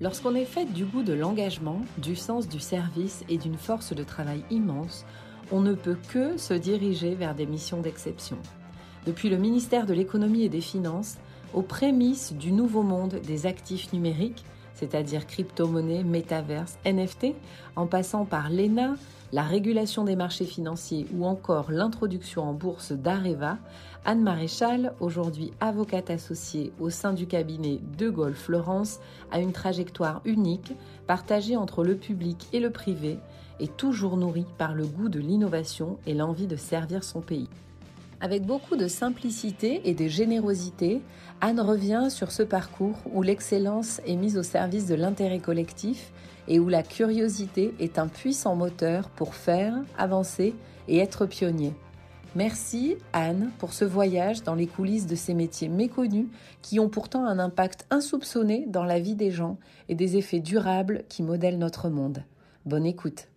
Lorsqu'on 0.00 0.34
est 0.34 0.44
fait 0.44 0.64
du 0.64 0.84
goût 0.84 1.04
de 1.04 1.12
l'engagement, 1.12 1.80
du 1.98 2.16
sens 2.16 2.48
du 2.48 2.58
service 2.58 3.22
et 3.28 3.38
d'une 3.38 3.56
force 3.56 3.94
de 3.94 4.02
travail 4.02 4.44
immense, 4.50 5.06
on 5.52 5.60
ne 5.60 5.72
peut 5.74 5.98
que 6.08 6.36
se 6.36 6.54
diriger 6.54 7.14
vers 7.14 7.36
des 7.36 7.46
missions 7.46 7.80
d'exception. 7.80 8.38
Depuis 9.06 9.28
le 9.28 9.36
ministère 9.36 9.86
de 9.86 9.94
l'économie 9.94 10.42
et 10.42 10.48
des 10.48 10.60
finances, 10.60 11.18
aux 11.52 11.62
prémices 11.62 12.32
du 12.32 12.50
nouveau 12.50 12.82
monde 12.82 13.20
des 13.24 13.46
actifs 13.46 13.92
numériques, 13.92 14.44
c'est-à-dire 14.74 15.26
crypto-monnaies, 15.26 16.04
métaverse, 16.04 16.78
NFT, 16.84 17.34
en 17.76 17.86
passant 17.86 18.24
par 18.24 18.50
l'ENA, 18.50 18.96
la 19.32 19.42
régulation 19.42 20.04
des 20.04 20.16
marchés 20.16 20.44
financiers 20.44 21.06
ou 21.14 21.24
encore 21.24 21.72
l'introduction 21.72 22.42
en 22.42 22.52
bourse 22.52 22.92
d'Areva, 22.92 23.58
Anne 24.04 24.22
Maréchal, 24.22 24.92
aujourd'hui 25.00 25.50
avocate 25.60 26.10
associée 26.10 26.72
au 26.78 26.90
sein 26.90 27.12
du 27.12 27.26
cabinet 27.26 27.80
De 27.98 28.10
Gaulle 28.10 28.34
Florence, 28.34 29.00
a 29.32 29.40
une 29.40 29.52
trajectoire 29.52 30.20
unique, 30.24 30.72
partagée 31.06 31.56
entre 31.56 31.82
le 31.82 31.96
public 31.96 32.46
et 32.52 32.60
le 32.60 32.70
privé, 32.70 33.18
et 33.60 33.68
toujours 33.68 34.16
nourrie 34.16 34.46
par 34.58 34.74
le 34.74 34.86
goût 34.86 35.08
de 35.08 35.20
l'innovation 35.20 35.98
et 36.06 36.14
l'envie 36.14 36.46
de 36.46 36.56
servir 36.56 37.02
son 37.02 37.20
pays. 37.20 37.48
Avec 38.24 38.46
beaucoup 38.46 38.76
de 38.76 38.88
simplicité 38.88 39.82
et 39.84 39.92
de 39.92 40.08
générosité, 40.08 41.02
Anne 41.42 41.60
revient 41.60 42.06
sur 42.08 42.32
ce 42.32 42.42
parcours 42.42 42.96
où 43.12 43.20
l'excellence 43.20 44.00
est 44.06 44.16
mise 44.16 44.38
au 44.38 44.42
service 44.42 44.86
de 44.86 44.94
l'intérêt 44.94 45.40
collectif 45.40 46.10
et 46.48 46.58
où 46.58 46.70
la 46.70 46.82
curiosité 46.82 47.74
est 47.80 47.98
un 47.98 48.08
puissant 48.08 48.56
moteur 48.56 49.10
pour 49.10 49.34
faire, 49.34 49.74
avancer 49.98 50.54
et 50.88 51.00
être 51.00 51.26
pionnier. 51.26 51.74
Merci 52.34 52.96
Anne 53.12 53.50
pour 53.58 53.74
ce 53.74 53.84
voyage 53.84 54.42
dans 54.42 54.54
les 54.54 54.68
coulisses 54.68 55.06
de 55.06 55.16
ces 55.16 55.34
métiers 55.34 55.68
méconnus 55.68 56.28
qui 56.62 56.80
ont 56.80 56.88
pourtant 56.88 57.26
un 57.26 57.38
impact 57.38 57.84
insoupçonné 57.90 58.64
dans 58.66 58.84
la 58.84 59.00
vie 59.00 59.16
des 59.16 59.32
gens 59.32 59.58
et 59.90 59.94
des 59.94 60.16
effets 60.16 60.40
durables 60.40 61.04
qui 61.10 61.22
modèlent 61.22 61.58
notre 61.58 61.90
monde. 61.90 62.24
Bonne 62.64 62.86
écoute. 62.86 63.28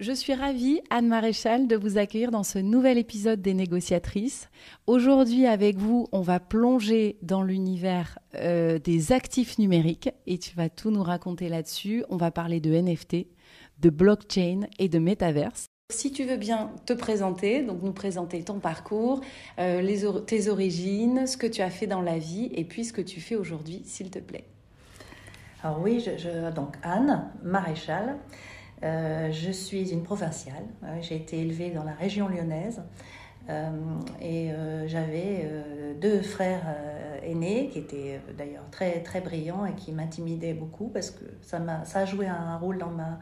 Je 0.00 0.12
suis 0.12 0.32
ravie, 0.32 0.80
Anne 0.88 1.08
Maréchal, 1.08 1.66
de 1.66 1.76
vous 1.76 1.98
accueillir 1.98 2.30
dans 2.30 2.42
ce 2.42 2.58
nouvel 2.58 2.96
épisode 2.96 3.42
des 3.42 3.52
négociatrices. 3.52 4.48
Aujourd'hui, 4.86 5.44
avec 5.44 5.76
vous, 5.76 6.08
on 6.10 6.22
va 6.22 6.40
plonger 6.40 7.18
dans 7.20 7.42
l'univers 7.42 8.18
euh, 8.34 8.78
des 8.78 9.12
actifs 9.12 9.58
numériques 9.58 10.08
et 10.26 10.38
tu 10.38 10.56
vas 10.56 10.70
tout 10.70 10.90
nous 10.90 11.02
raconter 11.02 11.50
là-dessus. 11.50 12.02
On 12.08 12.16
va 12.16 12.30
parler 12.30 12.60
de 12.60 12.72
NFT, 12.72 13.26
de 13.80 13.90
blockchain 13.90 14.62
et 14.78 14.88
de 14.88 14.98
métaverse. 14.98 15.66
Si 15.92 16.10
tu 16.10 16.24
veux 16.24 16.38
bien 16.38 16.70
te 16.86 16.94
présenter, 16.94 17.62
donc 17.62 17.82
nous 17.82 17.92
présenter 17.92 18.42
ton 18.42 18.58
parcours, 18.58 19.20
euh, 19.58 20.20
tes 20.20 20.48
origines, 20.48 21.26
ce 21.26 21.36
que 21.36 21.46
tu 21.46 21.60
as 21.60 21.68
fait 21.68 21.86
dans 21.86 22.00
la 22.00 22.16
vie 22.16 22.50
et 22.54 22.64
puis 22.64 22.86
ce 22.86 22.94
que 22.94 23.02
tu 23.02 23.20
fais 23.20 23.36
aujourd'hui, 23.36 23.82
s'il 23.84 24.08
te 24.08 24.18
plaît. 24.18 24.46
Alors 25.62 25.82
oui, 25.82 26.02
donc 26.56 26.76
Anne 26.82 27.30
Maréchal. 27.42 28.16
Euh, 28.82 29.30
je 29.30 29.50
suis 29.50 29.90
une 29.92 30.02
provinciale. 30.02 30.64
J'ai 31.00 31.16
été 31.16 31.40
élevée 31.40 31.70
dans 31.70 31.84
la 31.84 31.92
région 31.92 32.28
lyonnaise. 32.28 32.82
Euh, 33.48 33.70
et 34.20 34.52
euh, 34.52 34.86
j'avais 34.86 35.50
deux 36.00 36.20
frères 36.20 36.62
aînés 37.22 37.68
qui 37.72 37.78
étaient 37.78 38.20
d'ailleurs 38.36 38.68
très, 38.70 39.02
très 39.02 39.20
brillants 39.20 39.64
et 39.66 39.74
qui 39.74 39.92
m'intimidaient 39.92 40.54
beaucoup 40.54 40.88
parce 40.88 41.10
que 41.10 41.24
ça, 41.42 41.56
a, 41.56 41.84
ça 41.84 42.00
a 42.00 42.04
joué 42.04 42.26
un 42.26 42.56
rôle 42.58 42.78
dans, 42.78 42.90
ma, 42.90 43.18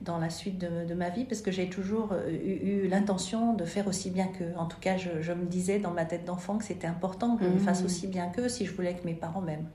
dans 0.00 0.18
la 0.18 0.28
suite 0.28 0.58
de, 0.58 0.84
de 0.84 0.94
ma 0.94 1.08
vie 1.08 1.24
parce 1.24 1.40
que 1.40 1.50
j'ai 1.50 1.68
toujours 1.68 2.12
eu, 2.28 2.88
l'intention 2.88 3.54
de 3.54 3.64
faire 3.64 3.88
aussi 3.88 4.10
bien 4.10 4.26
qu'eux. 4.26 4.52
En 4.56 4.66
tout 4.66 4.78
cas, 4.80 4.96
je, 4.96 5.22
je, 5.22 5.32
me 5.32 5.46
disais 5.46 5.78
dans 5.78 5.92
ma 5.92 6.04
tête 6.04 6.24
d'enfant 6.24 6.58
que 6.58 6.64
c'était 6.64 6.86
important 6.86 7.36
que 7.36 7.44
je 7.44 7.50
mmh. 7.50 7.58
fasse 7.60 7.84
aussi 7.84 8.06
bien 8.06 8.28
qu'eux 8.28 8.48
si 8.48 8.66
je 8.66 8.74
voulais 8.74 8.94
que 8.94 9.06
mes 9.06 9.14
parents 9.14 9.40
m'aiment. 9.40 9.68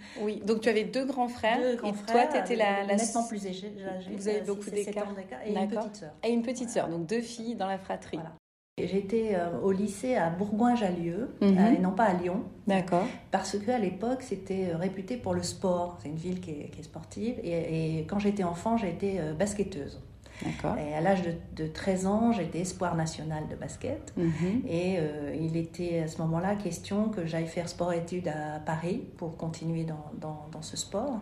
Oui, 0.20 0.42
donc 0.46 0.60
tu 0.60 0.68
avais 0.68 0.84
deux 0.84 1.04
grands 1.04 1.28
frères. 1.28 1.58
Deux 1.60 1.76
grands 1.76 1.90
et 1.90 1.92
frères. 1.94 2.28
Toi, 2.30 2.38
tu 2.38 2.44
étais 2.44 2.56
la, 2.56 2.84
la. 2.84 2.96
Nettement 2.96 3.24
plus 3.26 3.46
âgée. 3.46 3.72
Vous 4.16 4.28
avez 4.28 4.40
beaucoup 4.42 4.70
d'écart. 4.70 5.06
Et 5.46 5.52
une 5.52 5.68
petite 5.68 5.96
sœur. 5.96 6.10
Et 6.24 6.32
une 6.32 6.42
petite 6.42 6.70
sœur, 6.70 6.88
donc 6.88 7.06
deux 7.06 7.20
filles 7.20 7.54
dans 7.54 7.66
la 7.66 7.78
fratrie. 7.78 8.16
Voilà. 8.18 8.32
J'étais 8.78 9.32
euh, 9.34 9.60
au 9.60 9.70
lycée 9.70 10.14
à 10.16 10.30
Bourgoin-Jallieu, 10.30 11.28
Mhm. 11.42 11.58
euh, 11.58 11.74
et 11.74 11.78
non 11.78 11.90
pas 11.90 12.04
à 12.04 12.14
Lyon. 12.14 12.42
D'accord. 12.66 13.04
Parce 13.30 13.58
qu'à 13.58 13.78
l'époque, 13.78 14.22
c'était 14.22 14.70
euh, 14.72 14.78
réputé 14.78 15.18
pour 15.18 15.34
le 15.34 15.42
sport. 15.42 15.98
C'est 16.02 16.08
une 16.08 16.16
ville 16.16 16.40
qui 16.40 16.52
est, 16.52 16.70
qui 16.70 16.80
est 16.80 16.84
sportive. 16.84 17.38
Et, 17.44 17.98
et, 17.98 18.04
quand 18.06 18.18
j'étais 18.18 18.44
enfant, 18.44 18.78
j'ai 18.78 18.88
été 18.88 19.20
euh, 19.20 19.34
basketteuse. 19.34 20.00
Et 20.44 20.94
à 20.94 21.00
l'âge 21.00 21.22
de, 21.22 21.32
de, 21.56 21.66
13 21.68 22.06
ans, 22.06 22.32
j'étais 22.32 22.60
espoir 22.60 22.94
national 22.96 23.46
de 23.48 23.54
basket. 23.54 24.12
Mhm. 24.16 24.62
Et 24.66 24.96
euh, 24.98 25.36
il 25.40 25.56
était 25.56 26.00
à 26.00 26.08
ce 26.08 26.18
moment-là 26.22 26.56
question 26.56 27.08
que 27.08 27.26
j'aille 27.26 27.46
faire 27.46 27.68
sport-études 27.68 28.28
à 28.28 28.58
Paris 28.60 29.02
pour 29.16 29.36
continuer 29.36 29.84
dans, 29.84 30.10
dans, 30.20 30.48
dans 30.50 30.62
ce 30.62 30.76
sport. 30.76 31.20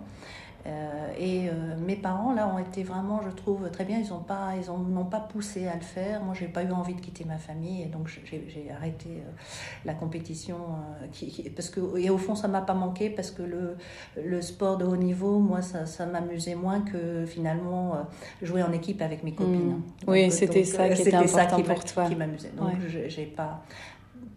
Euh, 0.66 1.12
et 1.18 1.48
euh, 1.48 1.52
mes 1.78 1.96
parents 1.96 2.34
là 2.34 2.46
ont 2.46 2.58
été 2.58 2.82
vraiment, 2.82 3.20
je 3.22 3.30
trouve, 3.30 3.70
très 3.70 3.84
bien. 3.84 3.98
Ils 3.98 4.10
n'ont 4.10 4.18
pas, 4.18 4.50
ils 4.56 5.10
pas 5.10 5.20
poussé 5.20 5.66
à 5.66 5.74
le 5.74 5.80
faire. 5.80 6.22
Moi, 6.22 6.34
j'ai 6.38 6.48
pas 6.48 6.62
eu 6.62 6.70
envie 6.70 6.94
de 6.94 7.00
quitter 7.00 7.24
ma 7.24 7.38
famille, 7.38 7.82
et 7.82 7.86
donc 7.86 8.08
j'ai 8.08 8.70
arrêté 8.70 9.08
euh, 9.08 9.30
la 9.84 9.94
compétition. 9.94 10.58
qui, 11.12 11.28
qui, 11.30 11.48
parce 11.50 11.70
que 11.70 11.80
et 11.98 12.10
au 12.10 12.18
fond, 12.18 12.34
ça 12.34 12.48
m'a 12.48 12.60
pas 12.60 12.74
manqué 12.74 13.10
parce 13.10 13.30
que 13.30 13.42
le, 13.42 13.76
le 14.22 14.42
sport 14.42 14.76
de 14.76 14.84
haut 14.84 14.96
niveau, 14.96 15.38
moi, 15.38 15.62
ça, 15.62 15.86
ça 15.86 16.06
m'amusait 16.06 16.54
moins 16.54 16.80
que 16.80 17.24
finalement 17.26 17.94
jouer 18.42 18.62
en 18.62 18.72
équipe 18.72 19.02
avec 19.02 19.24
mes 19.24 19.32
copines. 19.32 19.76
Mmh. 19.76 19.82
Oui, 20.08 20.30
c'était 20.30 20.64
ça 20.64 20.88
qui 20.88 21.02
était 21.02 21.14
important 21.14 21.36
ça 21.36 21.46
qui 21.56 21.62
pour 21.62 21.84
toi. 21.84 22.06
Qui 22.06 22.16
m'amusait. 22.16 22.50
Donc, 22.56 22.68
Ouais. 22.70 23.08
j'ai 23.08 23.26
pas 23.26 23.62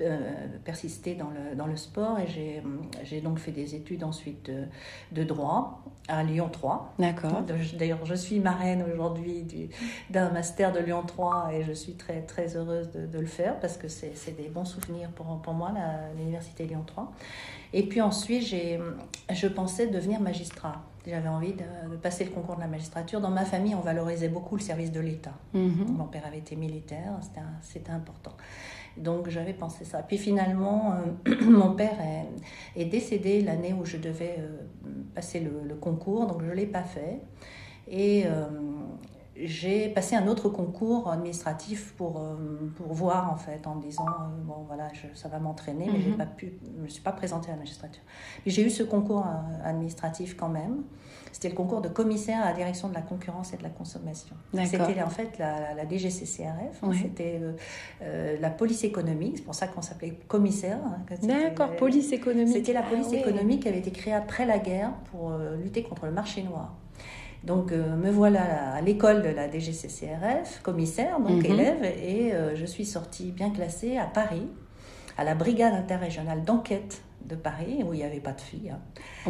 euh, 0.02 0.20
persisté 0.66 1.16
dans 1.16 1.30
le, 1.30 1.56
dans 1.56 1.68
le 1.68 1.76
sport 1.78 2.18
et 2.20 2.28
j'ai 3.04 3.22
donc 3.22 3.40
fait 3.40 3.52
des 3.52 3.76
études 3.76 4.04
ensuite 4.04 4.50
de, 4.50 4.64
de 5.12 5.24
droit 5.24 5.82
à 6.08 6.24
Lyon 6.24 6.50
3. 6.52 6.96
D'accord. 7.00 7.44
D'ailleurs, 7.78 8.06
je 8.06 8.16
suis 8.16 8.40
marraine 8.40 8.84
aujourd'hui 8.92 9.44
du- 9.44 9.70
d'un 10.10 10.30
master 10.32 10.72
de 10.74 10.80
Lyon 10.80 11.04
3 11.06 11.50
et 11.54 11.64
je 11.64 11.72
suis 11.74 11.94
très, 11.94 12.22
très 12.22 12.58
heureuse 12.58 12.92
de, 12.92 13.06
de 13.06 13.20
le 13.20 13.26
faire 13.26 13.60
parce 13.60 13.78
que 13.78 13.88
c'est 13.88 14.36
des 14.36 14.50
bons 14.50 14.66
souvenirs 14.66 15.10
pour, 15.12 15.26
pour 15.42 15.54
moi, 15.54 15.72
l'université 16.18 16.66
Lyon 16.66 16.84
3. 16.86 17.12
Et 17.74 17.84
puis 17.84 18.02
ensuite, 18.02 18.44
je 19.32 19.48
pensais 19.48 19.88
devenir 19.88 20.20
magistrat. 20.20 20.84
J'avais 21.06 21.28
envie 21.28 21.54
de, 21.54 21.90
de 21.92 21.96
passer 21.98 22.24
le 22.24 22.32
concours 22.32 22.56
de 22.56 22.62
la 22.62 22.68
magistrature. 22.68 23.20
Dans 23.20 23.30
ma 23.32 23.44
famille, 23.46 23.76
on 23.76 23.82
valorisait 23.82 24.30
beaucoup 24.30 24.56
le 24.56 24.62
service 24.62 24.92
de 24.92 25.00
l'État. 25.02 25.34
Mhm. 25.54 25.86
Mon 25.98 26.06
père 26.06 26.26
avait 26.26 26.38
été 26.38 26.56
militaire, 26.56 27.14
c'était 27.62 27.92
important. 27.92 28.32
Donc 28.98 29.30
j'avais 29.30 29.54
pensé 29.54 29.86
ça. 29.86 30.04
Puis 30.04 30.18
finalement, 30.18 30.94
euh, 31.28 31.36
mon 31.50 31.74
père 31.74 31.98
est, 32.02 32.82
est 32.82 32.86
décédé 32.86 33.42
l'année 33.42 33.74
où 33.74 33.86
je 33.86 33.98
devais 33.98 34.36
euh, 34.40 34.58
passer 35.16 35.40
le, 35.40 35.62
le 35.68 35.76
concours, 35.76 36.28
donc 36.28 36.42
je 36.44 36.50
ne 36.50 36.54
l'ai 36.54 36.66
pas 36.68 36.84
fait. 36.84 37.20
Et 37.88 38.24
euh, 38.28 38.46
j'ai 39.36 39.90
passé 39.90 40.16
un 40.16 40.28
autre 40.28 40.48
concours 40.48 41.10
administratif 41.12 41.94
pour, 41.98 42.22
pour 42.78 42.94
voir 42.94 43.32
en 43.32 43.36
fait, 43.36 43.66
en 43.66 43.76
disant 43.78 44.06
bon 44.46 44.64
voilà, 44.68 44.90
je- 44.94 45.18
ça 45.18 45.28
va 45.28 45.40
m'entraîner, 45.40 45.90
mais 45.92 45.98
Mhm. 46.00 46.18
pas 46.18 46.26
pu, 46.28 46.54
je 46.64 46.78
ne 46.78 46.84
me 46.84 46.88
suis 46.88 47.02
pas 47.02 47.12
présentée 47.14 47.50
à 47.50 47.54
la 47.54 47.58
magistrature. 47.58 48.04
Puis 48.44 48.52
j'ai 48.52 48.64
eu 48.64 48.70
ce 48.70 48.84
concours 48.84 49.26
administratif 49.64 50.38
quand 50.38 50.50
même. 50.50 50.84
C'était 51.34 51.50
le 51.50 51.56
concours 51.56 51.82
de 51.82 51.90
commissaire 51.90 52.42
à 52.44 52.46
la 52.46 52.54
direction 52.54 52.88
de 52.90 52.94
la 52.94 53.02
concurrence 53.02 53.54
et 53.54 53.58
de 53.58 53.64
la 53.64 53.70
consommation. 53.70 54.36
C'était 54.66 55.02
en 55.02 55.10
fait 55.10 55.38
la, 55.40 55.74
la 55.74 55.84
DGCCRF, 55.90 56.78
Oui. 56.84 56.98
c'était 57.02 57.40
euh, 57.42 57.52
euh, 58.04 58.38
la 58.40 58.52
police 58.52 58.84
économique, 58.84 59.38
c'est 59.40 59.44
pour 59.44 59.56
ça 59.56 59.68
qu'on 59.68 59.82
s'appelait 59.82 60.12
commissaire. 60.28 60.78
hein, 60.86 61.00
D'accord, 61.24 61.76
police 61.76 62.12
économique. 62.14 62.54
C'était 62.54 62.72
la 62.74 62.84
police 62.84 63.08
Ah 63.12 63.16
économique 63.18 63.64
qui 63.64 63.68
avait 63.68 63.80
été 63.80 63.92
créée 63.92 64.14
après 64.14 64.46
la 64.46 64.60
guerre 64.60 64.92
pour 65.12 65.32
euh, 65.32 65.58
lutter 65.58 65.82
contre 65.84 66.06
le 66.06 66.12
marché 66.12 66.44
noir. 66.44 66.76
Donc 67.44 67.72
euh, 67.72 67.96
me 67.98 68.10
voilà 68.12 68.74
à 68.76 68.82
l'école 68.82 69.22
de 69.24 69.30
la 69.30 69.50
DGCCRF, 69.50 70.62
commissaire, 70.62 71.20
donc 71.20 71.44
Mhm. 71.44 71.46
élève, 71.52 71.84
et 71.84 72.34
euh, 72.34 72.56
je 72.56 72.66
suis 72.66 72.86
sortie 72.86 73.32
bien 73.32 73.50
classée 73.50 73.98
à 73.98 74.06
Paris, 74.06 74.48
à 75.18 75.24
la 75.24 75.36
brigade 75.36 75.74
interrégionale 75.74 76.44
d'enquête 76.44 77.02
de 77.28 77.36
Paris, 77.36 77.84
où 77.88 77.94
il 77.94 77.98
n'y 77.98 78.04
avait 78.04 78.20
pas 78.20 78.34
de 78.34 78.42
filles, 78.42 78.72
hein, 78.72 78.80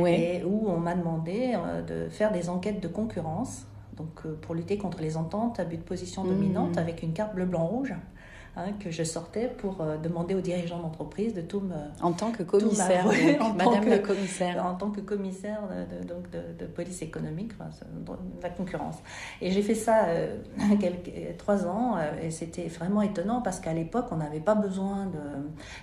et 0.08 0.44
où 0.44 0.68
on 0.70 0.78
m'a 0.78 0.96
demandé 0.96 1.54
euh, 1.56 1.82
de 1.82 2.10
faire 2.10 2.32
des 2.32 2.50
enquêtes 2.50 2.82
de 2.82 2.88
concurrence, 2.88 3.66
donc 3.98 4.26
euh, 4.26 4.38
pour 4.42 4.56
lutter 4.56 4.78
contre 4.78 5.02
les 5.02 5.18
ententes 5.18 5.60
à 5.60 5.66
but 5.66 5.78
de 5.78 5.84
position 5.84 6.24
dominante 6.24 6.72
Mhm. 6.72 6.78
avec 6.80 7.04
une 7.04 7.14
carte 7.14 7.36
bleu-blanc-rouge. 7.36 7.94
Hein, 8.56 8.72
que 8.80 8.92
je 8.92 9.04
sortais 9.04 9.48
pour 9.48 9.82
euh, 9.82 9.98
demander 9.98 10.36
aux 10.36 10.42
dirigeants 10.42 10.80
d'entreprise 10.80 11.34
de 11.34 11.42
tout 11.42 11.60
me, 11.60 11.76
En 12.02 12.12
tant 12.14 12.32
que 12.32 12.44
commissaire, 12.44 13.06
donc, 13.06 13.14
en 13.42 13.54
Madame 13.54 13.88
la 13.90 14.00
commissaire. 14.00 14.66
en 14.66 14.76
tant 14.76 14.92
que 14.92 15.02
commissaire 15.02 15.60
de, 15.70 15.98
de- 16.02 16.08
donc 16.08 16.30
de, 16.32 16.42
de 16.60 16.66
police 16.66 17.02
économique, 17.02 17.52
enfin, 17.60 17.70
de 18.06 18.12
la 18.44 18.50
concurrence. 18.50 18.98
Et 19.42 19.52
j'ai 19.52 19.62
fait 19.62 19.76
ça 19.76 20.06
euh, 20.06 20.38
quelques, 20.80 21.38
trois 21.38 21.66
ans 21.66 21.98
euh, 21.98 22.22
et 22.22 22.32
c'était 22.32 22.68
vraiment 22.68 23.02
étonnant 23.02 23.42
parce 23.42 23.60
qu'à 23.60 23.74
l'époque, 23.74 24.06
on 24.12 24.18
n'avait 24.18 24.40
pas 24.40 24.56
besoin 24.56 25.12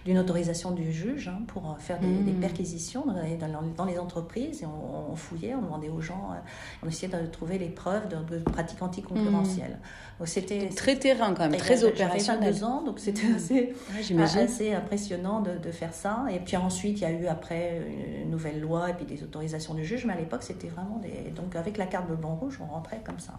d'une 0.05 0.19
autorisation 0.19 0.71
du 0.73 0.93
juge 0.93 1.29
hein, 1.29 1.43
pour 1.49 1.77
faire 1.79 1.99
des, 2.01 2.07
Mhm. 2.07 2.25
des 2.25 2.33
perquisitions 2.33 3.05
dans 3.07 3.15
les, 3.23 3.37
dans, 3.37 3.49
dans 3.77 3.85
les 3.85 3.99
entreprises 3.99 4.63
et 4.63 4.67
on, 4.67 5.13
on 5.13 5.17
fouillait, 5.17 5.55
on 5.55 5.63
demandait 5.63 5.89
aux 5.89 6.01
gens, 6.01 6.31
euh, 6.33 6.39
on 6.85 6.89
essayait 6.89 7.11
de 7.13 7.27
trouver 7.27 7.59
les 7.59 7.69
preuves 7.69 8.09
de, 8.09 8.37
de 8.37 8.43
pratiques 8.43 8.83
anticoncurrentielles. 8.83 9.71
Donc 9.71 10.10
c'était 10.27 10.69
très 10.69 10.97
terrain 10.97 11.33
quand 11.35 11.49
même, 11.49 11.57
très 11.57 11.77
j'avais- 11.77 11.81
j'avais 11.81 11.93
opérationnel. 11.93 12.53
22 12.53 12.65
ans, 12.65 12.83
donc 12.83 12.99
c'était 12.99 13.27
Mmh. 13.27 13.35
assez, 13.37 13.55
Ouais, 13.55 14.03
J'imagine. 14.03 14.39
assez 14.41 14.73
impressionnant 14.75 15.41
de, 15.41 15.53
de 15.59 15.71
faire 15.71 15.95
ça. 15.95 16.27
Et 16.33 16.39
puis 16.41 16.57
ensuite, 16.57 16.99
il 16.99 17.03
y 17.03 17.07
a 17.07 17.11
eu 17.11 17.27
après 17.27 17.81
une 18.23 18.31
nouvelle 18.31 18.61
loi 18.61 18.91
et 18.91 18.95
puis 18.95 19.05
des 19.07 19.23
autorisations 19.23 19.75
du 19.75 19.85
juge, 19.85 20.05
mais 20.05 20.13
à 20.13 20.17
l'époque, 20.17 20.43
c'était 20.43 20.69
vraiment 20.69 20.99
des. 20.99 21.31
Donc 21.35 21.57
avec 21.57 21.77
la 21.79 21.87
carte 21.87 22.07
bleu 22.07 22.17
blanc 22.17 22.35
rouge, 22.37 22.59
on 22.61 22.67
rentrait 22.73 23.01
comme 23.05 23.19
ça. 23.21 23.35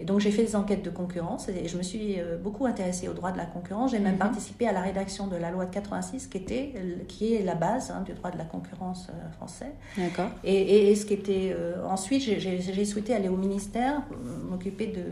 Et 0.00 0.04
donc 0.04 0.18
j'ai 0.20 0.30
fait 0.30 0.44
des 0.44 0.56
enquêtes 0.56 0.82
de 0.82 0.88
concurrence 0.88 1.48
et 1.50 1.68
je 1.68 1.76
me 1.76 1.82
suis 1.82 2.18
euh, 2.18 2.38
beaucoup 2.38 2.64
intéressée 2.64 3.06
au 3.06 3.12
droit 3.12 3.32
de 3.32 3.36
la 3.36 3.44
concurrence. 3.44 3.90
J'ai 3.90 3.98
même 3.98 4.14
Mhm. 4.14 4.18
participé 4.18 4.66
à 4.66 4.72
la 4.72 4.80
rédaction 4.80 5.26
de 5.26 5.36
la 5.36 5.50
loi 5.50 5.66
de 5.66 5.70
86, 5.70 6.26
qui 6.28 6.38
était 6.38 6.72
qui 7.06 7.34
est 7.34 7.42
la 7.42 7.54
base 7.54 7.90
hein, 7.90 8.00
du 8.00 8.12
droit 8.14 8.30
de 8.30 8.38
la 8.38 8.44
concurrence 8.44 9.08
euh, 9.10 9.30
français. 9.32 9.72
D'accord. 9.98 10.30
Et, 10.42 10.54
et- 10.54 10.90
et 10.90 10.96
ce 10.96 11.04
qui 11.04 11.12
était 11.14 11.54
euh, 11.54 11.84
ensuite, 11.86 12.22
j'ai- 12.22 12.84
souhaité 12.86 13.14
aller 13.14 13.28
au 13.28 13.36
ministère, 13.36 14.00
euh, 14.12 14.48
m'occuper 14.50 14.86
de 14.86 15.02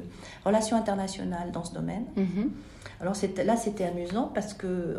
relations 0.44 0.76
internationales 0.79 1.52
dans 1.52 1.64
ce 1.64 1.75
domaine. 1.75 2.05
Mhm. 2.17 2.50
Alors 3.00 3.14
là, 3.44 3.56
c'était 3.56 3.84
amusant 3.84 4.31
parce 4.34 4.55
que 4.55 4.96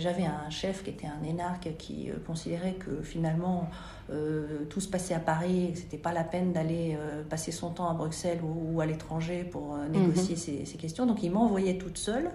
j'avais 0.00 0.24
un 0.24 0.50
chef 0.50 0.82
qui 0.82 0.90
était 0.90 1.06
un 1.06 1.22
énarque 1.28 1.68
qui 1.78 2.10
euh, 2.10 2.14
considérait 2.26 2.72
que 2.74 3.02
finalement 3.02 3.68
euh, 4.10 4.64
tout 4.70 4.80
se 4.80 4.88
passait 4.88 5.14
à 5.14 5.18
Paris, 5.18 5.66
et 5.66 5.72
que 5.72 5.78
c'était 5.78 5.98
pas 5.98 6.12
la 6.12 6.24
peine 6.24 6.52
d'aller 6.52 6.96
euh, 6.98 7.22
passer 7.22 7.52
son 7.52 7.70
temps 7.70 7.88
à 7.88 7.94
Bruxelles 7.94 8.40
ou, 8.42 8.74
ou 8.74 8.80
à 8.80 8.86
l'étranger 8.86 9.44
pour 9.44 9.74
euh, 9.74 9.88
négocier 9.88 10.36
ces, 10.36 10.64
ces 10.64 10.78
questions. 10.78 11.06
Donc 11.06 11.22
il 11.22 11.30
m'envoyait 11.30 11.76
toute 11.78 11.98
seule 11.98 12.30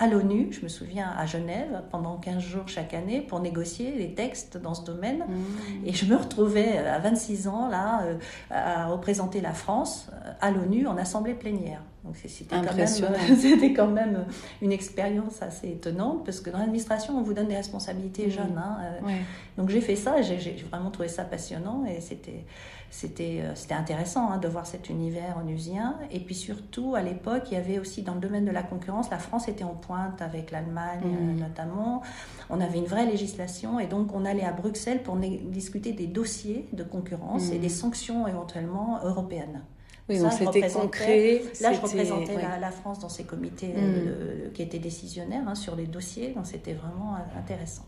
à 0.00 0.06
l'ONU, 0.06 0.52
je 0.52 0.62
me 0.62 0.68
souviens, 0.68 1.10
à 1.18 1.26
Genève, 1.26 1.82
pendant 1.90 2.18
15 2.18 2.40
jours 2.40 2.68
chaque 2.68 2.94
année 2.94 3.20
pour 3.20 3.40
négocier 3.40 3.92
les 3.96 4.14
textes 4.14 4.56
dans 4.56 4.74
ce 4.74 4.84
domaine. 4.84 5.24
Mhm. 5.28 5.86
Et 5.86 5.92
je 5.92 6.04
me 6.06 6.14
retrouvais 6.14 6.78
à 6.78 7.00
26 7.00 7.48
ans 7.48 7.68
là 7.68 8.04
à 8.48 8.86
représenter 8.86 9.40
la 9.40 9.52
France 9.52 10.08
à 10.40 10.52
l'ONU 10.52 10.86
en 10.86 10.96
assemblée 10.96 11.34
plénière. 11.34 11.82
Donc 12.08 12.16
c'était 12.24 12.56
quand, 12.56 12.74
même, 12.74 13.74
quand 13.76 13.86
même 13.88 14.24
une 14.62 14.72
expérience 14.72 15.42
assez 15.42 15.68
étonnante 15.68 16.24
parce 16.24 16.40
que 16.40 16.48
dans 16.50 16.58
l'administration 16.58 17.18
on 17.18 17.22
vous 17.22 17.34
donne 17.34 17.48
des 17.48 17.56
responsabilités 17.56 18.30
jeunes. 18.30 18.56
hein, 18.56 18.78
euh, 19.02 19.06
Ouais. 19.06 19.18
donc 19.58 19.68
j'ai 19.68 19.80
fait 19.82 19.94
ça, 19.96 20.22
j'ai 20.22 20.56
vraiment 20.70 20.90
trouvé 20.90 21.08
ça 21.08 21.24
passionnant 21.24 21.84
et 21.86 22.00
c'était 22.00 22.44
c'était 22.90 23.42
euh, 23.42 23.74
intéressant 23.74 24.30
hein, 24.32 24.38
de 24.38 24.48
voir 24.48 24.64
cet 24.66 24.88
univers 24.88 25.36
onusien. 25.38 25.96
Et 26.10 26.20
puis 26.20 26.34
surtout 26.34 26.94
à 26.94 27.02
l'époque, 27.02 27.42
il 27.50 27.54
y 27.54 27.56
avait 27.58 27.78
aussi 27.78 28.00
dans 28.00 28.14
le 28.14 28.20
domaine 28.20 28.46
de 28.46 28.50
la 28.50 28.62
concurrence, 28.62 29.10
la 29.10 29.18
France 29.18 29.46
était 29.46 29.64
en 29.64 29.74
pointe 29.74 30.22
avec 30.22 30.50
l'Allemagne 30.50 31.02
euh, 31.04 31.38
notamment. 31.38 32.00
On 32.48 32.58
avait 32.62 32.78
une 32.78 32.86
vraie 32.86 33.04
législation 33.04 33.78
et 33.78 33.86
donc 33.86 34.14
on 34.14 34.24
allait 34.24 34.44
à 34.44 34.52
Bruxelles 34.52 35.02
pour 35.02 35.16
discuter 35.16 35.92
des 35.92 36.06
dossiers 36.06 36.66
de 36.72 36.82
concurrence 36.82 37.50
et 37.50 37.56
Mhm. 37.56 37.60
des 37.60 37.68
sanctions 37.68 38.26
éventuellement 38.26 38.98
européennes. 39.04 39.60
Oui, 40.08 40.18
donc 40.18 40.32
c'était 40.32 40.68
concret. 40.68 41.42
Là, 41.60 41.72
je 41.72 41.80
représentais 41.80 42.36
ouais. 42.36 42.42
la, 42.42 42.58
la 42.58 42.70
France 42.70 42.98
dans 43.00 43.08
ces 43.08 43.24
comités 43.24 43.68
Mm. 43.68 43.74
euh, 43.78 44.48
qui 44.54 44.62
étaient 44.62 44.78
décisionnaires 44.78 45.46
hein, 45.46 45.54
sur 45.54 45.76
les 45.76 45.86
dossiers, 45.86 46.28
donc 46.34 46.46
c'était 46.46 46.72
vraiment 46.72 47.14
euh, 47.14 47.38
intéressant. 47.38 47.84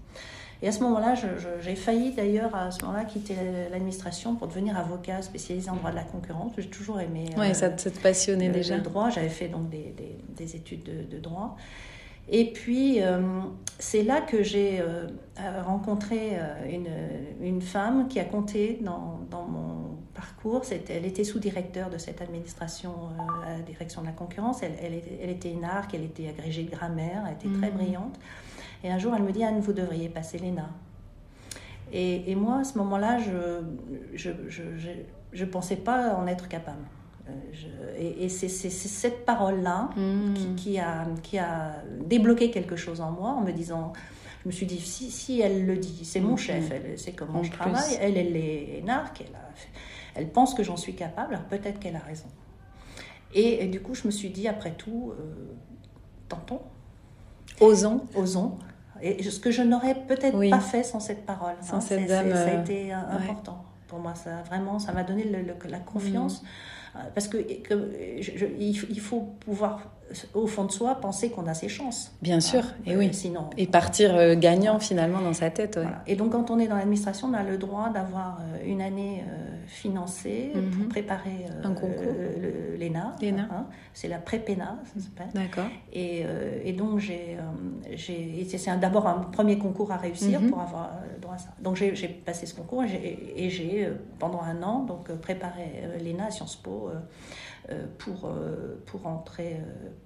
Et 0.62 0.68
à 0.68 0.72
ce 0.72 0.82
moment-là, 0.82 1.14
j'ai 1.62 1.74
failli 1.74 2.12
d'ailleurs 2.12 2.54
à 2.54 2.70
ce 2.70 2.84
moment-là 2.84 3.04
quitter 3.06 3.34
l'administration 3.70 4.34
pour 4.36 4.46
devenir 4.46 4.76
avocat 4.76 5.22
spécialisé 5.22 5.70
en 5.70 5.76
droit 5.76 5.90
de 5.90 5.96
la 5.96 6.02
concurrence. 6.04 6.52
J'ai 6.58 6.68
toujours 6.68 7.00
aimé 7.00 7.24
Ouais, 7.38 7.52
euh, 7.52 7.54
ça, 7.54 7.70
te- 7.70 7.80
ça 7.80 7.90
te 7.90 7.98
passionnait 7.98 8.50
déjà. 8.50 8.76
le 8.76 8.82
droit. 8.82 9.08
J'avais 9.08 9.30
fait 9.30 9.48
donc 9.48 9.70
des, 9.70 9.94
des- 9.96 10.18
des 10.36 10.56
études 10.56 10.82
de, 10.82 11.02
de 11.16 11.18
droit. 11.18 11.56
Et 12.28 12.52
puis, 12.52 13.00
euh, 13.02 13.22
c'est 13.78 14.02
là 14.02 14.20
que 14.20 14.42
j'ai 14.42 14.82
rencontré 15.64 16.32
une, 16.70 16.88
une 17.40 17.62
femme 17.62 18.06
qui 18.08 18.20
a 18.20 18.24
compté 18.24 18.78
dans, 18.82 19.20
dans 19.30 19.44
mon 19.44 19.79
parcours. 20.20 20.62
Elle 20.88 21.06
était 21.06 21.24
sous-directeur 21.24 21.90
de 21.90 21.98
cette 21.98 22.20
administration 22.20 22.92
euh, 22.92 23.46
à 23.48 23.56
la 23.58 23.62
direction 23.62 24.02
de 24.02 24.06
la 24.06 24.12
concurrence. 24.12 24.62
Elle, 24.62 24.74
elle 24.82 24.94
était, 24.94 25.18
elle 25.22 25.30
était 25.30 25.50
énarque, 25.50 25.94
elle 25.94 26.04
était 26.04 26.28
agrégée 26.28 26.64
de 26.64 26.70
grammaire, 26.70 27.24
elle 27.26 27.34
était 27.34 27.58
très 27.58 27.70
Mhm. 27.70 27.76
brillante. 27.78 28.18
Et 28.84 28.90
un 28.90 28.98
jour, 28.98 29.14
elle 29.16 29.22
me 29.22 29.32
dit 29.32 29.44
Anne, 29.44 29.60
vous 29.60 29.72
devriez 29.72 30.08
passer 30.08 30.38
l'ENA. 30.38 30.68
Et, 31.92 32.30
et 32.30 32.34
moi, 32.34 32.60
à 32.60 32.64
ce 32.64 32.78
moment-là, 32.78 33.18
je 33.18 33.62
ne 35.44 35.50
pensais 35.50 35.76
pas 35.76 36.14
en 36.14 36.26
être 36.26 36.48
capable. 36.48 36.82
Euh, 37.28 37.32
je- 37.52 38.00
et 38.02 38.24
et 38.24 38.28
c'est 38.28 38.48
cette 38.48 39.24
parole-là 39.24 39.90
Mhm. 39.96 40.34
qui, 40.34 40.54
qui 40.56 40.78
a, 40.78 41.06
qui 41.22 41.38
a 41.38 41.82
débloqué 42.04 42.50
quelque 42.50 42.76
chose 42.76 43.00
en 43.00 43.10
moi 43.10 43.30
en 43.30 43.40
me 43.42 43.52
disant, 43.52 43.92
je 44.42 44.48
me 44.48 44.52
suis 44.52 44.66
dit, 44.66 44.80
si, 44.80 45.10
si 45.10 45.40
elle 45.40 45.66
le 45.66 45.76
dit, 45.76 46.00
c'est 46.04 46.20
mon 46.20 46.32
Mhm. 46.32 46.38
chef, 46.38 46.70
elle 46.70 46.98
sait 46.98 47.12
comment 47.12 47.40
En 47.40 47.42
je 47.42 47.50
plus. 47.50 47.58
travaille, 47.58 47.98
elle, 48.00 48.16
elle 48.16 48.36
est 48.36 48.78
énarque, 48.78 49.20
elle, 49.20 49.34
a 49.34 49.50
fait- 49.54 49.68
elle 50.14 50.28
pense 50.30 50.54
que 50.54 50.62
j'en 50.62 50.76
suis 50.76 50.94
capable, 50.94 51.34
alors 51.34 51.46
peut-être 51.46 51.78
qu'elle 51.80 51.96
a 51.96 52.00
raison. 52.00 52.26
Et, 53.34 53.64
et 53.64 53.66
du 53.68 53.80
coup, 53.80 53.94
je 53.94 54.06
me 54.06 54.10
suis 54.10 54.30
dit, 54.30 54.48
après 54.48 54.72
tout, 54.72 55.12
euh, 55.18 55.52
tentons, 56.28 56.60
Osons. 57.60 58.02
osons. 58.14 58.58
Et 59.02 59.22
ce 59.22 59.40
que 59.40 59.50
je 59.50 59.62
n'aurais 59.62 59.94
peut-être 59.94 60.36
Oui. 60.36 60.50
pas 60.50 60.60
fait 60.60 60.82
sans 60.82 61.00
cette 61.00 61.24
parole. 61.24 61.54
Sans 61.62 61.76
hein. 61.76 61.80
cette 61.80 62.06
dame, 62.06 62.30
Ça 62.32 62.42
a 62.42 62.48
euh, 62.48 62.62
été 62.62 62.92
euh, 62.92 62.96
important 62.96 63.64
pour 63.88 63.98
moi. 63.98 64.14
Ça, 64.14 64.42
vraiment, 64.42 64.78
ça 64.78 64.92
m'a 64.92 65.04
donné 65.04 65.24
le- 65.24 65.42
le- 65.42 65.54
la 65.70 65.78
Mm. 65.78 65.84
confiance. 65.84 66.42
Euh, 66.96 66.98
Parce 67.14 67.28
que, 67.28 67.36
que 67.62 67.92
je- 68.20 68.32
je- 68.36 68.46
il 68.58 68.74
faut- 68.76 68.86
il 68.90 69.00
faut 69.00 69.20
pouvoir, 69.40 69.92
au 70.34 70.46
fond 70.46 70.64
de 70.64 70.72
soi, 70.72 70.94
penser 70.96 71.30
qu'on 71.30 71.46
a 71.46 71.54
ses 71.54 71.68
chances. 71.68 72.12
Bien 72.22 72.40
sûr, 72.40 72.62
Ah, 72.66 72.90
et 72.90 72.94
euh, 72.94 72.98
oui. 72.98 73.10
Sinon. 73.12 73.50
Et 73.56 73.66
partir 73.66 74.14
euh, 74.16 74.34
gagnant 74.34 74.78
finalement 74.80 75.20
dans 75.20 75.32
sa 75.32 75.50
tête. 75.50 75.76
ouais. 75.76 75.82
Voilà. 75.82 76.02
Et 76.06 76.16
donc, 76.16 76.32
quand 76.32 76.50
on 76.50 76.58
est 76.58 76.68
dans 76.68 76.76
l'administration, 76.76 77.28
on 77.28 77.34
a 77.34 77.42
le 77.42 77.58
droit 77.58 77.90
d'avoir 77.90 78.38
euh, 78.40 78.64
une 78.66 78.80
année 78.82 79.22
euh, 79.28 79.46
financée 79.66 80.52
Mhm. 80.54 80.70
pour 80.72 80.88
préparer 80.88 81.46
euh, 81.50 81.68
Un 81.68 81.74
concours. 81.74 82.02
le- 82.12 82.42
le- 82.42 82.76
l'ENA. 82.76 83.14
L'ENA. 83.22 83.48
hein. 83.52 83.66
C'est 83.92 84.08
la 84.08 84.18
pré-PENA, 84.18 84.78
ça 84.94 85.00
s'appelle. 85.00 85.28
D'accord. 85.34 85.70
Et, 85.92 86.22
euh, 86.24 86.58
et 86.64 86.72
donc, 86.72 86.98
j'ai, 86.98 87.36
euh, 87.38 87.96
c'est 87.96 88.78
d'abord 88.78 89.06
un 89.06 89.14
premier 89.20 89.58
concours 89.58 89.92
à 89.92 89.96
réussir 89.96 90.40
Mhm. 90.40 90.50
pour 90.50 90.60
avoir 90.60 90.84
euh, 90.86 91.14
le 91.14 91.20
droit 91.20 91.34
à 91.34 91.38
ça. 91.38 91.48
Donc, 91.60 91.76
j'ai, 91.76 91.90
passé 92.08 92.46
ce 92.46 92.54
concours 92.54 92.82
et 92.84 93.50
j'ai, 93.50 93.84
euh, 93.86 93.94
pendant 94.18 94.42
un 94.42 94.62
an, 94.62 94.80
donc, 94.84 95.10
euh, 95.10 95.16
préparé 95.16 95.82
euh, 95.84 95.98
l'ENA 95.98 96.26
à 96.26 96.30
Sciences 96.30 96.56
Po 96.56 96.88
euh, 96.88 96.94
euh, 96.94 96.98
pour, 97.98 98.26
euh, 98.26 98.80
pour 98.86 99.06
entrer, 99.06 99.56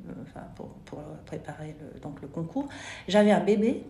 euh, 0.08 0.12
enfin, 0.22 0.46
pour, 0.56 0.68
pour 0.84 0.98
préparer 1.26 1.74
le, 1.80 2.00
donc, 2.00 2.20
le 2.22 2.28
concours. 2.28 2.68
J'avais 3.08 3.30
un 3.32 3.40
bébé. 3.44 3.84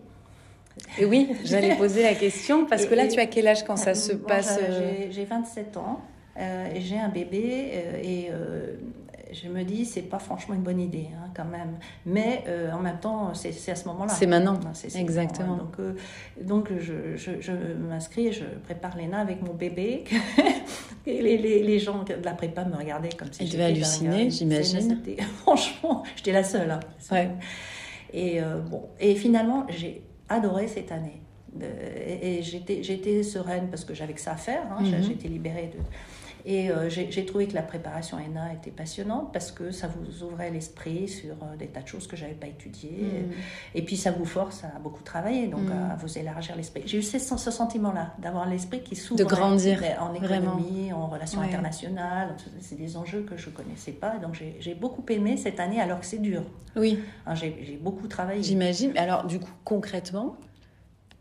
Et 0.97 1.05
oui, 1.05 1.35
j'allais 1.45 1.75
poser 1.75 2.03
la 2.03 2.15
question 2.15 2.65
parce 2.65 2.83
Et- 2.83 2.87
que 2.87 2.95
là, 2.95 3.05
et- 3.05 3.07
tu 3.09 3.19
as 3.19 3.27
quel 3.27 3.47
âge 3.47 3.63
quand 3.63 3.77
ça 3.77 3.93
se 3.95 4.13
passe 4.13 4.57
j'ai- 4.59 4.65
euh, 4.65 4.93
J'ai, 5.03 5.11
j'ai 5.11 5.25
27 5.25 5.77
ans 5.77 6.01
euh, 6.37 6.67
et 6.73 6.81
j'ai 6.81 6.97
un 6.99 7.09
bébé 7.09 7.71
euh, 7.73 8.01
et 8.03 8.27
euh, 8.31 8.75
je 9.31 9.47
me 9.49 9.63
dis 9.63 9.85
c'est 9.85 10.01
pas 10.03 10.19
franchement 10.19 10.55
une 10.55 10.61
bonne 10.61 10.79
idée 10.79 11.07
hein, 11.13 11.29
quand 11.35 11.45
même. 11.45 11.77
Mais 12.05 12.43
euh, 12.47 12.71
en 12.71 12.79
même 12.79 12.99
temps 12.99 13.33
c'est, 13.33 13.49
à 13.71 13.75
ce 13.75 13.87
moment-là. 13.87 14.13
C'est 14.13 14.27
maintenant. 14.27 14.59
C'est 14.73 14.95
Exactement. 14.99 15.53
ouais. 15.53 15.59
Donc, 15.59 15.79
euh, 15.79 15.93
donc 16.41 16.69
je, 16.79 17.15
je, 17.15 17.31
je 17.41 17.51
m'inscris 17.51 18.27
et 18.27 18.31
je 18.31 18.43
prépare 18.63 18.95
l'ENA 18.97 19.19
avec 19.19 19.41
mon 19.41 19.53
bébé. 19.53 20.03
et 21.05 21.21
les, 21.21 21.37
les, 21.37 21.63
les 21.63 21.79
gens 21.79 22.03
de 22.03 22.13
la 22.23 22.33
prépa 22.33 22.65
me 22.65 22.75
regardaient 22.75 23.09
comme 23.09 23.31
si 23.31 23.43
Ils 23.43 23.47
j'étais 23.47 23.57
devaient 23.57 23.71
halluciner, 23.71 24.29
j'imagine. 24.29 25.01
Franchement, 25.41 26.03
j'étais 26.15 26.31
la 26.31 26.43
seule. 26.43 26.71
hein. 26.71 26.79
Ouais. 27.11 27.29
Et 28.13 28.41
euh, 28.41 28.59
bon, 28.59 28.89
et 28.99 29.15
finalement, 29.15 29.65
j'ai 29.69 30.03
adoré 30.29 30.67
cette 30.67 30.91
année. 30.91 31.21
Et 31.61 32.39
et 32.39 32.43
j'étais, 32.43 33.23
sereine 33.23 33.67
parce 33.69 33.85
que 33.85 33.93
j'avais 33.93 34.13
que 34.13 34.19
ça 34.21 34.33
à 34.33 34.35
faire. 34.35 34.63
hein. 34.71 34.81
Mhm. 34.81 35.03
J'étais 35.03 35.27
libérée 35.29 35.71
de. 35.73 35.79
Et 36.47 36.69
euh, 36.69 36.89
j'ai, 36.89 37.25
trouvé 37.25 37.47
que 37.47 37.55
la 37.55 37.63
préparation 37.63 38.17
ENA 38.17 38.53
était 38.53 38.69
passionnante 38.69 39.33
parce 39.33 39.51
que 39.51 39.71
ça 39.71 39.87
vous 39.87 40.23
ouvrait 40.23 40.51
l'esprit 40.51 41.07
sur 41.07 41.33
euh, 41.41 41.55
des 41.57 41.65
tas 41.65 41.81
de 41.81 41.87
choses 41.87 42.05
que 42.05 42.15
j'avais 42.15 42.35
pas 42.35 42.45
étudiées. 42.45 42.91
Mhm. 43.25 43.31
Et 43.73 43.81
puis 43.83 43.97
ça 43.97 44.11
vous 44.11 44.25
force 44.25 44.63
à 44.63 44.77
beaucoup 44.77 45.01
travailler, 45.01 45.47
donc 45.47 45.61
Mhm. 45.63 45.89
à 45.91 45.95
vous 45.95 46.17
élargir 46.19 46.55
l'esprit. 46.55 46.83
J'ai 46.85 46.99
eu 46.99 47.01
ce, 47.01 47.17
ce 47.17 47.49
sentiment-là, 47.51 48.13
d'avoir 48.19 48.47
l'esprit 48.47 48.81
qui 48.83 48.95
s'ouvre 48.95 49.17
De 49.19 49.23
grandir, 49.23 49.81
en 49.99 50.13
vraiment. 50.13 50.57
économie, 50.59 50.93
en 50.93 51.07
relations 51.07 51.39
Ouais. 51.39 51.47
internationales. 51.47 52.35
C'est 52.59 52.77
des 52.77 52.95
enjeux 52.95 53.23
que 53.23 53.37
je 53.37 53.49
connaissais 53.49 53.93
pas. 53.93 54.17
Donc 54.19 54.39
j'ai, 54.59 54.75
beaucoup 54.75 55.03
aimé 55.09 55.37
cette 55.37 55.59
année 55.59 55.81
alors 55.81 55.99
que 55.99 56.05
c'est 56.05 56.21
dur. 56.21 56.43
Oui, 56.75 56.99
Hein, 57.25 57.33
j'ai, 57.33 57.79
beaucoup 57.81 58.07
travaillé. 58.07 58.43
j'imagine. 58.43 58.95
Alors, 58.97 59.25
du 59.25 59.39
coup, 59.39 59.49
concrètement, 59.63 60.35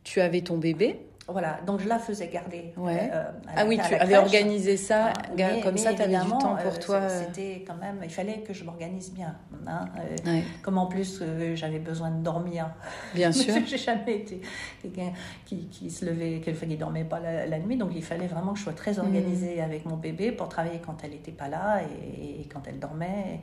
tu 0.03 0.21
avais 0.21 0.43
ton 0.43 0.59
bébé. 0.59 1.01
Voilà, 1.27 1.59
donc 1.67 1.81
je 1.81 1.89
la 1.89 1.99
faisais 1.99 2.29
garder. 2.29 2.75
Ouais. 2.77 3.09
euh, 3.11 3.25
Ah 3.57 3.65
oui, 3.67 3.77
tu 3.79 3.95
avais 3.95 4.13
crèche. 4.13 4.19
organisé 4.19 4.77
ça 4.77 5.13
Ah, 5.17 5.23
mais- 5.35 5.61
comme 5.63 5.73
mais 5.73 5.81
ça, 5.81 5.95
tu 5.95 6.03
avais 6.03 6.19
du 6.19 6.29
temps 6.29 6.55
pour 6.57 6.73
euh, 6.75 6.79
toi. 6.79 6.97
euh, 6.97 7.25
C'était 7.25 7.65
quand 7.67 7.77
même, 7.77 8.01
il 8.05 8.11
fallait 8.11 8.41
que 8.41 8.53
je 8.53 8.63
m'organise 8.63 9.11
bien. 9.13 9.35
hein, 9.67 9.87
ouais, 10.27 10.43
Comme 10.63 10.77
en 10.77 10.85
plus 10.87 11.23
j'avais 11.55 11.79
besoin 11.79 12.11
de 12.11 12.23
dormir. 12.23 12.69
bien 13.15 13.33
sûr. 13.33 13.55
J'ai 13.67 13.79
jamais 13.79 14.17
été 14.17 14.43
quelqu'un 14.83 15.13
qui, 15.47 15.67
qui 15.69 15.91
se 15.91 16.05
levait, 16.05 16.41
qui 16.41 16.67
ne 16.67 16.77
dormait 16.77 17.05
pas 17.05 17.21
la, 17.21 17.47
la 17.47 17.59
nuit, 17.59 17.79
donc 17.79 17.93
il 17.95 18.05
fallait 18.05 18.27
vraiment 18.27 18.53
que 18.53 18.59
je 18.59 18.65
sois 18.65 18.75
très 18.75 18.99
organisée 18.99 19.63
avec 19.63 19.87
mon 19.87 19.97
bébé 19.97 20.31
pour 20.31 20.51
travailler 20.51 20.81
quand 20.85 20.97
elle 21.05 21.13
n'était 21.13 21.33
pas 21.33 21.49
là 21.49 21.81
et, 21.83 22.43
et 22.43 22.45
quand 22.53 22.67
elle 22.69 22.79
dormait. 22.79 23.41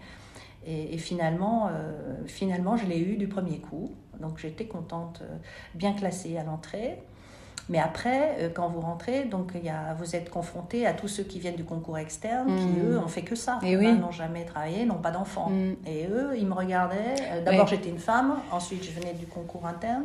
Et, 0.68 0.94
et 0.94 0.98
finalement, 1.00 1.70
euh, 1.70 2.14
finalement, 2.28 2.78
je 2.78 2.86
l'ai 2.86 3.00
eu 3.00 3.18
du 3.18 3.28
premier 3.28 3.58
coup. 3.58 3.92
Donc 4.20 4.38
j'étais 4.38 4.66
contente, 4.66 5.24
bien 5.74 5.94
classée 5.94 6.38
à 6.38 6.44
l'entrée. 6.44 7.02
Mais 7.72 7.80
après, 7.80 8.36
euh, 8.40 8.50
quand 8.54 8.68
vous 8.68 8.82
rentrez, 8.82 9.24
donc 9.24 9.54
il 9.56 9.64
y 9.64 9.70
a, 9.70 9.94
vous 9.98 10.14
êtes 10.16 10.30
confronté 10.30 10.86
à 10.86 10.92
tous 10.94 11.08
ceux 11.08 11.24
qui 11.24 11.40
viennent 11.40 11.56
du 11.56 11.64
concours 11.64 11.98
externe, 11.98 12.48
qui 12.58 12.66
Mm. 12.66 12.92
eux 12.92 13.00
ont 13.00 13.08
fait 13.08 13.22
que 13.22 13.34
ça, 13.36 13.60
Et 13.64 13.76
Hein, 13.76 13.80
oui. 13.80 13.94
n'ont 13.98 14.12
jamais 14.12 14.44
travaillé, 14.44 14.86
n'ont 14.86 14.96
pas 15.02 15.12
d'enfants. 15.12 15.50
Mm. 15.50 15.76
Et 15.88 16.06
eux, 16.12 16.32
ils 16.38 16.46
me 16.46 16.54
regardaient. 16.54 17.16
euh, 17.32 17.44
D'abord, 17.46 17.68
j'étais 17.68 17.90
une 17.90 17.98
femme, 17.98 18.40
ensuite, 18.52 18.84
je 18.84 18.92
venais 18.92 19.14
du 19.14 19.26
concours 19.26 19.66
interne. 19.66 20.04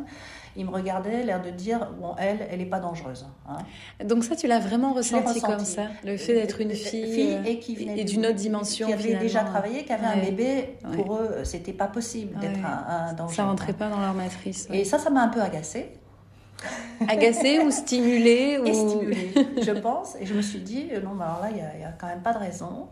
Ils 0.55 0.65
me 0.65 0.71
regardaient, 0.71 1.23
l'air 1.23 1.41
de 1.41 1.49
dire 1.51 1.89
bon, 2.01 2.15
elle, 2.17 2.47
elle 2.49 2.59
n'est 2.59 2.65
pas 2.65 2.79
dangereuse. 2.79 3.27
hein. 3.47 3.57
Donc 4.05 4.23
ça, 4.23 4.35
tu 4.35 4.47
l'as 4.47 4.59
vraiment 4.59 4.93
ressenti, 4.93 5.39
comme 5.41 5.53
ressenti. 5.55 5.71
ça, 5.73 5.83
le 6.05 6.15
fait 6.17 6.33
d'être 6.35 6.61
une 6.61 6.71
Euh, 6.71 6.73
fille, 6.73 7.37
et 7.45 7.59
qui 7.59 7.75
venait 7.75 7.99
et 7.99 8.05
du- 8.05 8.13
d'une 8.13 8.25
autre 8.25 8.35
dimension 8.35 8.87
qui 8.87 8.93
avait 8.93 9.03
finalement. 9.03 9.21
déjà 9.23 9.43
travaillé, 9.43 9.83
qui 9.83 9.91
avait 9.93 10.07
un 10.07 10.17
bébé. 10.23 10.77
Ouais. 10.89 10.95
Pour 10.95 11.15
eux, 11.17 11.43
c'était 11.43 11.73
pas 11.73 11.87
possible 11.87 12.39
d'être 12.39 12.57
Ouais. 12.59 12.65
un, 12.65 13.09
un 13.09 13.13
danger. 13.13 13.35
Ça 13.35 13.43
rentrait 13.45 13.73
pas 13.73 13.89
dans 13.89 13.99
leur 13.99 14.13
matrice. 14.13 14.67
Et 14.71 14.83
ça, 14.85 14.97
ça 14.97 15.09
m'a 15.11 15.21
un 15.21 15.27
peu 15.27 15.41
agacée. 15.41 15.91
Agacée 17.07 17.59
ou 17.59 17.69
stimulée 17.71 18.57
ou... 18.57 18.65
et 18.65 18.73
stimulée, 18.73 19.31
je 19.61 19.71
pense. 19.71 20.15
Et 20.19 20.25
je 20.25 20.33
me 20.33 20.41
suis 20.41 20.59
dit, 20.59 20.89
euh, 20.91 21.01
non, 21.01 21.11
mais 21.15 21.23
alors 21.23 21.39
là, 21.41 21.49
il 21.51 21.55
n'y 21.79 21.85
a, 21.85 21.91
quand 21.99 22.07
même 22.07 22.21
pas 22.21 22.33
de 22.33 22.39
raison. 22.39 22.87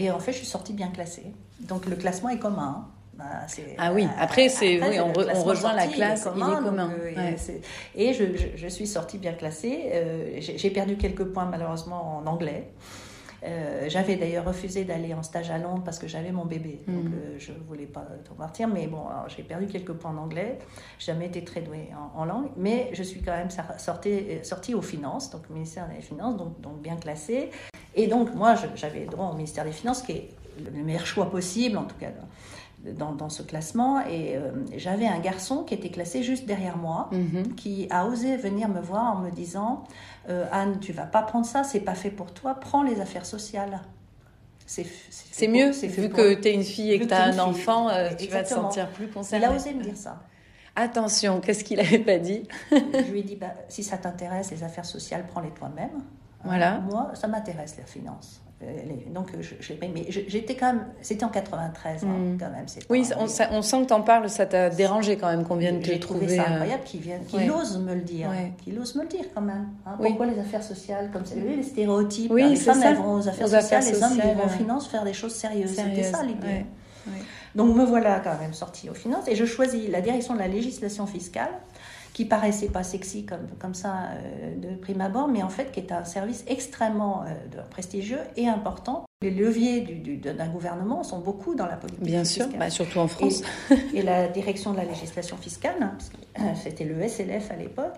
Et 0.00 0.10
en 0.10 0.18
fait, 0.18 0.32
je 0.32 0.38
suis 0.38 0.46
sortie 0.46 0.72
bien 0.72 0.88
classée. 0.88 1.26
Donc 1.60 1.86
le 1.86 1.96
classement 1.96 2.30
est 2.30 2.38
commun. 2.38 2.86
Bah, 3.14 3.26
c'est- 3.48 3.76
Ah 3.76 3.92
oui, 3.92 4.04
euh, 4.04 4.08
après, 4.18 4.48
c'est- 4.48 4.80
oui, 4.88 4.98
on 5.00 5.08
re- 5.12 5.18
on 5.20 5.24
classement 5.24 5.44
rejoint 5.44 5.72
la 5.74 5.82
classe, 5.94 6.28
il 6.34 6.40
est 6.40 6.64
commun, 6.64 6.90
euh, 6.98 7.14
ouais. 7.16 7.36
Et 7.94 8.14
je, 8.14 8.24
je- 8.34 8.56
je 8.56 8.66
suis 8.68 8.86
sortie 8.86 9.18
bien 9.18 9.32
classée. 9.34 9.90
Euh, 9.92 10.38
j'ai 10.40 10.70
perdu 10.70 10.96
quelques 10.96 11.24
points 11.24 11.44
malheureusement 11.44 12.22
en 12.24 12.26
anglais. 12.26 12.70
Euh, 13.42 13.86
j'avais 13.88 14.16
d'ailleurs 14.16 14.44
refusé 14.44 14.84
d'aller 14.84 15.14
en 15.14 15.22
stage 15.22 15.50
à 15.50 15.56
Londres 15.58 15.82
parce 15.84 15.98
que 15.98 16.06
j'avais 16.06 16.30
mon 16.30 16.44
bébé, 16.44 16.82
donc 16.86 17.04
Mhm. 17.04 17.12
euh, 17.14 17.34
je 17.38 17.52
voulais 17.66 17.86
pas 17.86 18.06
trop 18.24 18.34
partir. 18.34 18.68
Mais 18.68 18.86
bon, 18.86 19.04
j'ai 19.34 19.42
perdu 19.42 19.66
quelques 19.66 19.92
points 19.92 20.10
en 20.10 20.18
anglais. 20.18 20.58
Jamais 20.98 21.26
été 21.26 21.42
très 21.42 21.62
douée 21.62 21.88
en, 22.16 22.20
en 22.20 22.24
langue, 22.26 22.48
mais 22.56 22.90
je 22.92 23.02
suis 23.02 23.22
quand 23.22 23.32
même 23.32 23.50
sor- 23.50 23.78
sortie, 23.78 24.10
euh, 24.10 24.42
sortie 24.44 24.74
aux 24.74 24.82
finances, 24.82 25.30
donc 25.30 25.42
au 25.50 25.54
ministère 25.54 25.88
des 25.88 26.02
Finances, 26.02 26.36
donc, 26.36 26.60
donc 26.60 26.82
bien 26.82 26.96
classée. 26.96 27.50
Et 27.94 28.06
donc 28.06 28.34
moi, 28.34 28.54
j'avais 28.74 29.06
droit 29.06 29.30
au 29.30 29.34
ministère 29.34 29.64
des 29.64 29.72
Finances, 29.72 30.02
qui 30.02 30.12
est 30.12 30.28
le 30.62 30.82
meilleur 30.82 31.06
choix 31.06 31.30
possible, 31.30 31.78
en 31.78 31.84
tout 31.84 31.96
cas 31.98 32.08
dans, 32.96 33.12
dans 33.12 33.28
ce 33.28 33.42
classement. 33.42 34.00
Et 34.06 34.36
euh, 34.36 34.50
j'avais 34.76 35.06
un 35.06 35.18
garçon 35.20 35.64
qui 35.64 35.74
était 35.74 35.90
classé 35.90 36.22
juste 36.22 36.46
derrière 36.46 36.76
moi 36.76 37.08
Mhm. 37.12 37.54
qui 37.54 37.86
a 37.90 38.06
osé 38.06 38.36
venir 38.36 38.68
me 38.68 38.80
voir 38.80 39.16
en 39.16 39.20
me 39.20 39.30
disant 39.30 39.84
euh, 40.28 40.46
Anne, 40.52 40.78
tu 40.80 40.92
vas 40.92 41.06
pas 41.06 41.22
prendre 41.22 41.46
ça, 41.46 41.64
c'est 41.64 41.80
pas 41.80 41.94
fait 41.94 42.10
pour 42.10 42.32
toi, 42.32 42.54
prends 42.54 42.82
les 42.82 43.00
affaires 43.00 43.26
sociales. 43.26 43.80
C'est 44.66 45.48
mieux, 45.48 45.72
c'est 45.72 45.88
vu 45.88 46.08
que 46.08 46.34
tu 46.34 46.46
es 46.48 46.54
une 46.54 46.62
fille 46.62 46.92
et 46.92 47.00
que 47.00 47.04
tu 47.04 47.12
as 47.14 47.24
un 47.24 47.32
fille. 47.32 47.40
enfant, 47.40 47.88
euh, 47.88 48.10
tu 48.16 48.28
vas 48.28 48.44
te 48.44 48.48
sentir 48.50 48.88
plus 48.90 49.06
Il 49.06 49.10
concernée. 49.10 49.46
a 49.46 49.52
osé 49.52 49.74
me 49.74 49.82
dire 49.82 49.96
ça. 49.96 50.20
Attention, 50.76 51.40
qu'est-ce 51.40 51.64
qu'il 51.64 51.80
avait 51.80 51.98
pas 51.98 52.18
dit? 52.18 52.44
Je 52.70 53.10
lui 53.10 53.20
ai 53.20 53.22
dit 53.24 53.34
bah, 53.36 53.48
si 53.68 53.82
ça 53.82 53.98
t'intéresse, 53.98 54.52
les 54.52 54.62
affaires 54.62 54.84
sociales, 54.84 55.24
prends-les 55.26 55.50
toi-même. 55.50 55.90
Voilà. 56.44 56.76
Euh, 56.76 56.80
moi, 56.82 57.10
ça 57.14 57.26
m'intéresse, 57.26 57.74
les 57.76 57.82
finances. 57.84 58.40
Euh, 58.62 58.66
Donc, 59.14 59.28
je, 59.40 59.54
je 59.58 59.68
l'ai 59.70 59.74
pris. 59.76 59.88
Mais 59.88 60.04
je- 60.10 60.20
j'étais 60.28 60.54
quand 60.54 60.66
même. 60.74 60.84
C'était 61.00 61.24
en 61.24 61.30
93, 61.30 62.04
hein, 62.04 62.06
Mm. 62.06 62.36
quand 62.38 62.50
même. 62.50 62.66
Oui, 62.90 63.08
pas- 63.08 63.16
on, 63.18 63.26
ça- 63.26 63.48
on 63.52 63.62
sent 63.62 63.80
que 63.82 63.86
t'en 63.86 64.02
parles, 64.02 64.28
ça 64.28 64.44
t'a 64.44 64.68
dérangé 64.68 65.16
quand 65.16 65.28
même 65.28 65.44
qu'on 65.44 65.56
vienne 65.56 65.80
te 65.80 65.86
J'ai 65.86 65.98
trouvé 65.98 66.26
trouver. 66.26 66.36
ça 66.36 66.42
euh, 66.42 66.52
incroyable 66.56 66.84
qu'il 66.84 67.00
vienne, 67.00 67.24
qu'il 67.24 67.38
ouais. 67.38 67.50
ose 67.50 67.78
me 67.78 67.94
le 67.94 68.02
dire, 68.02 68.28
Ouais. 68.28 68.52
qu'il 68.62 68.78
ose 68.78 68.94
me 68.96 69.02
le 69.02 69.08
dire 69.08 69.24
quand 69.34 69.40
même. 69.40 69.68
hein. 69.86 69.96
Oui. 69.98 70.08
Pourquoi 70.08 70.26
les 70.26 70.38
affaires 70.38 70.62
sociales 70.62 71.08
comme 71.10 71.24
ça 71.24 71.36
les 71.36 71.62
stéréotypes. 71.62 72.30
Oui, 72.30 72.42
hein, 72.42 72.48
les 72.50 72.56
femmes 72.56 72.82
elles 72.84 72.96
vont 72.96 73.14
aux 73.14 73.28
affaires 73.28 73.46
Aux 73.46 73.50
sociales, 73.50 73.82
les 73.84 74.02
hommes 74.02 74.12
ils 74.14 74.36
vont 74.36 74.44
aux 74.44 74.48
finances 74.48 74.88
faire 74.88 75.04
des 75.04 75.14
choses 75.14 75.34
sérieuses. 75.34 75.70
C'était 75.70 75.82
Sérieuses, 75.82 76.10
ça 76.10 76.22
l'idée. 76.22 76.46
ouais. 76.46 76.66
Donc 77.54 77.74
me 77.74 77.84
voilà 77.84 78.20
quand 78.20 78.38
même 78.38 78.52
sortie 78.52 78.90
aux 78.90 78.94
finances 78.94 79.26
et 79.26 79.34
je 79.34 79.44
choisis 79.46 79.88
la 79.88 80.00
direction 80.02 80.34
de 80.34 80.38
la 80.38 80.46
législation 80.48 81.06
fiscale 81.06 81.48
qui 82.12 82.24
paraissait 82.24 82.68
pas 82.68 82.82
sexy 82.82 83.24
comme, 83.24 83.46
comme 83.58 83.74
ça 83.74 83.94
euh, 84.14 84.56
de 84.56 84.76
prime 84.76 85.00
abord, 85.00 85.28
mais 85.28 85.42
en 85.42 85.48
fait 85.48 85.70
qui 85.72 85.80
est 85.80 85.92
un 85.92 86.04
service 86.04 86.44
extrêmement 86.48 87.22
euh, 87.22 87.62
prestigieux 87.70 88.20
et 88.36 88.48
important. 88.48 89.04
Les 89.22 89.30
leviers 89.30 89.80
du- 89.82 89.96
du- 89.96 90.16
d'un 90.16 90.48
gouvernement 90.48 91.02
sont 91.02 91.18
beaucoup 91.20 91.54
dans 91.54 91.66
la 91.66 91.76
politique 91.76 92.02
Bien 92.02 92.24
sûr, 92.24 92.44
fiscale. 92.44 92.58
bah, 92.58 92.70
surtout 92.70 92.98
en 93.00 93.08
France. 93.08 93.42
Et 93.94 94.02
la 94.02 94.28
direction 94.28 94.72
de 94.72 94.78
la 94.78 94.84
législation 94.84 95.36
fiscale, 95.36 95.74
hein, 95.82 95.98
euh, 96.38 96.42
c'était 96.62 96.84
le 96.84 97.00
SLF 97.06 97.50
à 97.50 97.56
l'époque, 97.56 97.92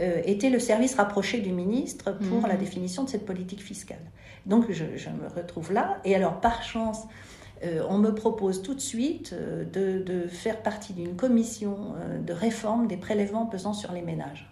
euh, 0.00 0.20
était 0.26 0.50
le 0.50 0.58
service 0.58 0.94
rapproché 0.96 1.40
du 1.40 1.50
ministre 1.52 2.12
pour 2.12 2.46
la 2.46 2.56
définition 2.56 3.04
de 3.04 3.08
cette 3.08 3.24
politique 3.24 3.62
fiscale. 3.62 4.02
Donc 4.44 4.66
je, 4.70 4.84
je 4.96 5.08
me 5.08 5.26
retrouve 5.34 5.72
là, 5.72 5.96
et 6.04 6.14
alors 6.14 6.40
par 6.40 6.62
chance, 6.62 7.04
euh, 7.64 7.82
on 7.88 7.98
me 7.98 8.14
propose 8.14 8.62
tout 8.62 8.74
de 8.74 8.80
suite 8.80 9.32
euh, 9.32 9.64
de, 9.64 10.02
de 10.02 10.26
faire 10.28 10.62
partie 10.62 10.92
d'une 10.92 11.16
commission 11.16 11.94
euh, 11.96 12.18
de 12.20 12.32
réforme 12.32 12.86
des 12.86 12.96
prélèvements 12.96 13.46
pesant 13.46 13.72
sur 13.72 13.92
les 13.92 14.02
ménages. 14.02 14.50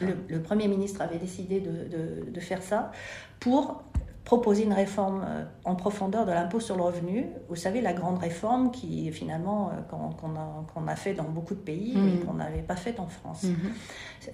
Le, 0.00 0.16
le 0.28 0.42
Premier 0.42 0.68
ministre 0.68 1.00
avait 1.00 1.18
décidé 1.18 1.60
de, 1.60 1.70
de- 1.70 2.30
de 2.30 2.40
faire 2.40 2.62
ça 2.62 2.90
pour 3.38 3.82
proposer 4.24 4.64
une 4.64 4.72
réforme 4.74 5.24
euh, 5.26 5.44
en 5.64 5.74
profondeur 5.74 6.26
de 6.26 6.30
l'impôt 6.30 6.60
sur 6.60 6.76
le 6.76 6.82
revenu. 6.82 7.26
Vous 7.48 7.56
savez, 7.56 7.80
la 7.80 7.92
grande 7.94 8.18
réforme 8.18 8.70
qui, 8.70 9.10
finalement, 9.12 9.70
euh, 9.70 9.80
qu'on 9.90 10.86
a, 10.86 10.92
a 10.92 10.96
fait 10.96 11.14
dans 11.14 11.24
beaucoup 11.24 11.54
de 11.54 11.60
pays, 11.60 11.96
Mhm. 11.96 12.04
mais 12.04 12.18
qu'on 12.26 12.34
n'avait 12.34 12.62
pas 12.62 12.76
faite 12.76 13.00
en 13.00 13.06
France. 13.08 13.44
Mhm. 13.44 13.56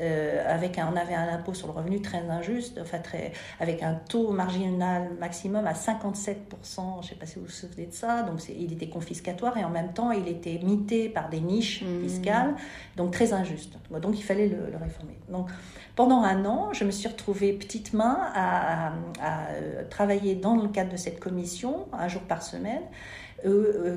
Euh, 0.00 0.44
avec 0.54 0.78
un, 0.78 0.90
on 0.92 0.96
avait 0.96 1.14
un 1.14 1.28
impôt 1.32 1.54
sur 1.54 1.68
le 1.68 1.72
revenu 1.72 2.02
très 2.02 2.18
injuste, 2.28 2.78
enfin 2.82 2.98
très, 2.98 3.32
avec 3.60 3.82
un 3.84 3.94
taux 3.94 4.32
marginal 4.32 5.10
maximum 5.20 5.64
à 5.66 5.72
57%, 5.74 6.96
je 7.00 7.06
ne 7.06 7.08
sais 7.10 7.14
pas 7.14 7.26
si 7.26 7.36
vous 7.38 7.44
vous 7.44 7.50
souvenez 7.50 7.86
de 7.86 7.92
ça, 7.92 8.22
donc 8.24 8.40
il 8.48 8.72
était 8.72 8.88
confiscatoire 8.88 9.56
et 9.56 9.64
en 9.64 9.70
même 9.70 9.92
temps 9.92 10.10
il 10.10 10.26
était 10.28 10.58
mité 10.62 11.08
par 11.08 11.28
des 11.28 11.40
niches 11.40 11.82
Mhm. 11.82 12.02
fiscales, 12.02 12.54
donc 12.96 13.12
très 13.12 13.32
injuste. 13.32 13.74
Donc 14.02 14.18
il 14.18 14.22
fallait 14.24 14.48
le, 14.48 14.70
le 14.70 14.76
réformer. 14.76 15.16
Donc 15.30 15.48
pendant 15.96 16.22
un 16.22 16.44
an, 16.44 16.72
je 16.72 16.84
me 16.84 16.90
suis 16.90 17.08
retrouvée 17.08 17.54
petite 17.54 17.94
main 17.94 18.18
à, 18.34 18.92
euh, 19.22 19.82
travailler 19.88 20.34
dans 20.34 20.54
le 20.54 20.68
cadre 20.68 20.92
de 20.92 20.96
cette 20.96 21.18
commission, 21.18 21.88
un 21.92 22.06
jour 22.06 22.22
par 22.22 22.42
semaine, 22.42 22.82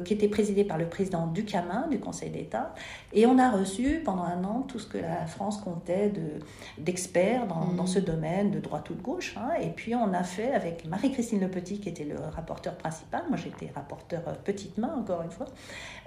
qui 0.06 0.14
était 0.14 0.28
présidée 0.28 0.64
par 0.64 0.78
le 0.78 0.86
président 0.88 1.28
Ducamin 1.28 1.88
du 1.90 2.00
Conseil 2.00 2.30
d'État. 2.30 2.74
Et 3.14 3.26
on 3.26 3.38
a 3.40 3.50
reçu 3.50 4.02
pendant 4.06 4.24
un 4.24 4.44
an 4.44 4.62
tout 4.68 4.80
ce 4.80 4.88
que 4.88 4.98
la 4.98 5.26
France 5.26 5.58
comptait 5.62 6.10
de- 6.10 6.40
d'experts 6.84 7.48
dans, 7.48 7.66
Mhm. 7.68 7.76
dans 7.78 7.86
ce 7.88 8.00
domaine, 8.00 8.52
de 8.52 8.60
droite 8.60 8.90
ou 8.90 8.94
de 8.94 9.02
gauche. 9.02 9.36
hein. 9.38 9.50
Et 9.62 9.70
puis 9.70 9.96
on 9.96 10.14
a 10.14 10.24
fait 10.24 10.52
avec 10.54 10.86
Marie-Christine 10.86 11.40
Le 11.40 11.50
Petit, 11.50 11.80
qui 11.80 11.90
était 11.90 12.04
le 12.06 12.16
rapporteur 12.20 12.76
principal, 12.76 13.24
moi 13.30 13.38
j'étais 13.38 13.72
rapporteur 13.74 14.22
euh, 14.28 14.34
petite 14.44 14.78
main 14.78 14.94
encore 14.98 15.22
une 15.24 15.32
fois, 15.32 15.48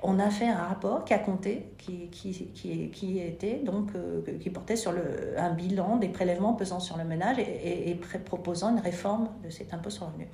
on 0.02 0.18
a 0.18 0.30
fait 0.30 0.48
un 0.48 0.56
rapport 0.64 1.04
qui 1.04 1.14
a 1.14 1.18
compté, 1.18 1.66
qui, 1.78 2.08
qui, 2.10 2.32
qui, 2.54 2.90
qui 2.90 3.18
était 3.18 3.60
donc, 3.64 3.90
euh, 3.94 4.22
qui 4.40 4.50
portait 4.50 4.76
sur 4.76 4.92
le, 4.92 5.02
un 5.38 5.50
bilan 5.50 5.96
des 5.96 6.08
prélèvements 6.08 6.54
pesant 6.54 6.80
sur 6.80 6.96
le 6.96 7.04
ménage 7.04 7.38
et, 7.38 7.90
et- 7.90 7.94
proposant 8.24 8.70
une 8.70 8.80
réforme 8.80 9.28
de 9.44 9.50
cet 9.50 9.72
impôt 9.74 9.90
sur 9.90 10.04
le 10.06 10.10
revenu. 10.12 10.28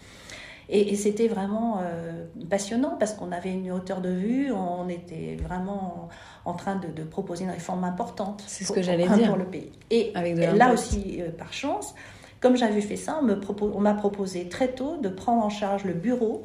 Et, 0.70 0.92
et 0.92 0.96
c'était 0.96 1.28
vraiment 1.28 1.78
euh, 1.80 2.26
passionnant 2.50 2.96
parce 2.98 3.14
qu'on 3.14 3.32
avait 3.32 3.52
une 3.52 3.70
hauteur 3.72 4.00
de 4.02 4.10
vue, 4.10 4.52
on 4.52 4.88
était 4.88 5.37
vraiment 5.42 6.08
en, 6.44 6.52
train 6.54 6.76
de, 6.76 6.88
de 6.88 7.04
proposer 7.04 7.44
une 7.44 7.50
réforme 7.50 7.84
importante 7.84 8.44
C'est 8.46 8.64
ce 8.64 8.68
pour- 8.68 8.76
que 8.76 8.82
j'allais 8.82 9.08
dire. 9.08 9.28
pour 9.28 9.37
le 9.38 9.46
pays. 9.46 9.72
Et 9.90 10.12
Avec 10.14 10.34
de 10.37 10.42
là 10.58 10.72
aussi, 10.72 11.20
euh, 11.22 11.30
par 11.30 11.52
chance, 11.54 11.94
comme 12.40 12.56
j'avais 12.56 12.82
fait 12.82 12.96
ça, 12.96 13.18
on 13.20 13.25
me 13.25 13.34
propo- 13.34 13.72
on 13.75 13.80
m'a 13.80 13.94
proposé 13.94 14.48
très 14.48 14.68
tôt 14.68 14.98
de 14.98 15.08
prendre 15.08 15.42
en 15.44 15.48
charge 15.50 15.84
le 15.84 15.94
bureau 15.94 16.42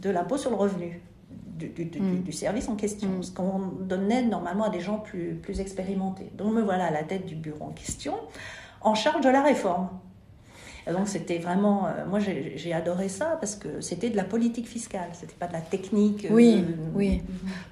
de 0.00 0.08
l'impôt 0.10 0.38
sur 0.38 0.50
le 0.50 0.56
revenu. 0.56 1.00
Du, 1.58 1.68
Mm. 1.68 2.22
du 2.22 2.32
service 2.32 2.68
en 2.68 2.76
question, 2.76 3.08
Mm. 3.08 3.22
ce 3.22 3.30
qu'on 3.32 3.58
donnait 3.80 4.22
normalement 4.22 4.64
à 4.64 4.68
des 4.70 4.80
gens 4.80 4.98
plus, 4.98 5.34
plus 5.34 5.60
expérimentés. 5.60 6.30
Donc 6.36 6.52
me 6.52 6.60
voilà 6.62 6.86
à 6.86 6.90
la 6.90 7.02
tête 7.02 7.24
du 7.24 7.34
bureau 7.34 7.64
en 7.66 7.70
question, 7.70 8.14
en 8.82 8.94
charge 8.94 9.22
de 9.24 9.30
la 9.30 9.42
réforme. 9.42 9.88
Donc 10.92 11.08
c'était 11.08 11.38
vraiment, 11.38 11.86
euh, 11.86 12.06
moi 12.08 12.20
j'ai 12.20 12.72
adoré 12.72 13.08
ça 13.08 13.36
parce 13.40 13.56
que 13.56 13.80
c'était 13.80 14.08
de 14.10 14.16
la 14.16 14.22
politique 14.22 14.68
fiscale, 14.68 15.08
c'était 15.12 15.34
pas 15.34 15.48
de 15.48 15.52
la 15.52 15.60
technique, 15.60 16.26
euh, 16.26 16.28
Oui, 16.34 16.64
oui. 16.94 17.22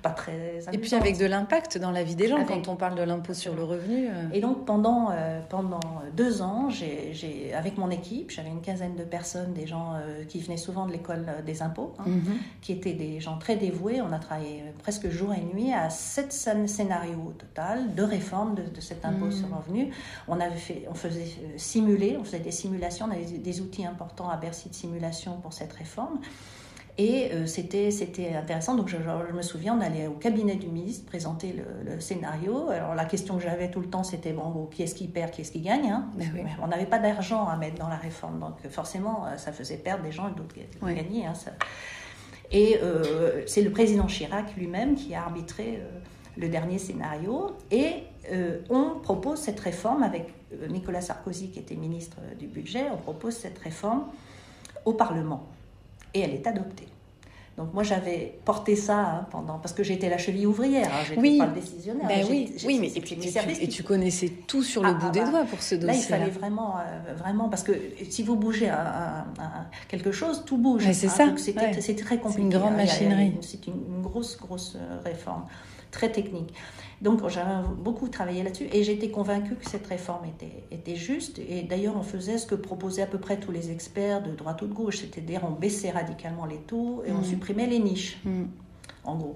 pas 0.03 0.11
très. 0.11 0.59
Et 0.73 0.79
puis 0.79 0.95
avec 0.95 1.17
de 1.19 1.27
l'impact 1.27 1.79
dans 1.79 1.93
la 1.93 2.03
vie 2.03 2.17
des 2.17 2.27
gens, 2.29 2.37
Avec- 2.37 2.49
quand 2.49 2.69
on 2.69 2.77
parle 2.77 2.97
de 2.97 3.03
l'impôt 3.03 3.33
sur 3.35 3.55
le 3.55 3.63
revenu. 3.63 4.09
euh, 4.09 4.11
Et 4.33 4.41
donc 4.41 4.65
pendant, 4.65 5.11
euh, 5.13 5.41
pendant 5.49 5.79
deux 6.17 6.43
ans, 6.43 6.69
j'ai, 6.71 7.53
avec 7.55 7.79
mon 7.79 7.91
équipe, 7.91 8.31
j'avais 8.31 8.49
une 8.49 8.61
quinzaine 8.61 8.97
de 8.97 9.05
personnes, 9.05 9.53
des 9.53 9.67
gens 9.67 9.93
euh, 9.95 10.25
qui 10.25 10.41
venaient 10.41 10.57
souvent 10.57 10.87
de 10.87 10.93
l'école 10.93 11.25
euh, 11.29 11.43
des 11.43 11.63
impôts, 11.63 11.95
hein, 12.01 12.05
mhm. 12.07 12.23
qui 12.63 12.73
étaient 12.73 12.93
des 12.95 13.21
gens 13.21 13.39
très 13.39 13.57
dévoués. 13.57 14.01
On 14.01 14.13
a 14.13 14.19
travaillé 14.19 14.63
euh, 14.63 14.71
presque 14.83 15.09
jour 15.11 15.33
et 15.33 15.41
nuit 15.55 15.73
à 15.73 15.89
sept 15.91 16.33
scén- 16.33 16.67
scénarios 16.67 17.23
au 17.29 17.33
total 17.33 17.95
de 17.95 18.03
réforme 18.03 18.57
de, 18.57 18.63
de 18.63 18.81
cet 18.81 19.05
impôt 19.05 19.27
Mhm. 19.27 19.33
sur 19.33 19.49
le 19.49 19.55
revenu. 19.55 19.91
On, 20.27 20.41
avait 20.41 20.57
fait, 20.57 20.85
on 20.91 20.95
faisait 20.95 21.21
euh, 21.23 21.53
simuler, 21.57 22.17
on 22.21 22.25
faisait 22.25 22.41
des 22.41 22.51
simulations, 22.51 23.04
on 23.07 23.11
avait 23.11 23.25
des- 23.25 23.61
outils 23.61 23.85
importants 23.87 24.29
à 24.31 24.37
Bercy 24.37 24.69
de 24.69 24.75
simulation 24.75 25.39
pour 25.41 25.53
cette 25.53 25.73
réforme. 25.73 26.19
Et 26.97 27.33
euh, 27.33 27.47
c'était, 27.47 27.91
c'était 27.91 28.35
intéressant. 28.37 28.77
Donc, 28.77 28.87
je, 28.89 28.97
me 28.97 29.43
souviens, 29.43 29.77
on 29.77 29.81
allait 29.81 30.07
au 30.07 30.13
cabinet 30.13 30.55
du 30.55 30.69
ministre 30.69 31.05
présenter 31.07 31.53
le, 31.53 31.91
le 31.93 32.01
scénario. 32.01 32.69
Alors, 32.71 32.95
la 32.95 33.05
question 33.05 33.37
que 33.37 33.43
j'avais 33.43 33.69
tout 33.69 33.81
le 33.81 33.89
temps, 33.89 34.05
c'était 34.05 34.33
bon, 34.33 34.69
qui 34.71 34.85
est-ce 34.85 34.95
qui 34.95 35.09
perd, 35.09 35.33
qui 35.33 35.41
est-ce 35.41 35.51
qui 35.51 35.61
gagne 35.61 35.91
hein? 35.91 36.09
Ben 36.17 36.31
oui. 36.33 36.43
On 36.63 36.69
n'avait 36.69 36.87
pas 36.87 37.01
d'argent 37.01 37.49
à 37.49 37.57
mettre 37.57 37.79
dans 37.81 37.89
la 37.89 37.97
réforme. 37.97 38.39
Donc, 38.39 38.55
forcément, 38.71 39.27
euh, 39.27 39.37
ça 39.39 39.51
faisait 39.51 39.77
perdre 39.77 40.05
des 40.05 40.13
gens 40.13 40.29
et 40.29 40.33
d'autres 40.37 40.55
Ouais. 40.83 40.95
gagner. 40.95 41.27
hein, 41.27 41.35
ça. 41.35 41.51
Et 42.53 42.79
euh, 42.81 43.43
c'est 43.49 43.63
le 43.63 43.71
président 43.73 44.07
Chirac 44.07 44.55
lui-même 44.57 44.95
qui 44.95 45.17
a 45.17 45.23
arbitré 45.23 45.81
euh, 45.83 45.99
le 46.37 46.49
dernier 46.49 46.79
scénario. 46.79 47.57
Et 47.73 48.05
on 48.71 48.99
propose 49.03 49.39
cette 49.41 49.61
réforme 49.61 50.03
avec 50.03 50.33
Nicolas 50.69 51.01
Sarkozy, 51.01 51.49
qui 51.49 51.59
était 51.59 51.75
ministre 51.75 52.19
du 52.39 52.47
Budget, 52.47 52.87
on 52.93 52.97
propose 52.97 53.35
cette 53.35 53.59
réforme 53.59 54.05
au 54.85 54.93
Parlement. 54.93 55.47
Et 56.13 56.21
elle 56.21 56.33
est 56.33 56.47
adoptée. 56.47 56.89
Donc 57.57 57.73
moi 57.73 57.85
j'avais 57.85 58.37
porté 58.45 58.75
ça 58.75 58.99
hein, 58.99 59.27
pendant 59.31 59.59
parce 59.59 59.73
que 59.73 59.85
j'étais 59.85 60.09
la 60.09 60.19
cheville 60.19 60.47
ouvrière, 60.47 60.89
hein, 60.89 61.05
j'étais 61.07 61.21
oui. 61.21 61.39
pas 61.39 61.47
le 61.47 61.53
décisionnaire. 61.53 62.09
Ben 62.09 62.27
oui, 62.29 62.53
oui, 62.65 62.79
mais 62.81 62.89
et 62.89 63.01
puis 63.01 63.17
tu, 63.17 63.29
et 63.29 63.69
tu 63.69 63.85
connaissais 63.85 64.29
tout 64.29 64.65
sur 64.65 64.83
le 64.83 64.89
ah, 64.89 64.95
bout 64.95 65.07
ah, 65.07 65.11
des 65.11 65.21
bah, 65.21 65.31
doigts 65.31 65.45
pour 65.45 65.63
ce 65.63 65.77
dossier. 65.77 65.87
Là 65.87 65.95
il 65.95 66.03
fallait 66.03 66.31
vraiment, 66.31 66.79
euh, 66.79 67.15
vraiment 67.15 67.49
parce 67.49 67.63
que 67.63 67.73
si 68.11 68.25
vous 68.25 68.35
bougez 68.35 68.71
à, 68.71 69.27
quelque 69.87 70.11
chose, 70.11 70.43
tout 70.45 70.57
bouge. 70.57 70.85
c'est 70.93 71.09
ça. 71.09 71.33
C'était 71.37 71.95
très 71.95 72.19
compliqué. 72.19 72.33
C'est 72.35 72.41
une 72.41 72.51
grande 72.51 72.77
machinerie. 72.77 73.35
C'est 73.41 73.67
une, 73.69 74.03
grosse 74.03 74.37
grosse 74.37 74.77
euh, 74.77 74.99
réforme, 75.05 75.45
très 75.93 76.11
technique. 76.11 76.53
Donc 77.01 77.29
j'avais 77.29 77.67
beaucoup 77.79 78.09
travaillé 78.09 78.43
là-dessus 78.43 78.69
et 78.73 78.83
j'étais 78.83 79.11
convaincue 79.11 79.57
que 79.57 79.69
cette 79.69 79.87
réforme 79.87 80.25
était, 80.27 80.65
était 80.71 80.97
juste. 80.97 81.39
Et 81.39 81.63
d'ailleurs, 81.63 81.97
on 81.97 82.03
faisait 82.03 82.39
ce 82.39 82.47
que 82.47 82.55
proposaient 82.55 83.03
à 83.03 83.07
peu 83.07 83.19
près 83.19 83.39
tous 83.39 83.53
les 83.53 83.71
experts 83.71 84.23
de 84.23 84.33
droite 84.33 84.63
ou 84.63 84.67
de 84.67 84.75
gauche, 84.75 84.99
c'est-à-dire 84.99 85.43
on 85.45 85.53
baissait 85.53 85.91
radicalement 85.91 86.47
les 86.47 86.59
taux 86.59 87.03
et 87.07 87.13
on 87.13 87.19
mm. 87.19 87.25
supprimait 87.25 87.67
les 87.67 87.79
niches. 87.79 88.19
Mm. 88.25 88.45
En 89.07 89.17
gros. 89.17 89.35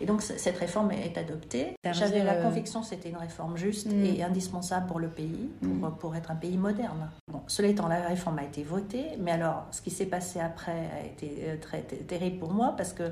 Et 0.00 0.06
donc 0.06 0.22
cette 0.22 0.56
réforme 0.56 0.90
est 0.92 1.18
adoptée. 1.18 1.74
J'avais 1.84 2.24
la 2.24 2.32
euh, 2.32 2.42
conviction 2.42 2.80
que 2.80 2.86
c'était 2.86 3.10
une 3.10 3.18
réforme 3.18 3.58
juste 3.58 3.92
mm. 3.92 4.04
et 4.06 4.22
indispensable 4.22 4.86
pour 4.86 4.98
le 4.98 5.08
pays, 5.08 5.50
pour, 5.60 5.90
pour 5.92 6.16
être 6.16 6.30
un 6.30 6.34
pays 6.34 6.56
moderne. 6.56 7.10
Bon, 7.30 7.42
cela 7.46 7.68
étant, 7.68 7.88
la 7.88 8.08
réforme 8.08 8.38
a 8.38 8.44
été 8.44 8.62
votée, 8.62 9.04
mais 9.20 9.32
alors 9.32 9.66
ce 9.70 9.82
qui 9.82 9.90
s'est 9.90 10.06
passé 10.06 10.40
après 10.40 10.88
a 10.98 11.04
été 11.04 11.44
euh, 11.46 11.56
très 11.60 11.82
terrible 11.82 12.38
pour 12.38 12.52
moi 12.52 12.72
parce 12.74 12.94
que 12.94 13.02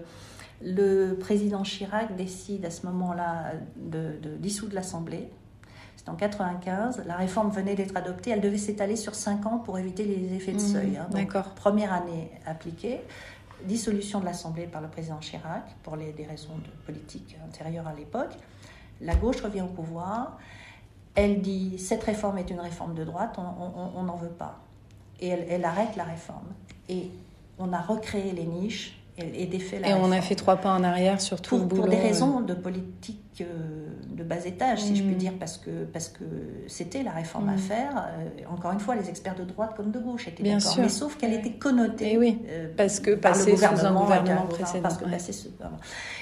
le 0.63 1.15
président 1.15 1.63
Chirac 1.63 2.15
décide 2.17 2.65
à 2.67 2.71
ce 2.71 2.87
moment-là 2.87 3.53
de, 3.77 4.19
dissoudre 4.39 4.75
l'Assemblée. 4.75 5.31
C'est 5.97 6.09
en 6.09 6.15
95. 6.15 7.03
La 7.07 7.17
réforme 7.17 7.51
venait 7.51 7.75
d'être 7.75 7.97
adoptée. 7.97 8.31
Elle 8.31 8.41
devait 8.41 8.59
s'étaler 8.59 8.97
sur 8.97 9.15
cinq 9.15 9.47
ans 9.47 9.59
pour 9.59 9.79
éviter 9.79 10.05
les 10.05 10.35
effets 10.35 10.53
de 10.53 10.57
mmh, 10.57 10.61
seuil. 10.61 10.97
Hein. 10.97 11.09
Première 11.57 11.93
année 11.93 12.31
appliquée. 12.47 13.01
Dissolution 13.65 14.21
de 14.21 14.25
l'Assemblée 14.25 14.67
par 14.67 14.81
le 14.81 14.89
président 14.89 15.19
Chirac 15.19 15.65
pour 15.83 15.97
les, 15.97 16.13
des 16.13 16.25
raisons 16.25 16.57
de 16.57 16.85
politique 16.87 17.37
intérieure 17.47 17.87
à 17.87 17.95
l'époque. 17.95 18.33
La 19.03 19.15
gauche 19.15 19.43
revient 19.43 19.63
au 19.63 19.67
pouvoir. 19.67 20.39
Elle 21.15 21.43
dit 21.43 21.79
cette 21.79 22.05
réforme 22.05 22.39
est 22.39 22.51
une 22.51 22.61
réforme 22.61 22.95
de 22.95 23.05
droite, 23.05 23.37
on 23.39 24.03
n'en 24.03 24.17
veut 24.17 24.29
pas. 24.29 24.61
Et 25.19 25.29
elle, 25.29 25.45
elle 25.51 25.65
arrête 25.65 25.97
la 25.97 26.05
réforme. 26.05 26.47
Et 26.89 27.11
on 27.59 27.73
a 27.73 27.81
recréé 27.81 28.33
les 28.33 28.47
niches 28.47 29.00
et, 29.23 29.43
et 29.45 29.95
on 29.95 30.13
a 30.13 30.21
fait 30.21 30.35
trois 30.35 30.57
pas 30.57 30.73
en 30.73 30.85
arrière 30.85 31.21
sur 31.21 31.41
tout 31.41 31.57
pour, 31.57 31.59
le 31.59 31.65
boulot. 31.65 31.83
Pour 31.83 31.91
des 31.91 31.97
raisons 31.99 32.41
de 32.41 32.55
politique 32.55 33.31
euh, 33.41 33.87
de 34.11 34.25
bas 34.25 34.45
étage, 34.45 34.81
si 34.81 34.97
je 34.97 35.03
puis 35.03 35.15
mm. 35.15 35.19
dire, 35.19 35.33
parce 35.39 35.57
que 35.57 35.85
parce 35.85 36.09
que 36.09 36.25
c'était 36.67 37.03
la 37.03 37.13
réforme 37.13 37.49
à 37.49 37.55
mm. 37.55 37.59
faire. 37.59 37.97
Euh, 37.97 38.53
encore 38.53 38.73
une 38.73 38.81
fois, 38.81 38.95
les 38.95 39.09
experts 39.09 39.35
de 39.35 39.45
droite 39.45 39.73
comme 39.77 39.91
de 39.91 39.99
gauche 39.99 40.29
étaient 40.29 40.43
d'accord, 40.43 40.77
mais 40.79 40.89
sauf 40.89 41.17
qu'elle 41.17 41.33
était 41.33 41.53
connotée. 41.53 42.13
Et 42.13 42.19
oui, 42.19 42.39
euh, 42.49 42.69
parce 42.77 43.01
que 43.01 43.13
passé 43.13 43.57
sous 43.57 43.65
un 43.65 43.95
gouvernement 43.95 44.47
précédent. 44.47 44.83
Parce 44.83 44.99
que 44.99 45.05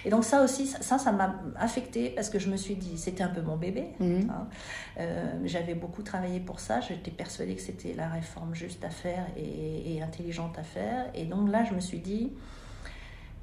Et 0.04 0.10
donc 0.10 0.24
ça 0.24 0.42
aussi, 0.44 0.66
ça, 0.66 0.98
ça 0.98 1.10
m'a 1.10 1.34
affecté 1.58 2.10
parce 2.10 2.30
que 2.30 2.38
je 2.38 2.50
me 2.50 2.56
suis 2.56 2.76
dit, 2.76 2.96
c'était 2.96 3.24
un 3.24 3.28
peu 3.28 3.40
mon 3.40 3.56
bébé. 3.56 3.88
Mm. 3.98 4.30
Hein. 4.30 4.46
J'avais 5.44 5.74
beaucoup 5.74 6.02
travaillé 6.02 6.40
pour 6.40 6.60
ça. 6.60 6.80
J'étais 6.80 7.10
persuadée 7.10 7.54
que 7.54 7.62
c'était 7.62 7.94
la 7.94 8.08
réforme 8.08 8.54
juste 8.54 8.84
à 8.84 8.90
faire 8.90 9.26
et, 9.36 9.96
et 9.96 10.02
intelligente 10.02 10.56
à 10.58 10.62
faire. 10.62 11.06
Et 11.14 11.24
donc 11.24 11.50
là, 11.50 11.64
je 11.64 11.74
me 11.74 11.80
suis 11.80 11.98
dit 11.98 12.32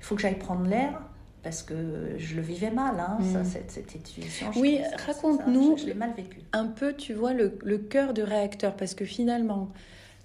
faut 0.06 0.16
que 0.16 0.22
j'aille 0.22 0.38
prendre 0.38 0.68
l'air 0.68 1.02
parce 1.42 1.62
que 1.62 1.76
je 2.18 2.36
le 2.36 2.42
vivais 2.42 2.72
mal, 2.72 2.96
hein, 3.00 3.18
ça, 3.32 3.40
mm. 3.40 3.46
cette, 3.46 3.72
cette 3.72 3.90
situation. 3.90 4.52
Oui, 4.56 4.80
raconte-nous 5.06 5.76
un 6.54 6.66
peu, 6.66 6.94
tu 6.94 7.14
vois, 7.14 7.34
le, 7.34 7.58
le, 7.64 7.78
cœur 7.78 8.14
du 8.14 8.24
réacteur, 8.24 8.76
parce 8.76 8.96
que 8.96 9.06
finalement, 9.06 9.70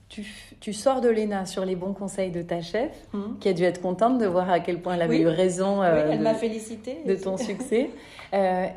tu, 0.09 0.25
tu 0.61 0.73
sors 0.73 1.03
de 1.03 1.09
l'ENA 1.11 1.45
sur 1.45 1.67
les 1.67 1.77
bons 1.77 1.93
conseils 1.93 2.31
de 2.31 2.41
ta 2.41 2.63
chef, 2.63 2.91
mm. 3.13 3.39
qui 3.39 3.49
a 3.49 3.53
dû 3.53 3.65
être 3.65 3.83
contente 3.83 4.19
de 4.19 4.27
voir 4.27 4.51
à 4.51 4.61
quel 4.61 4.81
point 4.81 4.95
elle 4.95 5.03
avait 5.03 5.21
eu 5.21 5.29
raison 5.29 5.83
euh, 5.83 6.09
elle 6.11 6.21
m'a 6.21 6.35
félicité 6.35 6.99
de 7.07 7.15
ton 7.15 7.37
succès. 7.37 7.91
Euh, 8.33 8.69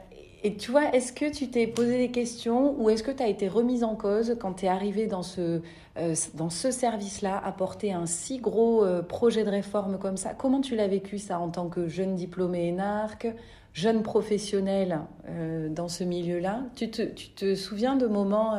et 0.44 0.58
tu 0.58 0.72
vois, 0.72 0.94
est-ce 0.94 1.14
que 1.14 1.32
tu 1.32 1.50
t'es 1.50 1.68
posé 1.68 1.98
des 1.98 2.12
questions 2.12 2.76
ou 2.78 2.90
est-ce 2.90 3.02
que 3.02 3.12
tu 3.12 3.24
as 3.24 3.28
été 3.28 3.48
remise 3.48 3.84
en 3.86 3.96
cause 3.96 4.36
quand 4.40 4.54
tu 4.54 4.66
es 4.66 4.68
arrivée 4.68 5.08
dans 5.08 5.24
ce, 5.24 5.62
euh, 5.98 6.16
ce 6.16 6.72
service-là, 6.72 7.42
à 7.44 7.52
porter 7.54 7.94
un 7.94 8.06
si 8.06 8.40
gros 8.40 8.84
euh, 8.84 9.02
projet 9.02 9.46
de 9.46 9.50
réforme 9.50 9.98
comme 9.98 10.18
ça? 10.18 10.34
Comment 10.34 10.60
tu 10.60 10.76
l'as 10.76 10.90
vécu 10.90 11.18
ça 11.18 11.40
en 11.40 11.50
tant 11.50 11.70
que 11.70 11.88
jeune 11.88 12.16
diplômé 12.16 12.68
énarque, 12.68 13.28
jeune 13.72 14.04
professionnel 14.04 15.00
euh, 15.30 15.70
dans 15.70 15.88
ce 15.88 16.04
milieu-là? 16.04 16.60
Tu 16.76 16.92
te, 16.92 17.04
tu 17.04 17.30
te, 17.30 17.56
souviens 17.56 17.96
de 17.96 18.08
moments 18.08 18.58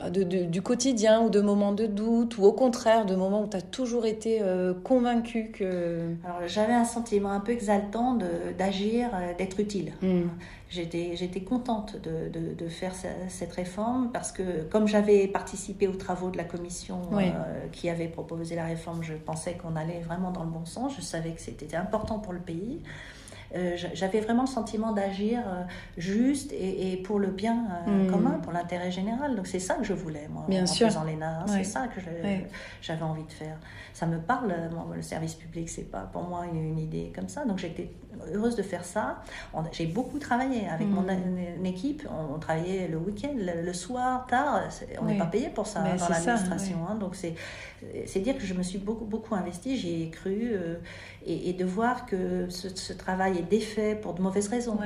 de, 0.00 0.22
du 0.22 0.62
quotidien 0.62 1.22
ou 1.22 1.30
de 1.30 1.40
moments 1.40 1.72
de 1.72 1.86
doute 1.86 2.38
ou 2.38 2.44
au 2.44 2.52
contraire 2.52 3.06
de 3.06 3.14
moments 3.14 3.42
où 3.42 3.48
tu 3.48 3.56
as 3.56 3.62
toujours 3.62 4.06
été 4.06 4.40
convaincu 4.82 5.50
que... 5.52 6.14
Alors 6.24 6.48
j'avais 6.48 6.72
un 6.72 6.84
sentiment 6.84 7.30
un 7.30 7.40
peu 7.40 7.52
exaltant 7.52 8.18
d'agir, 8.58 9.10
d'être 9.38 9.60
utile. 9.60 9.92
Hmm 10.02 10.28
j'étais 10.72 11.40
contente 11.40 11.96
de, 12.02 12.54
de, 12.54 12.68
faire 12.68 12.92
cette 13.28 13.52
réforme 13.52 14.10
parce 14.12 14.32
que 14.32 14.62
comme 14.70 14.88
j'avais 14.88 15.26
participé 15.28 15.86
aux 15.86 15.94
travaux 15.94 16.30
de 16.30 16.36
la 16.36 16.44
commission 16.44 17.02
euh, 17.12 17.30
qui 17.72 17.90
avait 17.90 18.08
proposé 18.08 18.56
la 18.56 18.64
réforme, 18.64 19.02
je 19.02 19.14
pensais 19.14 19.54
qu'on 19.54 19.76
allait 19.76 20.00
vraiment 20.00 20.30
dans 20.30 20.44
le 20.44 20.50
bon 20.50 20.64
sens. 20.64 20.94
Je 20.96 21.02
savais 21.02 21.32
que 21.32 21.40
c'était 21.40 21.76
important 21.76 22.18
pour 22.18 22.32
le 22.32 22.40
pays. 22.40 22.80
Euh, 23.54 23.76
j'avais 23.94 24.20
vraiment 24.20 24.42
le 24.42 24.48
sentiment 24.48 24.92
d'agir 24.92 25.40
euh, 25.46 25.62
juste 25.96 26.52
et, 26.52 26.96
pour 27.04 27.18
le 27.18 27.28
bien 27.28 27.66
hmm. 27.86 28.10
commun, 28.10 28.38
pour 28.42 28.52
l'intérêt 28.52 28.90
général. 28.90 29.36
Donc 29.36 29.46
c'est 29.46 29.58
ça 29.58 29.74
que 29.74 29.84
je 29.84 29.92
voulais, 29.92 30.28
moi, 30.30 30.44
bien 30.48 30.62
en 30.62 30.66
sûr. 30.66 30.86
faisant 30.88 31.04
l'ENA. 31.04 31.40
Hein. 31.40 31.46
C'est 31.46 31.64
ça 31.64 31.88
que 31.88 32.00
j'avais 32.80 33.02
envie 33.02 33.24
de 33.24 33.32
faire. 33.32 33.58
Ça 33.92 34.06
me 34.06 34.18
parle, 34.18 34.54
le 34.94 35.02
service 35.02 35.34
public, 35.34 35.68
c'est 35.68 35.90
pas 35.90 36.00
pour 36.00 36.22
moi 36.22 36.46
une, 36.46 36.62
une 36.62 36.78
idée 36.78 37.12
comme 37.14 37.28
ça. 37.28 37.44
Donc 37.44 37.58
j'étais 37.58 37.90
heureuse 38.32 38.56
de 38.56 38.62
faire 38.62 38.84
ça. 38.84 39.22
J'ai 39.72 39.86
beaucoup 39.86 40.18
travaillé 40.18 40.68
avec 40.68 40.88
mon 40.88 41.02
mm. 41.02 41.66
équipe. 41.66 42.06
On, 42.10 42.38
travaillait 42.38 42.88
le 42.88 42.98
week-end, 42.98 43.34
le, 43.34 43.72
soir, 43.72 44.26
tard. 44.26 44.62
on 45.00 45.04
n'est 45.04 45.18
pas 45.18 45.26
payé 45.26 45.48
pour 45.48 45.66
ça 45.66 45.80
dans 45.80 46.08
l'administration. 46.08 46.78
Hein. 46.88 46.96
donc 46.96 47.14
c'est 47.14 47.34
dire 48.20 48.36
que 48.36 48.44
je 48.44 48.54
me 48.54 48.62
suis 48.62 48.78
beaucoup, 48.78 49.04
beaucoup 49.04 49.34
investie, 49.34 49.76
j'y 49.76 50.02
ai 50.02 50.10
cru. 50.10 50.50
Euh, 50.52 50.76
et, 51.26 51.52
de 51.52 51.64
voir 51.64 52.06
que 52.06 52.48
ce, 52.50 52.92
travail 52.92 53.38
est 53.38 53.48
défait 53.48 53.98
pour 54.00 54.14
de 54.14 54.22
mauvaises 54.22 54.48
raisons. 54.48 54.78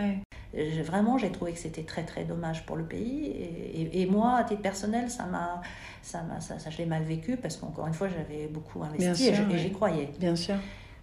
vraiment, 0.85 1.19
j'ai 1.19 1.31
trouvé 1.31 1.53
que 1.53 1.59
c'était 1.59 1.83
très 1.83 2.05
très 2.05 2.25
dommage 2.25 2.67
pour 2.67 2.77
le 2.77 2.85
pays. 2.85 3.27
Et, 3.27 4.03
et 4.03 4.07
moi, 4.07 4.37
à 4.37 4.45
titre 4.45 4.63
personnel, 4.63 5.11
ça 5.11 5.25
m'a, 5.25 5.63
ça, 6.03 6.25
ça, 6.41 6.59
ça, 6.59 6.71
je 6.71 6.79
l'ai 6.79 6.87
mal 6.87 7.05
vécu 7.05 7.37
parce 7.37 7.57
qu'encore 7.57 7.87
une 7.87 7.95
fois, 7.95 8.09
j'avais 8.09 8.47
beaucoup 8.49 8.83
investi 8.83 9.29
et 9.29 9.59
j'y 9.59 9.73
croyais. 9.73 10.11
Bien 10.19 10.37
sûr. 10.37 10.57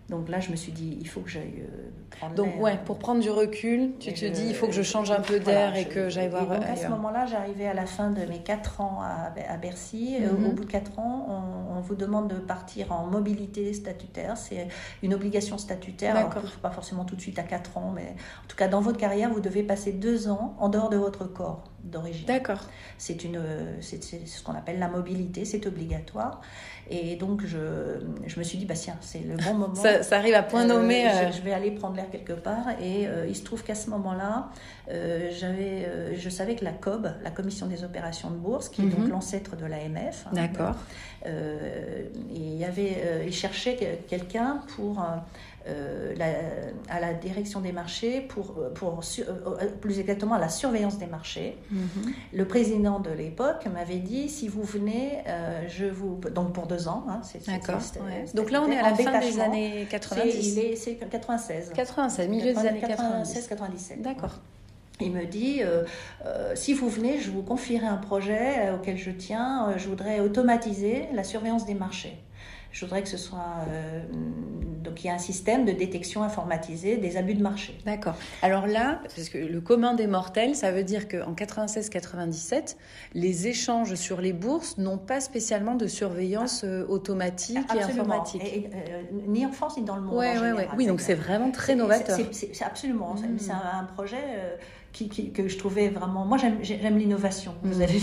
Donc 0.10 0.28
là, 0.28 0.40
je 0.40 0.52
me 0.52 0.56
suis 0.56 0.74
dit, 0.74 0.98
il 1.00 1.08
faut 1.08 1.22
que 1.22 1.30
j'aille 1.30 1.62
euh, 1.62 1.90
prendre 2.12 2.36
Donc 2.36 2.62
ouais, 2.62 2.78
pour 2.86 3.00
prendre 3.00 3.22
du 3.22 3.30
recul, 3.30 3.92
tu 4.00 4.14
te 4.14 4.26
dis, 4.26 4.48
il 4.48 4.54
faut 4.54 4.68
que 4.68 4.74
je 4.74 4.82
change 4.82 5.12
un 5.12 5.22
peu 5.22 5.40
d'air 5.40 5.76
et 5.76 5.86
que 5.86 6.10
j'aille 6.10 6.30
voir. 6.30 6.46
donc 6.46 6.64
à 6.64 6.76
ce 6.76 6.88
moment-là, 6.88 7.26
j'arrivais 7.26 7.68
à 7.68 7.74
la 7.74 7.86
fin 7.86 8.12
de 8.12 8.26
mes 8.26 8.40
4 8.40 8.82
ans 8.82 9.02
à, 9.02 9.58
Bercy. 9.58 10.18
Euh, 10.20 10.34
mhm. 10.34 10.48
Au 10.48 10.52
bout 10.52 10.66
de 10.66 10.72
4 10.72 11.00
ans, 11.00 11.26
on, 11.70 11.80
vous 11.80 11.96
demande 11.96 12.30
de 12.30 12.36
partir 12.36 12.94
en 12.94 13.08
mobilité 13.08 13.74
statutaire. 13.74 14.38
C'est 14.38 14.70
une 15.02 15.14
obligation 15.14 15.58
statutaire. 15.58 16.30
pas 16.62 16.72
forcément 16.72 17.04
tout 17.04 17.18
de 17.18 17.22
suite 17.22 17.40
à 17.40 17.44
4 17.44 17.78
ans, 17.78 17.92
mais 17.94 18.16
en 18.44 18.48
tout 18.48 18.56
cas, 18.56 18.70
dans 18.70 18.80
votre 18.80 18.98
carrière, 18.98 19.30
vous 19.30 19.42
devez 19.42 19.64
passer 19.64 19.92
2 19.92 20.30
ans 20.30 20.56
en 20.60 20.70
dehors 20.70 20.90
de 20.90 20.98
votre 20.98 21.26
corps 21.26 21.64
d'origine. 21.84 22.26
D'accord. 22.26 22.62
C'est 22.98 23.26
une, 23.26 23.42
c'est 23.82 24.02
ce 24.02 24.44
qu'on 24.44 24.54
appelle 24.54 24.80
la 24.80 24.88
mobilité, 24.88 25.44
c'est 25.44 25.66
obligatoire. 25.68 26.42
Et 26.90 27.16
donc, 27.16 27.46
je, 27.46 27.58
je 28.28 28.40
me 28.40 28.44
suis 28.44 28.58
dit, 28.58 28.66
bah 28.66 28.74
tiens, 28.76 28.98
c'est 29.02 29.22
le 29.22 29.38
bon 29.38 29.54
moment. 29.58 29.76
ça, 29.76 30.04
ça, 30.04 30.18
arrive 30.18 30.34
à 30.34 30.44
point 30.44 30.66
nommé. 30.66 31.08
Euh, 31.08 31.32
je, 31.32 31.42
vais 31.42 31.54
aller 31.54 31.72
prendre 31.72 31.96
l'air 31.96 32.10
quelque 32.12 32.34
part. 32.34 32.72
Et 32.82 33.08
euh, 33.08 33.26
il 33.28 33.36
se 33.36 33.44
trouve 33.44 33.64
qu'à 33.64 33.76
ce 33.76 33.90
moment-là, 33.92 34.50
euh, 34.90 35.30
j'avais, 35.38 36.18
je 36.18 36.30
savais 36.30 36.56
que 36.56 36.66
la 36.66 36.74
COB, 36.74 37.10
la 37.24 37.32
Commission 37.32 37.68
des 37.68 37.84
opérations 37.84 38.30
de 38.30 38.36
bourse, 38.36 38.70
qui 38.70 38.82
est 38.82 38.90
donc 38.90 39.06
mhm. 39.06 39.12
l'ancêtre 39.12 39.56
de 39.56 39.66
l'AMF, 39.66 40.26
hein, 40.28 40.32
D'accord. 40.34 40.76
il 41.26 42.56
y 42.56 42.66
avait, 42.66 43.26
il 43.26 43.34
cherchait 43.34 44.00
quelqu'un 44.08 44.62
pour 44.76 45.02
euh, 45.66 46.72
à 46.90 47.00
la 47.00 47.14
direction 47.14 47.62
des 47.62 47.72
marchés, 47.72 48.20
pour, 48.20 48.56
pour 48.74 49.00
euh, 49.00 49.68
plus 49.80 50.00
exactement 50.00 50.36
à 50.36 50.40
la 50.40 50.50
surveillance 50.50 50.98
des 50.98 51.06
marchés. 51.06 51.58
Mhm. 51.72 52.14
Le 52.34 52.46
président 52.46 53.00
de 53.00 53.12
l'époque 53.12 53.66
m'avait 53.74 54.00
dit 54.00 54.28
si 54.28 54.50
vous 54.50 54.64
venez, 54.64 55.20
euh, 55.26 55.64
je 55.70 55.86
vous. 55.86 56.20
Donc 56.36 56.52
pour 56.52 56.68
deux 56.68 56.90
ans. 56.90 57.06
Hein, 57.08 57.22
D'accord. 57.48 57.80
Donc 58.34 58.52
là, 58.52 58.62
on 58.62 58.70
est 58.70 58.78
à 58.78 58.90
la 58.90 58.96
fin 58.96 59.20
des 59.20 59.40
années 59.40 59.88
90. 59.90 60.76
C'est 60.76 60.96
96. 60.96 61.72
96, 61.74 62.28
milieu 62.28 62.54
des 62.54 62.68
années 62.68 62.82
96, 62.82 63.48
97. 63.48 64.02
D'accord. 64.02 64.40
Il 65.00 65.12
me 65.12 65.26
dit, 65.26 65.62
si 66.56 66.74
vous 66.74 66.90
venez, 66.90 67.20
je 67.20 67.32
vous 67.32 67.42
confierai 67.42 67.88
un 67.88 67.98
projet 67.98 68.72
auquel 68.72 68.98
je 68.98 69.12
tiens. 69.12 69.74
je 69.78 69.88
voudrais 69.88 70.20
automatiser 70.20 71.08
la 71.14 71.24
surveillance 71.24 71.66
des 71.66 71.74
marchés. 71.74 72.18
Je 72.74 72.86
voudrais 72.86 73.04
que 73.04 73.08
ce 73.08 73.18
soit. 73.18 73.66
Euh, 73.70 74.02
donc 74.84 75.04
il 75.04 75.08
y 75.08 75.10
a 75.12 75.14
un 75.14 75.20
système 75.20 75.64
de 75.64 75.72
détection 75.72 76.24
informatisée 76.24 76.98
des 76.98 77.18
abus 77.18 77.36
de 77.36 77.42
marché. 77.42 77.78
D'accord. 77.86 78.16
Alors 78.42 78.66
là, 78.66 79.00
parce 79.04 79.30
que 79.30 79.38
le 79.38 79.62
commun 79.62 79.94
des 79.94 80.08
mortels, 80.08 80.56
ça 80.56 80.72
veut 80.72 80.84
dire 80.84 81.08
qu'en 81.08 81.34
96-97, 81.34 82.76
les 83.14 83.48
échanges 83.48 83.94
sur 83.94 84.22
les 84.22 84.34
bourses 84.34 84.80
n'ont 84.80 84.98
pas 84.98 85.22
spécialement 85.22 85.76
de 85.76 85.86
surveillance 85.86 86.64
euh, 86.64 86.84
automatique 86.88 87.60
et 87.76 87.84
informatique. 87.84 88.42
Euh, 88.44 89.04
ni 89.28 89.46
en 89.46 89.52
France 89.52 89.78
ni 89.78 89.84
dans 89.84 89.96
le 89.96 90.02
monde. 90.02 90.16
Ouais, 90.16 90.38
en 90.38 90.56
ouais, 90.56 90.68
Oui, 90.76 90.88
donc 90.88 91.00
c'est 91.00 91.14
vraiment 91.14 91.52
très 91.52 91.76
novateur. 91.76 92.18
C'est 92.32 92.64
absolument. 92.64 93.16
C'est 93.18 93.54
hmm. 93.54 93.56
un, 93.82 93.84
projet 93.84 94.18
que 94.94 95.48
je 95.48 95.58
trouvais 95.58 95.90
vraiment. 95.90 96.26
Moi, 96.26 96.38
j'aime 96.38 96.98
l'innovation. 96.98 97.56
Vous 97.64 97.80
mm. 97.80 97.82
allez 97.82 98.02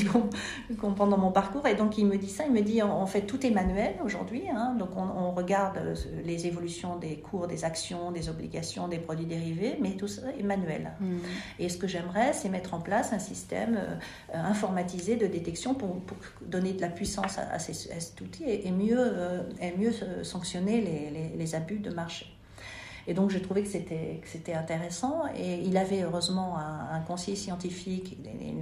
comprendre 0.80 1.16
dans 1.16 1.22
mon 1.22 1.30
parcours. 1.30 1.66
Et 1.66 1.74
donc, 1.74 1.98
il 1.98 2.06
me 2.06 2.16
dit 2.16 2.28
ça. 2.28 2.44
Il 2.46 2.52
me 2.52 2.60
dit 2.60 2.82
en 2.82 3.06
fait, 3.06 3.22
tout 3.22 3.44
est 3.46 3.50
manuel 3.50 3.94
aujourd'hui. 4.04 4.42
Hein. 4.52 4.74
donc, 4.78 4.90
on, 4.96 5.30
regarde 5.30 5.78
euh, 5.78 5.94
les 6.24 6.46
évolutions 6.46 6.96
des 6.96 7.16
cours, 7.16 7.46
des 7.46 7.64
actions, 7.64 8.10
des 8.10 8.28
obligations, 8.28 8.88
des 8.88 8.98
produits 8.98 9.26
dérivés, 9.26 9.76
mais 9.80 9.92
tout 9.92 10.08
ça 10.08 10.22
est 10.38 10.42
manuel. 10.42 10.92
Mm. 11.00 11.18
Et 11.60 11.68
ce 11.68 11.78
que 11.78 11.86
j'aimerais, 11.86 12.32
c'est 12.32 12.48
mettre 12.48 12.74
en 12.74 12.80
place 12.80 13.12
un 13.12 13.18
système 13.18 13.76
euh, 13.76 13.96
informatisé 14.34 15.16
de 15.16 15.26
détection 15.26 15.74
pour, 15.74 15.96
donner 16.42 16.72
de 16.72 16.80
la 16.80 16.88
puissance 16.88 17.38
à, 17.38 17.58
cet 17.58 18.20
outil 18.20 18.44
et, 18.46 18.70
mieux, 18.72 18.96
euh, 18.98 19.42
et 19.60 19.76
mieux 19.76 19.92
sanctionner 20.22 20.80
les, 20.80 21.36
les 21.36 21.54
abus 21.54 21.78
de 21.78 21.90
marché. 21.90 22.26
Et 23.10 23.12
donc, 23.12 23.30
j'ai 23.30 23.42
trouvé 23.42 23.62
que 23.62 23.68
c'était, 23.68 24.20
que 24.22 24.28
c'était 24.28 24.54
intéressant. 24.54 25.24
Et 25.36 25.62
il 25.64 25.76
avait 25.76 26.02
heureusement 26.02 26.56
un, 26.56 27.00
conseiller 27.00 27.36
scientifique 27.36 28.16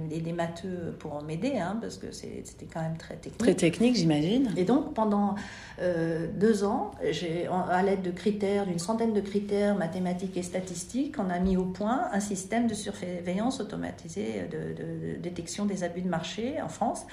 et, 0.09 0.19
des 0.21 0.33
matheux 0.33 0.95
pour 0.97 1.21
m'aider, 1.21 1.59
hein, 1.59 1.77
parce 1.79 1.97
que 1.97 2.11
c'était 2.11 2.65
quand 2.65 2.81
même 2.81 2.97
très 2.97 3.15
technique. 3.15 3.37
Très 3.37 3.53
technique, 3.53 3.95
j'imagine. 3.95 4.51
Et 4.57 4.63
donc, 4.63 4.95
pendant 4.95 5.35
euh, 5.79 6.25
deux 6.33 6.63
ans, 6.63 6.89
j'ai, 7.11 7.47
à 7.47 7.83
l'aide 7.83 8.01
de 8.01 8.09
critères, 8.09 8.65
d'une 8.65 8.79
centaine 8.79 9.13
de 9.13 9.21
critères 9.21 9.75
mathématiques 9.75 10.35
et 10.35 10.41
statistiques, 10.41 11.17
on 11.19 11.29
a 11.29 11.37
mis 11.37 11.55
au 11.55 11.65
point 11.65 12.07
un 12.11 12.19
système 12.19 12.65
de 12.65 12.73
surveillance 12.73 13.59
automatisée 13.59 14.47
de, 14.51 14.73
de 14.73 15.19
détection 15.21 15.65
des 15.65 15.83
abus 15.83 16.01
de 16.01 16.09
marché 16.09 16.59
en 16.59 16.69
France. 16.69 17.03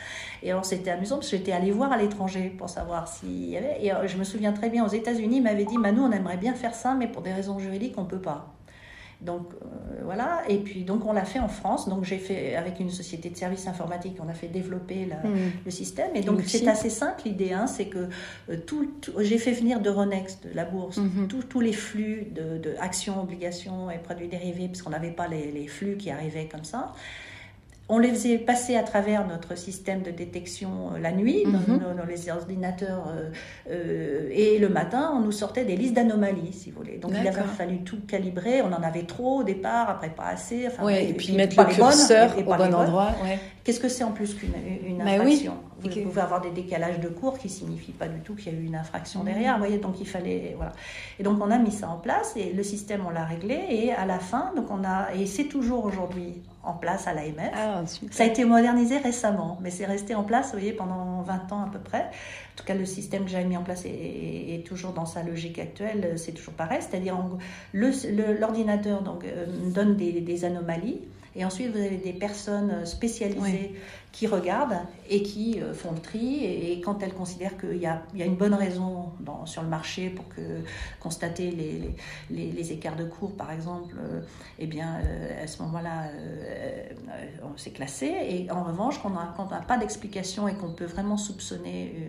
Et 0.43 0.53
alors, 0.53 0.65
c'était 0.65 0.91
amusant 0.91 1.17
parce 1.17 1.31
que 1.31 1.37
j'étais 1.37 1.53
allée 1.53 1.71
voir 1.71 1.93
à 1.93 1.99
l'étranger 1.99 2.55
pour 2.57 2.71
savoir 2.71 3.09
s'il 3.09 3.51
y 3.51 3.59
avait. 3.59 3.77
Et 3.83 3.93
euh, 3.93 4.09
je 4.09 4.17
me 4.17 4.25
souviens 4.25 4.55
très 4.55 4.71
bien, 4.71 4.87
aux 4.87 4.95
États-Unis, 4.95 5.37
ils 5.37 5.43
m'avaient 5.43 5.67
dit 5.67 5.77
Manu, 5.77 6.01
on 6.01 6.13
aimerait 6.13 6.39
bien 6.39 6.55
faire 6.55 6.75
ça, 6.75 6.95
mais 6.95 7.09
pour 7.09 7.26
des 7.27 7.33
raisons 7.33 7.59
juridiques, 7.59 7.95
on 7.99 8.05
ne 8.05 8.09
peut 8.09 8.21
pas. 8.21 8.53
Donc 9.23 9.47
euh, 9.55 10.03
voilà, 10.05 10.43
et 10.47 10.59
puis 10.59 10.85
donc 10.85 11.07
on 11.07 11.13
l'a 11.13 11.25
fait 11.25 11.39
en 11.39 11.49
France. 11.49 11.89
Donc 11.89 12.05
j'ai 12.05 12.19
fait 12.19 12.55
avec 12.55 12.81
une 12.81 12.91
société 12.91 13.31
de 13.31 13.37
services 13.37 13.67
informatiques, 13.67 14.19
on 14.23 14.29
a 14.29 14.35
fait 14.35 14.49
développer 14.49 15.07
hmm. 15.07 15.65
le 15.65 15.71
système. 15.71 16.15
Et 16.15 16.21
donc 16.21 16.43
c'est 16.47 16.69
assez 16.69 16.91
simple 16.91 17.23
l'idée, 17.25 17.53
hein, 17.53 17.67
c'est 17.67 17.87
que 17.87 18.09
euh, 18.51 18.57
tout, 18.67 18.91
j'ai 19.21 19.39
fait 19.39 19.53
venir 19.53 19.81
de 19.81 19.89
Ronext, 19.89 20.47
de 20.47 20.55
la 20.55 20.67
bourse, 20.67 20.99
hmm. 20.99 21.29
tous 21.49 21.61
les 21.61 21.73
flux 21.73 22.27
de, 22.31 22.75
actions, 22.79 23.23
obligations 23.23 23.91
et 23.91 23.99
produits 23.99 24.29
dérivés, 24.29 24.69
parce 24.69 24.83
qu'on 24.83 24.91
n'avait 24.91 25.11
pas 25.11 25.29
les, 25.29 25.51
les, 25.51 25.67
flux 25.67 25.97
qui 25.97 26.11
arrivaient 26.11 26.49
comme 26.49 26.65
ça 26.65 26.93
on 27.89 27.99
les 27.99 28.11
faisait 28.11 28.39
passer 28.39 28.77
à 28.77 28.83
travers 28.83 29.27
notre 29.27 29.57
système 29.57 30.03
de 30.03 30.11
détection 30.11 30.91
euh, 30.95 30.99
la 30.99 31.13
nuit, 31.13 31.45
dans, 31.45 31.75
mhm. 31.75 32.09
les 32.09 32.31
ordinateurs, 32.31 33.05
euh, 33.09 33.31
euh, 33.71 34.29
et 34.33 34.59
le 34.59 34.69
matin, 34.69 35.13
on 35.15 35.21
nous 35.21 35.33
sortait 35.33 35.65
des 35.65 35.77
listes 35.77 35.95
d'anomalies, 35.95 36.53
si 36.53 36.71
vous 36.71 36.79
voulez. 36.79 36.99
Donc 36.99 37.13
il 37.19 37.27
a 37.27 37.33
fallu 37.33 37.83
tout 37.83 37.99
calibrer. 38.07 38.63
On 38.63 38.73
en 38.73 38.83
avait 38.83 39.05
trop 39.05 39.41
au 39.41 39.45
départ, 39.45 39.89
après 39.89 40.11
pas 40.11 40.27
assez. 40.27 40.67
Enfin, 40.67 40.89
et, 40.89 41.13
puis, 41.13 41.33
mettre 41.33 41.61
le 41.61 41.73
curseur 41.73 42.37
au 42.39 42.43
bon 42.43 42.75
endroit. 42.75 43.11
Qu'est-ce 43.63 43.81
que 43.81 43.89
c'est 43.89 44.05
en 44.05 44.13
plus 44.13 44.35
qu'une 44.35 44.53
une 44.87 44.99
bah 44.99 45.11
infraction? 45.11 45.55
Vous 45.81 45.89
pouvez 45.89 46.21
avoir 46.21 46.41
des 46.41 46.51
décalages 46.51 47.01
de 47.01 47.09
cours 47.09 47.37
qui 47.37 47.49
signifient 47.49 47.93
pas 47.93 48.07
du 48.07 48.21
tout 48.21 48.35
qu'il 48.35 48.53
y 48.53 48.57
a 48.57 48.59
eu 48.59 48.65
une 48.65 48.77
infraction 48.77 49.21
mhm. 49.21 49.27
derrière. 49.27 49.55
Vous 49.55 49.65
voyez, 49.65 49.79
donc 49.79 50.01
il 50.01 50.07
fallait 50.07 50.55
voilà. 50.57 50.73
Et 51.19 51.23
donc 51.23 51.39
on 51.41 51.51
a 51.51 51.59
mis 51.59 51.73
ça 51.73 51.89
en 51.89 51.99
place 51.99 52.33
et 52.37 52.53
le 52.53 52.63
système 52.63 53.05
on 53.07 53.11
l'a 53.11 53.25
réglé 53.25 53.59
et 53.71 53.93
à 53.93 54.07
la 54.07 54.19
fin, 54.19 54.53
donc 54.55 54.71
on 54.71 54.85
a 54.85 55.13
et 55.15 55.27
c'est 55.27 55.45
toujours 55.45 55.85
aujourd'hui 55.85 56.43
en 56.67 56.75
place 56.75 57.07
à 57.07 57.15
l'AMF. 57.15 57.53
Ah, 57.55 57.83
ça 58.11 58.25
a 58.25 58.27
été 58.27 58.45
modernisé 58.45 58.99
récemment, 58.99 59.59
mais 59.63 59.71
c'est 59.71 59.87
resté 59.87 60.15
en 60.15 60.25
place, 60.25 60.47
vous 60.47 60.59
voyez, 60.59 60.73
pendant 60.73 61.23
20 61.23 61.53
ans 61.53 61.63
à 61.63 61.71
peu 61.71 61.79
près. 61.79 62.03
En 62.03 62.57
tout 62.57 62.65
cas, 62.65 62.75
le 62.75 62.85
système 62.85 63.25
que 63.25 63.31
j'avais 63.31 63.45
mis 63.45 63.57
en 63.57 63.63
place 63.63 63.85
est, 63.85 64.67
toujours 64.67 64.93
dans 64.93 65.07
sa 65.07 65.23
logique 65.23 65.59
actuelle, 65.59 66.15
c'est 66.17 66.33
toujours 66.33 66.55
pareil, 66.55 66.81
c'est-à-dire 66.81 67.17
l'ordinateur 67.73 69.03
donc 69.03 69.25
euh, 69.25 69.47
donne 69.71 69.97
des, 69.97 70.21
des 70.21 70.45
anomalies 70.45 71.01
et 71.37 71.45
ensuite, 71.45 71.71
vous 71.71 71.79
avez 71.79 71.99
des 71.99 72.15
personnes 72.15 72.87
spécialisées 72.87 73.75
qui 74.17 74.27
regardent 74.27 74.79
et 75.11 75.23
qui 75.23 75.61
euh, 75.61 75.75
font 75.75 75.93
le 75.93 76.01
tri. 76.01 76.43
Et, 76.43 76.81
quand 76.81 77.03
elles 77.03 77.13
considèrent 77.13 77.59
qu'il 77.59 77.77
y, 77.77 77.83
y 77.83 77.87
a, 77.87 78.25
une 78.25 78.37
bonne 78.37 78.55
raison 78.55 79.13
dans, 79.21 79.45
sur 79.45 79.63
le 79.63 79.69
marché 79.69 80.09
pour 80.09 80.27
que, 80.29 80.63
constater 81.01 81.51
les, 81.51 81.95
les, 82.31 82.51
les 82.51 82.73
écarts 82.73 82.97
de 82.97 83.05
cours, 83.05 83.37
par 83.37 83.53
exemple, 83.53 83.95
euh, 83.99 84.23
eh 84.59 84.67
bien, 84.67 85.01
euh, 85.05 85.45
à 85.45 85.47
ce 85.47 85.63
moment-là, 85.65 86.05
on 87.45 87.59
s'est 87.59 87.73
classé. 87.73 88.07
Et 88.07 88.51
en 88.51 88.65
revanche, 88.65 89.03
quand 89.03 89.13
on 89.39 89.51
n'a 89.51 89.61
pas 89.61 89.77
d'explication 89.77 90.49
et 90.49 90.55
qu'on 90.55 90.73
peut 90.73 90.87
vraiment 90.87 91.19
soupçonner 91.19 92.09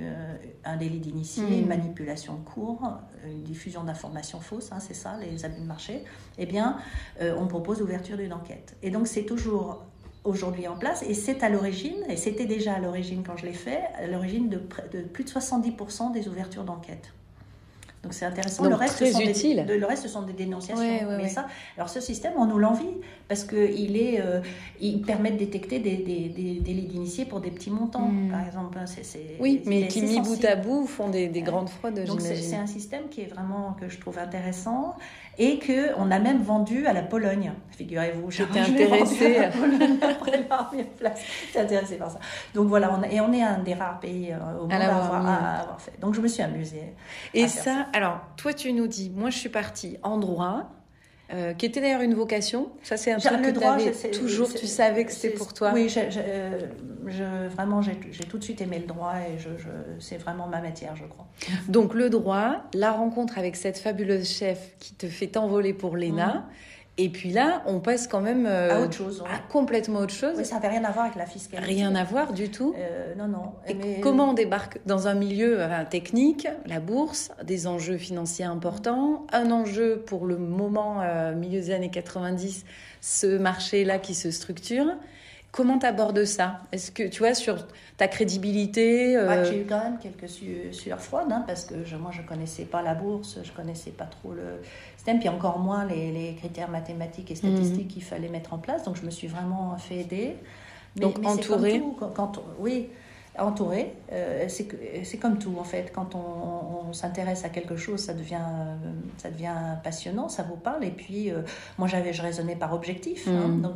un 0.64 0.78
délit 0.78 1.00
d'initié, 1.00 1.44
mmh. 1.44 1.60
une 1.60 1.68
manipulation 1.68 2.36
de 2.36 2.46
cours, 2.46 2.90
une 3.26 3.44
diffusion 3.44 3.84
d'informations 3.84 4.40
fausses, 4.40 4.72
hein, 4.72 4.80
c'est 4.80 4.94
ça, 4.94 5.18
les 5.18 5.44
abus 5.44 5.60
de 5.60 5.66
marché, 5.66 6.06
eh 6.38 6.46
bien, 6.46 6.78
on 7.20 7.48
propose 7.48 7.80
l'ouverture 7.80 8.16
d'une 8.16 8.34
enquête. 8.34 8.78
Et 8.82 8.92
donc, 8.92 9.08
c'est 9.08 9.26
toujours 9.26 9.84
aujourd'hui 10.24 10.68
en 10.68 10.76
place 10.76 11.04
et 11.04 11.14
c'est 11.14 11.44
à 11.44 11.50
l'origine, 11.50 12.04
et 12.10 12.18
c'était 12.18 12.46
déjà 12.46 12.74
à 12.74 12.80
l'origine 12.80 13.24
quand 13.26 13.38
je 13.38 13.46
l'ai 13.46 13.54
fait, 13.54 13.82
à 13.98 14.08
l'origine 14.08 14.50
de, 14.50 14.62
de, 14.92 15.02
plus 15.02 15.24
de 15.24 15.30
70% 15.30 16.12
des 16.12 16.28
ouvertures 16.28 16.64
d'enquête. 16.64 17.14
Donc 18.04 18.14
c'est 18.14 18.26
intéressant. 18.26 18.64
le, 18.64 18.76
reste, 18.76 18.96
très 18.96 19.22
utile. 19.22 19.66
Des, 19.68 19.78
le 19.78 19.86
reste, 19.86 20.04
ce 20.04 20.08
sont 20.08 20.22
des 20.22 20.34
dénonciations. 20.34 21.08
mais 21.18 21.28
ça, 21.28 21.48
alors 21.76 21.90
ce 21.90 22.00
système, 22.00 22.34
on 22.38 22.46
nous 22.46 22.60
l'envie 22.60 22.86
parce 23.28 23.44
qu'il 23.44 23.98
est, 23.98 24.22
euh, 24.22 24.40
il 24.80 25.02
permet 25.02 25.32
de 25.32 25.38
détecter 25.38 25.80
des, 25.80 25.98
des, 25.98 26.30
des 26.30 26.60
délits 26.62 26.86
d'initiés 26.86 27.26
pour 27.26 27.42
des 27.42 27.52
petits 27.52 27.72
montants, 27.72 28.08
hmm. 28.08 28.30
par 28.32 28.46
exemple. 28.46 28.78
oui, 29.40 29.62
mais 29.66 29.88
qui 29.88 30.04
mis 30.04 30.22
bout 30.22 30.46
à 30.46 30.56
bout 30.56 30.86
font 30.86 31.10
des, 31.10 31.28
grandes 31.42 31.70
fraudes. 31.70 32.04
Donc 32.06 32.22
c'est 32.22 32.56
un 32.56 32.68
système 32.68 33.10
qui 33.10 33.22
est 33.22 33.34
vraiment 33.34 33.76
que 33.80 33.90
je 33.90 34.00
trouve 34.00 34.20
intéressant 34.20 34.96
et 35.38 35.60
que 35.60 35.94
on 35.98 36.12
a 36.12 36.20
même 36.20 36.42
vendu 36.42 36.86
à 36.88 36.94
la 36.94 37.02
Pologne. 37.02 37.54
Figurez-vous, 37.72 38.32
j'étais 38.32 38.60
intéressée. 38.60 39.50
C'est 41.52 41.60
intéressé 41.60 41.96
par 41.98 42.12
ça. 42.12 42.20
Donc 42.54 42.68
voilà, 42.68 42.94
on, 42.94 43.04
et 43.04 43.22
on 43.22 43.32
est 43.34 43.44
un 43.44 43.60
des 43.60 43.74
rares 43.74 44.00
pays 44.00 44.32
euh, 44.32 44.60
au 44.60 44.62
monde 44.64 44.72
à, 44.72 44.96
avoir, 44.96 45.80
fait. 45.80 46.00
Donc 46.00 46.14
je 46.14 46.22
me 46.22 46.28
suis 46.28 46.44
amusée. 46.44 46.94
Et 47.34 47.48
ça, 47.48 47.88
alors 47.94 48.20
toi 48.36 48.54
tu 48.54 48.74
nous 48.74 48.88
dis, 48.88 49.12
moi 49.16 49.30
je 49.30 49.38
suis 49.38 49.50
partie 49.50 49.98
en 50.04 50.18
droit. 50.18 50.70
Euh, 51.34 51.54
qui 51.54 51.66
était 51.66 51.82
d'ailleurs 51.82 52.02
une 52.02 52.14
vocation. 52.14 52.70
Ça, 52.84 52.96
c'est 52.96 53.12
un 53.12 53.18
truc 53.18 53.42
que 53.42 53.50
droit, 53.52 53.78
toujours, 54.14 54.54
tu 54.54 54.66
savais 54.66 55.04
que 55.04 55.12
c'était 55.12 55.36
pour 55.36 55.54
toi. 55.54 55.72
Oui, 55.74 55.90
je, 55.90 57.48
vraiment, 57.50 57.82
j'ai 57.82 58.24
tout 58.24 58.38
de 58.38 58.44
suite 58.44 58.62
aimé 58.62 58.80
le 58.80 58.86
droit 58.86 59.16
et 59.16 59.38
je, 59.38 59.50
c'est 60.00 60.18
vraiment 60.18 60.48
ma 60.48 60.62
matière, 60.62 60.96
je 60.96 61.04
crois. 61.04 61.28
Donc, 61.68 61.94
le 61.94 62.10
droit, 62.10 62.64
la 62.74 62.92
rencontre 62.92 63.38
avec 63.38 63.58
cette 63.58 63.78
fabuleuse 63.78 64.30
chef 64.30 64.76
qui 64.80 64.94
te 64.94 65.08
fait 65.08 65.28
t'envoler 65.28 65.74
pour 65.74 65.98
l'ENA. 65.98 66.28
Mhm. 66.28 66.44
Et 67.00 67.10
puis 67.10 67.30
là, 67.30 67.62
on 67.68 67.80
passe 67.80 68.08
quand 68.08 68.22
même 68.22 68.48
euh, 68.48 68.76
à 68.76 68.82
autre 68.82 68.94
chose, 68.94 69.24
à 69.32 69.38
complètement 69.38 70.00
autre 70.00 70.14
chose. 70.14 70.34
Oui, 70.36 70.46
ça 70.46 70.56
n'avait 70.56 70.70
rien 70.70 70.84
à 70.84 70.92
voir 70.92 71.06
avec 71.06 71.16
la 71.16 71.28
fiscalité. 71.28 71.64
Rien 71.64 71.94
à 71.94 72.04
voir 72.04 72.34
du 72.34 72.50
tout. 72.50 72.74
Euh, 72.76 73.14
non, 73.16 73.28
non. 73.28 73.52
Et 73.68 74.00
comment 74.02 74.32
on 74.32 74.34
débarque 74.34 74.80
dans 74.88 75.08
un 75.08 75.14
milieu 75.14 75.60
technique, 75.92 76.48
la 76.66 76.80
bourse, 76.80 77.30
des 77.44 77.68
enjeux 77.68 77.98
financiers 77.98 78.46
importants, 78.46 79.28
un 79.32 79.52
enjeu 79.52 80.04
pour 80.08 80.26
le 80.26 80.38
moment, 80.38 81.02
euh, 81.04 81.36
milieu 81.36 81.60
des 81.60 81.72
années 81.72 81.92
90, 81.92 82.66
ce 83.02 83.38
marché-là 83.38 84.00
qui 84.00 84.16
se 84.16 84.32
structure. 84.32 84.88
Comment 85.52 85.80
tu 85.80 85.86
abordes 85.86 86.26
ça? 86.26 86.62
Est-ce 86.72 86.92
que 86.92 87.04
tu 87.04 87.20
vois 87.20 87.34
sur 87.34 87.68
ta 87.96 88.08
crédibilité 88.08 89.16
bah, 89.16 89.44
J'ai 89.44 89.62
eu 89.62 89.66
quand 89.66 89.82
même 89.82 89.98
quelques 89.98 90.30
sueurs 90.30 91.02
froides 91.02 91.32
hein, 91.32 91.44
parce 91.48 91.66
que 91.66 91.74
moi 91.96 92.12
je 92.12 92.22
connaissais 92.22 92.66
pas 92.66 92.82
la 92.82 92.94
bourse, 92.94 93.40
je 93.44 93.52
connaissais 93.54 93.92
pas 93.92 94.06
trop 94.06 94.34
le 94.34 94.62
puis 95.16 95.30
encore 95.30 95.60
moins 95.60 95.86
les, 95.86 96.36
critères 96.38 96.70
mathématiques 96.70 97.32
et 97.32 97.36
statistiques 97.36 97.86
mhm. 97.86 97.88
qu'il 97.88 98.04
fallait 98.04 98.30
mettre 98.30 98.54
en 98.54 98.58
place. 98.58 98.84
Donc 98.84 98.96
je 98.96 99.06
me 99.06 99.12
suis 99.12 99.28
vraiment 99.28 99.78
fait 99.78 100.02
aider. 100.02 100.36
Donc 100.96 101.26
entouré 101.26 101.82
quand, 102.16 102.42
Oui, 102.60 102.90
entouré. 103.38 103.94
Euh, 104.12 104.48
c'est 104.48 105.18
comme 105.18 105.38
tout 105.38 105.56
en 105.60 105.64
fait. 105.64 105.92
Quand 105.94 106.16
on, 106.16 106.94
s'intéresse 106.94 107.44
à 107.44 107.50
quelque 107.50 107.76
chose, 107.76 108.00
ça 108.00 108.14
devient, 108.14 108.40
ça 109.18 109.30
devient 109.30 109.76
passionnant, 109.84 110.30
ça 110.30 110.44
vous 110.44 110.56
parle. 110.56 110.86
Et 110.86 110.92
puis 110.92 111.30
euh, 111.30 111.42
moi 111.78 111.88
j'avais, 111.88 112.14
je 112.14 112.22
raisonnais 112.22 112.56
par 112.56 112.74
objectif. 112.74 113.28
Hein. 113.28 113.48
Mhm. 113.48 113.62
donc 113.62 113.76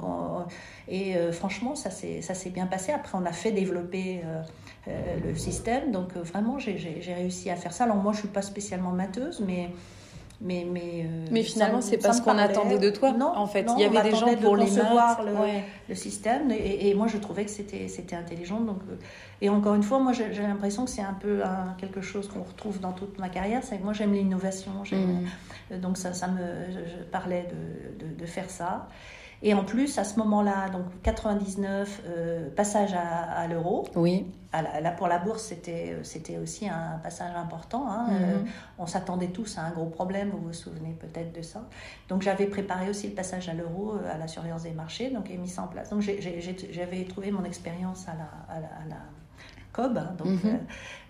et 0.87 1.15
euh, 1.15 1.31
franchement, 1.31 1.75
ça 1.75 1.89
s'est 1.91 2.49
bien 2.49 2.65
passé. 2.65 2.91
Après, 2.91 3.17
on 3.17 3.25
a 3.25 3.31
fait 3.31 3.51
développer 3.51 4.21
le 4.87 5.35
système. 5.35 5.91
Donc 5.91 6.15
vraiment, 6.15 6.57
j'ai 6.59 7.13
réussi 7.15 7.49
à 7.49 7.55
faire 7.55 7.73
ça. 7.73 7.83
Alors 7.83 7.97
moi, 7.97 8.13
je 8.13 8.19
suis 8.19 8.27
pas 8.27 8.41
spécialement 8.41 8.91
matheuse, 8.91 9.43
mais 9.45 9.69
Mais, 10.43 10.65
mais, 10.69 11.05
euh, 11.05 11.27
mais 11.29 11.43
finalement, 11.43 11.81
c'est 11.81 11.97
pas 11.97 12.13
ce 12.13 12.21
qu'on 12.21 12.37
attendait 12.37 12.79
de 12.79 12.89
toi. 12.89 13.11
Non, 13.11 13.31
en 13.35 13.45
fait, 13.45 13.67
il 13.77 13.81
y 13.81 13.85
avait 13.85 14.09
des 14.09 14.15
gens 14.15 14.35
pour 14.37 14.57
les 14.57 14.71
maths. 14.71 15.19
Le, 15.23 15.33
le 15.89 15.95
système. 15.95 16.51
Et, 16.51 16.93
moi, 16.95 17.07
je 17.07 17.17
trouvais 17.17 17.45
que 17.45 17.51
c'était, 17.51 17.87
c'était 17.87 18.15
intelligent. 18.15 18.59
Donc, 18.59 18.79
euh, 18.89 18.95
et 19.41 19.49
encore 19.49 19.75
une 19.75 19.83
fois, 19.83 19.99
moi, 19.99 20.13
j'ai, 20.13 20.29
l'impression 20.41 20.85
que 20.85 20.91
c'est 20.91 21.01
un 21.03 21.13
peu 21.13 21.41
quelque 21.77 22.01
chose 22.01 22.27
qu'on 22.27 22.43
retrouve 22.43 22.79
dans 22.79 22.91
toute 22.91 23.19
ma 23.19 23.29
carrière. 23.29 23.63
C'est 23.63 23.77
que 23.77 23.83
moi, 23.83 23.93
j'aime 23.93 24.13
l'innovation. 24.13 24.71
Mmh. 24.91 25.77
Donc, 25.77 25.97
ça, 25.97 26.13
ça 26.13 26.27
me, 26.27 26.41
je, 26.71 27.03
parlais 27.11 27.47
de, 27.99 28.05
de, 28.05 28.13
de 28.13 28.25
faire 28.25 28.49
ça. 28.49 28.87
Et 29.43 29.53
en 29.53 29.63
plus, 29.63 29.97
à 29.97 30.03
ce 30.03 30.19
moment-là, 30.19 30.69
donc 30.69 30.85
99, 31.01 32.01
euh, 32.05 32.49
passage 32.55 32.93
à, 32.93 33.47
l'euro. 33.47 33.87
Oui. 33.95 34.27
là, 34.53 34.91
pour 34.91 35.07
la 35.07 35.17
bourse, 35.17 35.43
c'était, 35.43 35.97
c'était 36.03 36.37
aussi 36.37 36.69
un 36.69 36.99
passage 37.01 37.35
important. 37.35 37.87
Hein. 37.89 38.07
Mhm. 38.09 38.15
Euh, 38.21 38.37
on 38.77 38.85
s'attendait 38.85 39.29
tous 39.29 39.57
à 39.57 39.61
un 39.61 39.71
gros 39.71 39.87
problème, 39.87 40.29
vous 40.29 40.47
vous 40.47 40.53
souvenez 40.53 40.95
peut-être 40.99 41.35
de 41.35 41.41
ça. 41.41 41.67
Donc 42.07 42.21
j'avais 42.21 42.45
préparé 42.45 42.89
aussi 42.89 43.07
le 43.07 43.15
passage 43.15 43.49
à 43.49 43.53
l'euro, 43.53 43.95
euh, 43.95 44.13
à 44.13 44.17
la 44.17 44.27
surveillance 44.27 44.63
des 44.63 44.71
marchés, 44.71 45.09
donc 45.09 45.25
j'ai 45.27 45.37
mis 45.37 45.49
ça 45.49 45.63
en 45.63 45.67
place. 45.67 45.89
Donc 45.89 46.01
j'avais 46.01 47.03
trouvé 47.05 47.31
mon 47.31 47.43
expérience 47.43 48.07
à 48.07 48.13
la, 48.13 48.55
à 48.55 48.87
la 48.89 48.97
Hein, 49.77 50.15
donc 50.17 50.27
mhm. 50.27 50.39
euh, 50.43 50.57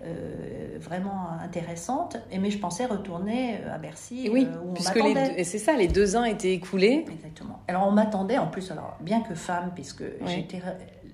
euh, 0.05 0.77
vraiment 0.79 1.29
intéressante. 1.43 2.17
Et, 2.31 2.37
mais 2.37 2.51
je 2.51 2.59
pensais 2.59 2.85
retourner 2.85 3.57
euh, 3.57 3.75
à 3.75 3.77
Bercy. 3.77 4.29
oui, 4.31 4.47
puisque 4.73 4.95
les, 4.95 5.43
c'est 5.43 5.57
ça, 5.57 5.73
les 5.73 5.87
deux 5.87 6.15
ans 6.15 6.23
étaient 6.23 6.53
écoulés. 6.53 7.05
Exactement. 7.11 7.61
Alors 7.67 7.87
on 7.87 7.91
m'attendait, 7.91 8.37
en 8.37 8.47
plus, 8.47 8.71
alors 8.71 8.97
bien 9.01 9.21
que 9.21 9.35
femme, 9.35 9.71
puisque 9.73 10.03
j'étais 10.27 10.61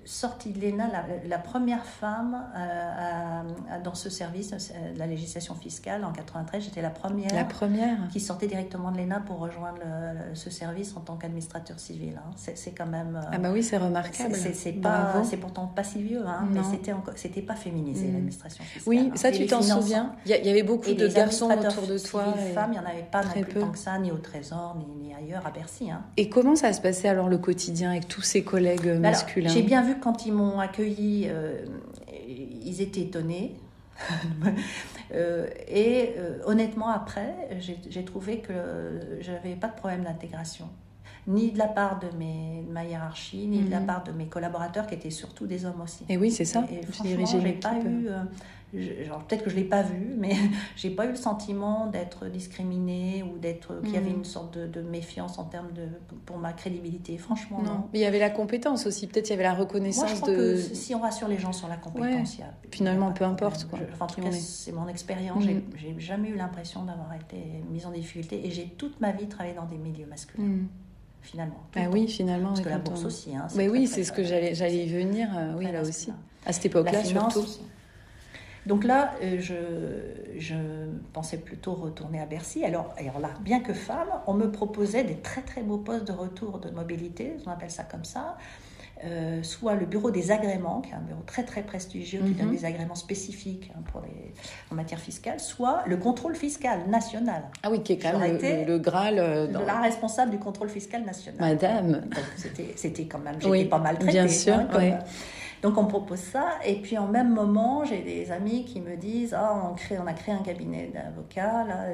sortie 0.08 0.52
de 0.52 0.60
l'ENA, 0.60 0.88
la, 1.26 1.38
première 1.38 1.84
femme 1.84 2.42
euh, 2.56 3.42
dans 3.84 3.94
ce 3.94 4.08
service, 4.08 4.52
euh, 4.52 4.94
la 4.96 5.06
législation 5.06 5.54
fiscale 5.54 6.02
en 6.02 6.12
93. 6.12 6.64
J'étais 6.64 6.80
la 6.80 6.88
première, 6.88 7.32
la 7.34 7.44
première 7.44 8.08
qui 8.10 8.18
sortait 8.18 8.46
directement 8.46 8.90
de 8.90 8.96
l'ENA 8.96 9.20
pour 9.20 9.38
rejoindre 9.38 9.82
ce 10.32 10.48
service 10.48 10.96
en 10.96 11.00
tant 11.00 11.16
qu'administrateur 11.16 11.78
civil. 11.78 12.14
Hein. 12.16 12.30
C'est 12.36 12.70
quand 12.72 12.86
même. 12.86 13.16
Euh, 13.16 13.30
ah 13.32 13.38
bah 13.38 13.50
oui, 13.52 13.62
c'est 13.62 13.76
remarquable. 13.76 14.34
C'est 14.34 15.36
pourtant 15.36 15.66
pas 15.66 15.84
si 15.84 16.02
vieux, 16.02 16.26
hein, 16.26 16.48
mais 16.50 16.60
c'était 17.14 17.42
pas 17.42 17.54
féminisé 17.54 18.06
mm. 18.06 18.12
l'administration 18.12 18.64
fiscale. 18.64 18.82
Oui, 18.86 19.10
hein. 19.12 19.16
ça 19.16 19.30
tu 19.30 19.46
t'en 19.46 19.60
souviens? 19.60 20.14
Il 20.24 20.30
y, 20.30 20.50
avait 20.50 20.62
beaucoup 20.62 20.94
de 20.94 21.06
garçons 21.06 21.50
autour 21.50 21.86
de 21.86 21.98
toi. 21.98 22.24
Et 22.38 22.52
femmes, 22.52 22.70
il 22.72 22.80
n'y 22.80 22.86
en 22.86 22.88
avait 22.88 23.06
pas 23.10 23.22
très 23.22 23.42
peu. 23.42 23.60
tant 23.60 23.70
que 23.70 23.78
ça, 23.78 23.98
ni 23.98 24.10
au 24.10 24.16
Trésor, 24.16 24.76
ni, 25.00 25.12
ailleurs 25.14 25.46
à 25.46 25.50
Bercy. 25.50 25.90
Et 26.16 26.30
comment 26.30 26.56
ça 26.56 26.72
se 26.72 26.80
passait 26.80 27.08
alors 27.08 27.28
le 27.28 27.38
quotidien 27.38 27.90
avec 27.90 28.08
tous 28.08 28.22
ces 28.22 28.42
collègues 28.42 28.98
masculins? 28.98 29.50
J'ai 29.50 29.62
bien 29.62 29.82
vu 29.82 29.97
quand 30.00 30.26
ils 30.26 30.32
m'ont 30.32 30.60
accueilli, 30.60 31.26
euh, 31.28 31.64
ils 32.08 32.80
étaient 32.80 33.02
étonnés. 33.02 33.56
Euh, 35.14 35.48
et 35.66 36.12
euh, 36.18 36.38
honnêtement, 36.44 36.88
après, 36.88 37.34
j'ai 37.58 38.04
trouvé 38.04 38.40
que 38.40 38.52
j'avais 39.22 39.56
pas 39.56 39.68
de 39.68 39.72
problème 39.72 40.04
d'intégration 40.04 40.68
ni 41.26 41.50
de 41.50 41.56
la 41.56 41.66
part 41.66 41.98
de, 41.98 42.08
mes, 42.18 42.62
ma 42.70 42.84
hiérarchie, 42.84 43.46
ni 43.46 43.62
de 43.62 43.70
la 43.70 43.80
mhm. 43.80 43.86
part 43.86 44.04
de 44.04 44.12
mes 44.12 44.26
collaborateurs 44.26 44.86
qui 44.86 44.94
étaient 44.94 45.08
surtout 45.08 45.46
des 45.46 45.64
hommes 45.64 45.80
aussi. 45.80 46.04
Et 46.10 46.18
oui, 46.18 46.30
c'est 46.30 46.44
ça. 46.44 46.66
Et, 46.70 46.84
franchement, 46.84 47.40
j'ai 47.40 47.52
pas 47.52 47.78
eu, 47.78 48.08
peut-être 48.72 49.44
que 49.44 49.50
je 49.50 49.56
l'ai 49.56 49.64
pas 49.64 49.82
vu, 49.82 50.14
mais 50.16 50.34
j'ai 50.76 50.90
pas 50.90 51.06
eu 51.06 51.10
le 51.10 51.16
sentiment 51.16 51.86
d'être 51.86 52.26
discriminée 52.26 53.22
ou 53.22 53.38
d'être 53.38 53.80
qu'il 53.82 53.94
y 53.94 53.96
avait 53.96 54.10
mhm. 54.10 54.18
une 54.18 54.24
sorte 54.24 54.58
de, 54.58 54.82
méfiance 54.82 55.38
en 55.38 55.44
termes 55.44 55.72
de 55.72 55.86
pour 56.24 56.38
ma 56.38 56.52
crédibilité. 56.52 57.18
Franchement, 57.18 57.60
non. 57.62 57.88
Mais 57.92 57.98
il 57.98 58.02
y 58.02 58.06
avait 58.06 58.18
la 58.18 58.30
compétence 58.30 58.86
aussi. 58.86 59.06
Peut-être 59.06 59.28
il 59.28 59.30
y 59.30 59.34
avait 59.34 59.42
la 59.42 59.54
reconnaissance 59.54 60.20
Moi, 60.20 60.28
je 60.28 60.32
de. 60.32 60.36
Que 60.36 60.56
si 60.56 60.94
on 60.94 61.00
rassure 61.00 61.28
les 61.28 61.38
gens 61.38 61.52
sur 61.52 61.68
la 61.68 61.76
compétence, 61.76 62.36
il 62.36 62.40
y 62.40 62.42
a, 62.42 62.52
finalement, 62.70 63.12
peu 63.12 63.24
importe 63.24 63.66
quoi. 63.66 63.78
en 64.00 64.06
tout 64.06 64.20
cas, 64.20 64.32
c'est 64.32 64.72
mon 64.72 64.88
expérience. 64.88 65.44
Mhm. 65.44 65.62
J'ai 65.76 65.94
jamais 65.98 66.28
eu 66.28 66.36
l'impression 66.36 66.84
d'avoir 66.84 67.12
été 67.14 67.36
mise 67.70 67.86
en 67.86 67.90
difficulté 67.90 68.46
et 68.46 68.50
j'ai 68.50 68.66
toute 68.76 69.00
ma 69.00 69.12
vie 69.12 69.26
travaillé 69.26 69.54
dans 69.54 69.66
des 69.66 69.78
milieux 69.78 70.06
masculins. 70.06 70.44
Mhm. 70.44 70.68
finalement. 71.22 71.62
Ah 71.74 71.88
oui, 71.90 72.08
finalement. 72.08 72.48
Parce 72.48 72.60
que 72.60 72.68
la 72.68 72.78
bourse 72.78 73.04
aussi. 73.04 73.34
Hein, 73.34 73.46
mais 73.56 73.68
oui, 73.68 73.86
c'est 73.86 74.04
ce 74.04 74.12
que 74.12 74.22
j'allais 74.22 74.54
j'allais 74.54 74.86
y 74.86 74.88
venir. 74.88 75.28
Euh, 75.36 75.54
oui, 75.56 75.70
là 75.70 75.82
aussi. 75.82 76.10
À 76.46 76.52
cette 76.52 76.66
époque-là, 76.66 77.04
surtout. 77.04 77.44
Donc 78.68 78.84
là, 78.84 79.14
euh, 79.22 79.38
je, 79.40 79.54
je, 80.38 80.54
pensais 81.14 81.38
plutôt 81.38 81.72
retourner 81.72 82.20
à 82.20 82.26
Bercy. 82.26 82.64
Alors, 82.64 82.94
alors 82.98 83.18
là, 83.18 83.30
bien 83.40 83.60
que 83.60 83.72
femme, 83.72 84.08
on 84.26 84.34
me 84.34 84.52
proposait 84.52 85.04
des 85.04 85.16
très 85.16 85.40
très 85.40 85.62
beaux 85.62 85.78
postes 85.78 86.06
de 86.06 86.12
retour 86.12 86.58
de 86.60 86.70
mobilité, 86.70 87.32
on 87.46 87.50
appelle 87.50 87.70
ça 87.70 87.84
comme 87.84 88.04
ça. 88.04 88.36
Euh, 89.04 89.44
soit 89.44 89.74
le 89.74 89.86
bureau 89.86 90.10
des 90.10 90.32
agréments, 90.32 90.80
qui 90.80 90.90
est 90.90 90.94
un 90.94 91.00
bureau 91.00 91.22
très 91.24 91.44
très 91.44 91.62
prestigieux 91.62 92.20
qui 92.20 92.32
donne 92.32 92.48
mhm. 92.48 92.56
des 92.56 92.64
agréments 92.64 92.96
spécifiques 92.96 93.70
hein, 93.74 93.80
pour 93.92 94.00
les, 94.00 94.34
en 94.72 94.74
matière 94.74 94.98
fiscale, 94.98 95.38
soit 95.38 95.84
le 95.86 95.96
contrôle 95.96 96.34
fiscal 96.34 96.80
national. 96.88 97.44
Ah 97.62 97.70
oui, 97.70 97.82
qui 97.84 97.92
est 97.92 97.98
quand 97.98 98.18
même 98.18 98.38
le, 98.42 98.64
le, 98.64 98.78
Graal. 98.78 99.18
Euh, 99.20 99.46
La 99.66 99.80
responsable 99.80 100.32
du 100.32 100.38
contrôle 100.38 100.68
fiscal 100.68 101.04
national. 101.04 101.40
Madame. 101.40 102.02
C'était 102.74 103.04
quand 103.04 103.20
même, 103.20 103.40
j'étais 103.40 103.66
pas 103.66 103.78
mal 103.78 103.96
traitée. 103.98 104.12
Bien 104.12 104.28
sûr, 104.28 104.54
hein, 104.54 104.68
oui. 104.76 104.90
Donc 105.62 105.76
on 105.76 105.86
propose 105.86 106.20
ça, 106.20 106.58
et 106.64 106.76
puis 106.80 106.96
en 106.98 107.08
même 107.08 107.34
moment, 107.34 107.84
j'ai 107.84 108.02
des 108.02 108.30
amis 108.30 108.64
qui 108.64 108.80
me 108.80 108.96
disent 108.96 109.34
Ah, 109.34 109.72
on, 109.72 110.06
a 110.06 110.12
créé 110.12 110.34
un 110.34 110.42
cabinet 110.42 110.90
d'avocats, 110.94 111.64
là, 111.64 111.86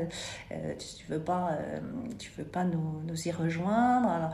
euh, 0.52 0.74
tu, 0.76 1.06
veux 1.10 1.20
pas, 1.20 1.52
euh, 1.52 1.80
tu 2.18 2.30
veux 2.36 2.44
pas 2.44 2.64
nous, 2.64 3.00
nous 3.06 3.28
y 3.28 3.30
rejoindre? 3.30 4.08
Alors, 4.08 4.32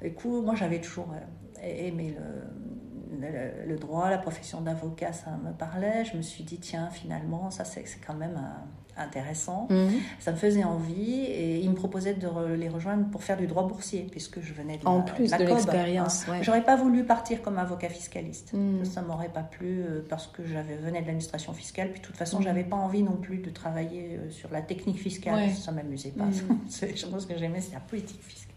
écoute, 0.00 0.44
moi 0.44 0.54
j'avais 0.54 0.80
toujours 0.80 1.08
euh, 1.12 1.62
aimé 1.62 2.16
le, 2.18 3.26
le, 3.28 3.66
le, 3.66 3.76
droit, 3.76 4.08
la 4.08 4.18
profession 4.18 4.62
d'avocat, 4.62 5.12
ça 5.12 5.32
me 5.32 5.52
parlait. 5.52 6.04
Je 6.06 6.16
me 6.16 6.22
suis 6.22 6.44
dit 6.44 6.58
Tiens, 6.58 6.88
finalement, 6.90 7.50
ça 7.50 7.64
c'est 7.64 7.84
quand 8.06 8.14
même 8.14 8.36
un 8.36 8.79
intéressant. 9.00 9.66
Mhm. 9.70 10.00
Ça 10.18 10.32
me 10.32 10.36
faisait 10.36 10.64
envie 10.64 11.22
et 11.22 11.58
ils 11.60 11.70
me 11.70 11.74
proposaient 11.74 12.14
de 12.14 12.28
les 12.54 12.68
rejoindre 12.68 13.08
pour 13.10 13.22
faire 13.22 13.36
du 13.36 13.46
droit 13.46 13.66
boursier 13.66 14.06
puisque 14.10 14.40
je 14.40 14.52
venais 14.52 14.78
de 14.78 14.86
en 14.86 15.02
plus 15.02 15.30
de, 15.30 15.44
l'expérience. 15.44 16.28
Hein. 16.28 16.42
J'aurais 16.42 16.64
pas 16.64 16.76
voulu 16.76 17.04
partir 17.04 17.42
comme 17.42 17.58
avocat 17.58 17.88
fiscaliste. 17.88 18.52
Mhm. 18.52 18.84
Ça, 18.84 19.02
m'aurait 19.02 19.28
pas 19.28 19.42
plu 19.42 19.82
euh, 19.82 20.04
parce 20.08 20.26
que 20.26 20.44
j'avais 20.44 20.76
venais 20.76 21.00
de 21.00 21.06
l'administration 21.06 21.52
fiscale 21.52 21.90
puis 21.90 22.00
de 22.00 22.06
toute 22.06 22.16
façon 22.16 22.38
mhm. 22.38 22.44
j'avais 22.44 22.64
pas 22.64 22.76
envie 22.76 23.02
non 23.02 23.16
plus 23.16 23.38
de 23.38 23.50
travailler 23.50 24.18
euh, 24.18 24.30
sur 24.30 24.50
la 24.50 24.62
technique 24.62 24.98
fiscale. 24.98 25.50
Ça 25.50 25.72
m'amusait 25.72 26.10
pas. 26.10 26.24
je 26.70 27.06
pense 27.06 27.26
que 27.26 27.36
j'aimais 27.36 27.60
c'est 27.60 27.74
la 27.74 27.80
politique 27.80 28.22
fiscale. 28.22 28.49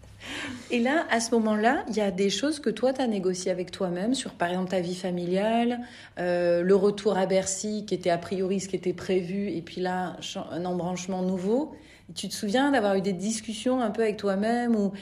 Et 0.70 0.80
là, 0.80 1.06
à 1.10 1.20
ce 1.20 1.30
moment-là, 1.34 1.84
il 1.88 1.96
y 1.96 2.00
a 2.00 2.10
des 2.10 2.30
choses 2.30 2.60
que 2.60 2.70
toi, 2.70 2.92
tu 2.92 3.00
as 3.00 3.06
négociées 3.06 3.50
avec 3.50 3.70
toi-même 3.70 4.14
sur, 4.14 4.32
par 4.32 4.48
exemple, 4.48 4.70
ta 4.70 4.80
vie 4.80 4.94
familiale, 4.94 5.80
euh, 6.18 6.62
le 6.62 6.74
retour 6.74 7.16
à 7.16 7.26
Bercy 7.26 7.84
qui 7.86 7.94
était 7.94 8.10
a 8.10 8.18
priori 8.18 8.60
ce 8.60 8.68
qui 8.68 8.76
était 8.76 8.92
prévu, 8.92 9.50
et 9.50 9.62
puis 9.62 9.80
là, 9.80 10.16
un 10.50 10.64
embranchement 10.64 11.22
nouveau. 11.22 11.74
tu 12.14 12.28
te 12.28 12.34
souviens 12.34 12.70
d'avoir 12.70 12.96
eu 12.96 13.00
des 13.00 13.12
discussions 13.12 13.80
un 13.80 13.90
peu 13.90 14.02
avec 14.02 14.16
toi-même 14.16 14.76
ou 14.76 14.92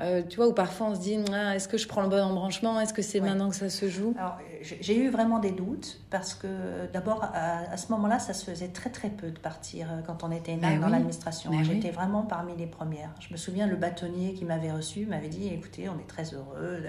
euh, 0.00 0.22
tu 0.28 0.36
vois, 0.36 0.48
où 0.48 0.52
parfois 0.52 0.88
on 0.88 0.94
se 0.94 1.00
dit, 1.00 1.18
ah, 1.32 1.56
est-ce 1.56 1.68
que 1.68 1.76
je 1.76 1.88
prends 1.88 2.02
le 2.02 2.08
bon 2.08 2.22
embranchement? 2.22 2.80
Est-ce 2.80 2.94
que 2.94 3.02
c'est 3.02 3.20
maintenant 3.20 3.48
que 3.48 3.56
ça 3.56 3.68
se 3.68 3.88
joue? 3.88 4.14
Alors, 4.18 4.38
j'ai 4.62 4.96
eu 4.96 5.08
vraiment 5.08 5.38
des 5.38 5.50
doutes 5.50 6.00
parce 6.10 6.34
que 6.34 6.48
d'abord, 6.92 7.24
à, 7.34 7.76
ce 7.76 7.90
moment-là, 7.92 8.18
ça 8.18 8.32
se 8.32 8.44
faisait 8.44 8.68
très 8.68 8.90
très 8.90 9.10
peu 9.10 9.30
de 9.30 9.38
partir 9.38 9.88
euh, 9.90 10.00
quand 10.06 10.24
on 10.24 10.30
était 10.30 10.56
dans 10.56 10.88
l'administration. 10.88 11.50
J'étais 11.62 11.90
vraiment 11.90 12.22
parmi 12.22 12.56
les 12.56 12.66
premières. 12.66 13.10
Je 13.20 13.32
me 13.32 13.36
souviens, 13.36 13.66
le 13.66 13.76
bâtonnier 13.76 14.34
qui 14.34 14.44
m'avait 14.44 14.72
reçu 14.72 15.06
m'avait 15.06 15.28
dit, 15.28 15.48
écoutez, 15.48 15.88
on 15.88 15.98
est 15.98 16.08
très 16.08 16.34
heureux. 16.34 16.82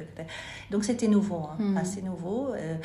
Donc 0.72 0.84
c'était 0.84 1.08
nouveau, 1.08 1.48
hein, 1.52 1.58
hmm. 1.60 1.78
assez 1.78 2.02
nouveau. 2.02 2.54
Euh, 2.54 2.76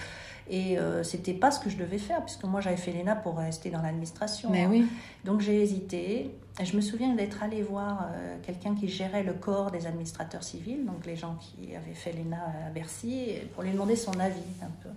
et 0.49 0.79
euh, 0.79 1.03
c'était 1.03 1.33
pas 1.33 1.51
ce 1.51 1.61
que 1.61 1.71
je 1.71 1.77
devais 1.77 1.99
faire, 1.99 2.23
puisque 2.23 2.45
moi 2.45 2.61
j'avais 2.61 2.77
fait 2.77 2.93
l'ENA 2.93 3.17
pour 3.17 3.39
rester 3.39 3.71
dans 3.71 3.81
l'administration. 3.81 4.51
Hein. 4.55 4.69
oui. 4.71 4.87
Donc 5.25 5.41
j'ai 5.41 5.63
hésité. 5.63 6.31
Je 6.63 6.77
me 6.77 6.81
souviens 6.81 7.15
d'être 7.15 7.43
allée 7.43 7.63
voir 7.63 8.07
euh, 8.13 8.37
quelqu'un 8.43 8.77
qui 8.77 8.89
gérait 8.89 9.25
le 9.25 9.33
corps 9.33 9.73
des 9.73 9.87
administrateurs 9.87 10.45
civils, 10.45 10.85
donc 10.87 11.05
les 11.05 11.17
gens 11.17 11.37
qui 11.41 11.75
avaient 11.75 11.95
fait 11.95 12.13
l'ENA 12.13 12.39
à 12.67 12.71
Bercy, 12.71 13.33
pour 13.55 13.65
lui 13.65 13.73
demander 13.73 13.97
son 13.97 14.19
avis 14.21 14.41
un 14.63 14.71
peu. 14.83 14.91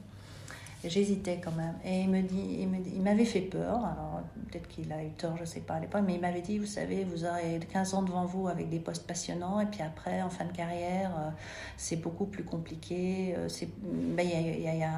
J'hésitais 0.84 1.42
quand 1.44 1.52
même. 1.52 1.76
Et 1.84 2.02
il 2.02 2.10
me 2.10 2.22
dit, 2.22 2.68
il 2.96 3.02
m'avait 3.02 3.26
fait 3.26 3.42
peur. 3.42 3.84
Alors 3.84 4.22
peut-être 4.48 4.68
qu'il 4.68 4.92
a 4.92 5.04
eu 5.04 5.10
tort, 5.12 5.36
je 5.36 5.42
ne 5.42 5.46
sais 5.46 5.60
pas 5.62 5.76
à 5.76 5.80
l'époque, 5.80 6.04
mais 6.06 6.16
il 6.16 6.22
m'avait 6.22 6.42
dit, 6.42 6.58
vous 6.58 6.66
savez, 6.66 7.04
vous 7.04 7.26
aurez 7.26 7.60
15 7.72 7.94
ans 7.94 8.02
devant 8.02 8.26
vous 8.26 8.48
avec 8.48 8.70
des 8.70 8.80
postes 8.80 9.06
passionnants, 9.06 9.60
et 9.60 9.66
puis 9.66 9.82
après, 9.82 10.22
en 10.22 10.30
fin 10.30 10.46
de 10.46 10.52
carrière, 10.52 11.12
euh, 11.18 11.30
c'est 11.76 11.98
beaucoup 11.98 12.26
plus 12.26 12.44
compliqué. 12.44 13.36
Euh, 13.38 13.50
c'est, 13.50 13.70
ben, 13.82 14.28
y 14.28 14.84
a, 14.84 14.90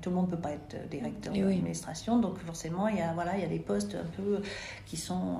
tout 0.00 0.10
le 0.10 0.16
monde 0.16 0.30
ne 0.30 0.36
peut 0.36 0.42
pas 0.42 0.52
être 0.52 0.88
directeur 0.88 1.32
d'administration, 1.32 2.18
donc 2.18 2.38
forcément, 2.38 2.88
il 2.88 2.96
y 2.96 3.02
a, 3.02 3.12
voilà, 3.12 3.36
il 3.36 3.42
y 3.42 3.44
a 3.44 3.48
des 3.48 3.58
postes 3.58 3.94
un 3.94 4.06
peu 4.16 4.40
qui 4.86 4.96
sont, 4.96 5.36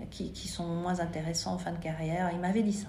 euh, 0.00 0.04
qui, 0.10 0.32
qui 0.32 0.48
sont 0.48 0.66
moins 0.66 1.00
intéressants 1.00 1.54
en 1.54 1.58
fin 1.58 1.72
de 1.72 1.78
carrière. 1.78 2.30
Il 2.32 2.40
m'avait 2.40 2.62
dit 2.62 2.72
ça. 2.72 2.88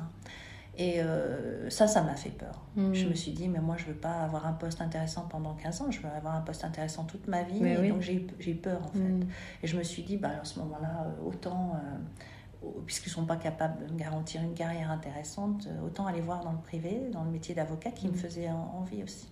Et 0.78 1.02
euh, 1.02 1.70
ça, 1.70 1.88
ça 1.88 2.02
m'a 2.02 2.16
fait 2.16 2.32
peur. 2.32 2.60
Hmm. 2.76 2.94
Je 2.94 3.08
me 3.08 3.14
suis 3.14 3.32
dit, 3.32 3.48
mais 3.48 3.60
moi, 3.60 3.76
je 3.78 3.86
veux 3.86 3.94
pas 3.94 4.22
avoir 4.22 4.48
un 4.48 4.54
poste 4.54 4.82
intéressant 4.82 5.28
pendant 5.30 5.54
15 5.54 5.82
ans, 5.82 5.92
je 5.92 6.02
veux 6.02 6.10
avoir 6.10 6.36
un 6.36 6.42
poste 6.42 6.64
intéressant 6.66 7.04
toute 7.04 7.28
ma 7.28 7.44
vie. 7.44 7.64
et 7.64 7.90
donc, 7.90 8.02
j'ai 8.02 8.26
eu 8.40 8.56
peur, 8.56 8.82
en 8.84 8.92
fait. 8.92 9.00
Hmm. 9.00 9.28
Et 9.62 9.68
je 9.68 9.78
me 9.78 9.84
suis 9.84 10.04
dit, 10.04 10.18
bah, 10.18 10.32
à 10.42 10.46
ce 10.46 10.60
moment-là, 10.60 11.06
euh, 11.06 11.28
autant, 11.28 11.76
euh, 11.76 12.68
puisqu'ils 12.88 13.10
ne 13.10 13.14
sont 13.16 13.26
pas 13.26 13.36
capables 13.36 13.86
de 13.86 13.94
me 13.94 14.00
garantir 14.00 14.42
une 14.42 14.56
carrière 14.56 14.90
intéressante, 14.90 15.68
autant 15.86 16.08
aller 16.08 16.22
voir 16.22 16.44
dans 16.44 16.54
le 16.54 16.62
privé, 16.62 17.10
dans 17.12 17.24
le 17.24 17.30
métier 17.30 17.54
d'avocat 17.54 17.92
qui 17.92 18.08
me 18.08 18.14
hmm. 18.14 18.18
faisait 18.18 18.50
envie 18.50 19.04
aussi. 19.04 19.28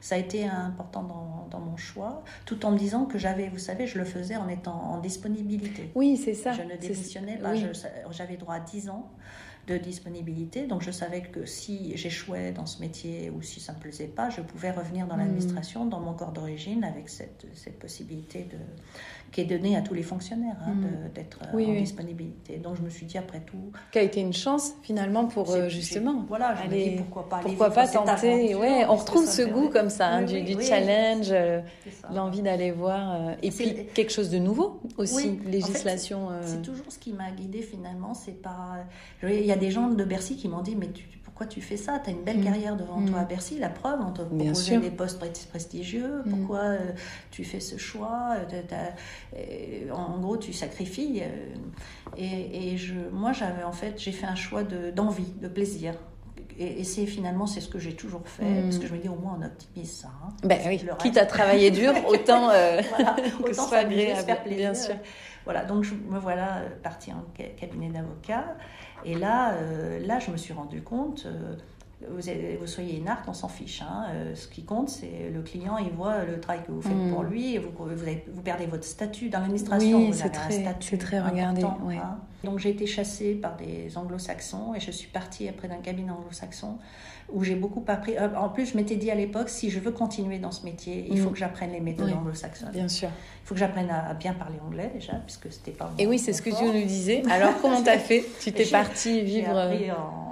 ça 0.00 0.16
a 0.16 0.18
été 0.18 0.46
important 0.46 1.04
dans, 1.04 1.46
dans, 1.48 1.60
mon 1.60 1.76
choix, 1.76 2.24
tout 2.44 2.66
en 2.66 2.72
me 2.72 2.78
disant 2.78 3.04
que 3.04 3.18
j'avais, 3.18 3.48
vous 3.50 3.58
savez, 3.58 3.86
je 3.86 3.98
le 3.98 4.04
faisais 4.04 4.36
en 4.36 4.48
étant 4.48 4.74
en 4.74 4.98
disponibilité. 4.98 5.92
Oui, 5.94 6.16
c'est 6.16 6.34
ça. 6.34 6.52
Je 6.52 6.62
ne 6.62 6.76
démissionnais 6.76 7.38
pas, 7.38 7.52
j'avais 8.10 8.36
droit 8.36 8.56
à 8.56 8.60
10 8.60 8.88
ans 8.88 9.08
de 9.68 9.76
disponibilité. 9.76 10.66
Donc 10.66 10.82
je 10.82 10.90
savais 10.90 11.22
que 11.22 11.46
si 11.46 11.96
j'échouais 11.96 12.52
dans 12.52 12.66
ce 12.66 12.80
métier 12.80 13.30
ou 13.30 13.42
si 13.42 13.60
ça 13.60 13.72
ne 13.72 13.78
me 13.78 13.82
plaisait 13.82 14.08
pas, 14.08 14.28
je 14.28 14.40
pouvais 14.40 14.72
revenir 14.72 15.06
dans 15.06 15.14
hmm. 15.14 15.20
l'administration, 15.20 15.86
dans 15.86 16.00
mon 16.00 16.14
corps 16.14 16.32
d'origine, 16.32 16.82
avec 16.82 17.08
cette, 17.08 17.46
cette 17.54 17.78
possibilité 17.78 18.40
de, 18.50 18.58
qui 19.30 19.40
est 19.40 19.44
donnée 19.44 19.76
à 19.76 19.80
tous 19.82 19.94
les 19.94 20.02
fonctionnaires 20.02 20.56
hein, 20.66 20.72
hmm. 20.72 21.12
d'être 21.14 21.38
euh, 21.54 21.56
en 21.56 21.80
disponibilité. 21.80 22.58
Donc 22.58 22.76
je 22.76 22.82
me 22.82 22.90
suis 22.90 23.06
dit 23.06 23.18
après 23.18 23.40
tout... 23.40 23.70
Qui 23.92 24.00
a 24.00 24.02
été 24.02 24.20
une 24.20 24.32
chance 24.32 24.72
finalement 24.82 25.26
pour 25.26 25.52
euh, 25.52 25.68
justement... 25.68 26.24
Voilà, 26.28 26.56
je 26.56 26.68
me 26.68 26.74
dis 26.74 26.90
pourquoi 26.96 27.28
pas 27.28 27.38
Pourquoi 27.38 27.70
pas 27.70 27.86
tenter 27.86 28.56
ouais, 28.56 28.84
On 28.88 28.96
retrouve 28.96 29.26
ce 29.26 29.42
goût 29.42 29.68
comme 29.68 29.90
ça, 29.90 30.08
hein, 30.08 30.22
du, 30.22 30.60
challenge, 30.60 31.28
euh, 31.30 31.60
l'envie 32.12 32.42
d'aller 32.42 32.72
voir. 32.72 33.36
et 33.42 33.50
puis 33.50 33.86
quelque 33.94 34.12
chose 34.12 34.30
de 34.30 34.38
nouveau 34.38 34.80
aussi, 34.98 35.38
législation... 35.46 36.28
c'est 36.42 36.62
toujours 36.62 36.86
ce 36.90 36.98
qui 36.98 37.12
m'a 37.12 37.30
guidée 37.30 37.62
finalement, 37.62 38.14
c'est 38.14 38.42
pas... 38.42 38.84
Il 39.22 39.51
y 39.52 39.58
a 39.58 39.60
des 39.60 39.70
gens 39.70 39.88
de 39.88 40.04
Bercy 40.04 40.36
qui 40.36 40.48
m'ont 40.48 40.62
dit, 40.62 40.76
mais 40.76 40.88
pourquoi 41.24 41.46
tu 41.46 41.60
fais 41.62 41.76
ça? 41.76 41.98
Tu 41.98 42.10
as 42.10 42.12
une 42.12 42.22
belle 42.22 42.40
mm. 42.40 42.44
carrière 42.44 42.76
devant 42.76 43.02
toi 43.04 43.20
à 43.20 43.24
mm. 43.24 43.28
Bercy, 43.28 43.58
la 43.58 43.70
preuve, 43.70 44.00
on 44.06 44.12
te 44.12 44.22
propose 44.22 44.68
des 44.68 44.90
postes 44.90 45.18
prestigieux, 45.48 46.22
mm. 46.24 46.30
pourquoi 46.30 46.58
euh, 46.60 46.78
tu 47.30 47.44
fais 47.44 47.60
ce 47.60 47.78
choix 47.78 48.36
euh, 49.34 49.90
En 49.92 50.18
gros, 50.18 50.36
tu 50.36 50.52
sacrifies. 50.52 51.22
Euh, 51.22 52.18
et, 52.18 52.76
je, 52.76 52.94
moi, 53.12 53.32
j'avais 53.32 53.62
en 53.64 53.72
fait, 53.72 53.98
j'ai 53.98 54.12
fait 54.12 54.26
un 54.26 54.34
choix 54.34 54.62
d'envie, 54.62 55.32
de, 55.40 55.48
plaisir. 55.48 55.94
Et, 56.58 56.84
c'est 56.84 57.06
finalement 57.06 57.46
c'est 57.46 57.62
ce 57.62 57.68
que 57.68 57.78
j'ai 57.78 57.94
toujours 57.94 58.28
fait 58.28 58.62
parce 58.64 58.76
que 58.76 58.86
je 58.86 58.92
me 58.92 58.98
dis 58.98 59.08
au 59.08 59.14
moins 59.14 59.38
on 59.40 59.44
optimise 59.44 59.90
ça. 59.90 60.08
Hein. 60.22 60.28
ben 60.44 60.60
oui. 60.66 60.84
Quitte 60.98 61.16
à 61.16 61.24
travailler 61.24 61.70
dur, 61.70 61.94
autant, 62.08 62.50
que 63.44 63.54
ce 63.54 63.62
soit 63.62 63.78
agréable, 63.78 64.38
bien 64.48 64.74
sûr. 64.74 64.96
Voilà, 65.44 65.64
donc 65.64 65.82
je 65.82 65.94
me 65.94 66.18
voilà 66.18 66.62
partie 66.82 67.10
en 67.10 67.24
cabinet 67.56 67.88
d'avocat. 67.88 68.44
Et 69.04 69.14
là, 69.14 69.54
euh, 69.54 70.04
là, 70.06 70.18
je 70.18 70.30
me 70.30 70.36
suis 70.36 70.52
rendu 70.52 70.82
compte, 70.82 71.26
euh, 71.26 71.54
vous, 72.08 72.20
vous, 72.60 72.66
soyez 72.66 72.98
une 72.98 73.08
arc, 73.08 73.24
on 73.28 73.34
s'en 73.34 73.48
fiche. 73.48 73.82
Hein. 73.82 74.06
Euh, 74.10 74.34
ce 74.34 74.48
qui 74.48 74.64
compte, 74.64 74.88
c'est 74.88 75.30
le 75.32 75.42
client, 75.42 75.78
il 75.78 75.90
voit 75.90 76.24
le 76.24 76.40
travail 76.40 76.62
que 76.66 76.72
vous 76.72 76.82
faites 76.82 77.10
pour 77.10 77.22
mm. 77.22 77.28
lui, 77.28 77.54
et 77.54 77.58
vous, 77.58 77.70
vous, 77.70 78.42
perdez 78.42 78.66
votre 78.66 78.84
statut 78.84 79.28
dans 79.28 79.40
l'administration. 79.40 79.98
Oui, 79.98 80.12
c'est 80.12 80.30
très, 80.30 80.96
très 80.96 81.20
regardé. 81.20 81.62
Hein. 81.62 82.18
Donc 82.44 82.58
j'ai 82.58 82.70
été 82.70 82.86
chassée 82.86 83.34
par 83.34 83.56
des 83.56 83.96
anglo-saxons, 83.96 84.74
et 84.74 84.80
je 84.80 84.90
suis 84.90 85.08
partie 85.08 85.48
après 85.48 85.68
d'un 85.68 85.76
cabinet 85.76 86.10
anglo-saxon 86.10 86.78
où 87.30 87.44
j'ai 87.44 87.54
beaucoup 87.54 87.84
appris. 87.88 88.14
En 88.18 88.48
plus, 88.48 88.66
je 88.66 88.76
m'étais 88.76 88.96
dit 88.96 89.10
à 89.10 89.14
l'époque, 89.14 89.48
si 89.48 89.70
je 89.70 89.80
veux 89.80 89.90
continuer 89.90 90.38
dans 90.38 90.50
ce 90.50 90.64
métier, 90.64 91.06
il 91.10 91.18
faut 91.18 91.30
mm. 91.30 91.32
que 91.32 91.38
j'apprenne 91.38 91.72
les 91.72 91.80
méthodes 91.80 92.12
anglo-saxonnes. 92.12 92.70
Bien 92.72 92.88
sûr. 92.88 93.08
Il 93.08 93.48
faut 93.48 93.54
que 93.54 93.60
j'apprenne 93.60 93.90
à, 93.90 94.14
bien 94.14 94.34
parler 94.34 94.58
anglais 94.64 94.90
déjà, 94.94 95.14
puisque 95.14 95.52
c'était 95.52 95.72
pas. 95.72 95.92
Et 95.98 96.06
oui, 96.06 96.18
c'est 96.18 96.32
ce 96.32 96.42
que 96.42 96.50
tu 96.50 96.64
nous 96.64 96.84
disais. 96.84 97.22
Alors, 97.30 97.54
comment 97.60 97.82
t'as 97.84 97.98
fait? 97.98 98.24
Tu 98.40 98.52
t'es 98.52 98.66
partie 98.66 99.22
vivre. 99.22 99.50
J'ai 99.52 99.60
appris 99.60 99.90
en, 99.90 100.31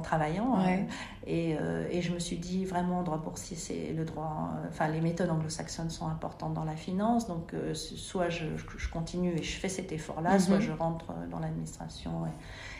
travaillant. 0.00 0.56
Hein. 0.56 0.86
et, 1.26 1.56
euh, 1.60 1.86
et, 1.90 2.02
je 2.02 2.12
me 2.12 2.18
suis 2.18 2.36
dit 2.36 2.64
vraiment 2.64 3.02
droit 3.02 3.18
boursier, 3.18 3.56
c'est 3.56 3.92
le 3.92 4.04
droit. 4.04 4.50
Enfin, 4.68 4.88
les 4.88 5.00
méthodes 5.00 5.30
anglo-saxonnes 5.30 5.90
sont 5.90 6.06
importantes 6.06 6.54
dans 6.54 6.64
la 6.64 6.76
finance. 6.76 7.26
Donc, 7.26 7.54
euh, 7.54 7.74
soit 7.74 8.28
je, 8.28 8.46
je, 8.56 8.88
continue 8.88 9.32
et 9.36 9.42
je 9.42 9.58
fais 9.58 9.68
cet 9.68 9.92
effort-là, 9.92 10.38
soit 10.38 10.56
mhm. 10.56 10.62
je 10.62 10.72
rentre 10.72 11.12
dans 11.30 11.38
l'administration. 11.38 12.26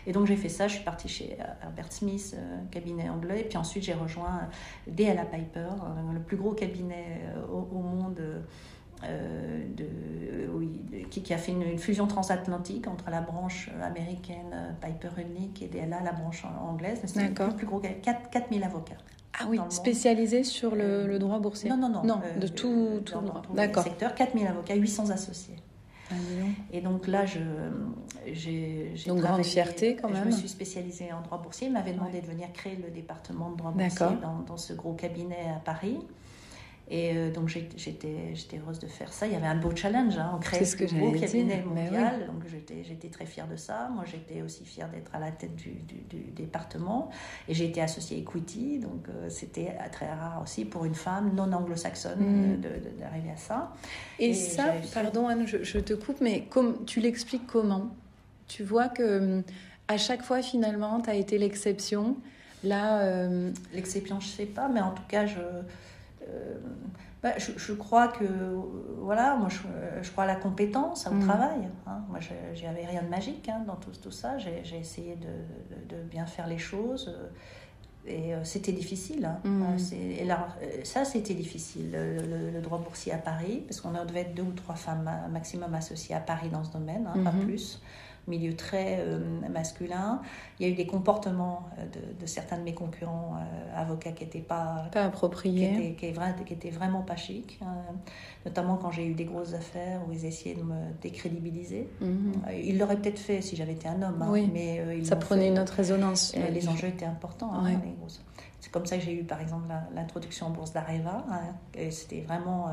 Et 0.06 0.12
donc 0.12 0.26
j'ai 0.26 0.36
fait 0.36 0.48
ça, 0.48 0.68
je 0.68 0.74
suis 0.74 0.84
partie 0.84 1.08
chez 1.08 1.36
Herbert 1.62 1.92
Smith, 1.92 2.34
euh, 2.36 2.58
cabinet 2.70 3.08
anglais, 3.08 3.40
et 3.40 3.44
puis 3.44 3.58
ensuite 3.58 3.84
j'ai 3.84 3.94
rejoint 3.94 4.48
DLA 4.86 5.24
Piper, 5.24 5.60
euh, 5.60 6.12
le 6.12 6.20
plus 6.20 6.36
gros 6.36 6.52
cabinet 6.52 7.22
euh, 7.36 7.46
au, 7.46 7.80
monde. 7.80 8.20
De, 9.02 9.86
oui, 10.52 10.80
qui, 11.10 11.32
a 11.32 11.38
fait 11.38 11.52
une, 11.52 11.78
fusion 11.78 12.06
transatlantique 12.06 12.86
entre 12.86 13.10
la 13.10 13.20
branche 13.20 13.70
américaine 13.82 14.76
Piper 14.80 15.20
Unique 15.20 15.62
et 15.62 15.68
DLA, 15.68 16.02
la 16.02 16.12
branche 16.12 16.44
anglaise. 16.44 17.00
C'est 17.04 17.28
le 17.28 17.56
plus 17.56 17.66
gros, 17.66 17.80
4, 17.80 18.30
4000 18.30 18.64
avocats. 18.64 18.96
Ah 19.38 19.46
oui, 19.48 19.58
spécialisé 19.70 20.44
sur 20.44 20.74
le, 20.74 21.18
droit 21.18 21.38
boursier 21.38 21.70
Non, 21.70 21.76
non, 21.76 21.88
non. 21.88 22.04
Non, 22.04 22.20
de 22.38 22.46
tout, 22.46 23.00
tout 23.04 23.20
le 23.20 23.26
droit. 23.26 23.42
D'accord. 23.54 23.84
secteur, 23.84 24.14
4000 24.14 24.46
avocats, 24.46 24.74
800 24.74 25.10
associés. 25.10 25.56
Ah, 26.10 26.14
et 26.72 26.80
donc 26.80 27.06
là, 27.06 27.24
je, 27.24 27.38
j'ai, 28.32 28.92
donc 29.06 29.20
grande 29.20 29.44
fierté 29.44 29.96
quand 29.96 30.08
même. 30.08 30.24
Je 30.24 30.26
me 30.26 30.32
suis 30.32 30.48
spécialisée 30.48 31.12
en 31.12 31.20
droit 31.22 31.38
boursier. 31.38 31.68
Il 31.68 31.72
m'avait 31.72 31.92
demandé 31.92 32.20
de 32.20 32.26
venir 32.26 32.52
créer 32.52 32.76
le 32.76 32.90
département 32.90 33.50
de 33.50 33.56
droit 33.56 33.70
boursier 33.70 34.06
dans, 34.20 34.40
dans, 34.46 34.56
ce 34.56 34.72
gros 34.72 34.94
cabinet 34.94 35.46
à 35.56 35.60
Paris. 35.60 35.98
Et 36.90 37.16
euh, 37.16 37.30
donc 37.30 37.48
j'étais, 37.48 38.34
j'étais 38.34 38.58
heureuse 38.58 38.80
de 38.80 38.88
faire 38.88 39.12
ça. 39.12 39.26
Il 39.26 39.32
y 39.32 39.36
avait 39.36 39.46
un 39.46 39.56
beau 39.56 39.74
challenge. 39.74 40.18
Hein. 40.18 40.32
On 40.34 40.40
crée 40.40 40.64
ce 40.64 40.76
beau 40.94 41.12
cabinet 41.12 41.62
mondial. 41.62 42.26
Donc 42.26 42.42
j'étais, 42.50 42.82
j'étais 42.82 43.08
très 43.08 43.26
fière 43.26 43.46
de 43.46 43.54
ça. 43.56 43.88
Moi 43.94 44.04
j'étais 44.06 44.42
aussi 44.42 44.64
fière 44.64 44.88
d'être 44.90 45.14
à 45.14 45.20
la 45.20 45.30
tête 45.30 45.54
du, 45.54 45.70
du, 45.70 46.18
département. 46.34 47.10
Et 47.48 47.54
j'ai 47.54 47.66
été 47.66 47.80
associée 47.80 48.18
Equity. 48.18 48.80
Donc 48.80 49.08
euh, 49.08 49.28
c'était 49.30 49.76
très 49.92 50.12
rare 50.12 50.40
aussi 50.42 50.64
pour 50.64 50.84
une 50.84 50.96
femme 50.96 51.32
non 51.34 51.52
anglo-saxonne 51.52 52.58
mm. 52.58 52.60
d'arriver 52.98 53.30
à 53.30 53.36
ça. 53.36 53.72
Et, 54.18 54.34
ça, 54.34 54.74
pardon 54.92 55.28
Anne, 55.28 55.46
je, 55.46 55.62
je, 55.62 55.78
te 55.78 55.94
coupe, 55.94 56.20
mais 56.20 56.42
comme, 56.50 56.84
tu 56.86 57.00
l'expliques 57.00 57.46
comment? 57.46 57.94
Tu 58.48 58.64
vois 58.64 58.88
que 58.88 59.44
à 59.86 59.96
chaque 59.96 60.22
fois 60.22 60.42
finalement 60.42 61.00
tu 61.00 61.10
as 61.10 61.14
été 61.14 61.38
l'exception. 61.38 62.16
Là, 62.62 63.00
euh, 63.00 63.50
l'exception, 63.72 64.20
je 64.20 64.28
sais 64.28 64.46
pas, 64.46 64.68
mais 64.68 64.80
en 64.80 64.90
tout 64.90 65.02
cas 65.08 65.26
je 65.26 65.38
euh, 65.38 65.62
bah, 67.22 67.34
je, 67.36 67.72
crois 67.74 68.08
que, 68.08 68.24
voilà, 68.98 69.36
moi 69.36 69.48
je, 69.50 70.10
crois 70.10 70.24
à 70.24 70.26
la 70.26 70.36
compétence, 70.36 71.06
au 71.06 71.14
mm. 71.14 71.26
travail. 71.26 71.68
Hein. 71.86 72.00
Moi, 72.08 72.18
je 72.20 72.64
n'avais 72.64 72.86
rien 72.86 73.02
de 73.02 73.08
magique 73.08 73.48
hein, 73.48 73.62
dans 73.66 73.76
tout, 73.76 73.90
tout 74.02 74.10
ça. 74.10 74.38
J'ai 74.38 74.78
essayé 74.78 75.16
de, 75.16 75.94
de, 75.94 76.02
bien 76.04 76.24
faire 76.24 76.46
les 76.46 76.58
choses. 76.58 77.14
Euh, 77.14 77.28
et 78.06 78.34
euh, 78.34 78.42
c'était 78.44 78.72
difficile. 78.72 79.26
Hein. 79.26 79.38
Mm. 79.44 79.76
Et 79.92 80.24
là, 80.24 80.48
ça, 80.84 81.04
c'était 81.04 81.34
difficile. 81.34 81.90
Le, 81.92 82.60
droit 82.62 82.78
boursier 82.78 83.12
à 83.12 83.18
Paris, 83.18 83.64
parce 83.66 83.82
qu'on 83.82 83.90
devait 83.90 84.20
être 84.20 84.34
deux 84.34 84.42
ou 84.42 84.52
trois 84.52 84.74
femmes 84.74 85.10
maximum 85.30 85.74
associées 85.74 86.14
à 86.14 86.20
Paris 86.20 86.48
dans 86.48 86.64
ce 86.64 86.72
domaine, 86.72 87.04
pas 87.04 87.30
mm-hmm. 87.30 87.44
plus 87.44 87.82
milieu 88.26 88.54
très 88.54 88.98
euh, 89.00 89.18
masculin. 89.50 90.20
Il 90.58 90.66
y 90.66 90.70
a 90.70 90.72
eu 90.72 90.76
des 90.76 90.86
comportements 90.86 91.68
euh, 91.78 91.84
de, 92.20 92.26
certains 92.26 92.58
de 92.58 92.62
mes 92.62 92.74
concurrents 92.74 93.36
euh, 93.36 93.80
avocats 93.80 94.12
qui 94.12 94.24
n'étaient 94.24 94.38
pas, 94.38 94.86
pas 94.92 95.04
appropriés, 95.04 95.70
qui 95.70 96.06
étaient, 96.06 96.44
qui, 96.44 96.52
étaient, 96.54 96.70
vraiment 96.70 97.02
pas 97.02 97.16
chics, 97.16 97.58
hein. 97.62 97.76
notamment 98.44 98.76
quand 98.76 98.90
j'ai 98.90 99.06
eu 99.06 99.14
des 99.14 99.24
grosses 99.24 99.54
affaires 99.54 100.00
où 100.08 100.12
ils 100.12 100.24
essayaient 100.24 100.54
de 100.54 100.62
me 100.62 100.92
décrédibiliser. 101.00 101.88
Mhm. 102.00 102.32
Ils 102.62 102.78
l'auraient 102.78 102.96
peut-être 102.96 103.18
fait 103.18 103.42
si 103.42 103.56
j'avais 103.56 103.72
été 103.72 103.88
un 103.88 104.02
homme, 104.02 104.22
hein, 104.22 104.48
mais 104.52 105.04
ça 105.04 105.16
prenait 105.16 105.48
une 105.48 105.58
autre 105.58 105.74
résonance. 105.74 106.34
les 106.34 106.68
enjeux 106.68 106.88
étaient 106.88 107.04
importants. 107.04 107.52
Hein, 107.54 107.80
C'est 108.60 108.70
comme 108.70 108.86
ça 108.86 108.96
que 108.96 109.04
j'ai 109.04 109.14
eu 109.14 109.24
par 109.24 109.40
exemple 109.40 109.66
l'introduction 109.94 110.46
en 110.46 110.50
bourse 110.50 110.72
d'Areva. 110.72 111.24
C'était 111.90 112.20
vraiment 112.20 112.68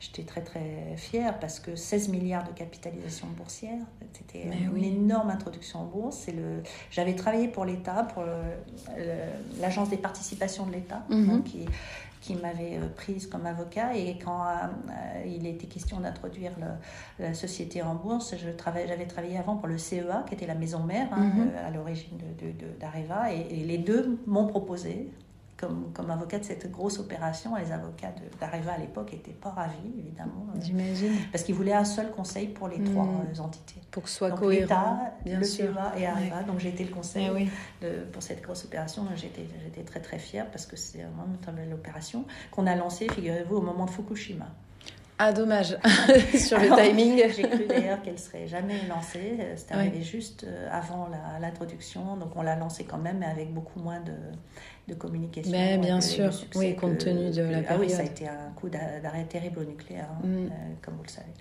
J'étais 0.00 0.22
très 0.22 0.40
très 0.40 0.96
fière 0.96 1.38
parce 1.38 1.60
que 1.60 1.76
16 1.76 2.08
milliards 2.08 2.44
de 2.44 2.52
capitalisation 2.52 3.26
boursière, 3.36 3.84
c'était 4.12 4.48
une 4.74 4.82
énorme 4.82 5.30
introduction 5.30 5.80
en 5.80 5.84
bourse. 5.84 6.26
Le... 6.28 6.62
J'avais 6.90 7.14
travaillé 7.14 7.48
pour 7.48 7.66
l'État, 7.66 8.04
pour 8.04 8.24
l'Agence 9.60 9.90
des 9.90 9.98
participations 9.98 10.64
de 10.64 10.72
l'État, 10.72 11.04
mhm. 11.10 11.30
hein, 11.30 11.42
qui, 11.44 11.66
qui 12.20 12.34
m'avait 12.34 12.76
euh, 12.76 12.88
prise 12.94 13.26
comme 13.26 13.46
avocat. 13.46 13.96
Et 13.96 14.18
quand 14.18 14.44
euh, 14.44 15.24
il 15.26 15.46
était 15.46 15.66
question 15.66 16.00
d'introduire 16.00 16.52
la 17.18 17.34
société 17.34 17.82
en 17.82 17.94
bourse, 17.94 18.34
j'avais 18.36 18.54
travaillé, 18.54 19.06
travaillé 19.06 19.38
avant 19.38 19.56
pour 19.56 19.68
le 19.68 19.78
CEA, 19.78 20.24
qui 20.28 20.34
était 20.34 20.46
la 20.46 20.54
maison 20.54 20.80
mère 20.80 21.08
hein, 21.12 21.32
mhm. 21.34 21.50
euh, 21.54 21.68
à 21.68 21.70
l'origine 21.70 22.18
d'Areva. 22.78 23.30
De, 23.30 23.34
et, 23.34 23.60
et, 23.60 23.64
les 23.64 23.78
deux 23.78 24.18
m'ont 24.26 24.46
proposé 24.46 25.10
comme, 25.60 25.92
comme 25.92 26.10
avocat 26.10 26.38
de 26.38 26.44
cette 26.44 26.70
grosse 26.70 26.98
opération. 26.98 27.54
Les 27.56 27.70
avocats 27.70 28.12
d'Areva 28.40 28.72
à 28.72 28.78
l'époque 28.78 29.12
n'étaient 29.12 29.32
pas 29.32 29.50
ravis, 29.50 29.92
évidemment. 29.98 30.46
Euh, 30.54 30.60
J'imagine. 30.60 31.12
Parce 31.30 31.44
qu'ils 31.44 31.54
voulaient 31.54 31.74
un 31.74 31.84
seul 31.84 32.10
conseil 32.10 32.48
pour 32.48 32.68
les 32.68 32.82
trois 32.82 33.04
hmm. 33.04 33.26
euh, 33.38 33.42
entités. 33.42 33.80
Pour 33.90 34.04
que 34.04 34.08
ce 34.08 34.16
soit 34.16 34.30
cohérent. 34.30 35.12
le 35.26 35.44
CEA 35.44 35.92
et 35.98 36.06
Areva. 36.06 36.42
Donc 36.44 36.58
j'ai 36.60 36.70
été 36.70 36.84
le 36.84 36.94
conseil 36.94 37.28
eh 37.82 37.84
de, 37.84 38.04
pour 38.12 38.22
cette 38.22 38.42
grosse 38.42 38.64
opération. 38.64 39.06
J'étais 39.14 39.82
très 39.84 40.00
très 40.00 40.18
fière 40.18 40.50
parce 40.50 40.66
que 40.66 40.76
c'est 40.76 41.02
vraiment 41.02 41.26
une 41.26 41.54
belle 41.54 41.74
opération 41.74 42.24
qu'on 42.50 42.66
a 42.66 42.74
lancée, 42.74 43.08
figurez-vous, 43.08 43.56
au 43.56 43.62
moment 43.62 43.84
de 43.84 43.90
Fukushima. 43.90 44.46
Ah, 45.22 45.34
dommage, 45.34 45.76
sur 46.34 46.58
le 46.58 46.74
timing. 46.82 47.22
J'ai 47.36 47.42
cru 47.42 47.66
d'ailleurs 47.66 48.00
qu'elle 48.00 48.18
serait 48.18 48.46
jamais 48.46 48.86
lancée. 48.88 49.36
C'était 49.54 49.74
arrivé 49.74 50.00
juste 50.00 50.44
euh, 50.44 50.66
avant 50.72 51.10
l'introduction. 51.38 52.16
Donc 52.16 52.30
on 52.36 52.42
l'a 52.42 52.56
lancée 52.56 52.84
quand 52.84 52.96
même, 52.96 53.18
mais 53.18 53.26
avec 53.26 53.52
beaucoup 53.52 53.80
moins 53.80 54.00
de, 54.00 54.14
de 54.88 54.94
communication. 54.94 55.52
Mais 55.52 55.76
bien 55.76 56.00
sûr, 56.00 56.30
oui, 56.54 56.74
compte 56.74 56.96
tenu 56.96 57.30
de 57.30 57.42
la 57.42 57.60
période. 57.60 57.66
Ah 57.68 57.76
oui, 57.78 57.90
ça 57.90 58.00
a 58.00 58.04
été 58.04 58.28
un 58.28 58.50
coup 58.56 58.70
d'arrêt 58.70 59.24
terrible 59.24 59.58
au 59.58 59.64
nucléaire, 59.64 60.08
hein, 60.10 60.26
mm. 60.26 60.46
euh, 60.46 60.48
comme 60.80 60.94
vous 60.94 61.02
le 61.02 61.10
savez. 61.10 61.32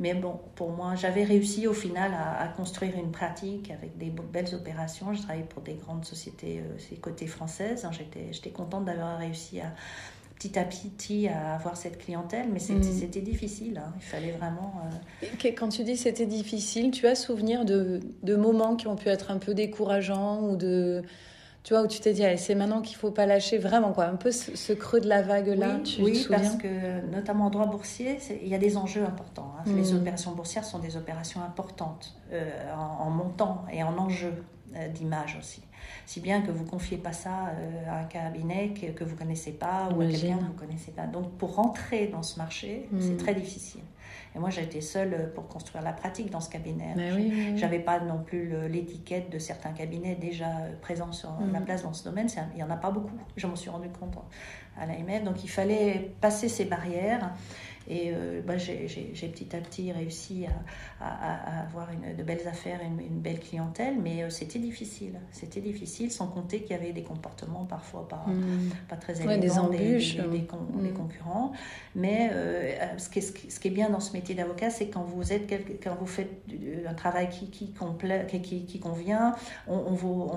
Mais 0.00 0.14
bon, 0.14 0.40
pour 0.56 0.70
moi, 0.70 0.96
j'avais 0.96 1.22
réussi 1.22 1.68
au 1.68 1.72
final 1.74 2.10
à, 2.14 2.48
construire 2.48 2.98
une 2.98 3.12
pratique 3.12 3.70
avec 3.70 3.96
des 3.98 4.10
belles 4.10 4.52
opérations. 4.52 5.14
Je 5.14 5.22
travaillais 5.22 5.44
pour 5.44 5.62
des 5.62 5.74
grandes 5.74 6.04
sociétés, 6.04 6.60
euh, 6.60 6.96
côté 7.00 7.28
françaises. 7.28 7.84
Hein. 7.84 7.90
J'étais 8.32 8.50
contente 8.50 8.84
d'avoir 8.86 9.18
réussi 9.18 9.60
à, 9.60 9.72
petit 10.42 10.58
à 10.58 10.64
petit 10.64 11.28
à 11.28 11.54
avoir 11.54 11.76
cette 11.76 11.98
clientèle, 11.98 12.48
mais 12.52 12.58
c'était 12.58 13.20
mm. 13.20 13.24
difficile. 13.24 13.78
Hein. 13.84 13.92
Il 13.96 14.02
fallait 14.02 14.32
vraiment. 14.32 14.74
Euh, 15.24 15.50
quand 15.56 15.68
tu 15.68 15.84
dis 15.84 15.96
c'était 15.96 16.26
difficile, 16.26 16.90
tu 16.90 17.06
as 17.06 17.14
souvenir 17.14 17.64
de, 17.64 18.00
de, 18.22 18.36
moments 18.36 18.76
qui 18.76 18.88
ont 18.88 18.96
pu 18.96 19.08
être 19.08 19.30
un 19.30 19.38
peu 19.38 19.54
décourageants 19.54 20.40
ou 20.42 20.56
de. 20.56 21.02
Tu 21.64 21.74
vois, 21.74 21.84
où 21.84 21.86
tu 21.86 22.00
t'es 22.00 22.12
dit, 22.12 22.24
c'est 22.38 22.56
maintenant 22.56 22.80
qu'il 22.80 22.96
faut 22.96 23.12
pas 23.12 23.24
lâcher 23.24 23.56
vraiment, 23.56 23.92
quoi. 23.92 24.06
Un 24.06 24.16
peu 24.16 24.32
ce, 24.32 24.72
creux 24.72 25.00
de 25.00 25.08
la 25.08 25.22
vague-là, 25.22 25.76
oui, 25.76 25.82
tu 25.84 26.02
oui, 26.02 26.26
parce 26.28 26.56
que, 26.56 27.06
notamment 27.12 27.46
en 27.46 27.50
droit 27.50 27.66
boursier, 27.66 28.18
il 28.42 28.48
y 28.48 28.54
a 28.56 28.58
des 28.58 28.76
enjeux 28.76 29.04
importants. 29.04 29.54
Hein. 29.60 29.62
Les 29.76 29.92
mm. 29.92 29.96
opérations 29.96 30.32
boursières 30.32 30.64
sont 30.64 30.80
des 30.80 30.96
opérations 30.96 31.40
importantes 31.40 32.16
euh, 32.32 32.50
en, 32.76 33.06
en, 33.06 33.10
montant 33.10 33.64
et 33.72 33.84
en 33.84 33.96
enjeu 33.96 34.32
d'image 34.94 35.36
aussi. 35.38 35.62
Si 36.06 36.20
bien 36.20 36.42
que 36.42 36.50
vous 36.50 36.64
confiez 36.64 36.98
pas 36.98 37.12
ça 37.12 37.48
euh, 37.48 37.90
à 37.90 38.00
un 38.00 38.04
cabinet 38.04 38.72
que, 38.74 38.86
que 38.92 39.04
vous 39.04 39.16
connaissez 39.16 39.52
pas 39.52 39.88
ou 39.94 40.00
à 40.00 40.06
quelqu'un 40.06 40.38
que 40.38 40.44
vous 40.44 40.52
connaissez 40.52 40.92
pas. 40.92 41.06
Donc 41.06 41.32
pour 41.38 41.54
rentrer 41.54 42.08
dans 42.08 42.22
ce 42.22 42.38
marché, 42.38 42.88
c'est 42.98 43.12
hmm. 43.12 43.16
très 43.16 43.34
difficile. 43.34 43.82
Et 44.34 44.38
moi, 44.38 44.48
j'ai 44.48 44.62
été 44.62 44.80
seule 44.80 45.30
pour 45.34 45.46
construire 45.46 45.84
la 45.84 45.92
pratique 45.92 46.30
dans 46.30 46.40
ce 46.40 46.48
cabinet. 46.48 46.94
Je 46.96 47.56
J'avais 47.56 47.78
pas 47.78 48.00
non 48.00 48.22
plus 48.22 48.68
l'étiquette 48.68 49.30
de 49.30 49.38
certains 49.38 49.72
cabinets 49.72 50.14
déjà 50.14 50.46
présents 50.80 51.12
sur 51.12 51.30
la 51.52 51.60
hmm. 51.60 51.64
place 51.64 51.82
dans 51.82 51.92
ce 51.92 52.04
domaine. 52.04 52.28
Il 52.54 52.60
y 52.60 52.62
en 52.62 52.70
a 52.70 52.76
pas 52.76 52.90
beaucoup. 52.90 53.16
Je 53.36 53.46
m'en 53.46 53.56
suis 53.56 53.70
rendu 53.70 53.88
compte 53.88 54.14
à 54.78 54.86
l'AMF. 54.86 55.24
Donc 55.24 55.44
il 55.44 55.50
fallait 55.50 56.14
passer 56.20 56.48
ces 56.48 56.64
barrières. 56.64 57.32
Et 57.88 58.12
euh, 58.14 58.40
bah, 58.46 58.56
j'ai 58.58 58.86
petit 58.86 59.56
à 59.56 59.60
petit 59.60 59.92
réussi 59.92 60.46
à, 61.00 61.62
avoir 61.62 61.88
une, 61.90 62.16
de 62.16 62.22
belles 62.22 62.46
affaires, 62.46 62.80
une, 62.84 63.00
une 63.00 63.20
belle 63.20 63.40
clientèle, 63.40 63.96
mais 64.00 64.22
euh, 64.22 64.30
c'était 64.30 64.58
difficile. 64.58 65.18
C'était 65.32 65.60
difficile, 65.60 66.10
sans 66.10 66.28
compter 66.28 66.62
qu'il 66.62 66.76
y 66.76 66.78
avait 66.78 66.92
des 66.92 67.02
comportements 67.02 67.64
parfois 67.64 68.08
pas, 68.08 68.24
hmm. 68.26 68.70
pas 68.88 68.96
très 68.96 69.20
élégants, 69.20 69.38
des 69.38 69.58
embûches, 69.58 70.16
des, 70.16 70.22
hmm. 70.22 70.92
concurrents. 70.94 71.52
Mais 71.96 72.30
euh, 72.32 72.98
ce, 72.98 73.08
qui 73.08 73.18
est, 73.18 73.50
ce, 73.50 73.58
qui 73.58 73.68
est, 73.68 73.72
bien 73.72 73.90
dans 73.90 74.00
ce 74.00 74.12
métier 74.12 74.34
d'avocat, 74.34 74.70
c'est 74.70 74.88
quand 74.88 75.02
vous 75.02 75.32
êtes 75.32 75.50
quand 75.82 75.96
vous 75.98 76.06
faites 76.06 76.30
un 76.86 76.94
travail 76.94 77.28
qui, 77.28 77.50
qui, 77.50 77.74
qui, 78.42 78.64
qui 78.64 78.80
convient, 78.80 79.34
on, 79.66 79.92
vous, 79.92 80.30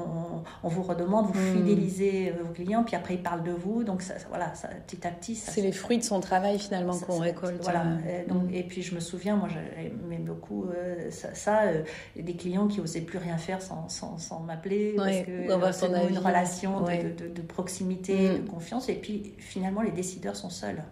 on, 0.63 0.67
vous 0.67 0.83
redemande, 0.83 1.27
vous 1.27 1.39
hmm. 1.39 1.57
fidélisez 1.57 2.33
vos 2.41 2.53
clients, 2.53 2.83
puis 2.83 2.95
après 2.95 3.15
ils 3.15 3.23
parlent 3.23 3.43
de 3.43 3.51
vous. 3.51 3.83
Donc 3.83 4.01
ça, 4.01 4.15
voilà, 4.29 4.53
ça, 4.55 4.69
petit 4.87 5.05
à 5.05 5.11
petit. 5.11 5.35
C'est 5.35 5.61
les 5.61 5.71
fruits 5.71 5.99
de 5.99 6.03
son 6.03 6.19
travail 6.19 6.57
finalement 6.59 6.97
qu'on 6.97 7.19
récolte. 7.19 7.34
Voilà. 7.61 7.83
Euh, 8.05 8.25
donc, 8.27 8.51
Et 8.53 8.63
puis 8.63 8.81
je 8.81 8.95
me 8.95 8.99
souviens, 8.99 9.35
moi 9.35 9.47
j'aimais 9.49 10.17
beaucoup 10.17 10.65
euh, 10.65 11.09
ça, 11.09 11.63
euh, 11.63 11.83
des 12.15 12.35
clients 12.35 12.67
qui 12.67 12.81
osaient 12.81 13.01
plus 13.01 13.17
rien 13.17 13.37
faire 13.37 13.61
sans, 13.61 13.89
sans, 13.89 14.17
sans 14.17 14.39
m'appeler, 14.41 14.93
parce 14.95 15.21
que 15.21 15.71
c'est 15.73 16.09
une 16.09 16.17
relation 16.17 16.81
de, 16.81 17.27
de, 17.27 17.41
proximité, 17.41 18.29
mm. 18.29 18.43
de 18.43 18.49
confiance. 18.49 18.89
Et 18.89 18.95
puis 18.95 19.33
finalement, 19.37 19.81
les 19.81 19.91
décideurs 19.91 20.35
sont 20.35 20.49
seuls. 20.49 20.83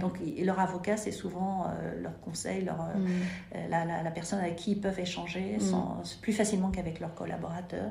Donc, 0.00 0.18
leur 0.38 0.60
avocat, 0.60 0.98
c'est 0.98 1.10
souvent 1.10 1.68
leur 2.02 2.20
conseil, 2.20 2.64
leur, 2.64 2.76
mm. 2.76 3.70
la, 3.70 4.02
la, 4.02 4.10
personne 4.10 4.40
avec 4.40 4.56
qui 4.56 4.72
ils 4.72 4.80
peuvent 4.80 5.00
échanger 5.00 5.56
mm. 5.58 6.02
plus 6.20 6.32
facilement 6.32 6.70
qu'avec 6.70 7.00
leurs 7.00 7.14
collaborateurs. 7.14 7.90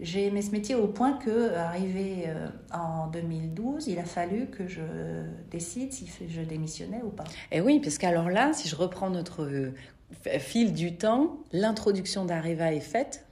J'ai 0.00 0.26
aimé 0.26 0.40
ce 0.40 0.50
métier 0.50 0.74
au 0.74 0.86
point 0.86 1.12
que, 1.12 1.54
arrivé 1.54 2.24
euh, 2.26 2.48
en 2.72 3.08
2012, 3.08 3.86
il 3.88 3.98
a 3.98 4.04
fallu 4.04 4.46
que 4.46 4.66
je 4.66 4.80
décide 5.50 5.92
si 5.92 6.08
je 6.28 6.40
démissionnais 6.40 7.02
ou 7.04 7.10
pas. 7.10 7.24
Et 7.52 7.58
eh 7.58 7.60
oui, 7.60 7.80
parce 7.80 7.98
qu'alors 7.98 8.30
là, 8.30 8.52
si 8.54 8.66
je 8.68 8.76
reprends 8.76 9.10
notre 9.10 9.42
euh, 9.44 9.72
fil 10.38 10.72
du 10.72 10.96
temps, 10.96 11.38
l'introduction 11.52 12.24
d'Areva 12.24 12.72
est 12.72 12.80
faite. 12.80 13.26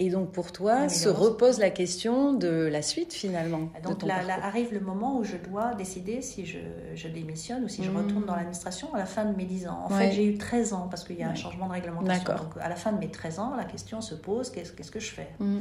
Et 0.00 0.08
donc 0.08 0.32
pour 0.32 0.50
toi, 0.50 0.88
se 0.88 1.10
repose 1.10 1.58
la 1.58 1.68
question 1.68 2.32
de 2.32 2.48
la 2.48 2.80
suite 2.80 3.12
finalement. 3.12 3.68
Donc 3.84 4.02
là, 4.02 4.22
arrive 4.42 4.72
le 4.72 4.80
moment 4.80 5.18
où 5.18 5.24
je 5.24 5.36
dois 5.36 5.74
décider 5.74 6.22
si 6.22 6.46
je, 6.46 6.58
je 6.94 7.06
démissionne 7.06 7.64
ou 7.64 7.68
si 7.68 7.84
je 7.84 7.90
mmh. 7.90 7.96
retourne 7.98 8.24
dans 8.24 8.34
l'administration 8.34 8.94
à 8.94 8.98
la 8.98 9.04
fin 9.04 9.26
de 9.26 9.36
mes 9.36 9.44
10 9.44 9.68
ans. 9.68 9.82
En 9.84 9.90
fait, 9.90 10.12
j'ai 10.12 10.24
eu 10.24 10.38
13 10.38 10.72
ans 10.72 10.88
parce 10.90 11.04
qu'il 11.04 11.18
y 11.18 11.22
a 11.22 11.28
un 11.28 11.34
changement 11.34 11.66
de 11.66 11.72
réglementation. 11.72 12.34
Donc 12.34 12.54
à 12.58 12.70
la 12.70 12.76
fin 12.76 12.92
de 12.92 12.98
mes 12.98 13.10
13 13.10 13.40
ans, 13.40 13.54
la 13.54 13.64
question 13.64 14.00
se 14.00 14.14
pose, 14.14 14.50
qu'est-ce, 14.50 14.72
qu'est-ce 14.72 14.90
que 14.90 15.00
je 15.00 15.10
fais? 15.10 15.28
Mmh. 15.38 15.58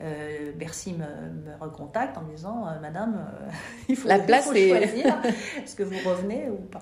euh, 0.00 0.52
Bercy 0.56 0.94
me, 0.94 1.00
me, 1.00 1.54
recontacte 1.60 2.16
en 2.16 2.22
me 2.22 2.34
disant, 2.34 2.66
euh, 2.66 2.80
Madame, 2.80 3.16
euh, 3.18 3.50
il 3.90 3.96
faut, 3.96 4.08
la 4.08 4.18
place 4.18 4.48
il 4.54 4.70
faut 4.70 4.78
choisir, 4.78 5.20
est-ce 5.62 5.76
que 5.76 5.82
vous 5.82 6.08
revenez 6.08 6.48
ou 6.48 6.56
pas? 6.56 6.80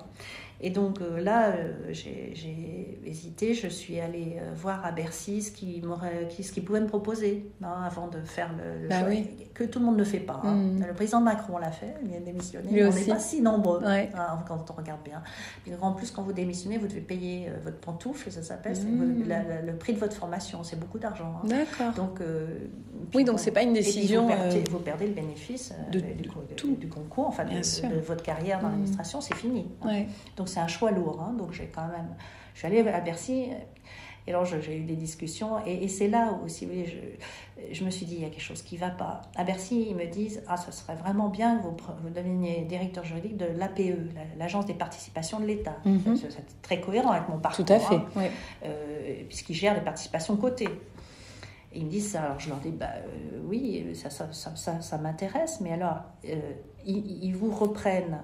Et 0.65 0.69
donc 0.69 1.01
euh, 1.01 1.19
là, 1.19 1.49
euh, 1.49 1.73
j'ai 1.91 2.97
hésité. 3.05 3.53
Je 3.53 3.67
suis 3.67 3.99
allée 3.99 4.37
euh, 4.39 4.53
voir 4.55 4.85
à 4.85 4.93
Bercy 4.93 5.41
ce 5.41 5.51
qu'ils 5.51 5.83
qui, 6.29 6.61
pouvaient 6.61 6.79
me 6.79 6.87
proposer 6.87 7.51
hein, 7.61 7.81
avant 7.85 8.07
de 8.07 8.21
faire 8.21 8.49
le, 8.53 8.87
bah 8.87 9.01
choix. 9.01 9.09
Que 9.53 9.65
tout 9.65 9.79
le 9.79 9.85
monde 9.85 9.97
ne 9.97 10.05
fait 10.05 10.21
pas. 10.21 10.39
Hein. 10.41 10.53
Mm. 10.53 10.85
Le 10.87 10.93
président 10.93 11.19
Macron 11.19 11.57
l'a 11.57 11.71
fait, 11.71 11.93
il 12.05 12.15
a 12.15 12.21
démissionné. 12.21 12.85
on 12.85 12.93
n'est 12.93 13.03
pas 13.03 13.19
si 13.19 13.41
nombreux 13.41 13.81
hein, 13.83 14.07
quand 14.47 14.71
on 14.71 14.73
regarde 14.73 15.01
bien. 15.03 15.21
en 15.81 15.91
plus, 15.91 16.11
quand 16.11 16.23
vous 16.23 16.31
démissionnez, 16.31 16.77
vous 16.77 16.87
devez 16.87 17.01
payer 17.01 17.49
votre 17.61 17.79
pantoufle, 17.79 18.31
ça 18.31 18.41
s'appelle. 18.41 18.77
Mm. 18.77 19.25
Le 19.67 19.75
prix 19.75 19.93
de 19.93 19.99
votre 19.99 20.15
formation, 20.15 20.63
c'est 20.63 20.79
beaucoup 20.79 20.97
d'argent. 20.97 21.41
D'accord. 21.43 21.91
Donc, 21.93 22.21
oui, 23.13 23.25
donc 23.25 23.41
c'est 23.41 23.51
pas 23.51 23.63
une 23.63 23.73
décision. 23.73 24.29
Vous 24.71 24.79
perdez, 24.79 25.07
le 25.07 25.13
bénéfice 25.13 25.73
de, 25.91 25.99
du, 25.99 26.29
tout. 26.55 26.77
Du, 26.79 26.87
concours, 26.87 27.27
enfin 27.27 27.43
de, 27.43 27.99
votre 27.99 28.23
carrière 28.23 28.61
dans 28.61 28.69
mm. 28.69 28.71
l'administration, 28.71 29.19
c'est 29.19 29.35
fini. 29.35 29.67
Donc 30.37 30.47
c'est 30.53 30.59
un 30.59 30.67
choix 30.67 30.91
lourd. 30.91 31.21
Hein, 31.21 31.33
donc 31.37 31.53
j'ai 31.53 31.67
quand 31.67 31.87
même. 31.87 32.15
Je 32.53 32.59
suis 32.59 32.67
allée 32.67 32.87
à 32.87 32.99
Bercy. 32.99 33.47
Et 34.25 34.31
alors, 34.31 34.45
j'ai 34.45 34.77
eu 34.77 34.83
des 34.83 34.95
discussions. 34.95 35.65
Et, 35.65 35.87
c'est 35.89 36.07
là 36.07 36.39
où, 36.41 36.47
si 36.47 36.65
vous 36.65 36.71
voulez, 36.71 36.85
je, 36.85 37.73
je, 37.73 37.83
me 37.83 37.89
suis 37.89 38.05
dit, 38.05 38.15
il 38.15 38.21
y 38.21 38.25
a 38.25 38.29
quelque 38.29 38.41
chose 38.41 38.61
qui 38.61 38.75
ne 38.75 38.79
va 38.79 38.89
pas. 38.89 39.21
À 39.35 39.43
Bercy, 39.43 39.87
ils 39.89 39.95
me 39.95 40.05
disent, 40.05 40.41
ah, 40.47 40.55
ce 40.55 40.71
serait 40.71 40.95
vraiment 40.95 41.27
bien 41.27 41.57
que 41.57 41.63
vous, 41.63 41.75
vous 42.01 42.09
deveniez 42.09 42.61
directeur 42.61 43.03
juridique 43.03 43.35
de 43.35 43.45
l'APE, 43.45 43.97
l'Agence 44.37 44.65
des 44.65 44.73
participations 44.73 45.39
de 45.39 45.45
l'État. 45.45 45.75
Mhm. 45.83 46.15
C'est 46.15 46.61
très 46.61 46.79
cohérent 46.79 47.11
avec 47.11 47.27
mon 47.27 47.37
parcours. 47.37 47.65
Tout 47.65 47.73
à 47.73 47.79
fait, 47.79 47.95
hein, 47.95 48.29
euh, 48.65 49.23
puisqu'ils 49.27 49.55
gèrent 49.55 49.75
les 49.75 49.81
participations 49.81 50.37
cotées. 50.37 50.69
Et 51.73 51.79
ils 51.79 51.85
me 51.85 51.89
disent 51.89 52.11
ça. 52.11 52.23
Alors 52.23 52.39
je 52.39 52.47
leur 52.47 52.59
dis, 52.59 52.71
bah, 52.71 52.91
euh, 52.95 53.39
oui, 53.45 53.93
ça, 53.93 54.09
ça, 54.09 54.29
ça, 54.31 54.81
ça 54.81 54.97
m'intéresse, 54.99 55.59
mais 55.59 55.73
alors, 55.73 56.01
euh, 56.29 56.35
ils, 56.85 57.25
ils, 57.25 57.35
vous 57.35 57.51
reprennent 57.51 58.19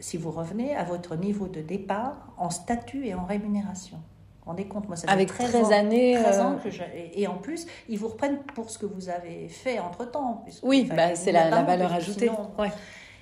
si 0.00 0.16
vous 0.16 0.30
revenez 0.30 0.74
à 0.74 0.84
votre 0.84 1.16
niveau 1.16 1.46
de 1.46 1.60
départ 1.60 2.32
en 2.36 2.50
statut 2.50 3.06
et 3.06 3.14
en 3.14 3.24
rémunération. 3.24 3.98
Vous 4.44 4.50
rendez 4.50 4.66
compte, 4.66 4.88
moi, 4.88 4.96
ça 4.96 5.06
fait 5.06 5.12
Avec 5.12 5.28
13, 5.28 5.72
années. 5.72 6.18
Euh, 6.18 6.54
que 6.62 6.70
je, 6.70 6.82
et, 7.14 7.26
en 7.26 7.36
plus, 7.36 7.66
ils 7.88 7.98
vous 7.98 8.08
reprennent 8.08 8.38
pour 8.54 8.70
ce 8.70 8.78
que 8.78 8.84
vous 8.84 9.08
avez 9.08 9.48
fait 9.48 9.78
entre-temps. 9.78 10.44
Oui, 10.62 10.90
bah, 10.94 11.14
c'est 11.14 11.32
la, 11.32 11.62
valeur 11.62 11.92
ajoutée. 11.92 12.30
ouais. 12.58 12.70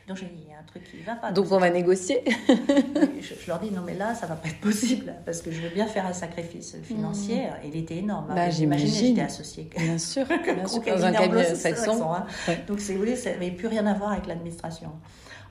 Donc 0.09 0.17
j'ai 0.17 0.27
dit, 0.27 0.43
il 0.47 0.51
y 0.51 0.55
a 0.55 0.59
un 0.59 0.65
truc 0.65 0.83
qui 0.83 0.97
ne 0.97 1.05
va 1.05 1.15
pas. 1.15 1.31
Donc 1.31 1.53
on 1.53 1.59
va 1.59 1.71
négocier. 1.71 2.25
je, 2.49 3.47
leur 3.47 3.61
dis, 3.61 3.71
non 3.71 3.83
mais 3.87 3.95
là, 3.95 4.15
ça 4.15 4.27
ne 4.27 4.31
va 4.31 4.37
pas 4.37 4.49
être 4.49 4.61
possible, 4.61 5.15
parce 5.25 5.43
que 5.43 5.53
je 5.53 5.61
veux 5.61 5.69
bien 5.69 5.87
faire 5.87 6.07
un 6.07 6.13
sacrifice 6.13 6.77
financier. 6.83 7.45
Mmh. 7.45 7.67
Il 7.67 7.77
était 7.77 7.97
énorme. 7.99 8.27
Hein. 8.31 8.35
Bah, 8.35 8.51
J'imagine. 8.51 9.15
J'étais 9.15 9.21
associée. 9.21 9.71
Bien 9.77 9.99
sûr, 9.99 10.27
bien 10.45 10.67
sûr. 10.67 10.83
dans 10.83 11.05
un 11.05 11.13
cabinet 11.13 11.55
saxon. 11.55 12.13
Hein. 12.13 12.27
Donc 12.67 12.81
si 12.81 12.93
vous 12.93 12.99
voulez, 12.99 13.15
ça 13.15 13.31
n'avait 13.31 13.53
plus 13.53 13.69
rien 13.69 13.87
à 13.87 13.95
voir 13.95 14.13
avec 14.13 14.27
l'administration. 14.27 14.91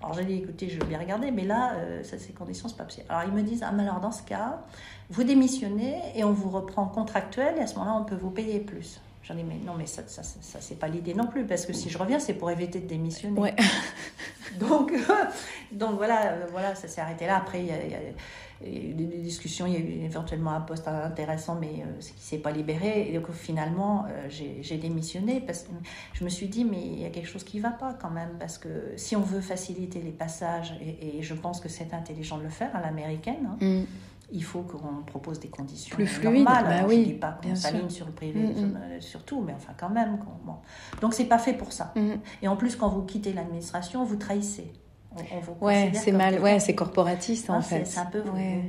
Alors 0.02 0.16
j'ai 0.16 0.26
dit, 0.26 0.36
écoutez, 0.36 0.70
je 0.70 0.80
veux 0.80 0.86
bien 0.86 1.00
regarder, 1.00 1.30
mais 1.32 1.44
là, 1.44 1.74
euh, 1.76 2.04
ça, 2.04 2.18
ces 2.18 2.34
conditions, 2.34 2.68
c'est 2.68 2.78
pas 2.78 2.84
possible. 2.84 3.06
Alors 3.10 3.24
ils 3.28 3.34
me 3.34 3.44
disent, 3.44 3.64
ah, 3.64 3.72
mais 3.72 3.84
alors 3.84 4.00
dans 4.00 4.12
ce 4.12 4.24
cas, 4.24 4.62
vous 5.10 5.24
démissionnez 5.24 6.02
et 6.16 6.24
on 6.24 6.32
vous 6.32 6.50
reprend 6.50 6.86
contractuel 6.88 7.56
et 7.58 7.62
à 7.62 7.68
ce 7.68 7.76
moment-là, 7.76 7.98
on 8.02 8.06
peut 8.06 8.16
vous 8.16 8.32
payer 8.32 8.60
plus. 8.60 9.00
J'en 9.24 9.36
dis, 9.36 9.44
mais 9.44 9.60
non, 9.64 9.74
mais 9.78 9.86
ça, 9.86 10.02
ça, 10.08 10.24
ça, 10.24 10.60
c'est 10.60 10.80
pas 10.80 10.88
l'idée 10.88 11.14
non 11.14 11.28
plus, 11.28 11.46
parce 11.46 11.68
que 11.68 11.74
si 11.74 11.90
je 11.90 11.98
reviens, 11.98 12.20
c'est 12.20 12.34
pour 12.34 12.50
éviter 12.50 12.80
de 12.80 12.88
démissionner. 12.88 13.40
Ouais. 13.40 13.56
donc, 14.60 14.94
donc 15.72 15.98
voilà, 15.98 16.32
euh, 16.32 16.48
voilà, 16.52 16.74
ça 16.74 16.88
s'est 16.88 17.02
arrêté 17.02 17.28
là. 17.28 17.38
Après, 17.38 17.60
il 17.60 17.68
y 17.68 17.72
a, 17.72 18.00
eu 18.70 18.94
des 18.94 19.06
discussions, 19.06 19.66
il 19.66 19.74
y 19.74 19.76
a 19.76 19.80
eu 19.80 20.04
éventuellement 20.04 20.52
un 20.52 20.62
poste 20.62 20.88
intéressant, 20.88 21.58
mais 21.60 21.84
euh, 21.84 22.00
ce 22.00 22.12
qui 22.12 22.22
s'est 22.22 22.38
pas 22.38 22.52
libéré. 22.52 23.10
Et 23.10 23.18
donc 23.18 23.32
finalement, 23.32 24.06
euh, 24.08 24.28
j'ai 24.30 24.78
démissionné 24.78 25.42
parce 25.42 25.64
que 25.64 25.72
je 26.14 26.24
me 26.24 26.30
suis 26.30 26.48
dit, 26.48 26.66
mais 26.66 26.82
il 26.82 27.00
y 27.02 27.06
a 27.06 27.10
quelque 27.10 27.28
chose 27.28 27.44
qui 27.44 27.60
va 27.60 27.72
pas 27.72 27.94
quand 27.94 28.12
même, 28.12 28.38
parce 28.40 28.58
que 28.58 28.94
si 28.96 29.16
on 29.16 29.22
veut 29.22 29.42
faciliter 29.42 30.02
les 30.02 30.12
passages, 30.12 30.74
et, 30.82 31.22
je 31.22 31.34
pense 31.34 31.60
que 31.60 31.70
c'est 31.70 31.94
intelligent 31.94 32.38
de 32.38 32.44
le 32.44 32.50
faire 32.50 32.76
à 32.76 32.82
l'américaine, 32.82 33.48
hein, 33.52 33.58
mm 33.62 33.86
il 34.32 34.44
faut 34.44 34.62
qu'on 34.62 35.04
propose 35.04 35.40
des 35.40 35.50
conditions 35.50 35.96
plus 35.96 36.08
fluides. 36.08 36.46
Normales. 36.46 36.66
Bah 36.66 36.88
oui, 36.88 36.96
je 36.96 37.00
ne 37.00 37.06
dis 37.06 37.14
pas 37.14 37.32
qu'on 37.32 37.56
s'aligne 37.56 37.90
sur 37.90 38.06
le 38.06 38.14
privé, 38.14 38.40
mm, 38.40 38.66
mm. 38.66 38.78
Euh, 38.78 39.02
surtout, 39.02 39.42
mais 39.42 39.54
enfin 39.54 39.74
quand 39.78 39.90
même. 39.90 40.20
Bon. 40.46 40.56
Donc 41.02 41.14
c'est 41.14 41.26
pas 41.26 41.38
fait 41.38 41.54
pour 41.54 41.74
ça. 41.74 41.94
Mm. 41.96 42.14
Et 42.42 42.48
en 42.48 42.56
plus, 42.56 42.76
quand 42.76 42.90
vous 42.90 43.04
quittez 43.04 43.34
l'administration, 43.34 44.04
vous 44.04 44.16
trahissez. 44.16 44.72
Ouais, 45.62 45.92
c'est 45.94 46.12
mal, 46.12 46.40
ouais, 46.40 46.60
c'est 46.60 46.76
corporatiste 46.76 47.50
en 47.50 47.62
fait. 47.62 47.86
C'est 47.86 48.00
un 48.00 48.06
peu 48.06 48.22
ouais. 48.22 48.64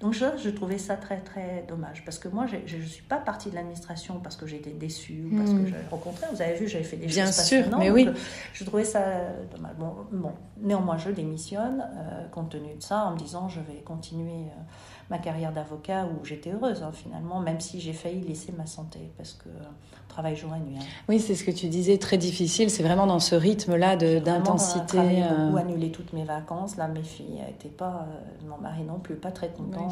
Donc 0.00 0.14
je, 0.14 0.24
je, 0.42 0.50
trouvais 0.50 0.78
ça 0.78 0.96
très 0.96 1.18
très 1.18 1.64
dommage 1.68 2.04
parce 2.04 2.18
que 2.18 2.28
moi 2.28 2.46
je 2.46 2.76
ne 2.76 2.82
suis 2.82 3.02
pas 3.02 3.18
partie 3.18 3.50
de 3.50 3.54
l'administration 3.54 4.20
parce 4.20 4.36
que 4.36 4.46
j'étais 4.46 4.70
déçue 4.70 5.24
ou 5.30 5.36
parce 5.36 5.50
que 5.50 5.56
hmm. 5.56 5.66
j'avais 5.66 5.88
rencontré. 5.90 6.26
Vous 6.32 6.42
avez 6.42 6.54
vu, 6.54 6.68
j'avais 6.68 6.84
fait 6.84 6.96
des 6.96 7.06
Bien 7.06 7.26
choses 7.26 7.44
sûr, 7.44 7.64
mais 7.78 7.90
oui. 7.90 8.08
Je 8.52 8.64
trouvais 8.64 8.84
ça 8.84 9.02
dommage. 9.54 9.76
Bon, 9.78 9.94
bon. 10.12 10.32
néanmoins 10.60 10.96
je 10.96 11.10
démissionne 11.10 11.84
euh, 11.96 12.28
compte 12.28 12.50
tenu 12.50 12.74
de 12.74 12.82
ça 12.82 13.06
en 13.06 13.12
me 13.12 13.18
disant 13.18 13.48
je 13.48 13.60
vais 13.60 13.80
continuer. 13.84 14.46
Euh, 14.46 14.62
ma 15.10 15.18
carrière 15.18 15.52
d'avocat 15.52 16.06
où 16.06 16.24
j'étais 16.24 16.50
heureuse 16.50 16.82
hein, 16.82 16.92
finalement, 16.92 17.40
même 17.40 17.60
si 17.60 17.80
j'ai 17.80 17.92
failli 17.92 18.20
laisser 18.20 18.52
ma 18.52 18.66
santé 18.66 19.10
parce 19.16 19.32
que 19.32 19.48
travail 20.08 20.36
jour 20.36 20.50
et 20.54 20.60
nuit. 20.60 20.76
Hein. 20.78 20.84
Oui, 21.08 21.20
c'est 21.20 21.34
ce 21.34 21.44
que 21.44 21.50
tu 21.50 21.68
disais, 21.68 21.96
très 21.98 22.18
difficile. 22.18 22.68
C'est 22.70 22.82
vraiment 22.82 23.06
dans 23.06 23.20
ce 23.20 23.34
rythme-là 23.34 23.96
d'intensité. 23.96 24.98
J'ai 25.08 25.22
euh... 25.22 25.46
beaucoup 25.46 25.56
annulé 25.56 25.90
toutes 25.90 26.12
mes 26.12 26.24
vacances. 26.24 26.76
Là, 26.76 26.88
mes 26.88 27.02
filles 27.02 27.40
n'étaient 27.46 27.68
pas, 27.68 28.06
euh, 28.08 28.48
mon 28.48 28.58
mari 28.58 28.82
non 28.82 28.98
plus, 28.98 29.14
pas 29.14 29.30
très 29.30 29.48
content. 29.48 29.88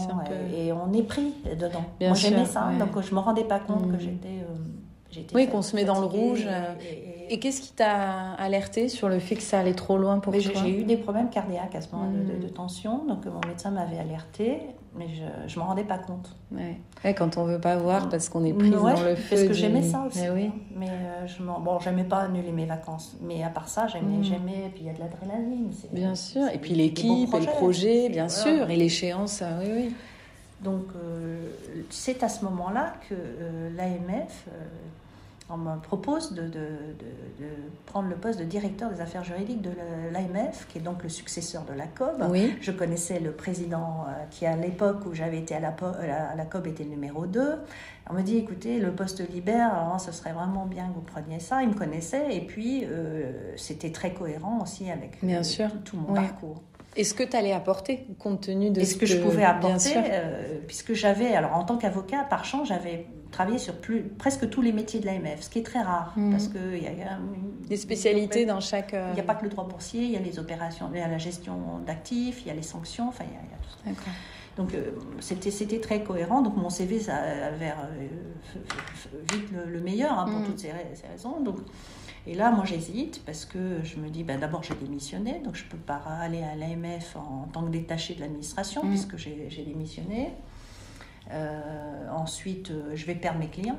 et, 0.55 0.73
on 0.73 0.93
est 0.93 1.03
pris 1.03 1.33
dedans. 1.45 1.85
Bien 1.99 2.09
Moi, 2.09 2.19
j'aimais 2.19 2.45
ça, 2.45 2.71
donc 2.79 3.01
je 3.01 3.15
me 3.15 3.21
rendais 3.21 3.45
pas 3.45 3.61
compte 3.61 3.91
que 3.91 3.97
mm. 3.97 4.01
j'étais. 4.01 4.29
Euh, 4.29 5.23
oui, 5.35 5.49
qu'on 5.49 5.63
se 5.63 5.75
met 5.75 5.85
dans 5.85 6.01
le 6.01 6.07
rouge. 6.07 6.47
Et, 6.81 7.18
qu'est-ce 7.37 7.61
qui 7.61 7.73
t'a 7.73 8.33
alerté 8.39 8.89
sur 8.89 9.09
le 9.09 9.19
fait 9.19 9.37
que 9.37 9.43
ça 9.43 9.61
allait 9.61 9.75
trop 9.75 9.99
loin 9.99 10.19
pour 10.19 10.33
toi? 10.33 10.43
J'ai 10.43 10.81
eu 10.81 10.85
des 10.85 10.97
problèmes 10.97 11.29
cardiaques 11.29 11.75
à 11.75 11.81
ce 11.81 11.95
moment 11.95 12.11
de, 12.11 12.41
de, 12.41 12.47
mm. 12.47 12.51
tension, 12.51 13.05
donc 13.07 13.27
mon 13.27 13.47
médecin 13.47 13.71
m'avait 13.71 13.99
alerté 13.99 14.61
mais 14.99 15.07
je 15.47 15.55
ne 15.55 15.61
m'en 15.61 15.69
rendais 15.69 15.85
pas 15.85 15.99
compte. 15.99 16.35
Ouais. 16.51 17.15
quand 17.15 17.37
on 17.37 17.45
veut 17.45 17.61
pas 17.61 17.77
voir 17.77 18.09
parce 18.09 18.29
qu'on 18.29 18.45
est 18.45 18.53
pris 18.53 18.71
dans 18.71 18.89
le 18.89 19.15
feu. 19.15 19.37
Parce 19.37 19.43
que 19.45 19.53
j'aimais 19.53 19.83
ça 19.83 20.05
aussi. 20.07 20.21
Mais, 20.21 20.31
oui. 20.31 20.51
mais 20.75 20.89
euh, 20.89 21.27
je 21.27 21.43
bon, 21.43 21.79
j'aimais 21.79 22.05
pas 22.05 22.23
annuler 22.23 22.53
mes 22.53 22.67
vacances, 22.67 23.17
mais 23.23 23.43
à 23.43 23.49
part 23.49 23.69
ça, 23.69 23.87
j'aimais, 23.87 24.19
mm. 24.19 24.25
j'aimais. 24.25 24.71
Puis 24.75 24.83
il 24.83 24.87
y 24.87 24.91
a 24.91 24.95
de 24.95 25.01
l'adrénaline. 25.01 25.71
Bien 25.93 26.15
sûr. 26.15 26.49
Et 26.53 26.59
puis 26.59 26.75
l'équipe, 26.75 27.33
et 27.33 27.41
le 27.41 27.47
projet, 27.47 28.09
bien 28.09 28.29
sûr, 28.29 28.69
et 28.71 28.77
l'échéance, 28.77 29.43
oui, 29.61 29.71
oui. 29.75 29.95
Donc 30.63 30.87
euh, 30.97 31.51
c'est 31.89 32.23
à 32.25 32.29
ce 32.29 32.45
moment-là 32.45 32.95
que 33.09 33.15
euh, 33.15 33.71
l'AMF 33.77 34.49
on 35.51 35.57
me 35.57 35.81
propose 35.81 36.33
de, 36.33 36.43
de, 36.43 36.69
de, 37.39 37.47
prendre 37.87 38.09
le 38.09 38.17
poste 38.17 38.39
de 38.39 38.45
directeur 38.45 38.91
des 38.91 39.01
affaires 39.01 39.25
juridiques 39.25 39.63
de 39.63 39.71
l'AMF, 40.13 40.67
qui 40.69 40.79
est 40.79 40.83
donc 40.83 41.03
le 41.03 41.09
successeur 41.09 41.65
de 41.65 41.73
la 41.73 41.87
COB. 41.87 42.27
Oui. 42.31 42.55
Je 42.61 42.71
connaissais 42.71 43.19
le 43.19 43.33
président 43.33 44.05
euh, 44.07 44.25
qui, 44.31 44.45
à 44.45 44.57
l'époque 44.57 45.07
où 45.07 45.15
j'avais 45.15 45.39
été 45.39 45.55
à 45.55 45.61
la, 45.61 45.69
à 45.69 46.35
la, 46.37 46.45
COB, 46.45 46.67
était 46.67 46.85
le 46.85 46.91
numéro 46.91 47.27
2. 47.27 47.55
On 48.11 48.15
me 48.15 48.23
dit, 48.23 48.37
écoutez, 48.37 48.79
le 48.79 48.93
poste 48.93 49.27
libère, 49.31 49.73
alors 49.73 50.01
ce 50.01 50.13
serait 50.13 50.33
vraiment 50.33 50.67
bien 50.67 50.89
que 50.89 50.95
vous 50.95 51.01
preniez 51.01 51.41
ça. 51.41 51.63
Il 51.63 51.71
me 51.71 51.75
connaissait 51.75 52.35
et 52.35 52.43
puis 52.43 52.85
euh, 52.85 53.33
c'était 53.57 53.93
très 53.93 54.13
cohérent 54.13 54.61
aussi 54.63 54.91
avec 54.91 55.19
bien 55.23 55.43
sûr. 55.43 55.69
Tout, 55.85 55.97
mon 55.97 56.15
parcours. 56.15 56.63
Est-ce 56.99 57.15
que 57.15 57.23
tu 57.23 57.37
allais 57.37 57.53
apporter, 57.53 58.07
compte 58.19 58.43
tenu 58.43 58.71
de 58.71 58.85
ce, 58.85 58.97
que, 58.97 59.07
je 59.07 59.19
pouvais 59.19 59.45
apporter, 59.45 59.95
euh, 59.97 60.59
puisque 60.67 60.95
j'avais, 60.95 61.35
alors 61.35 61.55
en 61.55 61.65
tant 61.65 61.79
qu'avocat, 61.79 62.25
par 62.25 62.45
chance, 62.45 62.69
j'avais 62.69 63.07
travaillé 63.31 63.59
sur 63.59 63.75
plus, 63.75 64.03
presque 64.03 64.51
tous 64.51 64.63
les 64.63 64.73
métiers 64.73 65.01
de 65.01 65.07
l'AMF, 65.07 65.43
ce 65.43 65.51
qui 65.51 65.61
est 65.61 65.67
très 65.67 65.81
rare, 65.81 66.13
mhm. 66.17 66.31
parce 66.31 66.49
qu'il 66.49 66.83
y 66.83 66.87
a, 66.87 67.19
des 67.69 67.77
spécialités 67.77 68.47
dans 68.47 68.61
chaque... 68.61 68.95
Il 69.11 69.15
n'y 69.15 69.21
a 69.21 69.25
pas 69.25 69.37
que 69.37 69.45
le 69.45 69.51
droit 69.51 69.65
boursier, 69.65 70.03
il 70.03 70.11
y 70.11 70.17
a 70.17 70.21
les 70.21 70.39
opérations, 70.39 70.91
il 70.93 70.99
y 70.99 71.03
a 71.03 71.09
la 71.09 71.19
gestion 71.19 71.79
d'actifs, 71.87 72.43
il 72.43 72.49
y 72.49 72.51
a 72.51 72.55
les 72.55 72.63
sanctions, 72.63 73.09
enfin, 73.09 73.25
il 73.29 73.35
y 73.35 73.37
a, 73.37 73.41
il 73.45 73.51
y 73.51 73.55
a 73.55 73.95
tout 73.95 74.01
ça. 74.05 74.11
Donc 74.59 74.75
euh, 74.75 74.91
c'était, 75.21 75.53
c'était 75.53 75.79
très 75.79 76.03
cohérent. 76.03 76.43
Donc 76.43 76.57
mon 76.57 76.69
CV 76.69 76.99
ça 76.99 77.15
avait 77.15 77.71
euh, 77.71 78.09
vite 79.33 79.51
le, 79.53 79.81
meilleur 79.81 80.19
hein, 80.19 80.25
pour 80.25 80.41
mhm. 80.41 80.47
toutes 80.47 80.59
ces, 80.59 80.73
ces, 80.95 81.07
raisons. 81.07 81.41
Donc, 81.41 81.59
et 82.27 82.35
là, 82.35 82.51
moi, 82.51 82.65
j'hésite 82.65 83.23
parce 83.25 83.45
que 83.45 83.83
je 83.83 83.97
me 83.97 84.11
dis, 84.11 84.23
ben, 84.23 84.39
d'abord, 84.39 84.63
j'ai 84.63 84.75
démissionné, 84.75 85.41
donc 85.45 85.55
je 85.55 85.65
ne 85.65 85.71
peux 85.71 85.79
pas 85.79 86.03
aller 86.21 86.43
à 86.43 86.55
l'AMF 86.55 87.17
en, 87.17 87.49
tant 87.53 87.63
que 87.63 87.71
détaché 87.71 88.15
de 88.15 88.21
l'administration, 88.21 88.85
mm. 88.85 88.89
puisque 88.89 89.17
j'ai 89.17 89.65
démissionné. 89.67 90.33
Euh, 91.31 92.09
ensuite, 92.11 92.71
euh, 92.71 92.93
je 92.95 93.05
vais 93.07 93.15
perdre 93.15 93.39
mes 93.39 93.49
clients. 93.49 93.79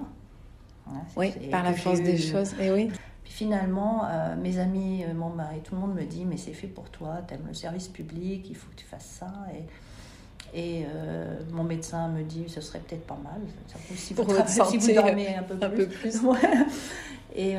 Hein, 0.88 1.02
oui, 1.16 1.32
par 1.52 1.64
la 1.64 1.74
force 1.74 2.02
des 2.02 2.18
choses. 2.18 2.54
Et 2.54 2.68
eh 2.68 2.72
oui. 2.72 2.92
Puis 3.24 3.34
finalement, 3.34 4.06
euh, 4.06 4.36
mes 4.36 4.58
amis, 4.58 5.04
mon 5.14 5.30
mari, 5.30 5.60
tout 5.64 5.76
le 5.76 5.82
monde 5.82 5.94
me 5.94 6.04
dit, 6.04 6.26
mais 6.26 6.38
c'est 6.38 6.54
fait 6.54 6.68
pour 6.68 6.90
toi, 6.90 7.20
tu 7.28 7.36
aimes 7.36 7.46
le 7.48 7.54
service 7.54 7.88
public, 7.88 8.48
il 8.50 8.56
faut 8.56 8.70
que 8.72 8.76
tu 8.76 8.86
fasses 8.86 9.20
ça. 9.20 9.32
Et, 10.54 10.82
et 10.82 10.86
mon 11.52 11.64
médecin 11.64 12.08
me 12.08 12.24
dit, 12.24 12.46
ce 12.48 12.62
serait 12.62 12.80
peut-être 12.80 13.06
pas 13.06 13.20
mal, 13.24 13.42
si, 13.96 14.16
vous, 14.16 14.26
si 14.48 14.78
vous 14.78 14.94
dormez 14.94 15.36
un 15.36 15.44
peu 15.44 15.56
plus. 15.56 15.66
Un 15.66 15.70
peu 15.70 15.88
plus. 15.88 16.22
Et, 17.36 17.56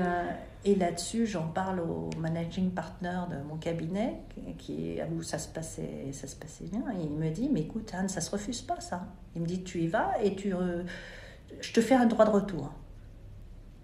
et 0.64 0.74
là-dessus, 0.74 1.26
j'en 1.26 1.48
parle 1.48 1.80
au 1.80 2.10
managing 2.18 2.70
partner 2.70 3.18
de 3.30 3.48
mon 3.48 3.56
cabinet, 3.56 4.20
qui, 4.58 4.98
où 5.16 5.22
ça 5.22 5.38
se, 5.38 5.48
passait, 5.48 6.12
ça 6.12 6.26
se 6.26 6.36
passait 6.36 6.64
bien. 6.64 6.84
Et 6.92 7.04
il 7.04 7.10
me 7.10 7.30
dit, 7.30 7.48
mais 7.50 7.62
écoute, 7.62 7.90
Anne, 7.94 8.08
ça 8.08 8.20
se 8.20 8.30
refuse 8.30 8.60
pas, 8.60 8.80
ça. 8.80 9.06
Il 9.34 9.42
me 9.42 9.46
dit, 9.46 9.62
tu 9.62 9.80
y 9.80 9.88
vas 9.88 10.12
et 10.22 10.34
tu, 10.34 10.52
je 11.60 11.72
te 11.72 11.80
fais 11.80 11.94
un 11.94 12.06
droit 12.06 12.26
de 12.26 12.30
retour. 12.30 12.70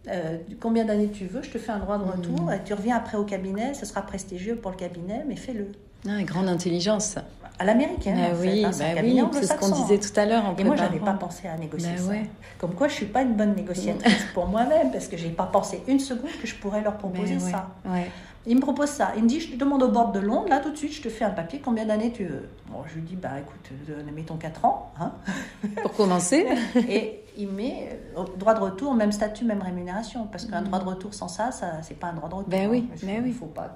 Euh, 0.09 0.39
combien 0.61 0.85
d'années 0.85 1.11
tu 1.11 1.27
veux, 1.27 1.43
je 1.43 1.51
te 1.51 1.59
fais 1.59 1.73
un 1.73 1.79
droit 1.79 1.99
de 1.99 2.05
retour. 2.05 2.43
Mmh. 2.43 2.53
Et 2.53 2.65
tu 2.65 2.75
reviens 2.75 2.97
après 2.97 3.17
au 3.17 3.25
cabinet, 3.25 3.75
ce 3.75 3.87
sera 3.87 4.03
prestigieux 4.03 4.57
pour 4.57 4.71
le 4.71 4.77
cabinet, 4.77 5.25
mais 5.27 5.37
fais-le. 5.37 5.69
Ah, 6.09 6.23
grande 6.23 6.49
intelligence 6.49 7.17
à 7.59 7.65
l'américaine. 7.65 8.17
Bah 8.17 8.37
oui, 8.41 8.65
hein, 8.65 8.71
bah 8.79 9.01
oui 9.03 9.21
c'est 9.33 9.47
ce 9.47 9.55
qu'on 9.55 9.71
disait 9.71 9.99
tout 9.99 10.19
à 10.19 10.27
l'heure. 10.27 10.55
Et 10.59 10.65
moi, 10.65 10.77
j'avais 10.77 10.99
pas 10.99 11.15
pensé 11.15 11.49
à 11.49 11.57
négocier 11.57 11.93
bah 11.97 12.15
ça. 12.15 12.21
Comme 12.59 12.75
quoi, 12.75 12.89
je 12.89 12.95
suis 12.95 13.07
pas 13.07 13.23
une 13.23 13.35
bonne 13.35 13.55
négociatrice 13.55 14.27
pour 14.35 14.47
moi-même, 14.47 14.91
parce 14.93 15.09
que 15.09 15.17
j'ai 15.17 15.31
pas 15.31 15.47
pensé 15.47 15.83
une 15.87 16.01
seconde 16.01 16.31
que 16.41 16.47
je 16.47 16.55
pourrais 16.55 16.83
leur 16.83 16.97
proposer 16.97 17.39
ça. 17.39 17.69
Ouais. 17.85 18.11
Il 18.49 18.55
me 18.55 18.61
propose 18.61 18.91
ça. 18.91 19.13
Il 19.17 19.25
me 19.25 19.29
dit, 19.29 19.41
je 19.41 19.51
te 19.51 19.57
demande 19.57 19.83
au 19.83 19.89
bord 19.89 20.13
de 20.13 20.21
Londres, 20.21 20.49
là 20.49 20.61
tout 20.61 20.71
de 20.71 20.77
suite, 20.77 20.93
je 20.93 21.03
te 21.03 21.09
fais 21.09 21.25
un 21.25 21.31
papier, 21.31 21.61
combien 21.63 21.85
d'années 21.85 22.13
tu 22.13 22.25
veux 22.25 22.49
Bon, 22.69 22.79
je 22.87 22.95
lui 22.95 23.03
dis, 23.03 23.17
bah 23.17 23.41
écoute, 23.41 23.73
euh, 23.91 24.03
mettons 24.15 24.37
4 24.37 24.65
ans. 24.65 24.93
Hein 25.01 25.13
pour 25.83 25.93
commencer. 25.95 26.47
Et 26.89 27.25
il 27.37 27.49
met 27.49 27.99
euh, 28.17 28.23
droit 28.37 28.55
de 28.55 28.61
retour, 28.61 28.95
même 28.95 29.11
statut, 29.11 29.45
même 29.45 29.63
rémunération. 29.63 30.29
Parce 30.31 30.47
qu'un 30.47 30.61
mm. 30.61 30.67
droit 30.67 30.79
de 30.79 30.85
retour 30.85 31.13
sans 31.13 31.27
ça, 31.27 31.51
ça 31.51 31.83
c'est 31.83 31.99
pas 31.99 32.09
un 32.09 32.15
droit 32.15 32.29
de 32.29 32.35
retour. 32.37 32.49
Ben 32.49 32.71
oui, 32.71 32.89
mais 33.03 33.17
hein. 33.17 33.21
oui. 33.25 33.31
Il 33.31 33.35
faut 33.35 33.47
pas. 33.47 33.75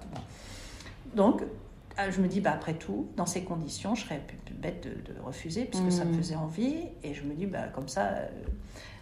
Donc, 1.16 1.42
je 2.10 2.20
me 2.20 2.28
dis, 2.28 2.40
bah, 2.40 2.52
après 2.54 2.74
tout, 2.74 3.08
dans 3.16 3.26
ces 3.26 3.42
conditions, 3.42 3.94
je 3.94 4.04
serais 4.04 4.22
bête 4.52 4.82
de, 4.82 5.20
refuser, 5.22 5.64
puisque 5.64 5.92
ça 5.92 6.04
me 6.04 6.12
mmh. 6.12 6.18
faisait 6.18 6.36
envie. 6.36 6.76
Et 7.02 7.14
je 7.14 7.24
me 7.24 7.34
dis, 7.34 7.46
bah, 7.46 7.64
comme 7.74 7.88
ça, 7.88 8.06
euh, 8.06 8.28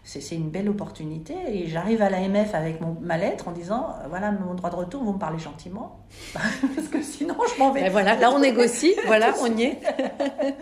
c'est 0.05 0.34
une 0.34 0.51
belle 0.51 0.68
opportunité. 0.68 1.34
Et 1.49 1.68
j'arrive 1.68 2.03
à 2.03 2.11
l'AMF 2.11 2.55
avec 2.55 2.80
mon, 2.80 2.96
ma 3.01 3.18
lettre 3.18 3.49
en 3.49 3.53
disant, 3.53 3.90
euh, 3.90 4.09
voilà 4.09 4.32
mon 4.32 4.55
droit 4.55 4.70
de 4.70 4.76
retour, 4.76 5.05
vous 5.05 5.12
me 5.12 5.18
parlez 5.18 5.38
gentiment. 5.38 6.05
parce 6.32 6.88
que 6.88 7.03
sinon, 7.03 7.36
je 7.55 7.59
m'en 7.59 7.72
vais. 7.72 7.86
Et 7.86 7.90
voilà, 7.90 8.16
là, 8.16 8.30
on 8.30 8.40
négocie, 8.40 8.94
voilà, 9.07 9.34
on 9.40 9.57
y 9.57 9.64
est. 9.64 9.80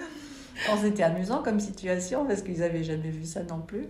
C'était 0.82 1.02
amusant 1.02 1.42
comme 1.42 1.60
situation, 1.60 2.24
parce 2.24 2.42
qu'ils 2.42 2.60
n'avaient 2.60 2.84
jamais 2.84 3.10
vu 3.10 3.24
ça 3.24 3.42
non 3.42 3.60
plus. 3.60 3.86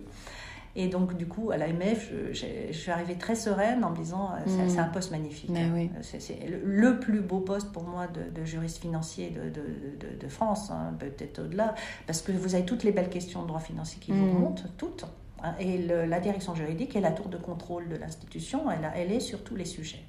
Et 0.79 0.87
donc, 0.87 1.17
du 1.17 1.25
coup, 1.25 1.49
à 1.49 1.57
l'AMF, 1.57 2.11
je, 2.31 2.45
je, 2.71 2.77
suis 2.77 2.91
arrivée 2.91 3.15
très 3.15 3.33
sereine 3.33 3.83
en 3.83 3.89
me 3.89 3.95
disant 3.95 4.29
euh, 4.33 4.67
c'est 4.67 4.77
un 4.77 4.87
poste 4.87 5.09
magnifique. 5.09 5.49
Oui. 5.49 5.89
Euh, 5.95 5.99
c'est 6.01 6.37
le, 6.63 6.99
plus 6.99 7.21
beau 7.21 7.39
poste 7.39 7.71
pour 7.71 7.83
moi 7.83 8.05
de, 8.07 8.45
juriste 8.45 8.77
financier 8.77 9.31
de, 9.31 9.49
de, 9.49 10.19
de 10.19 10.27
France, 10.27 10.69
hein, 10.69 10.93
peut-être 10.99 11.39
au-delà, 11.39 11.73
parce 12.05 12.21
que 12.21 12.31
vous 12.31 12.53
avez 12.53 12.63
toutes 12.63 12.83
les 12.83 12.91
belles 12.91 13.09
questions 13.09 13.41
de 13.41 13.47
droit 13.47 13.59
financier 13.59 13.99
qui 13.99 14.11
vous 14.11 14.23
mm. 14.23 14.35
remontent, 14.35 14.63
toutes. 14.77 15.05
Hein, 15.41 15.55
et 15.59 15.79
la 15.79 16.19
direction 16.19 16.53
juridique 16.53 16.95
est 16.95 17.01
la 17.01 17.11
tour 17.11 17.27
de 17.27 17.37
contrôle 17.37 17.89
de 17.89 17.95
l'institution, 17.95 18.69
elle, 18.69 18.91
elle, 18.95 19.11
est 19.11 19.19
sur 19.19 19.43
tous 19.43 19.55
les 19.55 19.65
sujets. 19.65 20.03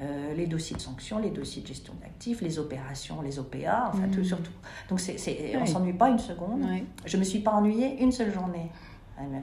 Euh, 0.00 0.34
les 0.34 0.46
dossiers 0.46 0.76
de 0.76 0.80
sanctions, 0.80 1.18
les 1.18 1.30
dossiers 1.30 1.60
de 1.60 1.66
gestion 1.66 1.92
d'actifs, 2.00 2.40
les 2.40 2.58
opérations, 2.58 3.20
les 3.20 3.38
OPA, 3.38 3.90
enfin 3.92 4.08
tout, 4.10 4.20
mm. 4.20 4.24
surtout. 4.24 4.52
Donc 4.88 4.98
on 4.98 5.60
ne 5.60 5.66
s'ennuie 5.66 5.92
pas 5.92 6.08
une 6.08 6.18
seconde. 6.18 6.64
Je 7.04 7.16
ne 7.16 7.20
me 7.20 7.24
suis 7.24 7.40
pas 7.40 7.52
ennuyée 7.52 8.02
une 8.02 8.12
seule 8.12 8.32
journée. 8.32 8.70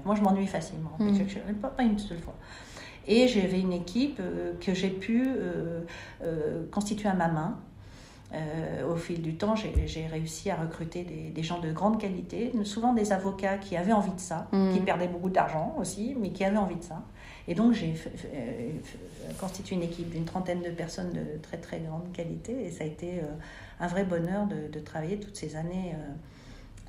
Moi, 0.06 0.16
je 0.16 0.22
m'ennuie 0.22 0.48
facilement. 0.48 0.92
Mm. 1.00 1.54
Pas, 1.62 1.70
pas 1.70 1.84
une 1.84 2.00
seule 2.00 2.20
fois. 2.20 2.36
Et 3.08 3.28
j'avais 3.28 3.60
une 3.60 3.74
équipe 3.74 4.20
euh, 4.20 4.54
que 4.60 4.74
j'ai 4.74 4.90
pu 4.90 5.24
euh, 5.26 5.82
euh, 6.24 6.66
constituer 6.72 7.10
à 7.10 7.14
ma 7.14 7.28
main. 7.28 7.58
au 8.90 8.96
fil 8.96 9.22
du 9.22 9.36
temps, 9.36 9.56
j'ai 9.56 10.08
réussi 10.08 10.50
à 10.50 10.56
recruter 10.56 11.04
des, 11.36 11.44
gens 11.44 11.60
de 11.60 11.72
grande 11.72 12.00
qualité, 12.00 12.52
souvent 12.64 12.94
des 12.94 13.12
avocats 13.12 13.60
qui 13.60 13.78
avaient 13.78 13.94
envie 13.94 14.14
de 14.14 14.20
ça, 14.20 14.48
mm. 14.52 14.74
qui 14.74 14.80
perdaient 14.80 15.08
beaucoup 15.08 15.30
d'argent 15.30 15.76
aussi, 15.80 16.16
mais 16.20 16.32
qui 16.32 16.44
avaient 16.44 16.58
envie 16.58 16.78
de 16.78 16.84
ça. 16.84 17.04
Et 17.48 17.54
donc, 17.54 17.74
j'ai 17.74 17.94
constitué 19.40 19.76
une 19.76 19.84
équipe 19.84 20.10
d'une 20.10 20.26
trentaine 20.26 20.62
de 20.62 20.70
personnes 20.72 21.12
de 21.12 21.38
très 21.44 21.58
très 21.58 21.80
grande 21.80 22.12
qualité, 22.12 22.66
et 22.66 22.72
ça 22.72 22.86
a 22.86 22.88
été 22.88 23.22
un 23.80 23.88
vrai 23.88 24.04
bonheur 24.04 24.48
de, 24.48 24.72
de 24.72 24.80
travailler 24.80 25.20
toutes 25.20 25.36
ces 25.36 25.56
années 25.56 25.94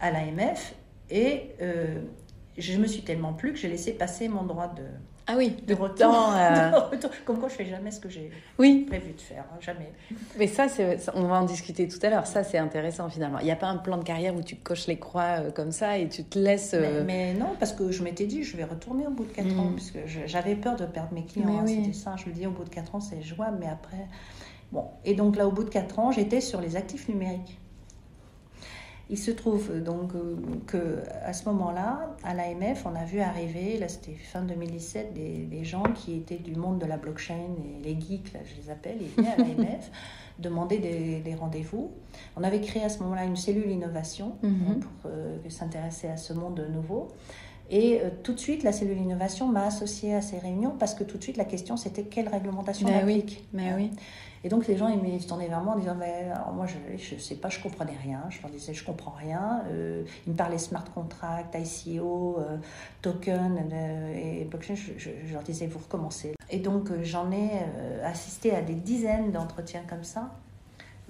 à 0.01 0.11
l'AMF. 0.11 0.74
Et 1.11 1.51
je 2.57 2.78
me 2.78 2.86
suis 2.86 3.02
tellement 3.02 3.32
plu 3.32 3.52
que 3.52 3.59
j'ai 3.59 3.68
laissé 3.68 3.92
passer 3.92 4.28
mon 4.28 4.44
droit 4.44 4.68
de, 4.68 4.82
ah 5.26 5.34
oui, 5.38 5.57
de, 5.66 5.74
retour, 5.74 6.34
euh. 6.36 6.70
Comme 7.24 7.38
quoi, 7.38 7.48
je 7.48 7.55
fais 7.55 7.64
jamais 7.64 7.90
ce 7.90 7.98
que 7.98 8.11
j'ai 8.11 8.30
oui. 8.59 8.84
prévu 8.86 9.12
de 9.12 9.20
faire, 9.20 9.44
hein, 9.50 9.57
jamais. 9.59 9.90
Mais 10.38 10.46
ça, 10.46 10.66
on 11.14 11.22
va 11.22 11.36
en 11.36 11.44
discuter 11.44 11.88
tout 11.88 11.98
à 12.02 12.11
l'heure. 12.11 12.26
Ça, 12.26 12.44
c'est 12.44 12.59
intéressant 12.59 13.09
finalement. 13.09 13.38
Il 13.38 13.46
n'y 13.46 13.50
a 13.50 13.57
pas 13.57 13.68
un 13.68 13.78
plan 13.78 13.96
de 13.96 14.05
carrière 14.05 14.34
où 14.34 14.42
tu 14.42 14.57
coches 14.57 14.86
les 14.86 14.98
croix 14.98 15.40
euh, 15.40 15.50
comme 15.50 15.72
ça 15.72 15.96
et 15.96 16.11
tu 16.11 16.24
te 16.24 16.38
laisses. 16.38 16.74
Euh, 16.74 17.02
mais, 17.07 17.32
non, 17.32 17.55
parce 17.59 17.72
que 17.72 17.90
je 17.90 18.02
m'étais 18.02 18.26
dit, 18.26 18.42
je 18.44 18.55
vais 18.57 18.64
retourner 18.64 19.07
au 19.07 19.11
bout 19.11 19.24
de 19.24 19.32
4 19.32 19.46
ans, 19.59 19.64
mm. 19.64 19.74
parce 19.74 19.90
que 19.92 19.98
j'avais 20.26 20.57
peur 20.57 20.76
de 20.76 20.84
perdre 20.84 21.14
mes 21.14 21.24
clients. 21.24 21.61
Hein, 21.61 21.66
c'était 21.66 21.94
ça. 21.94 22.16
Je 22.22 22.28
me 22.28 22.34
dis, 22.34 22.46
au 22.46 22.50
bout 22.50 22.64
de 22.64 22.70
4 22.70 22.94
ans, 22.94 23.00
c'est 23.00 23.22
jouable, 23.22 23.57
mais 23.61 23.68
après. 23.68 24.07
Bon, 24.72 24.84
et 25.07 25.14
donc 25.14 25.36
là, 25.36 25.46
au 25.46 25.52
bout 25.52 25.64
de 25.64 25.70
4 25.70 25.98
ans, 26.00 26.12
j'étais 26.12 26.42
sur 26.42 26.61
les 26.61 26.76
actifs 26.76 27.09
numériques. 27.09 27.59
Il 29.11 29.18
se 29.18 29.30
trouve 29.30 29.82
donc 29.82 30.12
que 30.66 31.02
à 31.22 31.32
ce 31.32 31.44
moment-là, 31.50 32.16
à 32.22 32.34
l'AMF, 32.34 32.86
on 32.86 32.94
a 32.94 33.05
vu 33.05 33.20
arriver, 33.20 33.78
là 33.78 33.88
c'était 33.88 34.14
fin 34.14 34.42
2017, 34.42 35.12
des, 35.12 35.64
gens 35.64 35.82
qui 35.82 36.14
étaient 36.14 36.38
du 36.38 36.55
monde 36.55 36.78
de 36.78 36.86
la 36.86 36.96
blockchain 36.96 37.34
et 37.34 37.84
les 37.84 38.00
geeks, 38.00 38.32
là, 38.32 38.40
je 38.44 38.61
les 38.61 38.70
appelle, 38.70 38.96
ils 39.00 39.09
venaient 39.09 39.32
à 39.32 39.36
l'AMF 39.38 39.90
demander 40.38 40.78
des, 40.78 41.34
rendez-vous. 41.34 41.92
On 42.36 42.42
avait 42.42 42.61
créé 42.61 42.82
à 42.82 42.88
ce 42.88 43.00
moment-là 43.00 43.24
une 43.24 43.36
cellule 43.36 43.70
innovation 43.70 44.36
hein, 44.42 44.48
mhm. 44.48 44.80
pour 44.80 45.11
s'intéresser 45.50 46.09
à 46.09 46.16
ce 46.16 46.32
monde 46.32 46.66
nouveau. 46.72 47.09
Et 47.71 48.01
euh, 48.01 48.11
tout 48.23 48.35
de 48.35 48.39
suite, 48.39 48.62
la 48.62 48.73
cellule 48.73 48.99
innovation 48.99 49.49
m'a 49.49 49.67
associée 49.67 50.15
à 50.15 50.21
ces 50.21 50.39
réunions 50.39 50.75
parce 50.79 50.95
que 50.95 51.05
tout 51.05 51.17
de 51.17 51.23
suite, 51.23 51.37
la 51.37 51.45
question 51.45 51.77
c'était 51.77 52.05
quelle 52.05 52.29
réglementation 52.29 52.89
on 52.89 52.99
applique. 52.99 53.47
Mais 53.53 53.73
oui. 53.75 53.91
Et 54.47 54.51
donc 54.51 54.67
les 54.67 54.77
gens 54.77 54.89
ils 54.89 55.23
se 55.23 55.27
tournaient 55.27 55.49
vers 55.49 55.62
moi 55.62 55.73
en 55.73 55.79
disant 55.79 55.95
mais 55.99 56.27
moi 56.55 56.67
je 56.67 57.15
ne 57.15 57.19
sais 57.19 57.37
pas, 57.37 57.49
je 57.49 57.61
comprenais 57.61 57.97
rien. 58.03 58.25
Je 58.29 58.43
leur 58.43 58.51
disais 58.51 58.75
je 58.75 58.85
comprends 58.85 59.15
rien. 59.19 59.62
Euh, 59.71 60.05
ils 60.27 60.33
me 60.33 60.37
parlaient 60.37 60.59
smart 60.59 60.85
contract, 60.95 61.57
ICO, 61.59 62.37
euh, 62.39 62.59
token 63.01 63.73
et 64.15 64.45
blockchain. 64.45 64.75
Je, 64.75 64.93
je, 64.99 65.33
leur 65.33 65.43
disais 65.43 65.67
vous 65.67 65.79
recommencez. 65.79 66.35
Et 66.51 66.59
donc 66.59 66.91
j'en 67.03 67.33
ai 67.33 67.49
assisté 68.05 68.55
à 68.55 68.61
des 68.61 68.75
dizaines 68.75 69.33
d'entretiens 69.33 69.83
comme 69.89 70.05
ça 70.05 70.31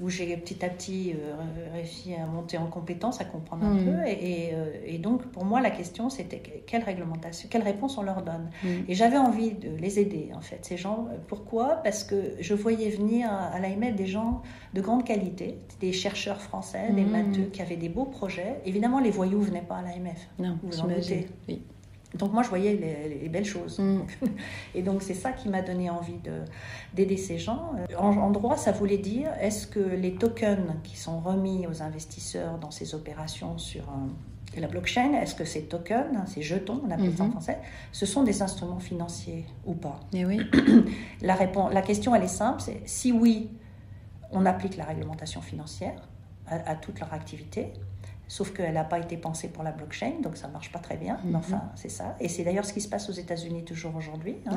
où 0.01 0.11
j'ai 0.11 0.37
petit 0.37 0.65
à 0.65 0.69
petit 0.69 1.13
euh, 1.13 1.35
réussi 1.73 2.15
à 2.15 2.27
monter 2.27 2.59
en 2.59 2.67
compétence, 2.67 3.21
à 3.21 3.25
comprendre 3.25 3.65
un 3.65 3.75
mm. 3.75 3.85
peu. 3.85 3.91
Euh, 3.93 4.81
et, 4.85 4.99
donc, 4.99 5.27
pour 5.27 5.45
moi, 5.45 5.61
la 5.61 5.71
question, 5.71 6.11
c'était 6.11 6.43
quelle 6.67 6.83
réglementation, 6.83 7.49
quelle 7.51 7.63
réponse 7.63 7.97
on 7.97 8.03
leur 8.03 8.23
donne. 8.23 8.51
Mm. 8.65 8.69
Et 8.89 8.95
j'avais 8.95 9.19
envie 9.19 9.53
de 9.53 9.71
les 9.77 10.01
aider, 10.01 10.31
en 10.35 10.41
fait, 10.41 10.65
ces 10.65 10.77
gens. 10.77 11.09
Pourquoi? 11.29 11.77
Parce 11.85 12.03
que 12.03 12.33
je 12.41 12.55
voyais 12.55 12.91
venir 12.91 13.31
à 13.31 13.59
l'AIMED 13.61 13.95
des 13.95 14.07
gens 14.07 14.43
de 14.73 14.81
grande 14.81 15.05
qualité, 15.05 15.59
des 15.81 15.93
chercheurs 15.93 16.41
français, 16.41 16.93
des 16.93 17.05
mm. 17.05 17.11
matheux 17.11 17.45
qui 17.53 17.63
avaient 17.63 17.77
des 17.77 17.89
beaux 17.89 18.07
projets. 18.07 18.61
Évidemment, 18.67 18.99
les 18.99 19.11
voyous 19.11 19.41
ne 19.41 19.45
venaient 19.45 19.63
pas 19.63 19.77
à 19.77 19.83
l'AMF. 19.83 20.29
Non, 20.41 20.59
vous 20.63 20.81
en 20.81 20.89
doutez. 20.89 21.29
Oui. 21.49 21.63
Donc 22.15 22.33
moi, 22.33 22.43
je 22.43 22.49
voyais 22.49 22.75
les, 23.21 23.29
belles 23.29 23.45
choses. 23.45 23.79
Mm. 23.79 24.03
Et 24.75 24.83
donc 24.83 25.03
c'est 25.03 25.15
ça 25.15 25.33
qui 25.33 25.49
m'a 25.49 25.63
donné 25.63 25.91
envie 25.91 26.19
d'aider 26.95 27.17
ces 27.17 27.39
gens. 27.39 27.73
En, 27.99 28.31
droit, 28.31 28.57
ça 28.57 28.73
voulait 28.73 28.99
dire, 28.99 29.31
est-ce 29.41 29.67
que 29.67 29.81
les 29.81 30.15
tokens 30.15 30.75
qui 30.83 30.97
sont 30.97 31.21
remis 31.21 31.67
aux 31.67 31.83
investisseurs 31.83 32.59
dans 32.59 32.71
ces 32.71 32.95
opérations 32.95 33.59
sur 33.59 33.85
la 34.61 34.69
blockchain, 34.69 35.15
est-ce 35.15 35.35
que 35.35 35.45
ces 35.45 35.65
tokens, 35.65 36.17
ces 36.27 36.43
jetons, 36.43 36.81
on 36.87 36.91
appelle 36.91 37.17
ça 37.17 37.25
en 37.25 37.29
mm-hmm. 37.29 37.31
français, 37.33 37.59
ce 37.93 38.07
sont 38.07 38.23
des 38.23 38.43
instruments 38.43 38.79
financiers 38.79 39.47
ou 39.67 39.75
pas? 39.75 40.01
Et 40.13 40.21
eh 40.21 40.25
oui. 40.25 40.41
la, 41.23 41.35
réponse, 41.35 41.73
la 41.73 41.83
question, 41.83 42.15
elle 42.15 42.23
est 42.23 42.29
simple, 42.29 42.61
c'est 42.61 42.81
si 42.85 43.13
oui, 43.13 43.51
on 44.31 44.47
applique 44.47 44.77
la 44.77 44.85
réglementation 44.85 45.41
financière 45.41 46.01
à, 46.47 46.71
à 46.71 46.75
toute 46.77 47.01
leur 47.01 47.13
activité. 47.13 47.73
Sauf 48.35 48.53
qu'elle 48.53 48.75
n'a 48.75 48.83
pas 48.83 48.99
été 48.99 49.17
pensée 49.17 49.47
pour 49.47 49.63
la 49.63 49.71
blockchain, 49.71 50.15
donc 50.21 50.37
ça 50.37 50.49
ne 50.49 50.53
marche 50.53 50.73
pas 50.73 50.81
très 50.81 50.97
bien. 50.97 51.21
Mais 51.23 51.31
mhm. 51.31 51.37
enfin, 51.37 51.63
c'est 51.77 51.89
ça. 51.89 52.17
Et 52.19 52.29
c'est 52.29 52.43
d'ailleurs 52.43 52.65
ce 52.65 52.73
qui 52.73 52.81
se 52.81 52.89
passe 52.89 53.09
aux 53.09 53.13
États-Unis 53.13 53.63
toujours 53.63 53.95
aujourd'hui. 53.95 54.39
Hein, 54.47 54.57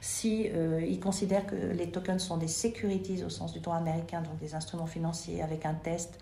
si 0.00 0.48
euh, 0.54 0.80
ils 0.80 1.00
considèrent 1.00 1.44
que 1.44 1.56
les 1.56 1.90
tokens 1.90 2.22
sont 2.22 2.36
des 2.36 2.46
securities 2.46 3.24
au 3.24 3.30
sens 3.30 3.52
du 3.52 3.58
droit 3.58 3.74
américain, 3.74 4.22
donc 4.22 4.38
des 4.38 4.54
instruments 4.54 4.86
financiers 4.86 5.42
avec 5.42 5.66
un 5.66 5.74
test, 5.74 6.20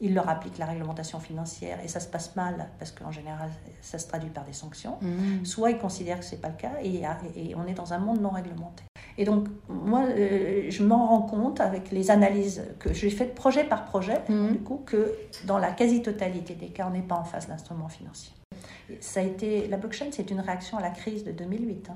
ils 0.00 0.14
leur 0.14 0.28
appliquent 0.28 0.58
la 0.58 0.66
réglementation 0.66 1.20
financière 1.20 1.78
et 1.84 1.88
ça 1.88 2.00
se 2.00 2.08
passe 2.08 2.36
mal 2.36 2.68
parce 2.78 2.90
qu'en 2.90 3.10
général 3.10 3.50
ça 3.80 3.98
se 3.98 4.08
traduit 4.08 4.30
par 4.30 4.44
des 4.44 4.52
sanctions. 4.52 4.98
Mhm. 5.00 5.44
Soit 5.44 5.70
ils 5.70 5.78
considèrent 5.78 6.20
que 6.20 6.24
ce 6.24 6.34
n'est 6.34 6.40
pas 6.40 6.48
le 6.48 6.56
cas 6.56 6.72
et, 6.82 7.02
et 7.36 7.54
on 7.54 7.66
est 7.66 7.74
dans 7.74 7.92
un 7.92 7.98
monde 7.98 8.20
non 8.20 8.30
réglementé. 8.30 8.84
Et 9.16 9.24
donc, 9.24 9.46
moi, 9.68 10.04
euh, 10.08 10.66
je 10.68 10.82
m'en 10.82 11.06
rends 11.06 11.22
compte 11.22 11.60
avec 11.60 11.92
les 11.92 12.10
analyses 12.10 12.64
que 12.80 12.92
j'ai 12.92 13.10
faites 13.10 13.34
projet 13.34 13.64
par 13.64 13.84
projet, 13.84 14.20
mhm. 14.28 14.52
du 14.52 14.58
coup, 14.58 14.82
que 14.84 15.14
dans 15.46 15.58
la 15.58 15.70
quasi-totalité 15.70 16.54
des 16.54 16.68
cas, 16.68 16.86
on 16.88 16.90
n'est 16.90 17.02
pas 17.02 17.14
en 17.14 17.24
face 17.24 17.48
d'instruments 17.48 17.88
financiers. 17.88 18.34
Ça 19.00 19.20
a 19.20 19.22
été, 19.22 19.68
la 19.68 19.76
blockchain, 19.76 20.06
c'est 20.10 20.30
une 20.30 20.40
réaction 20.40 20.78
à 20.78 20.82
la 20.82 20.90
crise 20.90 21.24
de 21.24 21.32
2008 21.32 21.90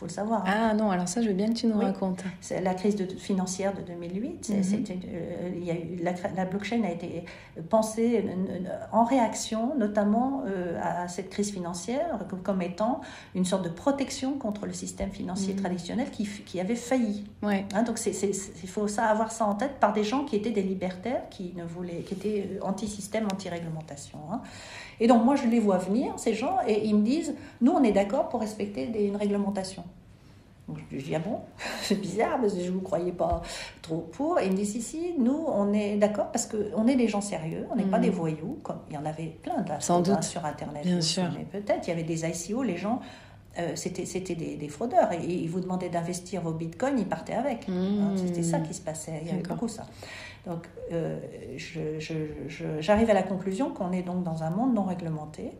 faut 0.00 0.06
le 0.06 0.10
savoir. 0.10 0.44
Hein. 0.46 0.70
Ah 0.70 0.74
non, 0.74 0.90
alors 0.90 1.08
ça, 1.08 1.20
je 1.20 1.28
veux 1.28 1.34
bien 1.34 1.48
que 1.48 1.58
tu 1.58 1.66
nous 1.66 1.78
racontes. 1.78 2.24
C'est 2.40 2.62
la 2.62 2.72
crise 2.72 2.96
de, 2.96 3.04
financière 3.04 3.74
de 3.74 3.82
2008. 3.82 4.48
Mhm. 4.48 4.84
Euh, 5.04 5.50
il 5.54 5.64
y 5.64 5.70
a 5.70 5.74
eu, 5.74 6.00
la, 6.02 6.44
blockchain 6.46 6.82
a 6.84 6.90
été 6.90 7.24
pensée 7.68 8.24
en 8.92 9.04
réaction, 9.04 9.76
notamment 9.76 10.42
euh, 10.46 10.80
à 10.82 11.06
cette 11.08 11.28
crise 11.28 11.52
financière, 11.52 12.18
comme, 12.42 12.62
étant 12.62 13.02
une 13.34 13.44
sorte 13.44 13.62
de 13.62 13.68
protection 13.68 14.38
contre 14.38 14.64
le 14.64 14.72
système 14.72 15.10
financier 15.10 15.52
mhm. 15.52 15.60
traditionnel 15.60 16.10
qui, 16.10 16.26
qui, 16.46 16.60
avait 16.60 16.76
failli. 16.76 17.24
Ouais. 17.42 17.66
Hein, 17.74 17.82
donc 17.82 18.00
il 18.06 18.68
faut 18.68 18.88
ça, 18.88 19.04
avoir 19.04 19.30
ça 19.30 19.44
en 19.44 19.54
tête 19.54 19.78
par 19.80 19.92
des 19.92 20.04
gens 20.04 20.24
qui 20.24 20.36
étaient 20.36 20.50
des 20.50 20.62
libertaires, 20.62 21.28
qui, 21.28 21.52
ne 21.56 21.64
voulaient, 21.64 22.04
qui 22.06 22.14
étaient 22.14 22.48
euh, 22.54 22.64
anti-système, 22.64 23.26
anti-réglementation. 23.30 24.18
Hein. 24.32 24.40
Et 24.98 25.06
donc 25.06 25.24
moi, 25.24 25.34
je 25.34 25.46
les 25.46 25.60
vois 25.60 25.78
venir, 25.78 26.12
ces 26.18 26.34
gens, 26.34 26.58
et 26.66 26.86
ils 26.86 26.94
me 26.94 27.02
disent, 27.02 27.34
nous, 27.60 27.72
on 27.72 27.82
est 27.82 27.92
d'accord 27.92 28.28
pour 28.28 28.40
respecter 28.40 28.84
une 29.06 29.16
réglementation. 29.16 29.82
Je 30.90 30.98
dis, 30.98 31.14
ah 31.14 31.18
bon, 31.18 31.40
c'est 31.82 32.00
bizarre, 32.00 32.40
parce 32.40 32.54
que 32.54 32.60
je 32.60 32.66
ne 32.66 32.72
vous 32.72 32.80
croyais 32.80 33.12
pas 33.12 33.42
trop 33.82 34.08
pour. 34.12 34.38
Et 34.38 34.46
ils 34.46 34.52
me 34.52 34.56
disent, 34.56 34.72
si, 34.72 34.82
si, 34.82 35.14
nous, 35.18 35.44
on 35.46 35.72
est 35.72 35.96
d'accord 35.96 36.30
parce 36.32 36.46
qu'on 36.46 36.86
est 36.86 36.96
des 36.96 37.08
gens 37.08 37.20
sérieux, 37.20 37.66
on 37.70 37.76
n'est 37.76 37.84
pas 37.84 37.98
des 37.98 38.10
voyous, 38.10 38.58
comme 38.62 38.78
il 38.88 38.94
y 38.94 38.98
en 38.98 39.06
avait 39.06 39.36
plein 39.42 39.62
de 39.62 39.70
Sans 39.80 40.00
doute. 40.00 40.22
sur 40.22 40.44
Internet. 40.44 40.84
Bien 40.84 41.00
sûr. 41.00 41.24
Mais 41.36 41.44
peut-être, 41.44 41.86
il 41.86 41.90
y 41.90 41.92
avait 41.92 42.04
des 42.04 42.24
ICO, 42.24 42.62
les 42.62 42.76
gens... 42.76 43.00
Euh, 43.58 43.72
c'était 43.74 44.04
des, 44.36 44.54
des, 44.54 44.68
fraudeurs 44.68 45.10
et, 45.10 45.24
ils 45.24 45.48
vous 45.48 45.58
demandaient 45.58 45.88
d'investir 45.88 46.40
vos 46.40 46.52
bitcoins, 46.52 46.96
ils 47.00 47.08
partaient 47.08 47.34
avec. 47.34 47.68
Hein, 47.68 48.14
c'était 48.14 48.44
ça 48.44 48.60
qui 48.60 48.72
se 48.72 48.80
passait, 48.80 49.18
il 49.22 49.26
y 49.26 49.32
avait 49.32 49.42
beaucoup 49.42 49.66
ça. 49.66 49.86
Donc, 50.46 50.68
euh, 50.92 51.18
j'arrive 52.78 53.10
à 53.10 53.14
la 53.14 53.22
conclusion 53.22 53.70
qu'on 53.70 53.92
est 53.92 54.02
donc 54.02 54.22
dans 54.22 54.42
un 54.42 54.50
monde 54.50 54.74
non 54.74 54.84
réglementé. 54.84 55.50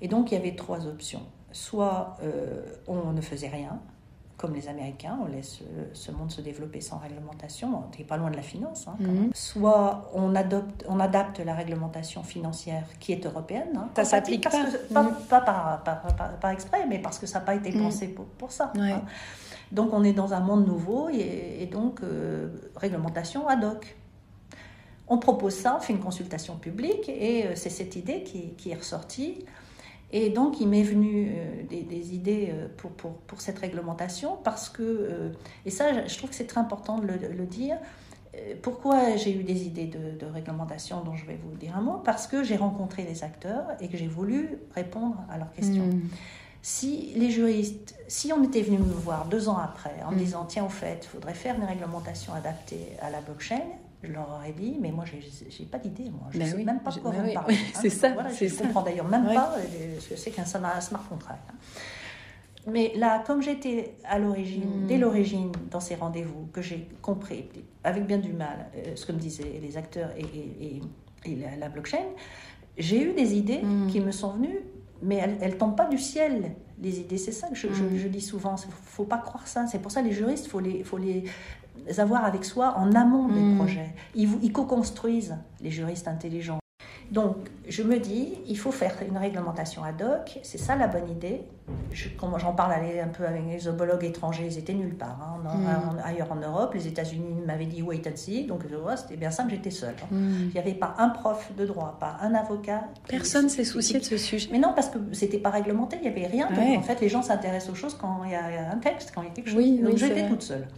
Et 0.00 0.08
donc, 0.08 0.32
il 0.32 0.34
y 0.34 0.36
avait 0.38 0.54
trois 0.54 0.86
options. 0.86 1.22
Soit 1.52 2.16
euh, 2.22 2.62
on 2.86 3.12
ne 3.12 3.20
faisait 3.20 3.48
rien, 3.48 3.80
comme 4.40 4.54
les 4.54 4.68
Américains, 4.68 5.18
on 5.22 5.26
laisse 5.26 5.58
euh, 5.60 5.84
ce 5.92 6.10
monde 6.10 6.30
se 6.30 6.40
développer 6.40 6.80
sans 6.80 6.96
réglementation, 6.96 7.68
on 7.68 7.98
n'est 7.98 8.04
pas 8.06 8.16
loin 8.16 8.30
de 8.30 8.36
la 8.36 8.42
finance. 8.42 8.88
Hein, 8.88 8.96
mhm. 8.98 9.30
Soit 9.34 10.10
on, 10.14 10.34
adopte, 10.34 10.82
on 10.88 10.98
adapte 10.98 11.40
la 11.40 11.54
réglementation 11.54 12.22
financière 12.22 12.84
qui 13.00 13.12
est 13.12 13.26
européenne. 13.26 13.76
Hein, 13.76 13.90
ça 13.94 14.04
s'applique 14.04 14.44
pas. 14.44 14.50
pas, 14.94 15.02
mhm. 15.02 15.14
pas 15.28 15.40
par, 15.42 15.82
par, 15.84 16.38
par, 16.40 16.50
exprès, 16.50 16.86
mais 16.88 16.98
parce 16.98 17.18
que 17.18 17.26
ça 17.26 17.40
n'a 17.40 17.44
pas 17.44 17.54
été 17.54 17.70
mhm. 17.70 17.82
pensé 17.82 18.08
pour, 18.08 18.24
pour 18.24 18.50
ça. 18.50 18.72
Hein. 18.78 19.02
Donc 19.72 19.92
on 19.92 20.02
est 20.04 20.14
dans 20.14 20.32
un 20.32 20.40
monde 20.40 20.66
nouveau 20.66 21.10
et, 21.10 21.68
donc 21.70 22.02
euh, 22.02 22.48
réglementation 22.76 23.46
ad 23.46 23.62
hoc. 23.62 23.94
On 25.06 25.18
propose 25.18 25.54
ça, 25.54 25.76
on 25.76 25.80
fait 25.80 25.92
une 25.92 26.00
consultation 26.00 26.56
publique 26.56 27.10
et 27.10 27.46
euh, 27.46 27.52
c'est 27.56 27.68
cette 27.68 27.94
idée 27.94 28.22
qui, 28.22 28.70
est 28.70 28.74
ressortie. 28.74 29.44
Et 30.12 30.30
donc 30.30 30.60
il 30.60 30.68
m'est 30.68 30.82
venu 30.82 31.30
euh, 31.30 31.62
des, 31.68 32.14
idées 32.14 32.52
pour, 32.76 32.90
pour, 32.90 33.12
pour, 33.12 33.40
cette 33.40 33.58
réglementation 33.58 34.36
parce 34.42 34.68
que, 34.68 35.32
et 35.64 35.70
ça 35.70 36.06
je 36.06 36.16
trouve 36.16 36.30
que 36.30 36.36
c'est 36.36 36.46
très 36.46 36.60
important 36.60 36.98
de 36.98 37.06
le, 37.06 37.46
dire, 37.46 37.76
pourquoi 38.62 39.16
j'ai 39.16 39.34
eu 39.36 39.44
des 39.44 39.64
idées 39.64 39.86
de, 39.86 40.26
réglementation 40.26 41.02
dont 41.02 41.14
je 41.14 41.24
vais 41.26 41.38
vous 41.42 41.56
dire 41.56 41.76
un 41.76 41.80
mot? 41.80 42.00
Parce 42.04 42.26
que 42.26 42.42
j'ai 42.42 42.56
rencontré 42.56 43.04
les 43.04 43.22
acteurs 43.22 43.66
et 43.80 43.88
que 43.88 43.96
j'ai 43.96 44.08
voulu 44.08 44.58
répondre 44.74 45.16
à 45.30 45.38
leurs 45.38 45.52
questions. 45.52 45.86
Mmh. 45.86 46.08
Si 46.62 47.12
les 47.16 47.30
juristes, 47.30 47.94
si 48.06 48.32
on 48.32 48.44
était 48.44 48.60
venu 48.60 48.78
me 48.78 48.92
voir 48.92 49.26
deux 49.26 49.48
ans 49.48 49.56
après 49.56 49.94
en 50.06 50.12
me 50.12 50.18
disant 50.18 50.44
tiens 50.44 50.64
au 50.64 50.68
fait, 50.68 51.00
il 51.04 51.08
faudrait 51.08 51.34
faire 51.34 51.56
une 51.56 51.64
réglementation 51.64 52.34
adaptée 52.34 52.88
à 53.00 53.10
la 53.10 53.22
blockchain, 53.22 53.62
je 54.02 54.12
leur 54.12 54.28
aurais 54.30 54.52
dit 54.52 54.78
mais 54.80 54.90
moi 54.90 55.04
j'ai 55.04 55.64
pas 55.64 55.78
d'idée 55.78 56.10
moi, 56.10 56.28
je 56.30 56.38
ne 56.38 56.44
ben 56.44 56.50
sais 56.50 56.64
même 56.64 56.80
pas 56.80 56.90
de 56.90 56.98
quoi 57.00 57.10
vous 57.10 57.32
parlez. 57.32 57.54
Hein. 57.54 57.72
c'est 57.74 57.90
ça. 57.90 58.08
je 58.30 58.44
ne 58.44 58.58
comprends 58.58 58.82
d'ailleurs 58.82 59.08
même 59.08 59.26
pas 59.26 59.54
ce 59.98 60.08
que 60.08 60.16
c'est 60.16 60.30
qu'un 60.30 60.44
smart 60.44 60.80
contract. 61.08 61.42
Hein. 61.50 61.54
Mais 62.66 62.92
là, 62.96 63.22
comme 63.26 63.42
j'étais 63.42 63.94
à 64.04 64.18
l'origine, 64.18 64.82
mm. 64.82 64.86
dès 64.86 64.98
l'origine, 64.98 65.50
dans 65.70 65.80
ces 65.80 65.94
rendez-vous, 65.94 66.48
que 66.52 66.60
j'ai 66.60 66.88
compris, 67.00 67.48
avec 67.84 68.06
bien 68.06 68.18
du 68.18 68.32
mal, 68.32 68.66
euh, 68.76 68.94
ce 68.96 69.06
que 69.06 69.12
me 69.12 69.18
disaient 69.18 69.58
les 69.62 69.76
acteurs 69.76 70.10
et, 70.16 70.80
et, 71.24 71.36
la, 71.58 71.68
blockchain, 71.68 72.04
j'ai 72.76 73.02
eu 73.02 73.12
des 73.14 73.34
idées 73.34 73.62
mm. 73.62 73.86
qui 73.88 74.00
me 74.00 74.10
sont 74.10 74.32
venues 74.32 74.60
mais 75.02 75.16
elles 75.40 75.52
ne 75.52 75.56
tombent 75.56 75.76
pas 75.76 75.86
du 75.86 75.96
ciel, 75.96 76.52
les 76.78 77.00
idées. 77.00 77.16
C'est 77.16 77.32
ça 77.32 77.48
que 77.48 77.54
je, 77.54 77.68
mm. 77.68 78.08
dis 78.10 78.20
souvent. 78.20 78.54
Il 78.56 78.68
ne 78.68 78.72
faut 78.72 79.04
pas 79.04 79.18
croire 79.18 79.46
ça. 79.48 79.66
C'est 79.66 79.78
pour 79.78 79.90
ça 79.90 80.02
les 80.02 80.12
juristes, 80.12 80.44
il 80.46 80.50
faut 80.50 80.60
les, 80.60 80.84
faut 80.84 80.98
les 80.98 81.24
avoir 81.98 82.24
avec 82.24 82.44
soi 82.44 82.74
en 82.76 82.92
amont 82.92 83.28
des 83.28 83.40
mm. 83.40 83.56
projets. 83.56 83.94
Ils, 84.14 84.28
ils 84.42 84.52
co-construisent, 84.52 85.36
les 85.60 85.70
juristes 85.70 86.08
intelligents. 86.08 86.60
Donc, 87.10 87.36
je 87.68 87.82
me 87.82 87.98
dis, 87.98 88.34
il 88.46 88.56
faut 88.56 88.70
faire 88.70 88.94
une 89.06 89.16
réglementation 89.16 89.82
ad 89.82 90.00
hoc, 90.00 90.38
c'est 90.44 90.58
ça 90.58 90.76
la 90.76 90.86
bonne 90.86 91.10
idée. 91.10 91.42
Je, 91.92 92.08
j'en 92.38 92.52
parle 92.52 92.72
un 92.72 93.08
peu 93.08 93.26
avec 93.26 93.42
les 93.48 93.66
homologues 93.66 94.04
étrangers, 94.04 94.46
ils 94.46 94.58
étaient 94.58 94.74
nulle 94.74 94.94
part. 94.94 95.18
Hein. 95.20 95.40
Hmm. 95.44 95.98
ailleurs 96.04 96.30
en 96.30 96.36
Europe, 96.36 96.74
les 96.74 96.86
États-Unis 96.86 97.42
m'avaient 97.44 97.66
dit 97.66 97.82
wait 97.82 98.02
and 98.06 98.16
see, 98.16 98.44
donc 98.44 98.62
c'était 98.96 99.16
bien 99.16 99.30
simple, 99.30 99.50
j'étais 99.50 99.70
seule. 99.70 99.94
Hein. 100.02 100.06
Hmm. 100.10 100.48
Il 100.48 100.52
n'y 100.52 100.60
avait 100.60 100.74
pas 100.74 100.94
un 100.98 101.08
prof 101.08 101.50
de 101.56 101.66
droit, 101.66 101.96
pas 101.98 102.16
un 102.22 102.34
avocat. 102.34 102.84
Personne 103.08 103.48
s'est 103.48 103.64
soucié 103.64 103.98
de 103.98 104.04
ce 104.04 104.16
sujet. 104.16 104.48
Mais 104.52 104.58
non, 104.58 104.72
parce 104.74 104.88
que 104.88 104.98
c'était 105.12 105.38
pas 105.38 105.50
réglementé, 105.50 105.96
il 105.96 106.02
n'y 106.02 106.08
avait 106.08 106.28
rien. 106.28 106.48
en 106.78 106.82
fait, 106.82 107.00
les 107.00 107.08
gens 107.08 107.22
s'intéressent 107.22 107.72
aux 107.72 107.76
choses 107.76 107.96
quand 108.00 108.22
il 108.24 108.30
y 108.30 108.34
a 108.34 108.70
un 108.70 108.78
texte, 108.78 109.12
quand 109.14 109.22
il 109.22 109.28
y 109.28 109.30
a 109.30 109.34
quelque 109.34 109.50
chose. 109.50 109.80
donc 109.82 109.96
j'étais 109.96 110.28
toute 110.28 110.42
seule. 110.42 110.68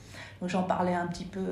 J'en 0.47 0.64
parlais 0.64 0.95
un 0.95 1.07
petit 1.07 1.24
peu 1.24 1.45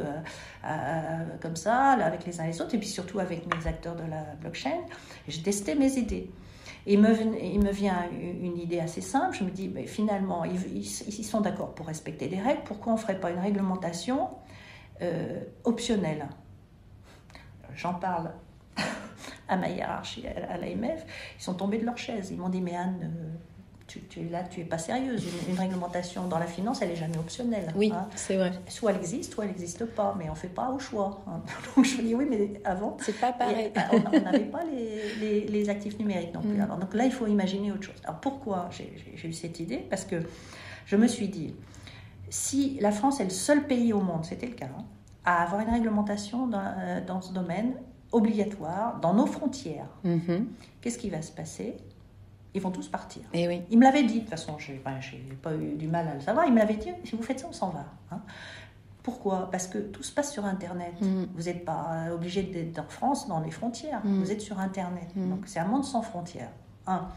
comme 1.40 1.56
ça, 1.56 1.90
avec 1.90 2.26
les 2.26 2.40
uns 2.40 2.44
et 2.44 2.48
les 2.48 2.60
autres, 2.60 2.74
et 2.74 2.78
puis 2.78 2.88
surtout 2.88 3.18
avec 3.18 3.46
mes 3.46 3.66
acteurs 3.66 3.96
de 3.96 4.02
la 4.02 4.22
blockchain. 4.40 4.78
J'ai 5.28 5.42
testé 5.42 5.74
mes 5.74 5.96
idées. 5.96 6.30
Et 6.86 6.94
il 6.94 7.00
me, 7.00 7.70
vient 7.70 8.08
une 8.10 8.58
idée 8.58 8.80
assez 8.80 9.00
simple. 9.00 9.36
Je 9.36 9.44
me 9.44 9.50
dis, 9.50 9.68
mais 9.68 9.86
finalement, 9.86 10.44
ils, 10.44 10.84
sont 10.84 11.40
d'accord 11.40 11.74
pour 11.74 11.86
respecter 11.86 12.28
des 12.28 12.40
règles. 12.40 12.62
Pourquoi 12.64 12.92
on 12.92 12.96
ne 12.96 13.00
ferait 13.00 13.20
pas 13.20 13.30
une 13.30 13.38
réglementation 13.38 14.30
euh, 15.02 15.40
optionnelle? 15.64 16.26
J'en 17.74 17.94
parle 17.94 18.32
à 19.48 19.56
ma 19.56 19.68
hiérarchie, 19.68 20.26
à 20.26 20.56
l'AMF. 20.56 21.04
Ils 21.38 21.42
sont 21.42 21.54
tombés 21.54 21.78
de 21.78 21.84
leur 21.84 21.98
chaise. 21.98 22.30
Ils 22.30 22.38
m'ont 22.38 22.48
dit, 22.48 22.62
mais 22.62 22.76
Anne, 22.76 22.98
euh, 23.02 23.36
tu, 23.90 24.00
tu, 24.02 24.28
là, 24.28 24.44
tu 24.44 24.60
es 24.60 24.64
pas 24.64 24.78
sérieuse. 24.78 25.26
Une, 25.48 25.58
réglementation 25.58 26.28
dans 26.28 26.38
la 26.38 26.46
finance, 26.46 26.80
elle 26.80 26.92
est 26.92 26.96
jamais 26.96 27.18
optionnelle. 27.18 27.72
Oui, 27.74 27.90
hein. 27.92 28.06
c'est 28.14 28.36
vrai. 28.36 28.52
Soit 28.68 28.92
elle 28.92 28.98
existe, 28.98 29.32
soit 29.32 29.44
elle 29.44 29.50
n'existe 29.50 29.84
pas, 29.84 30.14
mais 30.16 30.30
on 30.30 30.36
fait 30.36 30.48
pas 30.48 30.70
au 30.70 30.78
choix. 30.78 31.24
Hein. 31.26 31.40
Donc 31.76 31.84
je 31.84 31.96
me 31.96 32.02
dis 32.02 32.14
oui, 32.14 32.24
mais 32.30 32.60
avant, 32.64 32.96
c'est 33.00 33.18
pas 33.18 33.32
pareil. 33.32 33.72
on 33.92 34.20
n'avait 34.20 34.44
pas 34.44 34.62
les, 34.64 35.48
les, 35.48 35.68
actifs 35.68 35.98
numériques 35.98 36.32
non 36.32 36.40
plus. 36.40 36.56
Mm. 36.56 36.60
Alors, 36.60 36.76
donc 36.76 36.94
là, 36.94 37.04
il 37.04 37.12
faut 37.12 37.26
imaginer 37.26 37.72
autre 37.72 37.82
chose. 37.82 38.00
Alors 38.04 38.20
pourquoi 38.20 38.68
j'ai 38.70 39.28
eu 39.28 39.32
cette 39.32 39.58
idée? 39.58 39.78
Parce 39.78 40.04
que 40.04 40.22
je 40.86 40.94
me 40.94 41.08
suis 41.08 41.28
dit, 41.28 41.54
si 42.28 42.78
la 42.80 42.92
France 42.92 43.18
est 43.18 43.24
le 43.24 43.30
seul 43.30 43.66
pays 43.66 43.92
au 43.92 44.00
monde, 44.00 44.24
c'était 44.24 44.46
le 44.46 44.54
cas, 44.54 44.66
hein, 44.66 44.84
à 45.24 45.42
avoir 45.42 45.62
une 45.62 45.70
réglementation 45.70 46.46
dans, 46.46 46.62
euh, 46.62 47.04
dans, 47.04 47.20
ce 47.20 47.32
domaine 47.32 47.74
obligatoire 48.12 49.00
dans 49.00 49.14
nos 49.14 49.26
frontières, 49.26 49.88
mm-hmm. 50.04 50.44
qu'est-ce 50.80 50.98
qui 50.98 51.10
va 51.10 51.22
se 51.22 51.32
passer? 51.32 51.76
Ils 52.54 52.60
vont 52.60 52.70
tous 52.70 52.88
partir. 52.88 53.22
Et 53.32 53.44
eh 53.44 53.48
oui. 53.48 53.62
Il 53.70 53.78
me 53.78 53.84
l'avait 53.84 54.02
dit, 54.02 54.14
de 54.14 54.20
toute 54.20 54.30
façon, 54.30 54.58
je 54.58 54.72
n'ai 54.72 54.78
pas, 54.78 54.94
pas, 55.42 55.54
eu 55.54 55.74
du 55.74 55.88
mal 55.88 56.08
à 56.08 56.14
le 56.14 56.20
savoir, 56.20 56.46
il 56.46 56.52
me 56.52 56.58
l'avait 56.58 56.74
dit, 56.74 56.90
si 57.04 57.16
vous 57.16 57.22
faites 57.22 57.40
ça, 57.40 57.46
on 57.48 57.52
s'en 57.52 57.70
va. 57.70 57.86
Hein. 58.10 58.20
Pourquoi? 59.02 59.50
Parce 59.50 59.66
que 59.66 59.78
tout 59.78 60.02
se 60.02 60.12
passe 60.12 60.32
sur 60.32 60.44
Internet. 60.44 61.00
Mm. 61.00 61.24
Vous 61.34 61.44
n'êtes 61.44 61.64
pas 61.64 62.08
obligé 62.12 62.42
d'être 62.42 62.78
en 62.78 62.88
France, 62.88 63.28
dans 63.28 63.40
les 63.40 63.50
frontières. 63.50 64.04
Mm. 64.04 64.20
Vous 64.20 64.30
êtes 64.30 64.40
sur 64.40 64.60
Internet. 64.60 65.08
Mm. 65.16 65.30
Donc 65.30 65.40
c'est 65.46 65.58
un 65.58 65.66
monde 65.66 65.84
sans 65.84 66.02
frontières. 66.02 66.50
Un. 66.86 67.08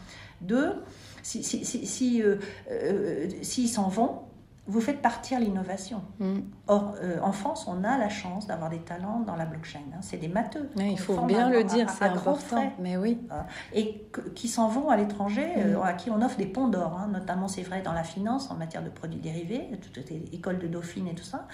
Deux, 0.41 0.83
s'ils 1.23 1.43
si, 1.43 1.65
si, 1.65 1.85
si, 1.85 2.21
euh, 2.21 2.37
euh, 2.69 3.43
s'en 3.43 3.87
vont, 3.87 4.21
vous 4.65 4.79
faites 4.79 5.01
partir 5.01 5.39
l'innovation. 5.39 6.01
Mm. 6.19 6.39
Or, 6.67 6.95
euh, 7.01 7.19
en 7.21 7.33
France, 7.33 7.65
on 7.67 7.83
a 7.83 7.97
la 7.97 8.07
chance 8.07 8.47
d'avoir 8.47 8.69
des 8.69 8.79
talents 8.79 9.19
dans 9.19 9.35
la 9.35 9.45
blockchain. 9.45 9.81
Hein. 9.93 9.99
C'est 10.01 10.17
des 10.17 10.29
matheux. 10.29 10.69
il 10.77 10.97
faut 10.97 11.17
bien 11.25 11.49
le 11.49 11.65
dire, 11.65 11.89
c'est 11.89 12.05
important. 12.05 12.71
Mais 12.79 12.95
oui. 12.95 13.19
Hein. 13.29 13.45
Et 13.73 14.07
qui 14.35 14.47
s'en 14.47 14.69
vont 14.69 14.89
à 14.89 14.95
l'étranger, 14.95 15.51
euh, 15.57 15.77
mm. 15.77 15.83
à 15.83 15.93
qui 15.93 16.09
on 16.09 16.21
offre 16.21 16.37
des 16.37 16.45
ponts 16.45 16.69
d'or. 16.69 16.97
Hein. 16.97 17.09
Notamment, 17.11 17.49
c'est 17.49 17.63
vrai, 17.63 17.81
dans 17.81 17.91
la 17.91 18.03
finance, 18.03 18.51
en 18.51 18.55
matière 18.55 18.83
de 18.83 18.89
produits 18.89 19.19
dérivés, 19.19 19.69
toutes 19.81 20.09
les 20.09 20.23
écoles 20.31 20.59
de 20.59 20.67
Dauphine 20.67 21.09
et 21.09 21.15
tout 21.15 21.25
ça. 21.25 21.45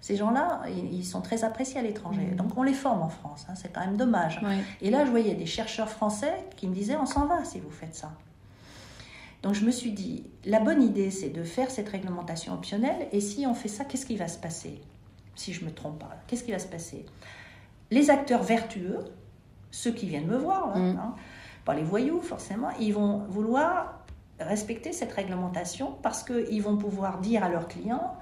Ces 0.00 0.16
gens-là, 0.16 0.60
ils 0.68 1.04
sont 1.04 1.22
très 1.22 1.44
appréciés 1.44 1.80
à 1.80 1.82
l'étranger. 1.82 2.32
Mm. 2.32 2.36
Donc, 2.36 2.58
on 2.58 2.62
les 2.62 2.74
forme 2.74 3.00
en 3.00 3.08
France. 3.08 3.46
C'est 3.54 3.72
quand 3.72 3.80
même 3.80 3.96
dommage. 3.96 4.40
Et 4.82 4.90
là, 4.90 5.06
je 5.06 5.10
voyais 5.10 5.34
des 5.34 5.46
chercheurs 5.46 5.88
français 5.88 6.34
qui 6.56 6.68
me 6.68 6.74
disaient 6.74 6.96
on 6.96 7.06
s'en 7.06 7.24
va 7.26 7.44
si 7.44 7.60
vous 7.60 7.70
faites 7.70 7.94
ça. 7.94 8.10
Donc 9.42 9.54
je 9.54 9.64
me 9.64 9.70
suis 9.70 9.92
dit, 9.92 10.24
la 10.44 10.60
bonne 10.60 10.82
idée, 10.82 11.10
c'est 11.10 11.28
de 11.28 11.44
faire 11.44 11.70
cette 11.70 11.88
réglementation 11.88 12.52
optionnelle. 12.52 13.08
Et 13.12 13.20
si 13.20 13.46
on 13.46 13.54
fait 13.54 13.68
ça, 13.68 13.84
qu'est-ce 13.84 14.06
qui 14.06 14.16
va 14.16 14.28
se 14.28 14.38
passer 14.38 14.80
Si 15.36 15.52
je 15.52 15.64
me 15.64 15.70
trompe 15.70 16.00
pas, 16.00 16.16
qu'est-ce 16.26 16.42
qui 16.42 16.50
va 16.50 16.58
se 16.58 16.66
passer? 16.66 17.06
Les 17.90 18.10
acteurs 18.10 18.42
vertueux, 18.42 18.98
ceux 19.70 19.92
qui 19.92 20.06
viennent 20.06 20.26
me 20.26 20.36
voir, 20.36 20.76
hein, 20.76 20.92
mm. 20.92 20.98
hein, 20.98 21.14
pas 21.64 21.74
les 21.74 21.84
voyous 21.84 22.20
forcément, 22.20 22.70
ils 22.80 22.92
vont 22.92 23.18
vouloir 23.28 24.04
respecter 24.40 24.92
cette 24.92 25.12
réglementation 25.12 25.96
parce 26.02 26.22
qu'ils 26.22 26.62
vont 26.62 26.76
pouvoir 26.76 27.18
dire 27.18 27.44
à 27.44 27.48
leurs 27.48 27.68
clients, 27.68 28.16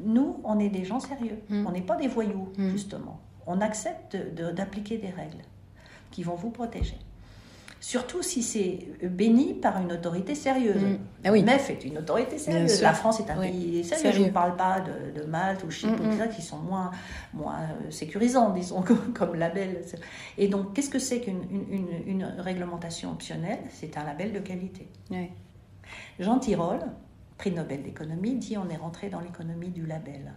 nous, 0.00 0.40
on 0.44 0.58
est 0.58 0.68
des 0.68 0.84
gens 0.84 1.00
sérieux, 1.00 1.38
mm. 1.48 1.66
on 1.66 1.70
n'est 1.70 1.80
pas 1.82 1.96
des 1.96 2.08
voyous, 2.08 2.52
mm. 2.58 2.70
justement. 2.70 3.20
On 3.46 3.60
accepte 3.60 4.16
d'appliquer 4.16 4.98
des 4.98 5.10
règles 5.10 5.42
qui 6.10 6.24
vont 6.24 6.34
vous 6.34 6.50
protéger 6.50 6.98
surtout 7.86 8.20
si 8.20 8.42
c'est 8.42 8.80
béni 9.00 9.54
par 9.54 9.80
une 9.80 9.92
autorité 9.92 10.34
sérieuse. 10.34 10.82
Mm. 10.82 10.98
Ah 11.24 11.30
oui. 11.30 11.44
MEF 11.44 11.70
est 11.70 11.84
une 11.84 11.98
autorité 11.98 12.36
sérieuse. 12.36 12.82
La 12.82 12.92
France 12.92 13.20
est 13.20 13.30
un 13.30 13.40
pays 13.40 13.84
sérieux. 13.84 14.10
Je 14.10 14.22
ne 14.24 14.30
parle 14.30 14.56
pas 14.56 14.80
de, 14.80 15.22
Malte 15.22 15.62
ou 15.62 15.70
Chypre, 15.70 16.02
mm, 16.02 16.16
mm. 16.16 16.28
qui 16.34 16.42
sont 16.42 16.58
moins, 16.58 16.90
moins 17.32 17.60
euh, 17.60 17.90
sécurisants, 17.92 18.50
disons, 18.50 18.82
comme, 19.14 19.36
label. 19.36 19.82
Et 20.36 20.48
donc, 20.48 20.74
qu'est-ce 20.74 20.90
que 20.90 20.98
c'est 20.98 21.20
qu'une 21.20 21.44
une, 22.08 22.24
réglementation 22.38 23.12
optionnelle? 23.12 23.60
C'est 23.70 23.96
un 23.96 24.02
label 24.02 24.32
de 24.32 24.40
qualité. 24.40 24.88
Jean 26.18 26.40
Tirole, 26.40 26.80
prix 27.38 27.52
Nobel 27.52 27.84
d'économie, 27.84 28.34
dit 28.34 28.58
on 28.58 28.68
est 28.68 28.76
rentré 28.76 29.10
dans 29.10 29.20
l'économie 29.20 29.70
du 29.70 29.86
label. 29.86 30.32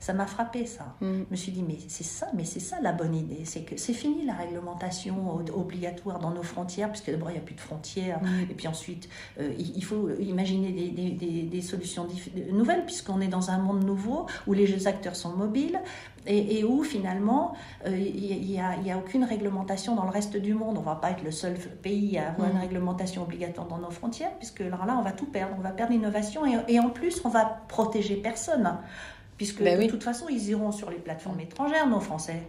Ça 0.00 0.14
m'a 0.14 0.24
frappé 0.24 0.64
ça. 0.64 0.94
Mm. 1.02 1.24
Je 1.26 1.30
me 1.30 1.36
suis 1.36 1.52
dit 1.52 1.62
mais 1.62 1.76
c'est 1.88 2.04
ça, 2.04 2.28
mais 2.34 2.44
c'est 2.44 2.58
ça 2.58 2.80
la 2.80 2.92
bonne 2.92 3.14
idée, 3.14 3.44
c'est 3.44 3.60
que 3.60 3.76
c'est 3.76 3.92
fini 3.92 4.24
la 4.24 4.32
réglementation 4.32 5.36
obligatoire 5.54 6.18
dans 6.18 6.30
nos 6.30 6.42
frontières, 6.42 6.88
puisque 6.88 7.10
d'abord 7.10 7.30
il 7.30 7.34
n'y 7.34 7.38
a 7.38 7.42
plus 7.42 7.54
de 7.54 7.60
frontières, 7.60 8.22
mm. 8.22 8.50
et 8.50 8.54
puis 8.54 8.66
ensuite 8.66 9.10
euh, 9.38 9.52
il 9.58 9.84
faut 9.84 10.08
imaginer 10.18 10.72
des, 10.72 11.10
des, 11.10 11.42
des, 11.42 11.60
solutions 11.60 12.06
nouvelles, 12.50 12.86
puisqu'on 12.86 13.20
est 13.20 13.28
dans 13.28 13.50
un 13.50 13.58
monde 13.58 13.84
nouveau 13.84 14.24
où 14.46 14.54
les 14.54 14.86
acteurs 14.86 15.16
sont 15.16 15.36
mobiles 15.36 15.78
et, 16.26 16.64
où 16.64 16.82
finalement 16.82 17.54
euh, 17.86 17.94
il 17.94 18.46
n'y 18.46 18.58
a, 18.58 18.70
a, 18.70 18.98
aucune 18.98 19.24
réglementation 19.24 19.94
dans 19.96 20.04
le 20.04 20.10
reste 20.10 20.36
du 20.36 20.54
monde. 20.54 20.78
On 20.78 20.80
ne 20.80 20.86
va 20.86 20.94
pas 20.94 21.10
être 21.10 21.22
le 21.22 21.30
seul 21.30 21.58
pays 21.82 22.16
à 22.16 22.30
avoir 22.30 22.48
une 22.48 22.56
mm. 22.56 22.60
réglementation 22.60 23.22
obligatoire 23.22 23.66
dans 23.66 23.78
nos 23.78 23.90
frontières, 23.90 24.32
puisque 24.38 24.62
alors 24.62 24.86
là 24.86 24.96
on 24.98 25.02
va 25.02 25.12
tout 25.12 25.26
perdre, 25.26 25.56
on 25.58 25.62
va 25.62 25.72
perdre 25.72 25.92
l'innovation 25.92 26.46
et, 26.46 26.56
et 26.68 26.80
en 26.80 26.88
plus 26.88 27.20
on 27.26 27.28
va 27.28 27.44
protéger 27.68 28.16
personne 28.16 28.78
puisque 29.40 29.62
ben 29.62 29.80
de 29.80 29.90
toute 29.90 30.04
façon, 30.04 30.26
ils 30.28 30.50
iront 30.50 30.70
sur 30.70 30.90
les 30.90 30.98
plateformes 30.98 31.40
étrangères, 31.40 31.88
nos 31.88 31.98
Français. 31.98 32.42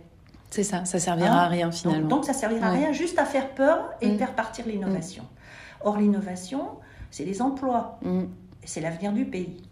C'est 0.50 0.66
ça, 0.66 0.84
ça 0.84 1.00
servira 1.00 1.44
à 1.44 1.46
hein 1.46 1.48
rien 1.48 1.72
finalement. 1.72 2.10
Donc, 2.10 2.26
ça 2.26 2.34
servira 2.34 2.68
à 2.68 2.72
rien, 2.72 2.92
juste 2.92 3.18
à 3.18 3.24
faire 3.24 3.56
peur 3.56 3.92
et 4.02 4.10
mm. 4.10 4.18
faire 4.18 4.36
partir 4.36 4.68
l'innovation. 4.68 5.24
Mm. 5.24 5.88
Or, 5.88 5.98
l'innovation, 5.98 6.68
c'est 7.10 7.24
les 7.24 7.42
emplois, 7.42 7.98
mm. 8.02 8.24
c'est 8.66 8.82
l'avenir 8.82 9.14
du 9.14 9.24
pays. 9.24 9.64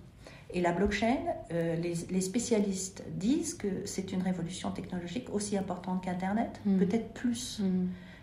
Et 0.53 0.61
la 0.61 0.72
blockchain, 0.72 1.17
euh, 1.51 1.76
les, 1.76 2.22
spécialistes 2.22 3.03
disent 3.17 3.53
que 3.53 3.67
c'est 3.84 4.13
une 4.13 4.22
révolution 4.22 4.72
technologique 4.72 5.28
aussi 5.34 5.57
importante 5.57 6.01
qu'Internet, 6.05 6.61
peut-être 6.63 7.13
plus. 7.13 7.61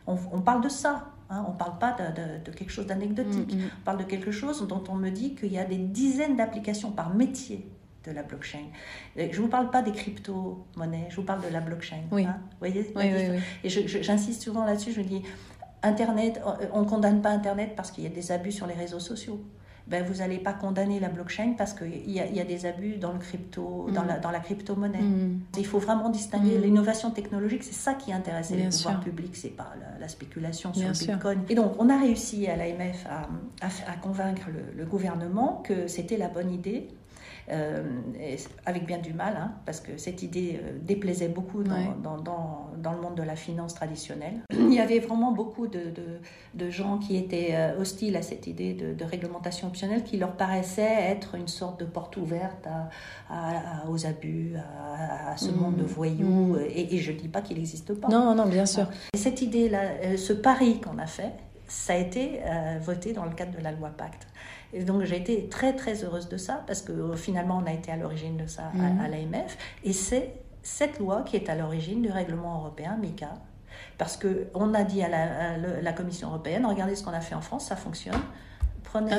On, 0.07 0.41
parle 0.41 0.63
de 0.63 0.71
ça, 0.71 1.09
hein, 1.29 1.45
on 1.47 1.53
ne 1.53 1.59
parle 1.59 1.79
pas 1.79 1.93
de, 1.93 2.51
de 2.51 2.57
quelque 2.57 2.73
chose 2.73 2.87
d'anecdotique, 2.87 3.55
on 3.55 3.85
parle 3.85 3.99
de 3.99 4.05
quelque 4.05 4.31
chose 4.31 4.67
dont 4.67 4.83
on 4.89 4.95
me 4.95 5.11
dit 5.11 5.35
qu'il 5.35 5.53
y 5.53 5.59
a 5.59 5.67
des 5.67 5.77
dizaines 5.77 6.37
d'applications 6.37 6.93
par 6.93 7.15
métier 7.15 7.69
de 8.07 8.13
la 8.13 8.23
blockchain. 8.23 8.65
Euh, 9.19 9.29
je 9.31 9.37
ne 9.37 9.43
vous 9.43 9.49
parle 9.49 9.71
pas 9.71 9.83
des 9.83 9.93
crypto-monnaies, 9.93 11.09
je 11.11 11.17
vous 11.17 11.23
parle 11.23 11.43
de 11.43 11.53
la 11.53 11.61
blockchain. 11.61 12.03
Oui. 12.11 12.25
Hein, 12.25 12.39
vous 12.61 12.69
voyez 12.69 13.41
Et 13.65 13.69
j'insiste 13.69 14.43
souvent 14.43 14.65
là-dessus, 14.65 14.93
je 14.93 15.01
dis, 15.01 15.23
Internet, 15.83 16.41
on 16.73 16.83
ne 16.83 16.89
condamne 16.89 17.23
pas 17.23 17.31
Internet 17.31 17.75
parce 17.77 17.91
qu'il 17.91 18.05
y 18.05 18.07
a 18.07 18.11
des 18.11 18.33
abus 18.33 18.53
sur 18.53 18.67
les 18.67 18.75
réseaux 18.75 19.01
sociaux. 19.01 19.41
Ben, 19.87 20.05
vous 20.05 20.15
n'allez 20.15 20.39
pas 20.39 20.53
condamner 20.53 20.99
la 20.99 21.09
blockchain 21.09 21.55
parce 21.57 21.73
qu'il 21.73 22.11
y, 22.11 22.15
y, 22.15 22.41
a 22.41 22.45
des 22.45 22.67
abus 22.67 22.97
dans, 22.97 23.13
le 23.13 23.21
crypto, 23.21 23.87
dans, 23.93 24.03
mm. 24.03 24.09
la, 24.09 24.19
dans 24.19 24.33
la 24.33 24.41
crypto-monnaie. 24.41 25.01
Mm. 25.01 25.41
Il 25.59 25.67
faut 25.67 25.79
vraiment 25.79 26.09
distinguer 26.09 26.59
mm. 26.59 26.63
l'innovation 26.63 27.13
technologique, 27.13 27.63
c'est 27.63 27.73
ça 27.73 27.95
qui 27.95 28.13
intéresse 28.13 28.51
les 28.51 28.69
pouvoirs 28.69 28.99
publics, 28.99 29.37
c'est 29.37 29.51
pas 29.51 29.73
la, 30.01 30.09
spéculation 30.09 30.75
sur 30.75 30.89
le 30.89 30.93
Bitcoin. 30.93 31.45
Et 31.49 31.55
donc, 31.55 31.75
on 31.79 31.89
a 31.89 32.01
réussi 32.01 32.49
à 32.49 32.57
l'AMF 32.57 33.07
à, 33.09 33.29
à, 33.63 33.97
convaincre 34.03 34.49
le, 34.49 34.77
le 34.77 34.87
gouvernement 34.87 35.63
que 35.65 35.87
c'était 35.87 36.17
la 36.17 36.29
bonne 36.29 36.53
idée 36.53 36.89
euh, 36.89 36.96
avec 37.49 38.87
bien 38.87 38.99
du 38.99 39.13
mal, 39.13 39.37
hein, 39.37 39.53
parce 39.65 39.81
que 39.81 39.97
cette 39.97 40.23
idée 40.23 40.61
euh, 40.61 40.79
déplaisait 40.83 41.29
beaucoup 41.29 41.63
dans, 41.63 41.97
dans, 42.03 42.71
dans, 42.77 42.93
le 42.93 43.01
monde 43.01 43.15
de 43.15 43.23
la 43.23 43.37
finance 43.37 43.75
traditionnelle. 43.75 44.41
Il 44.53 44.73
y 44.73 44.81
avait 44.81 44.99
vraiment 44.99 45.31
beaucoup 45.31 45.69
de, 45.69 45.93
de, 46.55 46.71
gens 46.71 46.99
qui 46.99 47.17
étaient 47.17 47.51
euh, 47.53 47.81
hostiles 47.81 48.17
à 48.17 48.23
cette 48.23 48.47
idée 48.47 48.75
de, 48.75 49.05
réglementation 49.05 49.69
optionnelle 49.69 50.03
qui 50.03 50.17
leur 50.17 50.33
paraissait 50.33 50.83
être 50.83 51.37
une 51.37 51.47
sorte 51.47 51.79
de 51.79 51.85
porte 51.85 52.17
ouverte 52.17 52.67
à, 53.31 53.89
aux 53.89 54.07
abus, 54.07 54.55
à, 54.57 55.37
ce 55.37 55.51
mmh. 55.51 55.57
monde 55.57 55.77
de 55.77 55.85
voyous. 55.85 56.55
Mmh. 56.55 56.61
Et, 56.75 56.99
je 56.99 57.13
ne 57.13 57.17
dis 57.17 57.29
pas 57.29 57.43
qu'il 57.43 57.59
n'existe 57.59 57.95
pas. 57.95 58.09
Non, 58.09 58.35
non, 58.35 58.47
bien 58.47 58.67
sûr. 58.67 58.89
Et 59.15 59.19
cette 59.19 59.43
idée-là, 59.43 60.17
ce 60.17 60.33
pari 60.33 60.81
qu'on 60.81 60.99
a 60.99 61.07
fait, 61.07 61.33
ça 61.69 61.93
a 61.93 61.97
été 61.97 62.41
voté 62.81 63.13
dans 63.13 63.25
le 63.25 63.33
cadre 63.33 63.57
de 63.57 63.63
la 63.63 63.71
loi 63.71 63.91
Pacte. 63.91 64.27
Et 64.77 64.85
donc 64.85 65.03
j'ai 65.05 65.17
été 65.17 65.49
très 65.49 65.75
très 65.75 66.05
heureuse 66.05 66.29
de 66.29 66.37
ça 66.37 66.63
parce 66.67 66.83
que 66.83 66.93
euh, 66.93 67.17
finalement 67.17 67.63
on 67.63 67.67
a 67.67 67.73
été 67.73 67.91
à 67.91 67.97
l'origine 67.97 68.37
de 68.37 68.47
ça 68.47 68.65
à, 68.75 68.77
mhm. 68.77 69.11
l'AMF 69.11 69.57
et 69.85 69.95
c'est 69.95 70.35
cette 70.63 70.99
loi 70.99 71.23
qui 71.25 71.37
est 71.37 71.49
à 71.49 71.55
l'origine 71.55 72.03
du 72.03 72.11
règlement 72.11 72.59
européen 72.59 72.99
MICA. 73.01 73.31
Parce 73.99 74.19
qu'on 74.19 74.75
a 74.75 74.85
dit 74.85 75.03
à 75.03 75.09
la, 75.09 75.93
Commission 75.93 76.29
européenne, 76.29 76.67
regardez 76.67 76.97
ce 76.97 77.05
qu'on 77.05 77.13
a 77.13 77.21
fait 77.21 77.35
en 77.35 77.41
France, 77.41 77.67
ça 77.67 77.77
fonctionne. 77.77 78.21
Prenez, 78.85 79.11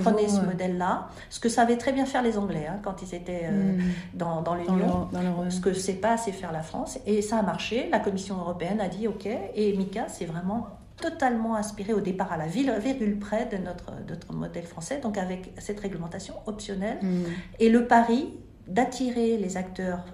prenez, 0.00 0.28
ce 0.28 0.40
modèle-là. 0.40 1.08
Ce 1.28 1.40
que 1.40 1.48
savaient 1.48 1.76
très 1.76 1.92
bien 1.92 2.06
faire 2.06 2.22
les 2.22 2.38
Anglais 2.38 2.66
hein, 2.66 2.78
quand 2.82 3.02
ils 3.02 3.14
étaient 3.14 3.44
euh, 3.44 3.76
mhm. 3.76 3.92
dans, 4.14 4.42
dans 4.42 4.54
l'Union. 4.54 5.08
Ce 5.50 5.60
que 5.60 5.74
c'est 5.74 5.94
pas 5.94 6.12
assez 6.12 6.32
faire 6.32 6.52
la 6.52 6.62
France. 6.62 6.98
Et 7.06 7.20
ça 7.20 7.38
a 7.38 7.42
marché. 7.42 7.88
La 7.90 8.00
Commission 8.00 8.36
européenne 8.38 8.80
a 8.80 8.88
dit 8.88 9.06
OK. 9.08 9.26
Et 9.26 9.76
MICA, 9.76 10.08
c'est 10.08 10.24
vraiment 10.24 10.77
totalement 11.00 11.56
inspiré 11.56 11.92
au 11.92 12.00
départ 12.00 12.32
à 12.32 12.36
la 12.36 12.46
virgule 12.46 13.18
près 13.18 13.46
de 13.46 13.56
notre, 13.56 13.92
notre 14.08 14.32
modèle 14.32 14.64
français, 14.64 15.00
donc 15.00 15.16
avec 15.18 15.52
cette 15.58 15.80
réglementation 15.80 16.34
optionnelle. 16.46 16.98
Mm. 17.02 17.24
Et 17.60 17.68
le 17.68 17.86
pari, 17.86 18.34
d'attirer 18.66 19.38
les 19.38 19.56
acteurs 19.56 20.04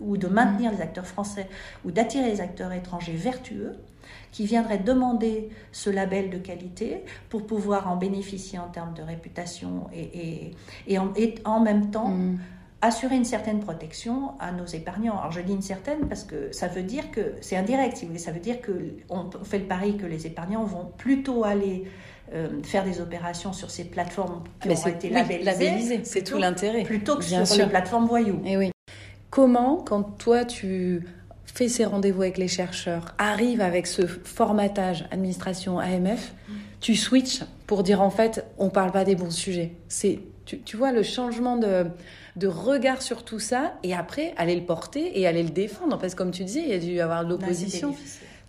ou 0.00 0.16
de 0.16 0.26
maintenir 0.26 0.72
les 0.72 0.80
acteurs 0.80 1.06
français 1.06 1.48
ou 1.84 1.90
d'attirer 1.90 2.30
les 2.30 2.40
acteurs 2.40 2.72
étrangers 2.72 3.14
vertueux 3.14 3.76
qui 4.32 4.46
viendraient 4.46 4.78
demander 4.78 5.50
ce 5.72 5.90
label 5.90 6.30
de 6.30 6.38
qualité 6.38 7.04
pour 7.28 7.46
pouvoir 7.46 7.90
en 7.90 7.96
bénéficier 7.96 8.58
en 8.58 8.68
termes 8.68 8.94
de 8.94 9.02
réputation 9.02 9.88
et, 9.94 10.52
et, 10.86 10.98
en, 10.98 11.60
même 11.60 11.90
temps 11.90 12.08
mm. 12.08 12.38
Assurer 12.82 13.14
une 13.14 13.24
certaine 13.24 13.60
protection 13.60 14.32
à 14.40 14.50
nos 14.52 14.66
épargnants. 14.66 15.18
Alors 15.18 15.30
je 15.30 15.40
dis 15.40 15.52
une 15.52 15.62
certaine 15.62 16.08
parce 16.08 16.24
que 16.24 16.52
ça 16.52 16.66
veut 16.66 16.82
dire 16.82 17.10
que 17.12 17.34
c'est 17.40 17.56
indirect, 17.56 17.96
si 17.96 18.04
vous 18.04 18.08
voulez, 18.08 18.22
ça 18.22 18.32
veut 18.32 18.40
dire 18.40 18.56
qu'on 18.60 19.30
fait 19.44 19.60
le 19.60 19.66
pari 19.66 19.96
que 19.96 20.04
les 20.04 20.26
épargnants 20.26 20.64
vont 20.64 20.90
plutôt 20.98 21.44
aller 21.44 21.84
euh, 22.34 22.48
faire 22.64 22.84
des 22.84 23.00
opérations 23.00 23.52
sur 23.52 23.70
ces 23.70 23.84
plateformes 23.84 24.42
qui 24.60 24.68
ont 24.68 24.86
été 24.88 25.10
labellisées. 25.10 26.00
c'est 26.04 26.24
tout 26.24 26.38
l'intérêt. 26.38 26.82
Plutôt 26.82 27.16
que 27.16 27.24
sur 27.24 27.56
les 27.56 27.66
plateformes 27.66 28.06
voyous. 28.06 28.42
Et 28.44 28.52
eh 28.52 28.56
oui. 28.56 28.70
Comment, 29.30 29.76
quand 29.76 30.02
toi 30.02 30.44
tu 30.44 31.06
fais 31.44 31.68
ces 31.68 31.84
rendez-vous 31.84 32.22
avec 32.22 32.36
les 32.36 32.48
chercheurs, 32.48 33.14
arrive 33.18 33.60
avec 33.60 33.86
ce 33.86 34.06
formatage 34.06 35.06
administration 35.10 35.78
AMF, 35.78 36.34
tu 36.80 36.96
switches 36.96 37.44
pour 37.66 37.82
dire 37.82 38.02
en 38.02 38.10
fait, 38.10 38.44
on 38.58 38.70
parle 38.70 38.90
pas 38.90 39.04
des 39.04 39.14
bons 39.14 39.30
sujets. 39.30 39.72
C'est, 39.88 40.20
tu, 40.44 40.76
vois, 40.76 40.92
le 40.92 41.02
changement 41.02 41.56
de, 41.56 41.86
de 42.36 42.46
regard 42.46 43.02
sur 43.02 43.24
tout 43.24 43.38
ça 43.38 43.74
et 43.82 43.94
après 43.94 44.34
aller 44.36 44.56
le 44.56 44.64
porter 44.64 45.18
et 45.18 45.26
aller 45.26 45.42
le 45.42 45.50
défendre. 45.50 45.98
Parce 45.98 46.14
que 46.14 46.18
comme 46.18 46.30
tu 46.30 46.44
disais, 46.44 46.62
il 46.62 46.68
y 46.68 46.74
a 46.74 46.78
dû 46.78 46.92
y 46.92 47.00
avoir 47.00 47.24
de 47.24 47.30
l'opposition. 47.30 47.94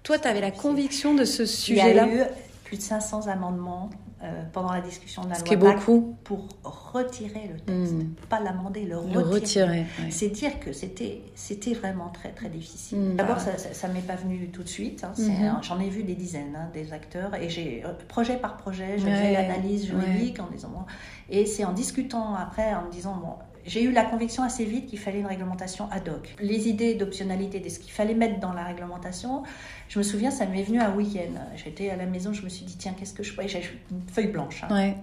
Toi, 0.04 0.20
tu 0.20 0.28
avais 0.28 0.42
la 0.42 0.52
conviction 0.52 1.14
de 1.14 1.26
ce 1.26 1.46
sujet-là. 1.46 2.06
Il 2.08 2.16
y 2.16 2.20
a 2.20 2.26
eu 2.26 2.28
plus 2.64 2.78
de 2.78 2.82
500 2.82 3.28
amendements 3.28 3.90
euh, 4.24 4.44
pendant 4.54 4.72
la 4.72 4.80
discussion 4.80 5.24
de 5.24 5.32
la 5.32 5.38
loi 5.38 5.74
beaucoup. 5.74 6.16
pour 6.24 6.48
retirer 6.64 7.52
le 7.52 7.60
texte, 7.60 7.94
hmm. 7.94 8.14
pas 8.30 8.40
l'amender, 8.40 8.86
le, 8.86 8.96
le 9.14 9.20
retirer. 9.20 9.86
C'est 10.12 10.30
dire 10.30 10.62
que 10.62 10.72
c'était 10.72 11.22
c'était 11.36 11.74
vraiment 11.74 12.08
très 12.08 12.30
très 12.30 12.48
difficile. 12.48 13.00
Hmm. 13.00 13.16
D'abord, 13.18 13.42
ça, 13.42 13.58
ça, 13.58 13.88
m'est 13.90 14.00
pas 14.00 14.16
venu 14.16 14.48
tout 14.48 14.64
de 14.64 14.70
suite. 14.70 15.04
Hein, 15.04 15.12
hmm. 15.18 15.62
J'en 15.62 15.78
ai 15.82 15.90
vu 15.90 16.04
des 16.04 16.16
dizaines 16.16 16.56
hein, 16.56 16.70
des 16.74 16.94
acteurs 16.94 17.36
et 17.36 17.50
j'ai 17.50 17.84
euh, 17.86 17.90
projet 18.08 18.38
par 18.38 18.56
projet, 18.56 18.98
je 18.98 19.04
fais 19.04 19.34
l'analyse 19.34 19.88
juridique 19.88 20.40
en 20.40 20.48
disant 20.48 20.86
et 21.30 21.46
c'est 21.46 21.66
en 21.66 21.74
discutant 21.74 22.34
après 22.36 22.74
en 22.74 22.86
me 22.86 22.92
disant 22.92 23.18
bon 23.18 23.34
j'ai 23.66 23.84
eu 23.84 23.92
la 23.92 24.04
conviction 24.04 24.44
assez 24.44 24.66
vite 24.66 24.88
qu'il 24.88 25.00
fallait 25.00 25.20
une 25.20 25.26
réglementation 25.26 25.90
ad 25.92 26.08
hoc. 26.10 26.36
Les 26.40 26.68
idées 26.68 26.96
d'optionnalité 26.96 27.60
de 27.60 27.70
ce 27.70 27.80
qu'il 27.80 27.92
fallait 27.92 28.14
mettre 28.14 28.40
dans 28.40 28.54
la 28.54 28.64
réglementation, 28.64 29.44
je 29.90 30.00
me 30.00 30.04
souviens, 30.04 30.32
ça 30.32 30.46
m'est 30.46 30.64
venu 30.64 30.80
un 30.80 30.94
week-end. 30.96 31.40
J'étais 31.56 31.90
à 31.90 31.96
la 31.96 32.06
maison, 32.06 32.34
je 32.34 32.44
me 32.44 32.50
suis 32.50 32.66
dit, 32.66 32.78
tiens, 32.78 32.94
qu'est-ce 32.98 33.14
que 33.14 33.24
je 33.24 33.34
pourrais 33.34 33.48
J'ai 33.48 33.64
une 33.92 34.02
feuille 34.12 34.28
blanche. 34.28 34.64
Hein. 34.64 34.96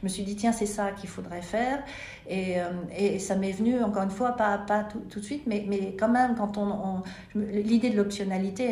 Je 0.00 0.04
me 0.04 0.08
suis 0.08 0.22
dit, 0.22 0.36
tiens, 0.36 0.52
c'est 0.52 0.66
ça 0.66 0.92
qu'il 0.92 1.08
faudrait 1.08 1.42
faire. 1.42 1.82
Et, 2.28 2.60
euh, 2.60 2.66
et 2.96 3.18
ça 3.18 3.34
m'est 3.34 3.52
venu, 3.52 3.82
encore 3.82 4.02
une 4.02 4.10
fois, 4.10 4.32
pas, 4.32 4.58
pas 4.58 4.84
tout, 4.84 5.00
tout, 5.10 5.18
de 5.18 5.24
suite, 5.24 5.42
mais, 5.46 5.64
mais 5.68 5.96
quand 5.98 6.08
même, 6.08 6.36
quand 6.36 6.56
on. 6.56 7.02
L'idée 7.34 7.90
de 7.90 7.96
l'optionnalité, 7.96 8.68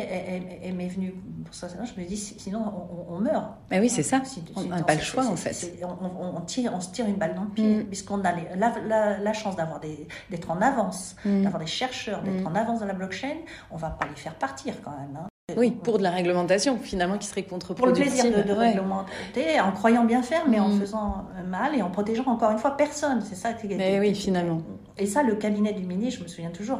m'est 0.73 0.87
venue 0.87 1.13
pour 1.43 1.53
ça. 1.53 1.67
Je 1.67 2.01
me 2.01 2.07
dis, 2.07 2.17
sinon, 2.17 2.71
on, 3.09 3.19
meurt. 3.19 3.45
Mais 3.69 3.79
oui, 3.79 3.89
c'est 3.89 4.03
ça. 4.03 4.21
on 4.55 4.63
n'a 4.63 4.83
pas 4.83 4.95
le 4.95 5.01
choix, 5.01 5.25
en 5.25 5.35
fait. 5.35 5.83
On, 5.83 6.41
tire, 6.41 6.71
on 6.73 6.79
se 6.79 6.91
tire 6.91 7.05
une 7.07 7.15
balle 7.15 7.35
dans 7.35 7.43
le 7.43 7.49
pied, 7.49 7.77
mm. 7.77 7.85
puisqu'on 7.85 8.23
a 8.23 8.31
la, 8.55 8.73
la, 8.85 9.17
la, 9.17 9.33
chance 9.33 9.55
d'avoir 9.55 9.79
d'être 9.79 10.51
en 10.51 10.61
avance, 10.61 11.15
mm. 11.25 11.43
d'avoir 11.43 11.59
des 11.59 11.67
chercheurs, 11.67 12.21
d'être 12.23 12.43
mm. 12.43 12.47
en 12.47 12.55
avance 12.55 12.79
dans 12.79 12.85
la 12.85 12.93
blockchain. 12.93 13.35
On 13.71 13.77
va 13.77 13.89
pas 13.89 14.07
les 14.07 14.15
faire 14.15 14.35
partir 14.35 14.75
quand 14.83 14.91
même. 14.91 15.17
Hein. 15.21 15.27
Oui, 15.55 15.71
pour 15.71 15.97
de 15.97 16.03
la 16.03 16.11
réglementation, 16.11 16.77
finalement, 16.77 17.17
qui 17.17 17.25
serait 17.25 17.43
contre-productive. 17.43 18.05
Pour 18.05 18.15
le 18.15 18.31
plaisir 18.33 18.45
de, 18.45 18.51
réglementer, 18.51 19.61
en 19.61 19.71
croyant 19.71 20.03
bien 20.03 20.21
faire, 20.21 20.43
mais 20.49 20.59
en 20.59 20.67
mm. 20.67 20.79
faisant 20.81 21.25
mal 21.47 21.73
et 21.73 21.81
en 21.81 21.89
protégeant 21.89 22.25
encore 22.25 22.51
une 22.51 22.57
fois 22.57 22.75
personne. 22.75 23.21
C'est 23.21 23.35
ça 23.35 23.53
qui 23.53 23.65
Mais 23.67 23.97
oui, 23.97 24.13
finalement. 24.13 24.61
Et 24.97 25.05
ça, 25.05 25.23
le 25.23 25.35
cabinet 25.35 25.71
du 25.71 25.85
ministre, 25.85 26.19
je 26.19 26.23
me 26.25 26.27
souviens 26.27 26.49
toujours, 26.49 26.79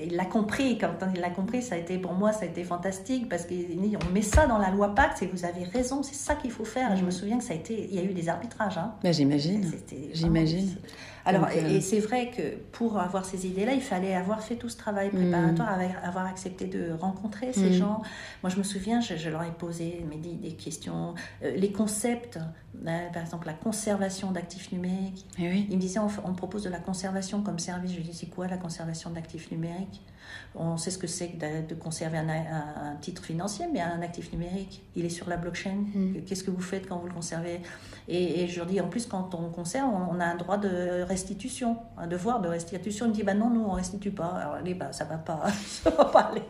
il 0.00 0.14
l'a 0.14 0.24
compris. 0.24 0.78
Quand 0.78 0.92
il 1.12 1.20
l'a 1.20 1.30
compris, 1.30 1.62
ça 1.62 1.74
a 1.74 1.78
été 1.78 1.98
pour 1.98 2.12
moi, 2.12 2.30
ça 2.30 2.42
a 2.42 2.44
été 2.44 2.62
fantastique 2.62 3.28
parce 3.28 3.44
qu'on 3.44 4.12
met 4.14 4.22
ça 4.22 4.46
dans 4.46 4.58
la 4.58 4.70
loi 4.70 4.94
Pacte 4.94 5.20
et 5.24 5.26
vous 5.26 5.44
avez 5.44 5.64
raison, 5.64 6.04
c'est 6.04 6.14
ça 6.14 6.36
qu'il 6.36 6.52
faut 6.52 6.64
faire. 6.64 6.92
Et 6.92 6.96
je 6.96 7.02
me 7.02 7.08
mm. 7.08 7.10
souviens 7.10 7.38
que 7.38 7.44
ça 7.44 7.54
a 7.54 7.56
été, 7.56 7.88
il 7.90 7.96
y 7.96 7.98
a 7.98 8.04
eu 8.04 8.14
des 8.14 8.28
arbitrages. 8.28 8.78
Hein. 8.78 8.92
Ben, 9.02 9.12
j'imagine. 9.12 9.68
J'imagine. 10.12 10.76
Alors, 11.26 11.50
et, 11.50 11.58
euh, 11.58 11.80
c'est 11.80 11.98
vrai 11.98 12.30
que 12.30 12.56
pour 12.72 12.98
avoir 12.98 13.24
ces 13.24 13.46
idées-là, 13.46 13.74
il 13.74 13.82
fallait 13.82 14.14
avoir 14.14 14.42
fait 14.42 14.54
tout 14.54 14.68
ce 14.68 14.76
travail 14.76 15.10
préparatoire, 15.10 15.76
mm. 15.76 16.06
avoir 16.06 16.26
accepté 16.26 16.66
de 16.66 16.92
rencontrer 16.92 17.52
ces 17.52 17.72
gens. 17.72 18.02
Moi, 18.42 18.50
je 18.50 18.56
me 18.56 18.62
souviens, 18.62 19.00
je, 19.00 19.28
leur 19.28 19.42
ai 19.42 19.50
posé 19.50 20.06
mais, 20.08 20.16
des, 20.16 20.52
questions, 20.52 21.14
euh, 21.42 21.54
les 21.56 21.72
concepts, 21.72 22.38
euh, 22.86 23.08
par 23.12 23.22
exemple 23.22 23.46
la 23.46 23.54
conservation 23.54 24.30
d'actifs 24.30 24.70
numériques. 24.70 25.26
Eh 25.38 25.48
oui. 25.48 25.66
Ils 25.68 25.76
me 25.76 25.80
disaient, 25.80 25.98
on, 25.98 26.08
on, 26.24 26.32
propose 26.32 26.62
de 26.62 26.70
la 26.70 26.78
conservation 26.78 27.42
comme 27.42 27.58
service. 27.58 27.90
Je 27.90 27.96
lui 27.96 28.04
dis, 28.04 28.14
c'est 28.14 28.26
quoi 28.26 28.46
la 28.46 28.58
conservation 28.58 29.10
d'actifs 29.10 29.50
numériques? 29.50 30.02
On 30.54 30.76
sait 30.76 30.90
ce 30.90 30.98
que 30.98 31.06
c'est 31.06 31.36
de, 31.38 31.74
conserver 31.74 32.18
un, 32.18 32.28
un, 32.28 32.96
titre 33.00 33.22
financier, 33.22 33.66
mais 33.72 33.80
un 33.80 34.00
actif 34.02 34.32
numérique, 34.32 34.82
il 34.94 35.04
est 35.04 35.10
sur 35.10 35.28
la 35.28 35.36
blockchain. 35.36 35.84
Mm. 35.94 36.22
Qu'est-ce 36.26 36.44
que 36.44 36.50
vous 36.50 36.62
faites 36.62 36.88
quand 36.88 36.98
vous 36.98 37.08
le 37.08 37.14
conservez? 37.14 37.60
Et, 38.08 38.46
je 38.46 38.58
leur 38.58 38.66
dis, 38.66 38.80
en 38.80 38.88
plus, 38.88 39.06
quand 39.06 39.34
on 39.34 39.50
conserve, 39.50 39.90
on, 39.92 40.20
a 40.20 40.24
un 40.24 40.36
droit 40.36 40.58
de 40.58 41.02
restitution, 41.02 41.76
un 41.98 42.06
devoir 42.06 42.40
de 42.40 42.48
restitution. 42.48 43.06
Ils 43.06 43.08
me 43.08 43.14
disent, 43.14 43.24
bah 43.24 43.34
non, 43.34 43.50
nous, 43.50 43.62
on 43.62 43.72
restitue 43.72 44.12
pas. 44.12 44.28
Alors, 44.28 44.54
allez, 44.54 44.74
bah, 44.74 44.92
ça 44.92 45.04
va 45.04 45.16
pas, 45.16 45.42
ça 45.66 45.90
va 45.90 46.04
pas 46.04 46.20
aller. 46.20 46.42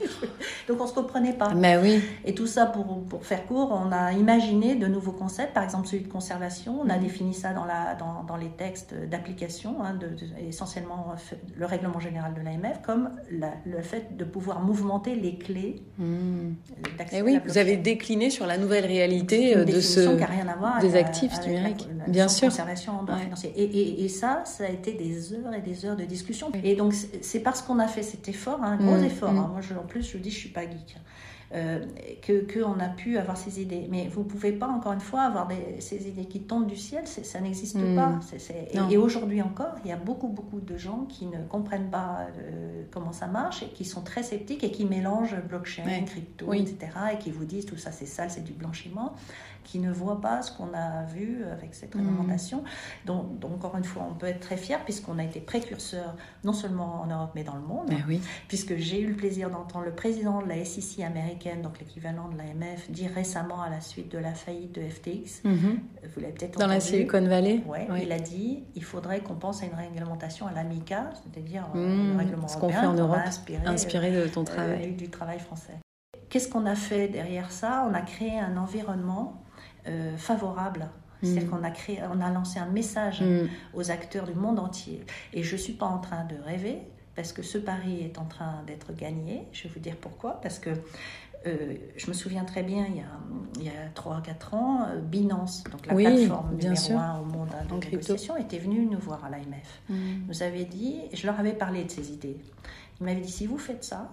Donc, 0.68 0.81
on 0.81 0.87
se 0.87 0.95
comprenait 0.95 1.33
pas. 1.33 1.55
Mais 1.55 1.79
oui. 1.79 2.03
Et 2.24 2.35
tout 2.35 2.47
ça, 2.47 2.66
pour, 2.66 3.05
pour 3.05 3.24
faire 3.24 3.47
court, 3.47 3.72
on 3.72 3.91
a 3.91 4.12
imaginé 4.12 4.77
de 4.77 4.87
nouveaux 4.87 5.12
concepts, 5.12 5.55
par 5.55 5.64
exemple 5.64 5.89
celui 5.89 6.05
de 6.05 6.12
conservation. 6.12 6.81
On 6.83 6.91
a 6.91 6.99
mm. 6.99 7.01
défini 7.01 7.35
ça 7.35 7.53
dans, 7.53 7.64
la, 7.64 7.95
dans, 7.95 8.22
dans 8.24 8.37
les 8.37 8.51
textes 8.51 8.95
d'application, 8.95 9.83
hein, 9.83 9.99
essentiellement 10.47 11.14
le 11.57 11.66
règlement 11.66 12.01
général 12.01 12.35
de 12.35 12.41
l'AMF, 12.43 12.83
comme 12.83 13.11
le 13.66 13.82
fait 13.82 14.16
de 14.16 14.24
pouvoir 14.24 14.60
mouvementer 14.60 15.14
les 15.14 15.36
clés 15.36 15.82
mmh. 15.98 16.04
d'accès. 16.98 17.18
Et 17.18 17.22
oui, 17.22 17.38
vous 17.46 17.58
avez 17.58 17.76
décliné 17.76 18.30
sur 18.30 18.46
la 18.46 18.58
nouvelle 18.58 18.86
réalité 18.86 19.56
euh, 19.56 19.64
de 19.64 19.80
ce, 19.80 20.16
qui 20.16 20.22
a 20.22 20.26
rien 20.26 20.46
à 20.48 20.56
voir 20.56 20.80
des 20.80 20.94
actifs 20.94 21.32
bien 22.08 22.28
sûr. 22.28 22.48
Conservation 22.48 22.92
financier. 23.06 23.52
Et, 23.56 24.04
et, 24.04 24.08
ça, 24.08 24.42
ça 24.44 24.64
a 24.64 24.68
été 24.68 24.92
des 24.92 25.32
heures 25.32 25.54
et 25.54 25.60
des 25.60 25.84
heures 25.84 25.96
de 25.96 26.04
discussion. 26.04 26.50
Et 26.62 26.76
donc, 26.76 26.94
c'est 27.20 27.40
parce 27.40 27.62
qu'on 27.62 27.78
a 27.78 27.88
fait 27.88 28.02
cet 28.02 28.28
effort, 28.28 28.62
un 28.62 28.76
gros 28.76 28.96
mm, 28.96 29.04
effort. 29.04 29.30
Hein. 29.30 29.50
Moi, 29.52 29.60
je, 29.60 29.74
en 29.74 29.86
plus, 29.86 30.08
je 30.10 30.18
dis, 30.18 30.30
je 30.30 30.38
suis 30.38 30.48
pas 30.48 30.62
geek. 30.62 30.96
Euh, 31.55 31.86
que 32.22 32.44
qu'on 32.53 32.80
a 32.80 32.88
pu 32.88 33.18
avoir 33.18 33.36
ces 33.36 33.62
idées. 33.62 33.86
Mais 33.88 34.09
vous 34.09 34.24
pouvez 34.24 34.51
pas, 34.51 34.66
encore 34.66 34.92
une 34.92 35.01
fois, 35.01 35.22
avoir 35.22 35.47
des, 35.47 35.80
ces 35.80 36.09
idées 36.09 36.24
qui 36.24 36.40
tombent 36.40 36.66
du 36.66 36.76
ciel, 36.76 37.07
ça 37.07 37.40
n'existe 37.40 37.76
mm. 37.76 37.94
pas. 37.94 38.18
et, 38.90 38.97
aujourd'hui 38.97 39.40
encore, 39.42 39.74
il 39.84 39.88
y 39.88 39.92
a 39.92 39.97
beaucoup, 39.97 40.26
beaucoup 40.26 40.59
de 40.59 40.76
gens 40.76 41.07
qui 41.09 41.26
ne 41.26 41.38
comprennent 41.49 41.88
pas 41.88 42.26
euh, 42.36 42.82
comment 42.90 43.12
ça 43.12 43.28
marche 43.28 43.62
et 43.62 43.66
qui 43.66 43.84
sont 43.84 44.03
très 44.03 44.24
sceptiques 44.24 44.64
et 44.64 44.72
qui 44.72 44.84
mélangent 44.86 45.36
blockchain, 45.49 45.84
crypto, 46.05 46.53
etc. 46.53 46.76
et 47.14 47.18
qui 47.18 47.30
vous 47.30 47.44
disent 47.44 47.66
tout 47.66 47.76
ça 47.76 47.92
c'est 47.92 48.07
sale, 48.07 48.30
c'est 48.30 48.42
du 48.42 48.53
blanchiment 48.53 49.14
qui 49.66 49.80
ne 49.80 49.90
voient 49.90 50.20
pas 50.20 50.42
ce 50.42 50.52
qu'on 50.52 50.72
a 50.74 51.02
vu 51.04 51.44
avec 51.52 51.74
cette 51.74 51.94
mhm. 51.94 52.06
réglementation. 52.06 52.64
Donc, 53.04 53.38
donc, 53.38 53.52
encore 53.56 53.76
une 53.76 53.84
fois, 53.84 54.06
on 54.10 54.14
peut 54.14 54.26
être 54.26 54.40
très 54.40 54.56
fier 54.56 54.82
puisqu'on 54.84 55.18
a 55.18 55.24
été 55.24 55.40
précurseur 55.40 56.14
non 56.44 56.52
seulement 56.52 57.02
en 57.02 57.06
Europe 57.06 57.32
mais 57.34 57.44
dans 57.44 57.56
le 57.56 57.62
monde. 57.62 57.88
Ben 57.88 58.04
oui. 58.06 58.20
Puisque 58.48 58.76
j'ai 58.76 59.00
eu 59.00 59.08
le 59.08 59.14
plaisir 59.14 59.50
d'entendre 59.50 59.84
le 59.84 59.92
président 59.92 60.40
de 60.40 60.48
la 60.48 60.64
SEC 60.64 61.04
américaine, 61.04 61.62
donc 61.62 61.78
l'équivalent 61.80 62.28
de 62.28 62.36
l'AMF, 62.38 62.90
dire 62.90 63.10
récemment 63.14 63.60
à 63.60 63.68
la 63.68 63.80
suite 63.80 64.10
de 64.10 64.18
la 64.18 64.32
faillite 64.32 64.74
de 64.74 64.82
FTX, 64.82 65.42
mhm. 65.44 65.80
vous 66.14 66.20
l'avez 66.20 66.32
peut-être 66.32 66.58
Dans 66.58 66.66
la 66.66 66.80
Silicon 66.80 67.26
Valley? 67.26 67.62
ouais, 67.66 67.88
Il 68.02 68.12
a 68.12 68.18
dit 68.18 68.64
il 68.74 68.84
faudrait 68.84 69.20
qu'on 69.20 69.34
pense 69.34 69.62
à 69.62 69.66
une 69.66 69.74
réglementation 69.74 70.46
à 70.46 70.52
l'AMICA, 70.52 71.10
c'est-à-dire 71.14 71.66
euh, 71.74 72.12
le 72.12 72.16
règlement 72.16 72.48
ce 72.48 72.56
qu'on 72.56 72.70
fait 72.70 72.86
en 72.86 72.94
Europe, 72.94 73.18
inspiré, 73.66 74.12
de 74.12 74.28
ton 74.28 74.42
euh, 74.42 74.44
travail. 74.44 74.92
du 74.92 75.08
travail 75.10 75.40
français. 75.40 75.74
Qu'est-ce 76.28 76.48
qu'on 76.48 76.66
a 76.66 76.74
fait 76.74 77.08
derrière 77.08 77.50
ça? 77.50 77.86
On 77.88 77.94
a 77.94 78.00
créé 78.00 78.38
un 78.38 78.56
environnement 78.56 79.42
euh, 79.89 80.16
favorable. 80.16 80.89
C'est-à-dire 81.22 81.45
mm. 81.45 81.51
qu'on 81.51 81.64
a, 81.64 81.70
créé, 81.70 82.01
on 82.12 82.20
a 82.20 82.30
lancé 82.30 82.59
un 82.59 82.66
message 82.66 83.22
mm. 83.22 83.49
aux 83.74 83.91
acteurs 83.91 84.26
du 84.26 84.34
monde 84.34 84.59
entier. 84.59 85.05
Et 85.32 85.43
je 85.43 85.53
ne 85.53 85.61
suis 85.61 85.72
pas 85.72 85.87
en 85.87 85.99
train 85.99 86.24
de 86.24 86.37
rêver, 86.45 86.82
parce 87.14 87.32
que 87.32 87.43
ce 87.43 87.59
pari 87.59 88.03
est 88.03 88.18
en 88.18 88.26
train 88.26 88.62
d'être 88.66 88.93
gagné. 88.95 89.47
Je 89.53 89.64
vais 89.64 89.70
vous 89.74 89.80
dire 89.80 89.97
pourquoi. 89.97 90.41
Parce 90.43 90.59
que 90.59 90.70
euh, 91.47 91.74
je 91.97 92.09
me 92.09 92.12
souviens 92.12 92.45
très 92.45 92.62
bien, 92.62 92.87
il 93.57 93.64
y 93.64 93.68
a, 93.68 93.72
a 93.72 94.20
3-4 94.20 94.55
ans, 94.55 94.87
euh, 94.89 95.01
Binance, 95.01 95.64
donc 95.64 95.87
la 95.87 95.95
plateforme 95.95 96.57
numéro 96.57 96.93
1 96.93 97.20
au 97.20 97.24
monde 97.24 97.49
hein, 97.55 97.64
de 97.68 97.84
négociation, 97.84 98.37
était 98.37 98.59
venue 98.59 98.84
nous 98.87 98.99
voir 98.99 99.24
à 99.24 99.30
l'AMF. 99.30 99.82
Mm. 99.89 99.95
Nous 100.28 100.43
avait 100.43 100.64
dit, 100.64 101.03
je 101.12 101.26
leur 101.26 101.39
avais 101.39 101.53
parlé 101.53 101.84
de 101.84 101.91
ces 101.91 102.12
idées. 102.12 102.37
Il 103.01 103.07
m'avait 103.07 103.20
dit, 103.20 103.30
si 103.30 103.47
vous 103.47 103.59
faites 103.59 103.84
ça, 103.84 104.12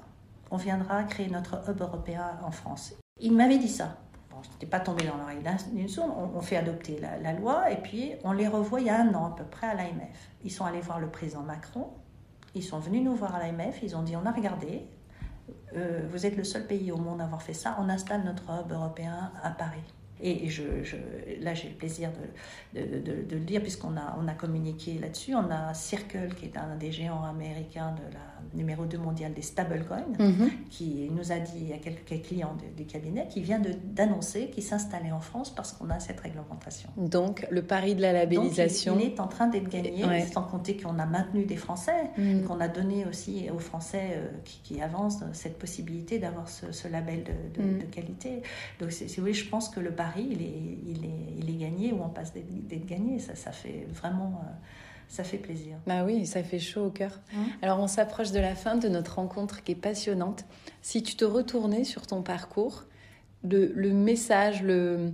on 0.51 0.57
viendra 0.57 1.03
créer 1.03 1.30
notre 1.30 1.67
hub 1.67 1.82
européen 1.82 2.38
en 2.43 2.51
France. 2.51 2.93
Il 3.19 3.34
m'avait 3.34 3.57
dit 3.57 3.69
ça 3.69 3.97
je 4.43 4.49
n'étais 4.49 4.65
pas 4.65 4.79
tombé 4.79 5.05
dans 5.05 5.17
l'oreille 5.17 5.43
d'une 5.71 5.87
sourde, 5.87 6.11
on, 6.35 6.41
fait 6.41 6.57
adopter 6.57 6.99
la, 6.99 7.33
loi 7.33 7.71
et 7.71 7.77
puis 7.77 8.13
on 8.23 8.31
les 8.31 8.47
revoit 8.47 8.81
il 8.81 8.87
y 8.87 8.89
a 8.89 8.99
un 8.99 9.13
an 9.13 9.33
à 9.33 9.35
peu 9.35 9.43
près 9.43 9.67
à 9.67 9.73
l'AMF. 9.73 10.31
Ils 10.43 10.51
sont 10.51 10.65
allés 10.65 10.81
voir 10.81 10.99
le 10.99 11.07
président 11.07 11.41
Macron, 11.41 11.89
ils 12.55 12.63
sont 12.63 12.79
venus 12.79 13.03
nous 13.03 13.15
voir 13.15 13.35
à 13.35 13.39
l'AMF, 13.39 13.81
ils 13.81 13.95
ont 13.95 14.03
dit 14.03 14.15
on 14.15 14.25
a 14.25 14.31
regardé, 14.31 14.85
euh, 15.75 16.01
vous 16.09 16.25
êtes 16.25 16.37
le 16.37 16.43
seul 16.43 16.67
pays 16.67 16.91
au 16.91 16.97
monde 16.97 17.21
à 17.21 17.25
avoir 17.25 17.41
fait 17.41 17.53
ça, 17.53 17.77
on 17.79 17.89
installe 17.89 18.23
notre 18.23 18.43
hub 18.43 18.71
européen 18.71 19.31
à 19.41 19.51
Paris. 19.51 19.83
Et 20.26 20.47
je, 20.47 20.63
là, 21.41 21.53
j'ai 21.53 21.67
le 21.67 21.76
plaisir 21.76 22.09
de, 22.74 22.82
de, 22.82 23.36
le 23.36 23.41
dire, 23.41 23.61
puisqu'on 23.61 23.97
a, 23.97 24.17
on 24.17 24.28
a 24.30 24.34
communiqué 24.34 24.97
là-dessus. 24.97 25.36
On 25.36 25.51
a 25.51 25.74
Circle, 25.74 26.30
qui 26.39 26.45
est 26.45 26.57
un 26.57 26.78
des 26.78 26.93
géants 26.93 27.24
américains 27.24 27.91
de 27.91 28.13
la 28.13 28.34
numéro 28.53 28.86
2 28.86 28.97
mondial 28.97 29.34
des 29.34 29.41
stablecoins, 29.41 30.05
mhm. 30.19 30.49
qui 30.69 31.09
nous 31.11 31.32
a 31.32 31.39
dit 31.39 31.74
à 31.74 31.78
quelques 31.78 32.26
clients 32.26 32.55
du 32.78 32.86
cabinet 32.86 33.28
qui 33.28 33.41
vient 33.41 33.61
d'annoncer 33.84 34.49
qu'il 34.49 34.63
s'installait 34.63 35.11
en 35.11 35.21
France 35.21 35.53
parce 35.53 35.74
qu'on 35.74 35.89
a 35.89 35.99
cette 35.99 36.19
réglementation. 36.19 36.89
Donc, 36.97 37.47
le 37.49 37.63
pari 37.63 37.95
de 37.95 38.01
la 38.01 38.13
labellisation. 38.13 38.97
il, 38.99 39.07
est 39.07 39.19
en 39.19 39.28
train 39.28 39.47
d'être 39.47 39.69
gagné, 39.69 40.03
sans 40.32 40.43
compter 40.43 40.78
qu'on 40.78 40.99
a 40.99 41.05
maintenu 41.05 41.45
des 41.45 41.55
Français, 41.57 42.11
mhm. 42.17 42.43
qu'on 42.43 42.59
a 42.59 42.67
donné 42.67 43.05
aussi 43.05 43.49
aux 43.53 43.59
Français 43.59 44.11
euh, 44.13 44.28
qui, 44.43 44.82
avancent 44.82 45.24
cette 45.34 45.57
possibilité 45.59 46.19
d'avoir 46.19 46.49
ce, 46.49 46.88
label 46.88 47.24
de, 47.55 47.61
mhm. 47.61 47.89
qualité. 47.89 48.41
Donc, 48.80 48.91
si 48.91 49.05
vous 49.05 49.21
voulez, 49.21 49.34
je 49.34 49.49
pense 49.49 49.69
que 49.69 49.80
le 49.80 49.91
pari, 49.91 50.12
il 50.22 50.41
est, 50.41 50.78
il 50.88 51.05
est, 51.05 51.39
il 51.39 51.49
est 51.49 51.57
gagné 51.57 51.93
ou 51.93 52.03
on 52.03 52.09
passe 52.09 52.34
d'être 52.34 52.86
gagné. 52.86 53.20
Ça, 53.20 53.36
ça 53.36 53.51
fait 53.51 53.88
vraiment. 53.89 54.41
Euh, 54.45 54.51
ça 55.09 55.24
fait 55.24 55.38
plaisir. 55.38 55.76
Bah 55.86 56.03
oui, 56.05 56.26
ça 56.26 56.41
fait 56.41 56.57
chaud 56.57 56.86
au 56.86 56.89
cœur. 56.89 57.20
Alors 57.61 57.80
on 57.80 57.88
s'approche 57.88 58.32
de 58.32 58.39
la 58.39 58.55
fin 58.55 58.78
de 58.78 58.88
notre 58.88 59.16
rencontre 59.16 59.64
qui 59.64 59.74
est 59.74 59.76
passionnante. 59.76 60.43
Si 60.82 61.03
tu 61.03 61.16
te 61.16 61.26
retournais 61.26 61.84
sur 61.84 62.07
ton 62.07 62.24
parcours, 62.24 62.86
le, 63.43 63.72
le 63.76 63.91
message, 63.91 64.64
le, 64.64 65.11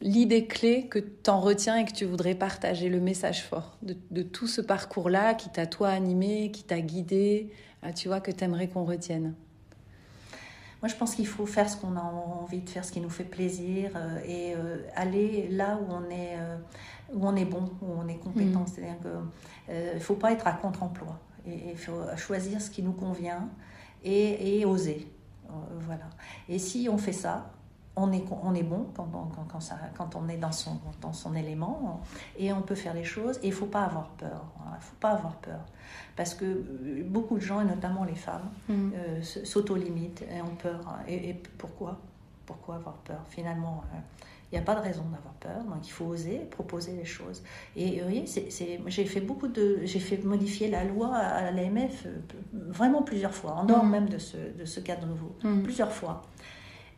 l'idée 0.00 0.46
clé 0.46 0.86
que 0.86 0.98
tu 0.98 1.28
en 1.28 1.40
retiens 1.40 1.76
et 1.76 1.84
que 1.84 1.92
tu 1.92 2.06
voudrais 2.06 2.34
partager, 2.34 2.88
le 2.88 3.00
message 3.00 3.42
fort 3.42 3.76
de, 3.82 3.96
de 4.12 4.22
tout 4.22 4.46
ce 4.46 4.62
parcours-là 4.62 5.34
qui 5.34 5.50
t'a 5.50 5.66
toi 5.66 5.90
animé, 5.90 6.50
qui 6.50 6.62
t'a 6.62 6.80
guidé, 6.80 7.50
ah, 7.82 7.92
tu 7.92 8.08
vois, 8.08 8.20
que 8.20 8.30
tu 8.30 8.44
aimerais 8.44 8.68
qu'on 8.68 8.84
retienne? 8.84 9.34
Moi, 10.84 10.90
je 10.90 10.96
pense 10.96 11.14
qu'il 11.14 11.26
faut 11.26 11.46
faire 11.46 11.70
ce 11.70 11.78
qu'on 11.78 11.96
a 11.96 12.02
envie 12.02 12.60
de 12.60 12.68
faire, 12.68 12.84
ce 12.84 12.92
qui 12.92 13.00
nous 13.00 13.08
fait 13.08 13.24
plaisir, 13.24 13.92
euh, 13.96 14.18
et 14.26 14.54
euh, 14.54 14.82
aller 14.94 15.48
là 15.48 15.78
où 15.80 15.90
on 15.90 16.10
est, 16.10 16.36
euh, 16.36 16.58
où 17.10 17.26
on 17.26 17.34
est 17.36 17.46
bon, 17.46 17.70
où 17.80 17.86
on 17.86 18.06
est 18.06 18.18
compétent. 18.18 18.60
Mm. 18.60 18.66
C'est-à-dire 18.66 18.98
qu'il 19.00 19.94
ne 19.94 19.98
faut 19.98 20.16
pas 20.16 20.32
être 20.32 20.46
à 20.46 20.52
contre-emploi. 20.52 21.18
Il 21.46 21.78
faut 21.78 22.02
choisir 22.18 22.60
ce 22.60 22.68
qui 22.68 22.82
nous 22.82 22.92
convient 22.92 23.48
et, 24.02 24.58
et 24.60 24.66
oser. 24.66 25.10
voilà. 25.80 26.04
Et 26.50 26.58
si 26.58 26.86
on 26.90 26.98
fait 26.98 27.14
ça, 27.14 27.50
on 27.96 28.12
est, 28.12 28.24
on 28.42 28.54
est 28.54 28.62
bon 28.62 28.86
quand 28.94 29.08
on, 29.14 29.44
quand, 29.44 29.60
ça, 29.60 29.76
quand 29.96 30.16
on 30.16 30.28
est 30.28 30.36
dans 30.36 30.52
son, 30.52 30.78
dans 31.00 31.12
son 31.12 31.34
élément 31.34 32.00
et 32.38 32.52
on 32.52 32.62
peut 32.62 32.74
faire 32.74 32.94
les 32.94 33.04
choses 33.04 33.38
et 33.38 33.46
il 33.48 33.50
ne 33.50 33.54
faut 33.54 33.66
pas 33.66 33.84
avoir 33.84 34.08
peur. 34.10 34.44
Il 34.66 34.76
ne 34.76 34.80
faut 34.80 34.96
pas 34.98 35.10
avoir 35.10 35.34
peur. 35.36 35.60
Parce 36.16 36.34
que 36.34 36.44
euh, 36.44 37.04
beaucoup 37.06 37.36
de 37.36 37.42
gens, 37.42 37.60
et 37.60 37.64
notamment 37.64 38.04
les 38.04 38.14
femmes, 38.14 38.50
mm. 38.68 38.90
euh, 38.94 39.22
s'auto-limitent 39.22 40.22
et 40.22 40.40
ont 40.42 40.56
peur. 40.56 40.80
Et, 41.08 41.34
pourquoi? 41.58 41.98
Pourquoi 42.46 42.76
avoir 42.76 42.96
peur? 42.96 43.20
Finalement, 43.28 43.84
euh, 43.92 43.98
il 44.50 44.56
n'y 44.56 44.60
a 44.60 44.64
pas 44.64 44.74
de 44.74 44.80
raison 44.80 45.02
d'avoir 45.04 45.34
peur, 45.40 45.64
donc 45.64 45.86
il 45.86 45.90
faut 45.90 46.04
oser 46.04 46.38
proposer 46.50 46.92
les 46.92 47.04
choses. 47.04 47.42
Et 47.74 47.98
vous 47.98 48.04
voyez, 48.04 48.24
j'ai 48.86 49.04
fait 49.04 49.20
beaucoup 49.20 49.48
de, 49.48 49.80
j'ai 49.84 49.98
fait 49.98 50.22
modifier 50.22 50.70
la 50.70 50.84
loi 50.84 51.14
à 51.16 51.50
l'AMF 51.50 52.06
vraiment 52.52 53.02
plusieurs 53.02 53.34
fois, 53.34 53.52
en 53.52 53.64
dehors 53.64 53.84
mm. 53.84 53.90
même 53.90 54.08
de 54.08 54.18
ce, 54.18 54.36
de 54.36 54.64
ce 54.64 54.80
cadre 54.80 55.06
nouveau, 55.06 55.34
mm. 55.42 55.62
plusieurs 55.62 55.90
fois. 55.90 56.22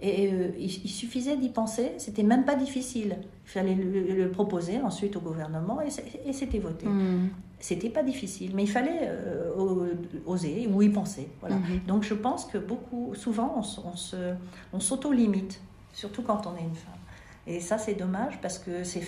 Et 0.01 0.31
euh, 0.31 0.51
il, 0.59 0.71
suffisait 0.71 1.37
d'y 1.37 1.49
penser, 1.49 1.93
c'était 1.97 2.23
même 2.23 2.45
pas 2.45 2.55
difficile. 2.55 3.17
Il 3.47 3.51
fallait 3.51 3.75
le, 3.75 4.31
proposer 4.31 4.81
ensuite 4.81 5.17
au 5.17 5.21
gouvernement 5.21 5.81
et 5.81 6.33
c'était 6.33 6.59
voté. 6.59 6.87
Mmh. 6.87 7.31
C'était 7.59 7.89
pas 7.89 8.03
difficile, 8.03 8.53
mais 8.55 8.65
il 8.65 8.71
fallait 8.71 9.01
euh, 9.05 9.95
oser 10.27 10.69
ou 10.71 10.83
y 10.83 10.91
penser. 10.91 11.29
Voilà. 11.41 11.57
Mmh. 11.57 11.87
Donc 11.87 12.03
je 12.03 12.13
pense 12.13 12.45
que 12.45 12.59
beaucoup, 12.59 13.15
souvent, 13.15 13.63
on, 13.63 13.93
on 14.75 14.81
s'auto-limite, 14.81 15.63
surtout 15.95 16.23
quand 16.23 16.47
on 16.47 16.57
est 16.57 16.65
une 16.65 16.75
femme. 16.75 16.93
Et 17.47 17.61
ça, 17.61 17.79
c'est 17.79 17.95
dommage 17.95 18.39
parce 18.43 18.59
que 18.59 18.85
c'est, 18.85 19.01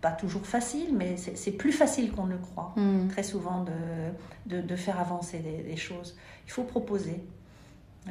pas 0.00 0.12
toujours 0.12 0.46
facile, 0.46 0.94
mais 0.94 1.16
c'est, 1.16 1.52
plus 1.52 1.72
facile 1.72 2.12
qu'on 2.12 2.26
ne 2.26 2.32
le 2.32 2.38
croit, 2.38 2.74
mmh. 2.76 3.08
très 3.08 3.24
souvent, 3.24 3.64
de, 3.64 4.54
de, 4.54 4.60
de 4.60 4.76
faire 4.76 5.00
avancer 5.00 5.38
des 5.38 5.76
choses. 5.76 6.14
Il 6.46 6.52
faut 6.52 6.64
proposer. 6.64 7.24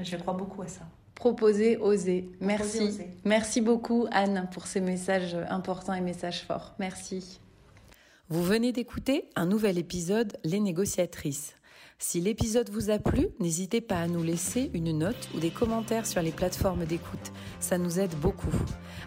Je 0.02 0.18
crois 0.18 0.34
beaucoup 0.34 0.64
à 0.64 0.68
ça. 0.68 0.82
Proposer, 1.16 1.78
oser. 1.78 2.30
Merci. 2.42 3.00
Merci 3.24 3.62
beaucoup 3.62 4.08
Anne 4.12 4.50
pour 4.52 4.68
ces 4.68 4.82
messages 4.82 5.38
importants 5.50 5.94
et 5.94 6.02
messages 6.02 6.44
forts. 6.44 6.76
Merci. 6.80 7.40
Vous 8.30 8.44
venez 8.44 8.72
d'écouter 8.72 9.30
un 9.36 9.46
nouvel 9.46 9.78
épisode 9.78 10.38
Les 10.44 10.60
négociatrices. 10.60 11.56
Si 12.00 12.20
l'épisode 12.20 12.70
vous 12.70 12.90
a 12.90 13.00
plu, 13.00 13.30
n'hésitez 13.40 13.80
pas 13.80 14.02
à 14.02 14.08
nous 14.08 14.24
laisser 14.24 14.70
une 14.74 14.98
note 14.98 15.30
ou 15.34 15.40
des 15.40 15.52
commentaires 15.52 16.06
sur 16.06 16.22
les 16.22 16.32
plateformes 16.32 16.84
d'écoute. 16.86 17.32
Ça 17.62 17.78
nous 17.78 17.98
aide 18.00 18.14
beaucoup. 18.16 18.52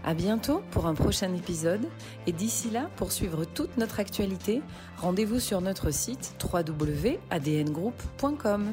À 0.05 0.15
bientôt 0.15 0.63
pour 0.71 0.87
un 0.87 0.95
prochain 0.95 1.35
épisode. 1.35 1.87
Et 2.27 2.33
d'ici 2.33 2.71
là, 2.71 2.89
pour 2.97 3.13
suivre 3.13 3.45
toute 3.45 3.77
notre 3.77 4.01
actualité, 4.01 4.63
rendez-vous 4.97 5.41
sur 5.41 5.61
notre 5.61 5.91
site 5.91 6.35
www.adngroup.com. 6.43 8.73